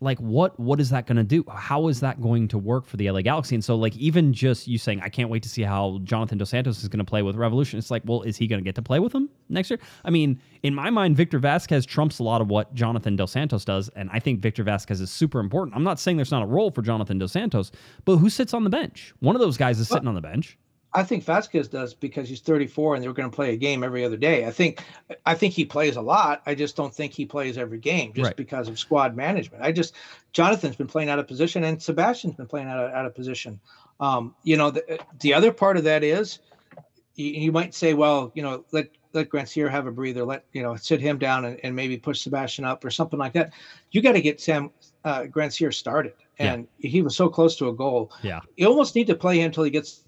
like 0.00 0.18
what 0.18 0.58
what 0.60 0.80
is 0.80 0.90
that 0.90 1.06
going 1.06 1.16
to 1.16 1.24
do? 1.24 1.44
How 1.48 1.88
is 1.88 2.00
that 2.00 2.20
going 2.20 2.48
to 2.48 2.58
work 2.58 2.86
for 2.86 2.96
the 2.96 3.10
la 3.10 3.20
galaxy? 3.20 3.54
And 3.54 3.64
so 3.64 3.76
like 3.76 3.96
even 3.96 4.32
just 4.32 4.66
you 4.68 4.78
saying 4.78 5.00
i 5.00 5.08
can't 5.08 5.28
wait 5.28 5.42
to 5.42 5.48
see 5.48 5.62
how 5.62 6.00
jonathan 6.04 6.38
dos 6.38 6.50
santos 6.50 6.82
is 6.82 6.88
going 6.88 6.98
to 6.98 7.04
play 7.04 7.22
with 7.22 7.36
raveloson 7.36 7.74
it's 7.74 7.90
like 7.90 8.02
well 8.04 8.22
is 8.22 8.36
he 8.36 8.46
going 8.46 8.60
to 8.60 8.64
get 8.64 8.74
to 8.74 8.82
play 8.82 8.98
with 8.98 9.12
them 9.12 9.28
next 9.48 9.70
year? 9.70 9.78
I 10.04 10.10
mean 10.10 10.40
in 10.62 10.74
my 10.74 10.90
mind 10.90 11.16
victor 11.16 11.38
vasquez 11.38 11.86
trumps 11.86 12.18
a 12.18 12.22
lot 12.22 12.40
of 12.40 12.48
what 12.48 12.74
jonathan 12.74 13.16
dos 13.16 13.32
santos 13.32 13.64
does 13.64 13.88
and 13.90 14.10
i 14.12 14.18
think 14.18 14.40
victor 14.40 14.62
vasquez 14.62 15.00
is 15.00 15.10
super 15.10 15.40
important. 15.40 15.76
I'm 15.76 15.84
not 15.84 15.98
saying 15.98 16.16
there's 16.16 16.30
not 16.30 16.42
a 16.42 16.46
role 16.46 16.70
for 16.70 16.82
jonathan 16.82 17.18
dos 17.18 17.32
santos 17.32 17.72
but 18.04 18.16
who 18.16 18.30
sits 18.30 18.54
on 18.54 18.64
the 18.64 18.70
bench? 18.70 19.14
One 19.20 19.36
of 19.36 19.40
those 19.40 19.56
guys 19.56 19.78
is 19.78 19.88
sitting 19.88 20.08
on 20.08 20.14
the 20.14 20.20
bench 20.20 20.58
I 20.92 21.02
think 21.02 21.24
Vasquez 21.24 21.68
does 21.68 21.92
because 21.92 22.28
he's 22.28 22.40
34 22.40 22.94
and 22.94 23.04
they're 23.04 23.12
going 23.12 23.30
to 23.30 23.34
play 23.34 23.52
a 23.52 23.56
game 23.56 23.84
every 23.84 24.04
other 24.04 24.16
day. 24.16 24.46
I 24.46 24.50
think 24.50 24.82
I 25.26 25.34
think 25.34 25.52
he 25.52 25.64
plays 25.64 25.96
a 25.96 26.00
lot. 26.00 26.42
I 26.46 26.54
just 26.54 26.74
don't 26.76 26.94
think 26.94 27.12
he 27.12 27.26
plays 27.26 27.58
every 27.58 27.78
game 27.78 28.12
just 28.14 28.28
right. 28.28 28.36
because 28.36 28.68
of 28.68 28.78
squad 28.78 29.14
management. 29.14 29.62
I 29.62 29.72
just 29.72 29.94
Jonathan's 30.32 30.76
been 30.76 30.86
playing 30.86 31.10
out 31.10 31.18
of 31.18 31.26
position 31.26 31.64
and 31.64 31.82
Sebastian's 31.82 32.36
been 32.36 32.46
playing 32.46 32.68
out 32.68 32.78
of, 32.78 32.92
out 32.92 33.04
of 33.04 33.14
position. 33.14 33.60
Um, 34.00 34.34
you 34.42 34.56
know, 34.56 34.70
the, 34.70 34.98
the 35.20 35.34
other 35.34 35.52
part 35.52 35.76
of 35.76 35.84
that 35.84 36.02
is 36.02 36.38
you, 37.16 37.30
you 37.30 37.52
might 37.52 37.74
say, 37.74 37.94
well, 37.94 38.30
you 38.34 38.42
know, 38.42 38.64
let 38.72 38.88
let 39.12 39.28
Grandsir 39.28 39.70
have 39.70 39.86
a 39.86 39.90
breather, 39.92 40.24
let 40.24 40.44
you 40.52 40.62
know, 40.62 40.76
sit 40.76 41.00
him 41.00 41.18
down 41.18 41.44
and, 41.44 41.58
and 41.62 41.74
maybe 41.74 41.96
push 41.96 42.20
Sebastian 42.20 42.64
up 42.64 42.84
or 42.84 42.90
something 42.90 43.18
like 43.18 43.32
that. 43.32 43.52
You 43.90 44.02
got 44.02 44.12
to 44.12 44.20
get 44.20 44.40
Sam 44.40 44.70
uh, 45.04 45.22
Grandsir 45.22 45.74
started, 45.74 46.12
and 46.38 46.68
yeah. 46.78 46.90
he 46.90 47.02
was 47.02 47.16
so 47.16 47.28
close 47.28 47.56
to 47.56 47.68
a 47.68 47.74
goal. 47.74 48.12
Yeah, 48.22 48.40
you 48.56 48.66
almost 48.66 48.94
need 48.94 49.08
to 49.08 49.14
play 49.14 49.40
him 49.40 49.46
until 49.46 49.64
he 49.64 49.70
gets 49.70 50.04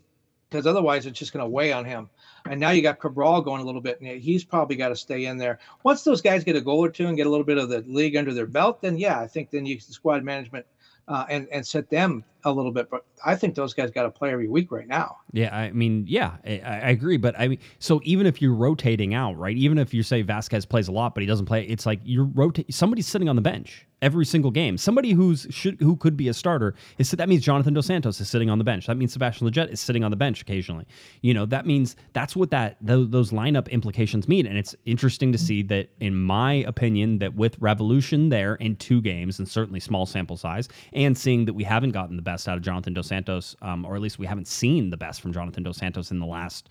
because 0.49 0.67
otherwise 0.67 1.07
it's 1.07 1.19
just 1.19 1.33
going 1.33 1.45
to 1.45 1.49
weigh 1.49 1.73
on 1.73 1.85
him. 1.85 2.09
And 2.49 2.59
now 2.61 2.71
you 2.71 2.83
got 2.83 3.01
Cabral 3.01 3.43
going 3.43 3.61
a 3.61 3.65
little 3.65 3.81
bit, 3.81 4.01
and 4.01 4.21
he's 4.21 4.45
probably 4.45 4.77
got 4.77 4.89
to 4.89 4.97
stay 4.97 5.27
in 5.27 5.37
there. 5.37 5.59
Once 5.83 6.03
those 6.05 6.23
guys 6.23 6.45
get 6.45 6.57
a 6.57 6.61
goal 6.61 6.85
or 6.85 6.89
two 6.89 7.07
and 7.07 7.17
get 7.17 7.27
a 7.27 7.31
little 7.31 7.45
bit 7.45 7.59
of 7.59 7.69
the 7.69 7.81
league 7.87 8.17
under 8.17 8.33
their 8.33 8.47
belt, 8.47 8.81
then 8.81 8.97
yeah, 8.97 9.21
I 9.21 9.27
think 9.27 9.51
then 9.51 9.67
you 9.67 9.77
can 9.77 9.85
squad 9.93 10.23
management 10.25 10.65
uh, 11.09 11.25
and 11.29 11.49
and 11.51 11.67
set 11.67 11.91
them 11.91 12.23
a 12.45 12.53
little 12.53 12.71
bit. 12.71 12.89
But 12.91 13.05
I 13.25 13.35
think 13.35 13.55
those 13.55 13.75
guys 13.75 13.91
got 13.91 14.05
to 14.05 14.11
play 14.11 14.31
every 14.31 14.49
week 14.49 14.71
right 14.71 14.87
now. 14.87 15.17
Yeah, 15.33 15.55
I 15.55 15.73
mean, 15.73 16.05
yeah, 16.07 16.37
I, 16.45 16.61
I, 16.61 16.91
agree. 16.91 17.17
But 17.17 17.39
I 17.39 17.49
mean, 17.49 17.59
so 17.79 18.01
even 18.05 18.27
if 18.27 18.41
you're 18.41 18.55
rotating 18.55 19.15
out, 19.15 19.37
right? 19.37 19.57
Even 19.57 19.79
if 19.79 19.93
you 19.93 20.03
say 20.03 20.23
Vasquez 20.23 20.65
plays 20.65 20.89
a 20.89 20.93
lot, 20.93 21.15
but 21.15 21.23
he 21.23 21.27
doesn't 21.27 21.47
play, 21.47 21.65
it's 21.65 21.87
like 21.87 22.01
you're 22.05 22.25
rotate. 22.25 22.73
Somebody's 22.73 23.07
sitting 23.07 23.29
on 23.29 23.37
the 23.37 23.43
bench 23.43 23.88
every 24.03 24.25
single 24.25 24.51
game. 24.51 24.79
Somebody 24.79 25.13
who's 25.13 25.47
should 25.51 25.81
who 25.81 25.97
could 25.97 26.17
be 26.17 26.29
a 26.29 26.35
starter 26.35 26.75
is 26.99 27.11
that 27.11 27.29
means 27.29 27.43
Jonathan 27.43 27.75
Dos 27.75 27.87
Santos 27.87 28.21
is 28.21 28.29
sitting 28.29 28.51
on 28.51 28.59
the 28.59 28.65
bench. 28.65 28.87
That 28.87 28.97
means 28.97 29.13
Sebastian 29.13 29.49
Lletget 29.49 29.71
is 29.71 29.81
sitting 29.81 30.05
on 30.05 30.11
the 30.11 30.17
bench 30.17 30.41
occasionally. 30.43 30.87
You 31.23 31.35
know, 31.35 31.47
that 31.47 31.67
means 31.67 31.97
that's 32.13 32.37
what 32.37 32.51
that 32.51 32.77
those, 32.81 33.11
those 33.11 33.31
lineup 33.31 33.69
implications 33.71 34.29
mean. 34.29 34.47
And 34.47 34.57
it's 34.57 34.75
interesting 34.85 35.33
to 35.33 35.39
see 35.39 35.63
that, 35.65 35.89
in 36.01 36.15
my 36.15 36.55
opinion, 36.67 37.19
that 37.19 37.35
with 37.35 37.59
Raveloson 37.61 38.31
there 38.31 38.55
in 38.57 38.77
two 38.77 39.01
games 39.01 39.39
and 39.39 39.49
certainly 39.49 39.81
small 39.81 40.07
sample 40.07 40.37
size, 40.37 40.69
and 40.93 41.17
seeing 41.17 41.45
that 41.47 41.55
we 41.55 41.65
haven't 41.65 41.93
gotten 41.93 42.17
the 42.17 42.23
best 42.23 42.49
out 42.49 42.57
of 42.57 42.63
Jonathan 42.63 42.95
Dos 42.95 43.09
Santos, 43.09 43.57
um, 43.63 43.85
or 43.85 43.97
at 43.97 44.03
least 44.03 44.19
we 44.19 44.27
haven't 44.27 44.49
seen 44.49 44.91
the 44.91 44.97
best 44.97 45.21
from 45.21 45.33
Jonathan 45.33 45.63
Dos 45.63 45.79
Santos 45.79 46.11
in 46.11 46.19
the 46.19 46.27
last 46.27 46.71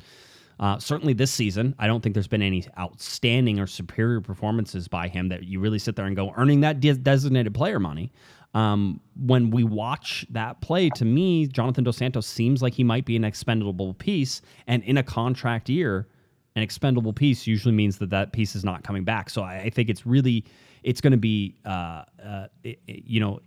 uh, 0.60 0.80
certainly 0.80 1.14
this 1.14 1.32
season, 1.32 1.76
I 1.78 1.88
don't 1.88 2.02
think 2.02 2.14
there's 2.14 2.28
been 2.28 2.42
any 2.42 2.66
outstanding 2.80 3.60
or 3.60 3.68
superior 3.68 4.22
performances 4.22 4.88
by 4.88 5.08
him 5.08 5.30
that 5.30 5.44
you 5.44 5.60
really 5.60 5.80
sit 5.80 5.96
there 5.96 6.06
and 6.06 6.16
go 6.16 6.34
earning 6.36 6.62
that 6.62 6.80
de- 6.80 6.94
designated 6.94 7.54
player 7.54 7.80
money. 7.80 8.12
Um, 8.54 9.02
when 9.16 9.52
we 9.52 9.64
watch 9.64 10.26
that 10.32 10.62
play, 10.62 10.90
to 10.92 11.06
me, 11.06 11.46
Jonathan 11.46 11.84
Dos 11.84 11.98
Santos 11.98 12.26
seems 12.26 12.62
like 12.62 12.74
he 12.74 12.84
might 12.84 13.06
be 13.06 13.16
an 13.16 13.24
expendable 13.24 13.94
piece, 13.94 14.42
and 14.66 14.82
in 14.84 14.98
a 14.98 15.04
contract 15.04 15.70
year, 15.70 16.08
an 16.56 16.64
expendable 16.64 17.14
piece 17.14 17.46
usually 17.46 17.74
means 17.74 18.00
that 18.00 18.10
that 18.10 18.32
piece 18.32 18.56
is 18.56 18.64
not 18.64 18.84
coming 18.84 19.04
back. 19.04 19.30
So 19.30 19.44
I, 19.44 19.60
I 19.60 19.70
think 19.70 19.90
it's 19.90 20.08
really 20.08 20.44
it's 20.82 21.02
going 21.02 21.12
to 21.12 21.18
be 21.18 21.56
uh, 21.66 22.04
uh, 22.24 22.48
it, 22.64 22.80
it, 22.88 23.04
you 23.06 23.20
know 23.20 23.40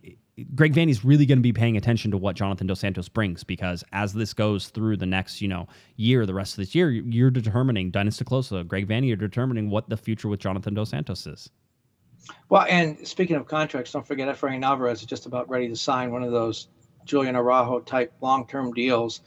Greg 0.54 0.74
Vanney's 0.74 1.04
really 1.04 1.26
going 1.26 1.38
to 1.38 1.42
be 1.42 1.52
paying 1.52 1.76
attention 1.76 2.10
to 2.10 2.16
what 2.16 2.36
Jonathan 2.36 2.66
Dos 2.66 2.80
Santos 2.80 3.08
brings 3.08 3.44
because 3.44 3.84
as 3.92 4.12
this 4.12 4.32
goes 4.32 4.68
through 4.68 4.96
the 4.96 5.06
next, 5.06 5.40
you 5.40 5.48
know, 5.48 5.66
year, 5.96 6.26
the 6.26 6.34
rest 6.34 6.54
of 6.54 6.56
this 6.58 6.74
year, 6.74 6.90
you're 6.90 7.30
determining, 7.30 7.90
Dennis 7.90 8.16
te 8.16 8.24
Kloese, 8.24 8.66
Greg 8.66 8.88
Vanney, 8.88 9.08
you're 9.08 9.16
determining 9.16 9.70
what 9.70 9.88
the 9.88 9.96
future 9.96 10.28
with 10.28 10.40
Jonathan 10.40 10.74
Dos 10.74 10.90
Santos 10.90 11.26
is. 11.26 11.50
Well, 12.48 12.66
and 12.68 13.06
speaking 13.06 13.36
of 13.36 13.46
contracts, 13.46 13.92
don't 13.92 14.06
forget 14.06 14.28
Efrain 14.28 14.64
Alvarez 14.64 15.00
is 15.00 15.06
just 15.06 15.26
about 15.26 15.48
ready 15.48 15.68
to 15.68 15.76
sign 15.76 16.12
one 16.12 16.22
of 16.22 16.32
those 16.32 16.68
Julian 17.04 17.34
Araujo 17.34 17.80
type 17.80 18.12
long 18.20 18.46
term 18.46 18.72
deals 18.72 19.20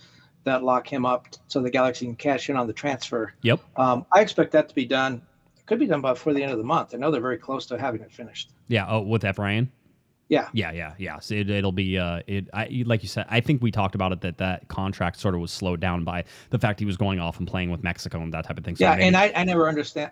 that 0.43 0.64
lock 0.64 0.91
him 0.91 1.05
up 1.05 1.28
so 1.47 1.61
the 1.61 1.70
Galaxy 1.70 2.05
can 2.05 2.16
cash 2.16 2.49
in 2.49 2.57
on 2.57 2.68
the 2.68 2.74
transfer. 2.74 3.34
Yep. 3.41 3.61
Um, 3.78 4.05
I 4.14 4.22
expect 4.22 4.51
that 4.51 4.70
to 4.70 4.76
be 4.76 4.86
done. 4.86 5.22
It 5.57 5.66
could 5.66 5.80
be 5.80 5.88
done 5.88 6.01
before 6.01 6.34
the 6.34 6.43
end 6.43 6.51
of 6.51 6.57
the 6.57 6.64
month. 6.64 6.93
I 6.93 6.97
know 6.97 7.11
they're 7.11 7.22
very 7.22 7.38
close 7.38 7.66
to 7.68 7.80
having 7.80 8.01
it 8.01 8.11
finished. 8.11 8.51
Yeah. 8.68 8.86
Oh, 8.88 9.01
with 9.01 9.24
Efrain? 9.24 9.70
Yeah. 10.30 10.49
Yeah, 10.53 10.71
yeah, 10.71 10.93
yeah. 10.97 11.19
So 11.19 11.36
it, 11.36 11.47
will 11.63 11.71
be 11.71 11.97
uh, 11.97 12.21
it. 12.28 12.49
I 12.53 12.84
like 12.86 13.03
you 13.03 13.09
said. 13.09 13.26
I 13.30 13.39
think 13.39 13.61
we 13.61 13.71
talked 13.71 13.93
about 13.93 14.11
it 14.11 14.21
that 14.21 14.38
that 14.38 14.67
contract 14.67 15.19
sort 15.19 15.36
of 15.36 15.41
was 15.41 15.51
slowed 15.51 15.80
down 15.80 16.03
by 16.03 16.24
the 16.49 16.57
fact 16.57 16.80
he 16.80 16.86
was 16.86 16.97
going 16.97 17.19
off 17.19 17.39
and 17.39 17.47
playing 17.47 17.69
with 17.69 17.84
Mexico 17.84 18.21
and 18.21 18.34
that 18.34 18.45
type 18.45 18.57
of 18.57 18.63
thing. 18.63 18.76
So 18.76 18.86
yeah, 18.86 18.95
maybe, 18.95 19.07
and 19.07 19.17
I, 19.17 19.32
I 19.36 19.43
never 19.43 19.67
understand 19.67 20.11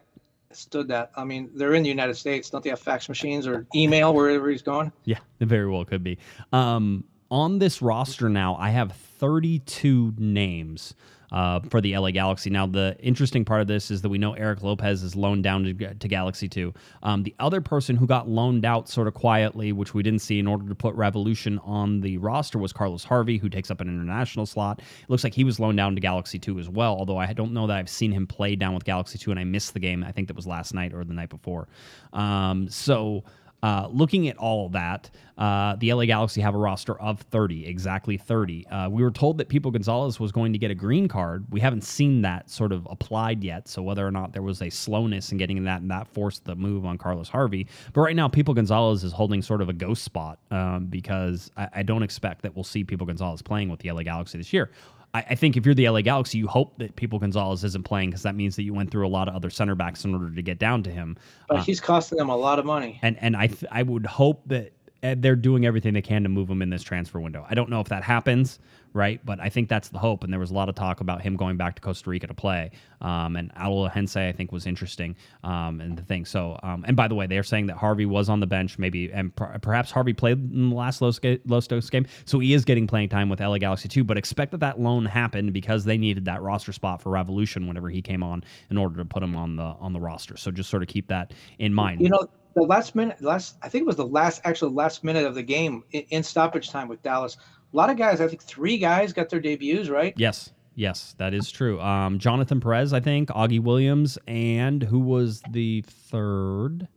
stood 0.55 0.87
that. 0.89 1.11
I 1.15 1.23
mean, 1.23 1.49
they're 1.53 1.73
in 1.73 1.83
the 1.83 1.89
United 1.89 2.15
States. 2.15 2.49
Don't 2.49 2.63
they 2.63 2.69
have 2.69 2.79
fax 2.79 3.09
machines 3.09 3.47
or 3.47 3.65
email 3.75 4.13
wherever 4.13 4.49
he's 4.49 4.61
going? 4.61 4.91
Yeah, 5.05 5.19
it 5.39 5.47
very 5.47 5.69
well 5.69 5.85
could 5.85 6.03
be. 6.03 6.17
Um, 6.51 7.05
on 7.29 7.59
this 7.59 7.81
roster 7.81 8.29
now, 8.29 8.55
I 8.57 8.71
have 8.71 8.91
32 8.91 10.13
names 10.17 10.93
uh, 11.31 11.59
for 11.69 11.81
the 11.81 11.97
LA 11.97 12.11
Galaxy. 12.11 12.49
Now, 12.49 12.67
the 12.67 12.95
interesting 12.99 13.45
part 13.45 13.61
of 13.61 13.67
this 13.67 13.91
is 13.91 14.01
that 14.01 14.09
we 14.09 14.17
know 14.17 14.33
Eric 14.33 14.63
Lopez 14.63 15.03
is 15.03 15.15
loaned 15.15 15.43
down 15.43 15.63
to, 15.63 15.93
to 15.93 16.07
Galaxy 16.07 16.49
2. 16.49 16.73
Um, 17.03 17.23
the 17.23 17.33
other 17.39 17.61
person 17.61 17.95
who 17.95 18.05
got 18.05 18.27
loaned 18.27 18.65
out 18.65 18.89
sort 18.89 19.07
of 19.07 19.13
quietly, 19.13 19.71
which 19.71 19.93
we 19.93 20.03
didn't 20.03 20.19
see 20.19 20.39
in 20.39 20.47
order 20.47 20.67
to 20.67 20.75
put 20.75 20.95
Raveloson 20.95 21.59
on 21.67 22.01
the 22.01 22.17
roster, 22.17 22.57
was 22.57 22.73
Carlos 22.73 23.03
Harvey, 23.03 23.37
who 23.37 23.49
takes 23.49 23.71
up 23.71 23.81
an 23.81 23.87
international 23.87 24.45
slot. 24.45 24.79
It 24.79 25.09
looks 25.09 25.23
like 25.23 25.33
he 25.33 25.43
was 25.43 25.59
loaned 25.59 25.77
down 25.77 25.95
to 25.95 26.01
Galaxy 26.01 26.39
2 26.39 26.59
as 26.59 26.69
well, 26.69 26.95
although 26.95 27.17
I 27.17 27.31
don't 27.33 27.53
know 27.53 27.67
that 27.67 27.77
I've 27.77 27.89
seen 27.89 28.11
him 28.11 28.27
play 28.27 28.55
down 28.55 28.73
with 28.73 28.83
Galaxy 28.83 29.17
2 29.17 29.31
and 29.31 29.39
I 29.39 29.43
missed 29.43 29.73
the 29.73 29.79
game. 29.79 30.03
I 30.03 30.11
think 30.11 30.27
that 30.27 30.35
was 30.35 30.47
last 30.47 30.73
night 30.73 30.93
or 30.93 31.03
the 31.03 31.13
night 31.13 31.29
before. 31.29 31.67
Um, 32.13 32.67
so 32.69 33.23
uh, 33.63 33.87
looking 33.91 34.27
at 34.27 34.37
all 34.37 34.69
that, 34.69 35.09
uh, 35.37 35.75
the 35.77 35.93
LA 35.93 36.05
Galaxy 36.05 36.41
have 36.41 36.55
a 36.55 36.57
roster 36.57 36.99
of 36.99 37.19
30, 37.21 37.65
exactly 37.65 38.17
30. 38.17 38.67
Uh, 38.67 38.89
we 38.89 39.03
were 39.03 39.11
told 39.11 39.37
that 39.37 39.49
Pipo 39.49 39.71
Gonzalez 39.71 40.19
was 40.19 40.31
going 40.31 40.53
to 40.53 40.59
get 40.59 40.71
a 40.71 40.75
green 40.75 41.07
card. 41.07 41.45
We 41.49 41.59
haven't 41.59 41.83
seen 41.83 42.21
that 42.21 42.49
sort 42.49 42.71
of 42.71 42.87
applied 42.89 43.43
yet. 43.43 43.67
So 43.67 43.81
whether 43.81 44.05
or 44.05 44.11
not 44.11 44.33
there 44.33 44.41
was 44.41 44.61
a 44.61 44.69
slowness 44.69 45.31
in 45.31 45.37
getting 45.37 45.63
that 45.63 45.81
and 45.81 45.91
that 45.91 46.07
forced 46.07 46.45
the 46.45 46.55
move 46.55 46.85
on 46.85 46.97
Carlos 46.97 47.29
Harvey. 47.29 47.67
But 47.93 48.01
right 48.01 48.15
now, 48.15 48.27
Pipo 48.27 48.55
Gonzalez 48.55 49.03
is 49.03 49.13
holding 49.13 49.41
sort 49.41 49.61
of 49.61 49.69
a 49.69 49.73
ghost 49.73 50.03
spot 50.03 50.39
um, 50.51 50.85
because 50.85 51.51
I, 51.57 51.69
I 51.75 51.83
don't 51.83 52.03
expect 52.03 52.41
that 52.43 52.55
we'll 52.55 52.63
see 52.63 52.83
Pipo 52.83 53.07
Gonzalez 53.07 53.41
playing 53.41 53.69
with 53.69 53.79
the 53.79 53.91
LA 53.91 54.03
Galaxy 54.03 54.37
this 54.37 54.53
year. 54.53 54.71
I, 55.13 55.25
I 55.31 55.35
think 55.35 55.57
if 55.57 55.65
you're 55.65 55.75
the 55.75 55.89
LA 55.89 56.01
Galaxy, 56.01 56.37
you 56.37 56.47
hope 56.47 56.77
that 56.77 56.95
Pipo 56.95 57.19
Gonzalez 57.19 57.63
isn't 57.63 57.83
playing 57.83 58.11
because 58.11 58.23
that 58.23 58.35
means 58.35 58.55
that 58.55 58.63
you 58.63 58.73
went 58.73 58.91
through 58.91 59.05
a 59.05 59.09
lot 59.09 59.27
of 59.27 59.35
other 59.35 59.49
center 59.49 59.75
backs 59.75 60.05
in 60.05 60.13
order 60.13 60.33
to 60.33 60.41
get 60.41 60.59
down 60.59 60.83
to 60.83 60.91
him. 60.91 61.17
But 61.47 61.59
uh, 61.59 61.63
he's 61.63 61.79
costing 61.81 62.17
them 62.17 62.29
a 62.29 62.37
lot 62.37 62.59
of 62.59 62.65
money. 62.65 62.99
And 63.01 63.17
and 63.19 63.35
I 63.35 63.47
th- 63.47 63.65
I 63.71 63.83
would 63.83 64.05
hope 64.05 64.41
that 64.47 64.73
they're 65.01 65.35
doing 65.35 65.65
everything 65.65 65.93
they 65.93 66.01
can 66.01 66.23
to 66.23 66.29
move 66.29 66.49
him 66.49 66.61
in 66.61 66.69
this 66.69 66.83
transfer 66.83 67.19
window. 67.19 67.45
I 67.49 67.55
don't 67.55 67.69
know 67.69 67.79
if 67.79 67.89
that 67.89 68.03
happens, 68.03 68.59
right? 68.93 69.23
But 69.25 69.39
I 69.39 69.49
think 69.49 69.69
that's 69.69 69.89
the 69.89 69.99
hope. 69.99 70.23
And 70.23 70.31
there 70.31 70.39
was 70.39 70.51
a 70.51 70.53
lot 70.53 70.69
of 70.69 70.75
talk 70.75 70.99
about 70.99 71.21
him 71.21 71.35
going 71.35 71.57
back 71.57 71.75
to 71.75 71.81
Costa 71.81 72.09
Rica 72.09 72.27
to 72.27 72.33
play. 72.33 72.71
Um, 73.01 73.35
and 73.35 73.53
Alajuelense, 73.55 74.15
I 74.15 74.31
think, 74.31 74.51
was 74.51 74.65
interesting 74.65 75.15
um, 75.43 75.81
and 75.81 75.97
the 75.97 76.03
thing. 76.03 76.25
So, 76.25 76.59
um, 76.63 76.83
and 76.87 76.95
by 76.95 77.07
the 77.07 77.15
way, 77.15 77.25
they're 77.25 77.43
saying 77.43 77.67
that 77.67 77.77
Harvey 77.77 78.05
was 78.05 78.29
on 78.29 78.39
the 78.39 78.47
bench, 78.47 78.77
maybe, 78.77 79.11
and 79.11 79.35
pr- 79.35 79.57
perhaps 79.61 79.91
Harvey 79.91 80.13
played 80.13 80.37
in 80.37 80.69
the 80.69 80.75
last 80.75 81.01
Los, 81.01 81.19
Los 81.45 81.89
game. 81.89 82.05
So 82.25 82.39
he 82.39 82.53
is 82.53 82.65
getting 82.65 82.87
playing 82.87 83.09
time 83.09 83.29
with 83.29 83.39
LA 83.39 83.57
Galaxy 83.57 83.87
too. 83.87 84.03
But 84.03 84.17
expect 84.17 84.51
that 84.51 84.59
that 84.59 84.79
loan 84.79 85.05
happened 85.05 85.53
because 85.53 85.85
they 85.85 85.97
needed 85.97 86.25
that 86.25 86.41
roster 86.41 86.73
spot 86.73 87.01
for 87.01 87.11
Raveloson 87.11 87.67
whenever 87.67 87.89
he 87.89 88.01
came 88.01 88.23
on 88.23 88.43
in 88.69 88.77
order 88.77 88.97
to 88.97 89.05
put 89.05 89.23
him 89.23 89.35
on 89.35 89.55
the 89.55 89.63
on 89.63 89.93
the 89.93 89.99
roster. 89.99 90.37
So 90.37 90.51
just 90.51 90.69
sort 90.69 90.83
of 90.83 90.89
keep 90.89 91.07
that 91.07 91.33
in 91.59 91.73
mind. 91.73 92.01
You 92.01 92.09
know, 92.09 92.27
the 92.55 92.63
last 92.63 92.95
minute, 92.95 93.21
last 93.21 93.55
I 93.61 93.69
think 93.69 93.83
it 93.83 93.87
was 93.87 93.95
the 93.95 94.05
last 94.05 94.41
actual 94.43 94.71
last 94.71 95.03
minute 95.03 95.25
of 95.25 95.35
the 95.35 95.43
game 95.43 95.83
in, 95.91 96.03
in, 96.09 96.23
stoppage 96.23 96.69
time 96.69 96.87
with 96.87 97.01
Dallas. 97.01 97.37
A 97.73 97.77
lot 97.77 97.89
of 97.89 97.97
guys, 97.97 98.19
I 98.19 98.27
think 98.27 98.41
three 98.43 98.77
guys 98.77 99.13
got 99.13 99.29
their 99.29 99.39
debuts, 99.39 99.89
right? 99.89 100.13
Yes, 100.17 100.51
yes, 100.75 101.15
that 101.17 101.33
is 101.33 101.51
true. 101.51 101.79
Um, 101.79 102.19
Jonathan 102.19 102.59
Perez, 102.59 102.91
I 102.91 102.99
think, 102.99 103.29
Augie 103.29 103.61
Williams, 103.61 104.17
and 104.27 104.83
who 104.83 104.99
was 104.99 105.41
the 105.51 105.81
third? 105.87 106.87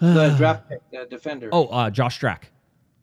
The 0.00 0.30
draft 0.38 0.68
pick, 0.68 0.80
the 0.90 1.06
defender. 1.10 1.50
Oh, 1.52 1.66
uh, 1.66 1.90
Josh 1.90 2.18
Drack. 2.18 2.44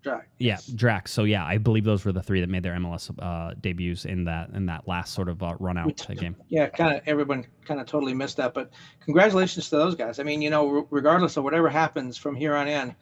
Drack. 0.03 0.23
Yeah, 0.37 0.57
Drax. 0.75 1.11
So 1.11 1.23
yeah, 1.23 1.45
I 1.45 1.57
believe 1.57 1.85
those 1.85 2.03
were 2.03 2.11
the 2.11 2.21
three 2.21 2.41
that 2.41 2.49
made 2.49 2.63
their 2.63 2.73
MLS 2.73 3.09
uh, 3.19 3.53
debuts 3.61 4.05
in 4.05 4.25
that 4.25 4.49
in 4.49 4.65
that 4.65 4.87
last 4.87 5.13
sort 5.13 5.29
of 5.29 5.41
uh, 5.41 5.55
run 5.59 5.77
out 5.77 5.95
t- 5.95 6.13
game. 6.15 6.35
Yeah, 6.49 6.67
kind 6.67 6.95
of 6.97 7.01
everyone 7.05 7.45
kind 7.63 7.79
of 7.79 7.87
totally 7.87 8.13
missed 8.13 8.37
that, 8.37 8.53
but 8.53 8.71
congratulations 9.05 9.69
to 9.69 9.77
those 9.77 9.95
guys. 9.95 10.19
I 10.19 10.23
mean, 10.23 10.41
you 10.41 10.49
know, 10.49 10.87
regardless 10.89 11.37
of 11.37 11.43
whatever 11.43 11.69
happens 11.69 12.17
from 12.17 12.35
here 12.35 12.53
on 12.53 12.67
in, 12.67 12.93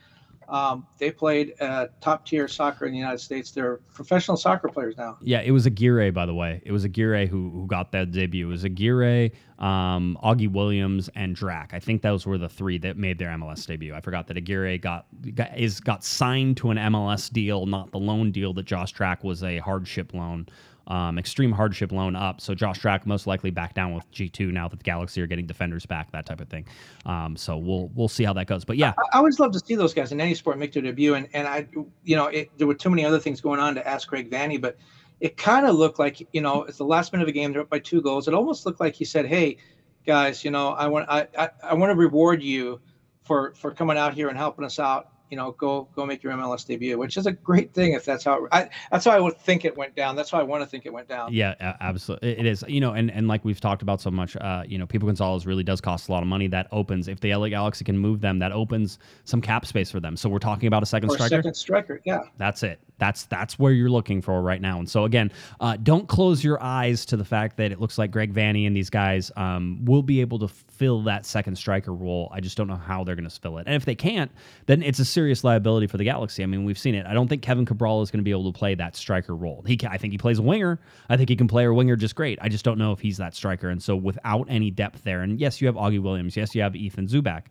um, 0.51 0.85
they 0.97 1.11
played 1.11 1.53
uh, 1.61 1.87
top 2.01 2.25
tier 2.25 2.45
soccer 2.47 2.85
in 2.85 2.91
the 2.91 2.97
United 2.97 3.19
States. 3.19 3.51
They're 3.51 3.77
professional 3.93 4.35
soccer 4.35 4.67
players 4.67 4.97
now. 4.97 5.17
Yeah, 5.21 5.39
it 5.39 5.51
was 5.51 5.65
Aguirre, 5.65 6.11
by 6.11 6.25
the 6.25 6.33
way. 6.33 6.61
It 6.65 6.73
was 6.73 6.83
Aguirre 6.83 7.25
who, 7.25 7.49
who 7.51 7.67
got 7.67 7.93
that 7.93 8.11
debut. 8.11 8.47
It 8.47 8.51
was 8.51 8.65
Aguirre, 8.65 9.31
um, 9.59 10.17
Augie 10.21 10.51
Williams, 10.51 11.09
and 11.15 11.37
Drack. 11.37 11.73
I 11.73 11.79
think 11.79 12.01
those 12.01 12.25
were 12.25 12.37
the 12.37 12.49
three 12.49 12.77
that 12.79 12.97
made 12.97 13.17
their 13.17 13.29
MLS 13.29 13.65
debut. 13.65 13.93
I 13.93 14.01
forgot 14.01 14.27
that 14.27 14.35
Aguirre 14.35 14.77
got, 14.77 15.05
got 15.33 15.57
is 15.57 15.79
got 15.79 16.03
signed 16.03 16.57
to 16.57 16.71
an 16.71 16.77
MLS 16.77 17.31
deal, 17.31 17.65
not 17.65 17.91
the 17.91 17.99
loan 17.99 18.33
deal 18.33 18.53
that 18.53 18.65
Josh 18.65 18.93
Drack 18.93 19.23
was 19.23 19.43
a 19.43 19.59
hardship 19.59 20.13
loan 20.13 20.47
um, 20.87 21.17
extreme 21.17 21.51
hardship 21.51 21.91
loan 21.91 22.15
up. 22.15 22.41
So 22.41 22.53
Josh 22.53 22.79
Drack 22.79 23.05
most 23.05 23.27
likely 23.27 23.51
back 23.51 23.73
down 23.73 23.93
with 23.93 24.09
G 24.11 24.29
two 24.29 24.51
now 24.51 24.67
that 24.67 24.77
the 24.77 24.83
Galaxy 24.83 25.21
are 25.21 25.27
getting 25.27 25.45
defenders 25.45 25.85
back, 25.85 26.11
that 26.11 26.25
type 26.25 26.41
of 26.41 26.49
thing. 26.49 26.65
Um, 27.05 27.35
so 27.35 27.57
we'll 27.57 27.89
we'll 27.95 28.07
see 28.07 28.23
how 28.23 28.33
that 28.33 28.47
goes. 28.47 28.65
But 28.65 28.77
yeah, 28.77 28.93
I, 28.97 29.15
I, 29.15 29.17
always 29.19 29.39
love 29.39 29.51
to 29.53 29.59
see 29.59 29.75
those 29.75 29.93
guys 29.93 30.11
in 30.11 30.19
any 30.19 30.33
sport 30.33 30.57
make 30.57 30.73
their 30.73 30.81
debut. 30.81 31.15
And 31.15 31.27
and 31.33 31.47
I, 31.47 31.67
you 32.03 32.15
know, 32.15 32.27
it, 32.27 32.49
there 32.57 32.67
were 32.67 32.75
too 32.75 32.89
many 32.89 33.05
other 33.05 33.19
things 33.19 33.41
going 33.41 33.59
on 33.59 33.75
to 33.75 33.87
ask 33.87 34.07
Greg 34.07 34.29
Vanney, 34.29 34.59
but 34.59 34.77
it 35.19 35.37
kind 35.37 35.65
of 35.65 35.75
looked 35.75 35.99
like 35.99 36.27
you 36.33 36.41
know 36.41 36.63
it's 36.63 36.77
the 36.77 36.85
last 36.85 37.13
minute 37.13 37.23
of 37.23 37.33
the 37.33 37.39
game. 37.39 37.53
They're 37.53 37.61
up 37.61 37.69
by 37.69 37.79
two 37.79 38.01
goals. 38.01 38.27
It 38.27 38.33
almost 38.33 38.65
looked 38.65 38.79
like 38.79 38.95
he 38.95 39.05
said, 39.05 39.25
"Hey, 39.25 39.57
guys, 40.05 40.43
you 40.43 40.51
know, 40.51 40.69
I 40.69 40.87
want 40.87 41.07
I 41.09 41.27
I, 41.37 41.49
I 41.63 41.73
want 41.73 41.91
to 41.91 41.95
reward 41.95 42.41
you." 42.41 42.79
For, 43.23 43.53
for 43.53 43.71
coming 43.71 43.97
out 43.97 44.15
here 44.15 44.29
and 44.29 44.37
helping 44.37 44.65
us 44.65 44.79
out 44.79 45.11
you 45.31 45.37
know, 45.37 45.53
go 45.53 45.87
go 45.95 46.05
make 46.05 46.21
your 46.21 46.33
MLS 46.33 46.65
debut, 46.65 46.97
which 46.97 47.15
is 47.15 47.25
a 47.25 47.31
great 47.31 47.73
thing 47.73 47.93
if 47.93 48.03
that's 48.03 48.25
how 48.25 48.43
it, 48.43 48.49
I, 48.51 48.69
that's 48.91 49.05
how 49.05 49.11
I 49.11 49.19
would 49.19 49.37
think 49.37 49.63
it 49.63 49.75
went 49.75 49.95
down. 49.95 50.17
That's 50.17 50.29
how 50.29 50.39
I 50.39 50.43
want 50.43 50.61
to 50.61 50.67
think 50.67 50.85
it 50.85 50.91
went 50.91 51.07
down. 51.07 51.33
Yeah, 51.33 51.55
absolutely, 51.79 52.37
it 52.37 52.45
is. 52.45 52.63
You 52.67 52.81
know, 52.81 52.91
and 52.91 53.09
and 53.09 53.29
like 53.29 53.45
we've 53.45 53.61
talked 53.61 53.81
about 53.81 54.01
so 54.01 54.11
much, 54.11 54.35
uh, 54.35 54.63
you 54.67 54.77
know, 54.77 54.85
Pipo 54.85 55.05
Gonzalez 55.05 55.47
really 55.47 55.63
does 55.63 55.79
cost 55.79 56.09
a 56.09 56.11
lot 56.11 56.21
of 56.21 56.27
money. 56.27 56.47
That 56.47 56.67
opens 56.73 57.07
if 57.07 57.21
the 57.21 57.33
LA 57.33 57.47
Galaxy 57.47 57.85
can 57.85 57.97
move 57.97 58.19
them, 58.19 58.39
that 58.39 58.51
opens 58.51 58.99
some 59.23 59.41
cap 59.41 59.65
space 59.65 59.89
for 59.89 60.01
them. 60.01 60.17
So 60.17 60.27
we're 60.27 60.39
talking 60.39 60.67
about 60.67 60.83
a 60.83 60.85
second 60.85 61.09
or 61.09 61.15
striker. 61.15 61.37
Second 61.37 61.53
striker, 61.55 62.01
yeah. 62.03 62.23
That's 62.37 62.61
it. 62.63 62.79
That's 62.97 63.23
that's 63.25 63.57
where 63.57 63.71
you're 63.71 63.89
looking 63.89 64.21
for 64.21 64.41
right 64.43 64.61
now. 64.61 64.77
And 64.77 64.87
so 64.87 65.05
again, 65.05 65.31
uh, 65.59 65.77
don't 65.77 66.07
close 66.07 66.43
your 66.43 66.61
eyes 66.61 67.05
to 67.07 67.17
the 67.17 67.25
fact 67.25 67.57
that 67.57 67.71
it 67.71 67.79
looks 67.79 67.97
like 67.97 68.11
Greg 68.11 68.31
Vanney 68.33 68.67
and 68.67 68.75
these 68.75 68.91
guys 68.91 69.31
um, 69.37 69.83
will 69.85 70.03
be 70.03 70.21
able 70.21 70.37
to 70.39 70.47
fill 70.47 71.01
that 71.03 71.25
second 71.25 71.55
striker 71.55 71.93
role. 71.93 72.29
I 72.31 72.41
just 72.41 72.57
don't 72.57 72.67
know 72.67 72.75
how 72.75 73.03
they're 73.03 73.15
going 73.15 73.29
to 73.29 73.39
fill 73.39 73.57
it. 73.57 73.65
And 73.65 73.75
if 73.75 73.85
they 73.85 73.95
can't, 73.95 74.31
then 74.67 74.83
it's 74.83 74.99
a 74.99 75.05
serious 75.21 75.43
liability 75.43 75.85
for 75.85 75.97
the 75.97 76.03
Galaxy. 76.03 76.41
I 76.41 76.47
mean, 76.47 76.63
we've 76.63 76.79
seen 76.79 76.95
it. 76.95 77.05
I 77.05 77.13
don't 77.13 77.27
think 77.27 77.43
Kevin 77.43 77.63
Cabral 77.63 78.01
is 78.01 78.09
going 78.09 78.19
to 78.19 78.23
be 78.23 78.31
able 78.31 78.51
to 78.51 78.57
play 78.57 78.73
that 78.73 78.95
striker 78.95 79.35
role. 79.35 79.63
He, 79.67 79.77
can, 79.77 79.91
I 79.91 79.97
think 79.97 80.13
he 80.13 80.17
plays 80.17 80.39
a 80.39 80.41
winger. 80.41 80.79
I 81.09 81.17
think 81.17 81.29
he 81.29 81.35
can 81.35 81.47
play 81.47 81.65
a 81.65 81.71
winger 81.73 81.95
just 81.95 82.15
great. 82.15 82.39
I 82.41 82.49
just 82.49 82.65
don't 82.65 82.79
know 82.79 82.91
if 82.91 82.99
he's 82.99 83.17
that 83.17 83.35
striker. 83.35 83.69
And 83.69 83.81
so 83.81 83.95
without 83.95 84.47
any 84.49 84.71
depth 84.71 85.03
there, 85.03 85.21
and 85.21 85.39
yes, 85.39 85.61
you 85.61 85.67
have 85.67 85.75
Augie 85.75 86.01
Williams. 86.01 86.35
Yes, 86.35 86.55
you 86.55 86.63
have 86.63 86.75
Ethan 86.75 87.07
Zubak. 87.07 87.43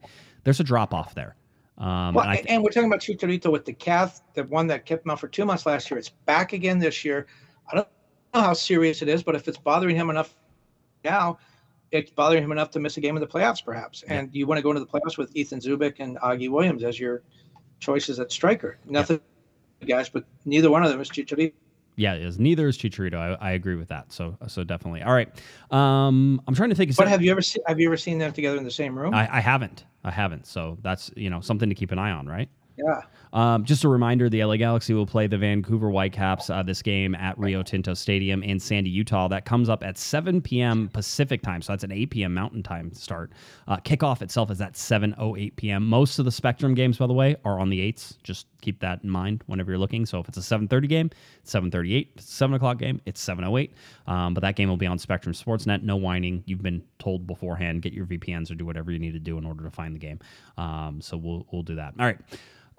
There's 0.43 0.59
a 0.59 0.65
drop 0.65 0.93
off 0.93 1.15
there. 1.15 1.37
Um, 1.79 2.15
well, 2.15 2.27
and, 2.27 2.39
th- 2.39 2.47
and, 2.49 2.63
we're 2.63 2.71
talking 2.71 2.89
about 2.89 3.01
Chicharito 3.01 3.53
with 3.53 3.65
the 3.65 3.73
calf, 3.73 4.21
the 4.35 4.43
one 4.45 4.67
that 4.67 4.85
kept 4.85 5.05
him 5.05 5.13
out 5.13 5.21
for 5.21 5.29
two 5.29 5.45
months 5.45 5.65
last 5.65 5.91
year. 5.91 5.97
It's 5.97 6.11
back 6.11 6.53
again 6.53 6.81
this 6.81 7.05
year. 7.05 7.27
I 7.71 7.77
don't 7.77 7.89
know 8.35 8.41
how 8.41 8.53
serious 8.53 9.01
it 9.01 9.09
is, 9.09 9.23
but 9.23 9.37
if 9.37 9.47
it's 9.47 9.59
bothering 9.59 9.95
him 9.95 10.11
enough 10.11 10.35
now, 11.05 11.39
it's 11.91 12.11
bothering 12.11 12.45
him 12.45 12.53
enough 12.53 12.71
to 12.73 12.81
miss 12.81 12.97
a 12.97 13.01
game 13.01 13.17
in 13.17 13.21
the 13.21 13.27
playoffs, 13.27 13.65
perhaps. 13.65 14.03
And 14.09 14.29
yeah. 14.33 14.39
you 14.39 14.47
want 14.47 14.59
to 14.59 14.63
go 14.63 14.71
into 14.71 14.81
the 14.81 14.87
playoffs 14.87 15.19
with 15.19 15.35
Ethan 15.35 15.61
Zubak 15.61 15.97
and 15.99 16.19
Augie 16.19 16.51
Williams 16.51 16.85
as 16.85 17.01
your 17.01 17.23
choices 17.81 18.21
at 18.21 18.31
striker. 18.31 18.79
Nothing, 18.87 19.21
yeah. 19.81 19.97
guys, 19.97 20.09
but 20.09 20.25
neither 20.45 20.71
one 20.71 20.85
of 20.85 20.91
them 20.91 21.01
is 21.01 21.11
Chicharito. 21.11 21.53
Yeah, 21.97 22.15
it 22.15 22.23
is. 22.23 22.39
Neither 22.39 22.69
is 22.69 22.79
Chicharito. 22.79 23.15
I, 23.15 23.49
I 23.49 23.51
agree 23.53 23.75
with 23.75 23.89
that. 23.89 24.13
So, 24.13 24.37
so 24.47 24.65
definitely. 24.65 25.03
All 25.03 25.13
right. 25.13 25.29
Um, 25.71 26.41
I'm 26.47 26.55
trying 26.55 26.71
to 26.71 26.75
think. 26.75 26.95
But 26.97 27.09
have 27.09 27.23
you 27.23 27.31
ever 27.31 27.43
seen? 27.43 27.63
Have 27.67 27.79
you 27.79 27.89
ever 27.89 27.97
seen 27.97 28.19
them 28.19 28.33
together 28.33 28.57
in 28.57 28.65
the 28.65 28.71
same 28.71 28.99
room? 28.99 29.13
I, 29.13 29.37
I 29.37 29.41
haven't. 29.41 29.85
I 30.05 30.11
haven't. 30.11 30.47
So 30.47 30.79
that's 30.83 31.11
you 31.17 31.29
know 31.29 31.41
something 31.41 31.69
to 31.69 31.75
keep 31.75 31.91
an 31.93 31.99
eye 31.99 32.13
on, 32.13 32.27
right? 32.27 32.49
Yeah. 32.85 33.03
Um, 33.33 33.65
just 33.65 33.85
a 33.85 33.89
reminder: 33.89 34.29
the 34.29 34.45
LA 34.45 34.57
Galaxy 34.57 34.93
will 34.93 35.07
play 35.07 35.27
the 35.27 35.39
Vancouver 35.39 35.91
Whitecaps 35.91 36.51
uh, 36.51 36.63
this 36.63 36.83
game 36.83 37.15
at 37.15 37.39
Rio 37.39 37.63
Tinto 37.63 37.95
Stadium 37.95 38.43
in 38.43 38.59
Sandy, 38.59 38.91
Utah. 38.91 39.29
That 39.29 39.45
comes 39.45 39.69
up 39.69 39.85
at 39.85 39.97
7 39.97 40.41
p.m. 40.41 40.89
Pacific 40.89 41.43
time, 41.43 41.63
so 41.63 41.73
that's 41.73 41.85
an 41.85 41.93
8 41.93 42.11
p.m. 42.11 42.35
Mountain 42.35 42.63
time 42.63 42.93
start. 42.93 43.31
Uh, 43.69 43.77
kickoff 43.77 44.23
itself 44.23 44.51
is 44.51 44.61
at 44.61 44.75
7:08 44.75 45.55
p.m. 45.57 45.87
Most 45.87 46.19
of 46.19 46.25
the 46.25 46.33
Spectrum 46.33 46.75
games, 46.75 46.99
by 46.99 47.07
the 47.07 47.13
way, 47.13 47.37
are 47.45 47.61
on 47.61 47.71
the 47.71 47.81
eights. 47.81 48.19
Just 48.25 48.47
keep 48.61 48.81
that 48.81 49.01
in 49.05 49.11
mind 49.11 49.43
whenever 49.47 49.71
you're 49.71 49.79
looking. 49.79 50.07
So 50.07 50.19
if 50.19 50.29
it's 50.29 50.39
a 50.39 50.41
7:30 50.43 50.89
game, 50.89 51.11
7:38. 51.45 52.09
It's 52.17 52.25
a 52.25 52.35
7 52.35 52.55
o'clock 52.55 52.79
game, 52.79 53.01
it's 53.07 53.21
7:08. 53.25 53.71
Um, 54.07 54.35
but 54.35 54.41
that 54.41 54.57
game 54.57 54.69
will 54.69 54.77
be 54.77 54.87
on 54.87 54.99
Spectrum 54.99 55.35
Sportsnet. 55.35 55.83
No 55.83 55.97
whining. 55.97 56.43
You've 56.47 56.63
been 56.63 56.83
told 56.99 57.27
beforehand. 57.29 57.83
Get 57.83 57.93
your 57.93 58.07
VPNs 58.07 58.51
or 58.51 58.57
do 58.57 58.67
whatever 58.67 58.91
you 58.91 58.99
need 58.99 59.13
to 59.13 59.21
do 59.21 59.39
in 59.39 59.47
order 59.47 59.63
to 59.63 59.71
find 59.71 59.95
the 59.95 60.01
game. 60.01 60.19
Um, 60.59 61.01
so 61.01 61.17
we'll 61.17 61.47
we'll 61.53 61.63
do 61.63 61.77
that. 61.77 61.95
All 61.99 62.07
right. 62.07 62.19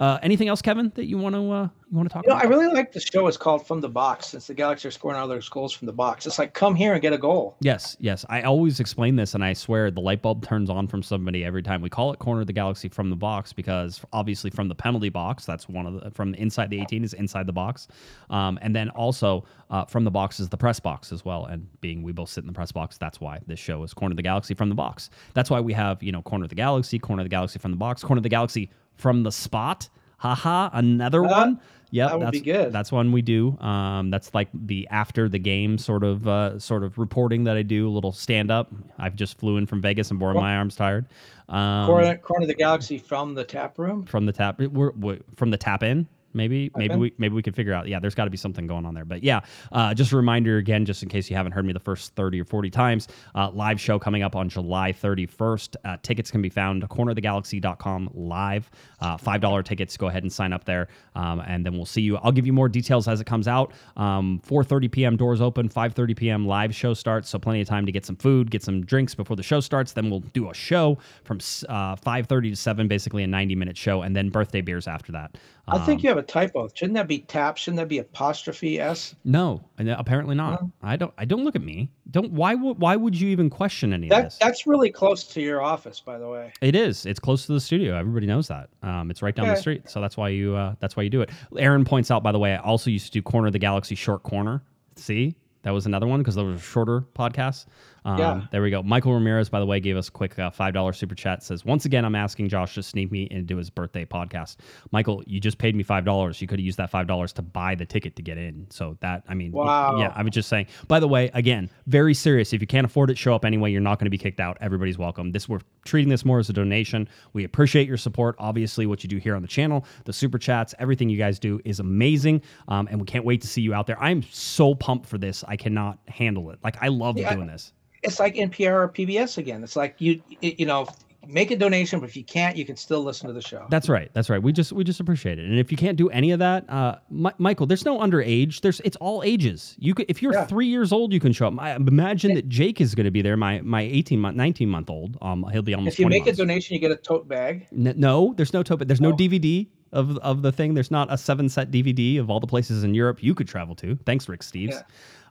Uh, 0.02 0.18
anything 0.24 0.48
else, 0.48 0.64
Kevin, 0.64 0.92
that 0.96 1.06
you 1.06 1.16
want 1.16 1.36
to 1.36 1.52
uh, 1.52 1.70
you 1.92 1.96
want 1.96 2.10
to 2.10 2.14
talk 2.14 2.24
you 2.24 2.30
know, 2.30 2.36
about? 2.36 2.48
I 2.48 2.50
really 2.50 2.74
like 2.74 2.92
the 2.92 3.00
show. 3.00 3.28
It's 3.28 3.38
called 3.38 3.68
From 3.68 3.82
the 3.82 3.88
Box 3.88 4.30
since 4.30 4.48
the 4.48 4.56
Galaxy 4.56 4.88
are 4.88 4.92
scoring 4.92 5.16
all 5.20 5.28
their 5.28 5.40
goals 5.52 5.74
from 5.74 5.86
the 5.86 5.94
box. 5.94 6.26
It's 6.26 6.40
like 6.40 6.56
come 6.56 6.74
here 6.74 6.94
and 6.94 7.02
get 7.04 7.14
a 7.14 7.20
goal. 7.20 7.56
Yes, 7.60 7.98
yes. 8.00 8.26
I 8.28 8.42
always 8.42 8.80
explain 8.80 9.16
this, 9.16 9.36
and 9.36 9.44
I 9.44 9.54
swear 9.54 9.92
the 9.92 10.02
light 10.02 10.24
bulb 10.24 10.44
turns 10.44 10.72
on 10.72 10.88
from 10.88 11.04
somebody 11.04 11.46
every 11.46 11.62
time. 11.62 11.84
We 11.84 11.90
call 11.90 12.12
it 12.12 12.18
Corner 12.18 12.42
of 12.42 12.48
the 12.48 12.54
Galaxy 12.54 12.90
from 12.90 13.12
the 13.12 13.16
box 13.16 13.54
because 13.54 14.02
obviously 14.12 14.50
from 14.50 14.70
the 14.70 14.74
penalty 14.74 15.10
box, 15.10 15.46
that's 15.46 15.70
one 15.70 15.86
of 15.86 16.04
the 16.04 16.10
from 16.10 16.34
inside 16.34 16.72
the 16.72 16.82
18 16.82 17.04
is 17.04 17.14
inside 17.14 17.46
the 17.46 17.54
box, 17.54 17.88
um, 18.32 18.58
and 18.64 18.76
then 18.76 18.90
also 18.90 19.46
uh, 19.70 19.86
from 19.86 20.04
the 20.04 20.12
box 20.12 20.40
is 20.40 20.50
the 20.50 20.58
press 20.58 20.80
box 20.80 21.12
as 21.12 21.24
well. 21.24 21.46
And 21.46 21.68
being 21.80 22.02
we 22.02 22.12
both 22.12 22.30
sit 22.30 22.44
in 22.44 22.48
the 22.48 22.54
press 22.54 22.72
box, 22.72 22.98
that's 22.98 23.22
why 23.22 23.40
this 23.46 23.60
show 23.60 23.84
is 23.84 23.94
Corner 23.94 24.14
of 24.14 24.18
the 24.18 24.24
Galaxy 24.24 24.56
from 24.56 24.70
the 24.70 24.76
box. 24.76 25.12
That's 25.36 25.52
why 25.52 25.60
we 25.60 25.74
have 25.74 26.02
you 26.02 26.12
know 26.12 26.24
Corner 26.24 26.46
of 26.46 26.50
the 26.50 26.56
Galaxy, 26.56 26.98
Corner 26.98 27.22
of 27.22 27.26
the 27.26 27.30
Galaxy 27.30 27.60
from 27.60 27.70
the 27.70 27.78
box, 27.78 28.02
Corner 28.02 28.18
of 28.18 28.24
the 28.24 28.30
Galaxy 28.30 28.72
from 29.02 29.24
the 29.24 29.32
spot 29.32 29.90
haha, 30.18 30.70
another 30.74 31.26
Uh, 31.26 31.30
one. 31.30 31.60
Yeah, 31.94 32.08
that 32.08 32.20
would 32.20 32.28
that's 32.28 32.40
be 32.40 32.46
good. 32.46 32.72
That's 32.72 32.90
one 32.92 33.12
we 33.12 33.22
do. 33.22 33.58
Um, 33.60 34.12
that's 34.12 34.34
like 34.34 34.48
the 34.54 34.88
after 34.92 35.28
the 35.28 35.40
game 35.40 35.78
sort 35.78 36.06
of 36.06 36.26
uh, 36.26 36.58
sort 36.58 36.84
of 36.86 36.98
reporting 36.98 37.44
that 37.46 37.58
I 37.58 37.64
do. 37.64 37.90
A 37.90 37.92
little 37.92 38.14
stand 38.14 38.50
up. 38.50 38.72
I've 38.98 39.16
just 39.16 39.38
flew 39.40 39.58
in 39.58 39.66
from 39.66 39.82
Vegas 39.82 40.10
and 40.10 40.18
boy, 40.20 40.32
my 40.34 40.56
arms 40.56 40.76
tired. 40.78 41.08
Um, 41.50 41.88
Corner, 41.88 42.16
corner 42.18 42.44
of 42.44 42.48
the 42.48 42.54
Galaxy 42.54 42.98
from 42.98 43.34
the 43.34 43.44
tap 43.44 43.78
room. 43.78 44.06
from 44.06 44.26
the 44.26 44.32
tap. 44.32 44.60
We're, 44.62 44.92
we're 44.92 45.20
from 45.36 45.50
the 45.50 45.58
tap 45.58 45.84
in. 45.84 46.08
Maybe 46.34 46.72
maybe 46.76 46.96
we 46.96 47.14
maybe 47.18 47.36
we 47.36 47.42
could 47.44 47.56
figure 47.56 47.74
out. 47.74 47.88
Yeah, 47.88 48.00
there's 48.00 48.16
got 48.16 48.26
to 48.26 48.30
be 48.32 48.38
something 48.38 48.68
going 48.68 48.86
on 48.86 48.94
there. 48.94 49.06
But 49.06 49.24
yeah, 49.24 49.42
uh, 49.72 49.94
just 49.94 50.12
a 50.12 50.16
reminder 50.18 50.58
again, 50.58 50.86
just 50.86 51.04
in 51.04 51.10
case 51.10 51.30
you 51.30 51.36
haven't 51.36 51.52
heard 51.52 51.66
me 51.66 51.74
the 51.74 51.80
first 51.80 52.16
30 52.16 52.42
or 52.42 52.46
40 52.46 52.70
times, 52.70 53.08
uh, 53.36 53.50
live 53.52 53.80
show 53.80 54.00
coming 54.00 54.24
up 54.24 54.36
on 54.36 54.50
July 54.50 54.92
31st. 54.94 55.76
Uh, 55.84 55.98
tickets 56.04 56.32
can 56.32 56.42
be 56.42 56.50
found 56.50 56.88
cornerofthegalaxy.com 56.90 58.10
live. 58.14 58.70
Uh, 59.00 59.18
Five 59.18 59.42
dollar 59.42 59.64
tickets. 59.64 59.98
Go 59.98 60.08
ahead 60.08 60.24
and 60.24 60.32
sign 60.32 60.54
up 60.54 60.64
there, 60.66 60.88
um, 61.16 61.42
and 61.42 61.66
then 61.66 61.74
we'll 61.74 61.86
see 61.86 62.02
you. 62.02 62.18
I'll 62.18 62.32
give 62.32 62.46
you 62.46 62.54
more 62.54 62.70
details 62.70 63.08
as 63.08 63.20
it 63.22 63.26
comes 63.26 63.48
out. 63.48 63.74
Um, 63.98 64.42
4:30 64.48 64.92
p.m. 64.92 65.18
doors 65.18 65.42
open. 65.42 65.70
5:30 65.70 66.16
p.m. 66.16 66.48
live 66.48 66.76
show 66.76 66.94
starts. 66.94 67.30
So 67.30 67.40
plenty 67.40 67.62
of 67.62 67.68
time 67.68 67.86
to 67.86 67.92
get 67.92 68.06
some 68.06 68.16
food, 68.16 68.52
get 68.52 68.64
some 68.64 68.86
drinks 68.86 69.16
before 69.16 69.36
the 69.36 69.44
show 69.44 69.60
starts. 69.60 69.94
Then 69.94 70.10
we'll 70.10 70.20
do 70.20 70.50
a 70.50 70.54
show 70.54 70.98
from 71.24 71.38
uh, 71.70 71.96
5:30 71.96 72.50
to 72.52 72.56
7, 72.56 72.88
basically 72.88 73.24
a 73.24 73.28
90 73.28 73.56
minute 73.56 73.78
show, 73.78 74.02
and 74.02 74.16
then 74.16 74.30
birthday 74.30 74.62
beers 74.62 74.88
after 74.88 75.12
that. 75.12 75.38
I 75.68 75.78
think 75.86 76.00
Um, 76.00 76.04
you 76.04 76.10
have 76.10 76.18
a 76.22 76.24
typo. 76.24 76.70
Shouldn't 76.74 76.96
that 76.96 77.08
be 77.08 77.20
tap? 77.20 77.58
Shouldn't 77.58 77.78
that 77.78 77.88
be 77.88 78.00
apostrophe 78.00 78.80
s? 78.80 79.16
No, 79.24 79.64
apparently 79.78 80.36
not. 80.36 80.64
I 80.82 80.96
don't. 80.96 81.14
I 81.18 81.26
don't 81.26 81.44
look 81.44 81.56
at 81.56 81.64
me. 81.64 81.92
Don't. 82.10 82.32
Why 82.32 82.56
would? 82.56 82.80
Why 82.80 82.96
would 82.96 83.20
you 83.20 83.30
even 83.30 83.50
question 83.50 83.94
any 83.94 84.10
of 84.10 84.24
this? 84.24 84.38
that's 84.40 84.66
really 84.66 84.92
close 84.92 85.24
to 85.26 85.42
your 85.42 85.62
office, 85.62 86.00
by 86.00 86.18
the 86.18 86.28
way. 86.28 86.54
It 86.62 86.76
is. 86.76 87.06
It's 87.06 87.20
close 87.20 87.46
to 87.48 87.54
the 87.54 87.60
studio. 87.60 87.96
Everybody 87.96 88.28
knows 88.28 88.48
that. 88.48 88.70
Um, 88.84 89.12
it's 89.12 89.22
right 89.22 89.36
down 89.36 89.48
the 89.48 89.56
street. 89.56 89.90
So 89.90 90.02
that's 90.02 90.18
why 90.18 90.30
you. 90.30 90.56
Uh, 90.56 90.76
that's 90.80 90.96
why 90.96 91.04
you 91.04 91.10
do 91.10 91.22
it. 91.22 91.30
Aaron 91.58 91.86
points 91.86 92.12
out, 92.12 92.24
by 92.24 92.32
the 92.32 92.40
way, 92.40 92.54
I 92.54 92.58
also 92.58 92.90
used 92.90 93.08
to 93.08 93.12
do 93.12 93.22
Corner 93.22 93.48
of 93.48 93.54
the 93.54 93.60
Galaxy 93.60 93.96
Short 93.96 94.24
Corner. 94.24 94.64
See, 94.96 95.36
that 95.64 95.72
was 95.72 95.86
another 95.86 96.08
one 96.08 96.20
because 96.20 96.36
those 96.36 96.54
were 96.54 96.60
shorter 96.60 97.02
podcasts. 97.16 97.66
Um, 98.04 98.18
Yeah. 98.18 98.42
There 98.52 98.62
we 98.64 98.72
go. 98.72 98.82
Michael 98.82 99.14
Ramirez, 99.14 99.48
by 99.50 99.60
the 99.60 99.66
way, 99.66 99.80
gave 99.80 99.96
us 99.96 100.08
a 100.08 100.12
quick 100.12 100.38
uh, 100.40 100.50
five 100.50 100.74
dollar 100.74 100.92
super 100.92 101.14
chat. 101.14 101.44
Says 101.44 101.64
once 101.64 101.86
again, 101.86 102.04
I'm 102.04 102.16
asking 102.16 102.50
Josh 102.50 102.74
to 102.76 102.84
sneak 102.84 103.12
me 103.12 103.28
into 103.30 103.58
his 103.58 103.70
birthday 103.70 104.06
podcast. 104.06 104.56
Michael, 104.92 105.24
you 105.28 105.40
just 105.40 105.58
paid 105.60 105.76
me 105.76 105.84
five 105.84 106.04
dollars. 106.04 106.42
You 106.42 106.48
could 106.48 106.58
have 106.60 106.66
used 106.66 106.78
that 106.80 106.90
five 106.90 107.06
dollars 107.06 107.32
to 107.34 107.42
buy 107.44 107.76
the 107.76 107.86
ticket 107.86 108.16
to 108.16 108.22
get 108.24 108.38
in. 108.40 108.66
So 108.72 108.98
that 109.02 109.24
I 109.30 109.36
mean, 109.36 109.52
Wow. 109.52 110.00
yeah. 110.00 110.14
I 110.16 110.24
was 110.24 110.32
just 110.32 110.50
saying. 110.50 110.66
By 110.88 111.00
the 111.00 111.08
way, 111.08 111.30
again, 111.36 111.70
very 111.86 112.14
serious. 112.16 112.54
If 112.54 112.62
you 112.62 112.68
can't 112.68 112.86
afford 112.86 113.12
it, 113.12 113.18
show 113.20 113.36
up 113.36 113.46
anyway. 113.46 113.72
You're 113.72 113.82
not 113.82 114.00
going 114.00 114.06
to 114.08 114.12
be 114.12 114.18
kicked 114.18 114.40
out. 114.40 114.58
Everybody's 114.62 114.98
welcome. 114.98 115.32
This 115.32 115.48
we're 115.48 115.60
treating 115.86 116.10
this 116.10 116.26
more 116.26 116.40
as 116.40 116.50
a 116.50 116.54
donation. 116.54 117.08
We 117.34 117.44
appreciate 117.44 117.88
your 117.88 117.98
support. 117.98 118.36
Obviously, 118.40 118.88
what 118.88 119.04
you 119.04 119.10
do 119.10 119.18
here 119.18 119.36
on 119.36 119.44
the 119.44 119.48
channel, 119.48 119.86
the 120.06 120.14
super 120.14 120.40
chats, 120.40 120.74
everything 120.80 121.08
you 121.10 121.18
guys 121.18 121.38
do 121.38 121.60
is 121.66 121.80
amazing, 121.80 122.42
um, 122.68 122.88
and 122.90 123.00
we 123.00 123.06
can't 123.06 123.26
wait 123.26 123.42
to 123.42 123.48
see 123.48 123.62
you 123.62 123.74
out 123.76 123.86
there. 123.86 124.02
I'm 124.02 124.24
so 124.32 124.74
pumped 124.74 125.06
for 125.08 125.18
this. 125.20 125.44
I 125.48 125.56
cannot 125.56 126.00
handle 126.08 126.50
it. 126.50 126.58
Like 126.64 126.78
I 126.82 126.88
love 126.88 127.18
Yeah. 127.20 127.34
doing 127.36 127.46
this. 127.48 127.74
It's 128.04 128.20
like 128.20 128.36
NPR 128.36 128.74
or 128.74 128.90
PBS 128.90 129.38
again. 129.38 129.64
It's 129.64 129.76
like 129.76 129.96
you 130.00 130.22
you 130.42 130.66
know 130.66 130.88
make 131.28 131.52
a 131.52 131.56
donation, 131.56 132.00
but 132.00 132.10
if 132.10 132.18
you 132.18 132.24
can't, 132.24 132.58
you 132.58 132.66
can 132.66 132.76
still 132.76 133.04
listen 133.04 133.28
to 133.28 133.34
the 133.34 133.42
show. 133.44 133.68
That's 133.70 133.88
right. 133.88 134.10
That's 134.14 134.28
right. 134.28 134.42
We 134.42 134.52
just 134.52 134.72
we 134.74 134.84
just 134.84 135.00
appreciate 135.00 135.38
it. 135.38 135.46
And 135.46 135.60
if 135.60 135.72
you 135.72 135.78
can't 135.78 135.96
do 135.96 136.10
any 136.10 136.32
of 136.32 136.40
that, 136.40 136.68
uh, 136.68 136.96
Mi- 137.12 137.30
Michael, 137.38 137.68
there's 137.68 137.86
no 137.86 138.00
underage. 138.00 138.62
There's 138.62 138.80
it's 138.82 138.98
all 138.98 139.22
ages. 139.24 139.76
You 139.78 139.94
could, 139.94 140.08
if 140.10 140.22
you're 140.24 140.34
Yeah. 140.34 140.46
three 140.46 140.66
years 140.68 140.92
old, 140.92 141.14
you 141.14 141.20
can 141.20 141.32
show 141.32 141.48
up. 141.48 141.54
I 141.60 141.76
imagine 141.76 142.34
that 142.34 142.50
Jake 142.50 142.82
is 142.82 142.96
going 142.96 143.06
to 143.06 143.12
be 143.12 143.22
there. 143.22 143.38
My 143.38 143.62
my 143.62 143.82
18 143.84 144.20
month, 144.20 144.36
19 144.36 144.68
month 144.68 144.90
old. 144.90 145.18
Um, 145.22 145.46
he'll 145.52 145.62
be 145.62 145.76
almost. 145.76 145.94
if 145.96 146.00
you 146.00 146.06
20 146.06 146.20
make 146.22 146.28
a 146.34 146.36
donation, 146.36 146.74
you 146.74 146.80
get 146.80 146.92
a 146.92 146.96
tote 146.96 147.28
bag. 147.28 147.68
N- 147.72 147.94
no, 147.98 148.34
there's 148.36 148.52
no 148.54 148.64
tope. 148.64 148.82
There's 148.88 149.02
no 149.02 149.10
Oh. 149.12 149.16
DVD 149.16 149.68
of 149.94 150.18
of 150.20 150.42
the 150.42 150.52
thing. 150.52 150.74
There's 150.74 150.90
not 150.92 151.14
a 151.14 151.20
seven 151.20 151.50
set 151.50 151.70
DVD 151.70 152.18
of 152.18 152.32
all 152.32 152.40
the 152.40 152.48
places 152.48 152.84
in 152.84 152.96
Europe 152.96 153.22
you 153.22 153.36
could 153.36 153.48
travel 153.48 153.76
to. 153.76 153.96
Thanks, 154.08 154.28
Rick 154.28 154.42
Steves. 154.42 154.82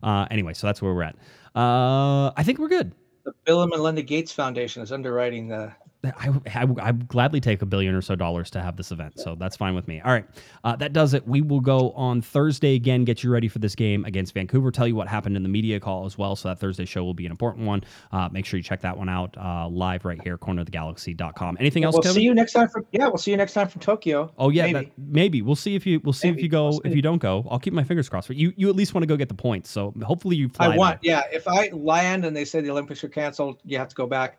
Uh, 0.05 0.27
anyway, 0.31 0.55
so 0.55 0.67
that's 0.69 0.81
where 0.81 0.95
we're 0.95 1.03
at. 1.03 1.17
Uh, 1.55 2.31
I 2.37 2.43
think 2.43 2.59
we're 2.59 2.69
good. 2.69 2.93
The 3.25 3.33
Bill 3.45 3.63
and 3.63 3.71
Melinda 3.71 4.03
Gates 4.03 4.33
Foundation 4.33 4.83
is 4.83 4.93
underwriting 4.93 5.49
the. 5.49 5.73
I, 6.03 6.31
I, 6.55 6.67
I'd 6.81 7.09
gladly 7.09 7.41
take 7.41 7.61
a 7.61 7.67
billion 7.67 7.95
or 7.95 8.01
so 8.01 8.17
dollars 8.17 8.49
to 8.51 8.63
have 8.63 8.77
this 8.77 8.91
event, 8.91 9.19
so 9.21 9.35
that's 9.35 9.57
fine 9.57 9.75
with 9.75 9.87
me. 9.87 10.01
All 10.01 10.13
right, 10.13 10.25
uh, 10.65 10.75
that 10.77 10.95
does 10.95 11.13
it. 11.13 11.27
We 11.29 11.43
will 11.43 11.61
go 11.61 11.91
on 11.93 12.23
Thursday 12.23 12.75
again, 12.75 13.05
get 13.05 13.23
you 13.23 13.31
ready 13.31 13.49
for 13.49 13.59
this 13.59 13.75
game 13.75 14.05
against 14.07 14.33
Vancouver, 14.33 14.71
tell 14.71 14.89
you 14.89 14.95
what 14.95 15.09
happened 15.09 15.37
in 15.37 15.43
the 15.43 15.49
media 15.49 15.79
call 15.79 16.07
as 16.07 16.17
well. 16.17 16.37
So 16.37 16.49
that 16.49 16.59
Thursday 16.59 16.87
show 16.87 17.05
will 17.05 17.13
be 17.13 17.27
an 17.27 17.31
important 17.31 17.67
one. 17.67 17.85
Uh, 18.13 18.29
make 18.33 18.47
sure 18.47 18.57
you 18.57 18.65
check 18.65 18.81
that 18.81 18.97
one 18.97 19.11
out 19.11 19.37
uh, 19.37 19.69
live 19.69 20.07
right 20.07 20.21
here, 20.23 20.39
cornerofthegalaxy.com. 20.39 21.57
Anything 21.61 21.85
else, 21.85 21.95
We'll 21.95 22.03
Kevin? 22.03 22.15
see 22.15 22.23
you 22.23 22.35
next 22.35 22.53
time 22.53 22.69
for 22.69 22.85
yeah. 22.93 23.07
We'll 23.09 23.19
see 23.19 23.31
you 23.31 23.37
next 23.37 23.53
time 23.53 23.69
from 23.69 23.83
Tokyo. 23.83 24.33
Oh 24.39 24.49
yeah, 24.49 24.63
maybe. 24.63 24.73
maybe. 24.75 24.87
That, 24.87 24.93
maybe 24.99 25.43
we'll 25.43 25.55
see 25.55 25.75
if 25.75 25.87
you 25.87 26.01
we'll 26.01 26.13
see 26.13 26.29
if 26.29 26.41
you 26.41 26.49
go 26.49 26.71
We'll 26.71 26.81
if 26.85 26.97
you 26.97 27.03
don't 27.03 27.19
go. 27.21 27.47
I'll 27.51 27.59
keep 27.59 27.75
my 27.75 27.85
fingers 27.85 28.09
crossed. 28.09 28.29
But 28.29 28.37
you 28.39 28.53
you 28.57 28.69
at 28.71 28.77
least 28.77 28.95
want 28.95 29.03
to 29.03 29.07
go 29.07 29.17
get 29.17 29.29
the 29.29 29.35
points. 29.35 29.71
So 29.71 29.93
hopefully 30.03 30.37
you 30.37 30.49
fly. 30.49 30.73
I 30.73 30.77
want 30.77 31.03
there. 31.03 31.23
yeah. 31.31 31.37
If 31.37 31.47
I 31.47 31.69
land 31.75 32.25
and 32.25 32.35
they 32.35 32.45
say 32.47 32.63
the 32.63 32.71
Olympics 32.71 33.05
are 33.05 33.09
canceled, 33.09 33.59
you 33.67 33.77
have 33.77 33.89
to 33.89 33.95
go 33.95 34.07
back. 34.07 34.39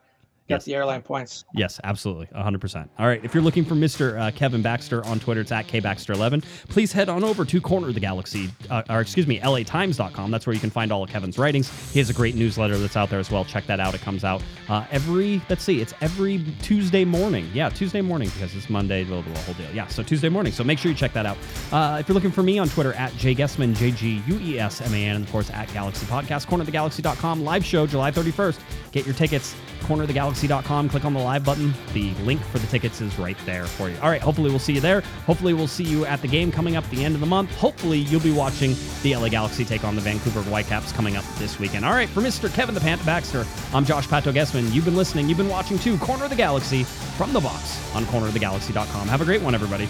Yes. 0.52 0.66
the 0.66 0.76
airline 0.76 1.02
points. 1.02 1.46
Yes, 1.54 1.80
absolutely. 1.84 2.28
100%. 2.28 2.90
All 3.00 3.08
right. 3.08 3.24
If 3.24 3.34
you're 3.34 3.44
looking 3.44 3.66
for 3.66 3.76
Mr. 3.76 4.20
Uh, 4.20 4.32
Kevin 4.32 4.62
Baxter 4.62 5.04
on 5.06 5.20
Twitter, 5.20 5.42
it's 5.42 5.52
at 5.52 5.68
kbaxter11. 5.68 6.44
Please 6.70 6.92
head 6.92 7.10
on 7.10 7.24
over 7.24 7.44
to 7.46 7.62
Corner 7.62 7.88
of 7.90 7.94
the 7.94 8.00
Galaxy, 8.00 8.50
uh, 8.70 8.84
or 8.90 9.02
excuse 9.02 9.28
me, 9.28 9.40
latimes.com. 9.40 10.32
That's 10.32 10.46
where 10.46 10.54
you 10.54 10.60
can 10.60 10.70
find 10.70 10.92
all 10.92 11.04
of 11.04 11.10
Kevin's 11.10 11.38
writings. 11.38 11.70
He 11.92 12.00
has 12.00 12.10
a 12.10 12.14
great 12.14 12.36
newsletter 12.36 12.78
that's 12.78 12.96
out 12.96 13.10
there 13.10 13.20
as 13.20 13.32
well. 13.32 13.46
Check 13.46 13.66
that 13.68 13.80
out. 13.80 13.94
It 13.96 14.02
comes 14.02 14.24
out 14.24 14.42
uh, 14.70 14.86
every, 14.92 15.42
let's 15.50 15.64
see, 15.64 15.82
it's 15.82 15.94
every 16.02 16.44
Tuesday 16.62 17.04
morning. 17.06 17.50
Yeah, 17.54 17.70
Tuesday 17.70 18.02
morning 18.02 18.30
because 18.30 18.56
it's 18.56 18.70
Monday, 18.70 19.04
blah, 19.04 19.22
blah, 19.22 19.34
blah, 19.34 19.42
whole 19.44 19.56
deal. 19.56 19.72
Yeah, 19.74 19.88
so 19.88 20.04
Tuesday 20.04 20.30
morning. 20.30 20.54
So 20.54 20.64
make 20.64 20.80
sure 20.80 20.92
you 20.92 20.98
check 20.98 21.14
that 21.14 21.26
out. 21.26 21.38
Uh, 21.72 21.98
if 22.00 22.08
you're 22.08 22.16
looking 22.16 22.32
for 22.32 22.44
me 22.44 22.60
on 22.60 22.70
Twitter, 22.70 22.94
at 22.94 23.12
jguesman, 23.14 23.76
J 23.76 23.92
G 23.92 24.22
U 24.28 24.40
E 24.40 24.60
S 24.60 24.82
M 24.82 24.94
A 24.94 24.98
N, 25.06 25.16
and 25.16 25.26
of 25.26 25.32
course 25.32 25.50
at 25.52 25.72
Galaxy 25.74 26.06
Podcast, 26.06 26.48
cornerofthegalaxy.com, 26.48 27.44
live 27.44 27.64
show 27.66 27.88
July 27.88 28.12
31st. 28.12 28.60
Get 28.92 29.06
your 29.06 29.16
tickets, 29.16 29.56
cornerofthegalaxy.com. 29.82 30.90
Click 30.90 31.06
on 31.06 31.14
the 31.14 31.20
live 31.20 31.44
button. 31.44 31.74
The 31.94 32.14
link 32.24 32.42
for 32.42 32.60
the 32.60 32.68
tickets 32.68 33.02
is 33.02 33.18
right 33.20 33.38
there 33.46 33.66
for 33.66 33.90
you. 33.90 33.98
All 34.02 34.10
right, 34.10 34.22
hopefully 34.22 34.50
we'll 34.50 34.60
see 34.60 34.74
you 34.74 34.82
there. 34.82 35.02
Hopefully 35.26 35.54
we'll 35.54 35.68
see 35.68 35.84
you 35.84 36.06
at 36.06 36.22
the 36.22 36.28
game 36.28 36.52
coming 36.52 36.76
up 36.76 36.90
the 36.90 37.04
end 37.04 37.16
of 37.16 37.22
the 37.22 37.28
month. 37.28 37.54
Hopefully 37.56 38.00
you'll 38.00 38.22
be 38.22 38.32
watching 38.32 38.76
the 39.04 39.16
LA 39.16 39.30
Galaxy 39.30 39.66
take 39.66 39.84
on 39.84 39.96
the 39.96 40.02
Vancouver 40.02 40.42
Whitecaps 40.44 40.92
coming 40.92 41.16
up 41.16 41.26
this 41.38 41.60
weekend. 41.60 41.86
All 41.86 41.94
right, 41.94 42.10
for 42.10 42.22
Mr. 42.22 42.54
Kevin 42.54 42.76
the 42.76 42.82
Pant 42.82 43.04
Baxter, 43.06 43.46
I'm 43.74 43.86
Josh 43.86 44.08
Pato 44.08 44.34
Guesman. 44.34 44.72
You've 44.74 44.86
been 44.86 44.96
listening, 44.96 45.28
you've 45.28 45.38
been 45.38 45.50
watching 45.50 45.80
to 45.80 45.98
Corner 45.98 46.26
of 46.26 46.30
the 46.30 46.36
Galaxy 46.36 46.84
from 46.84 47.34
the 47.34 47.40
box 47.40 47.96
on 47.96 48.04
cornerofthegalaxy.com. 48.06 49.08
Have 49.08 49.22
a 49.22 49.26
great 49.26 49.42
one, 49.42 49.56
everybody. 49.56 49.88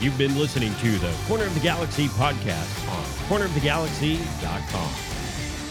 You've 0.00 0.16
been 0.16 0.38
listening 0.38 0.74
to 0.76 0.98
the 0.98 1.14
Corner 1.28 1.44
of 1.44 1.54
the 1.54 1.60
Galaxy 1.60 2.08
podcast 2.08 2.88
on 2.88 3.04
cornerofthegalaxy.com. 3.28 5.09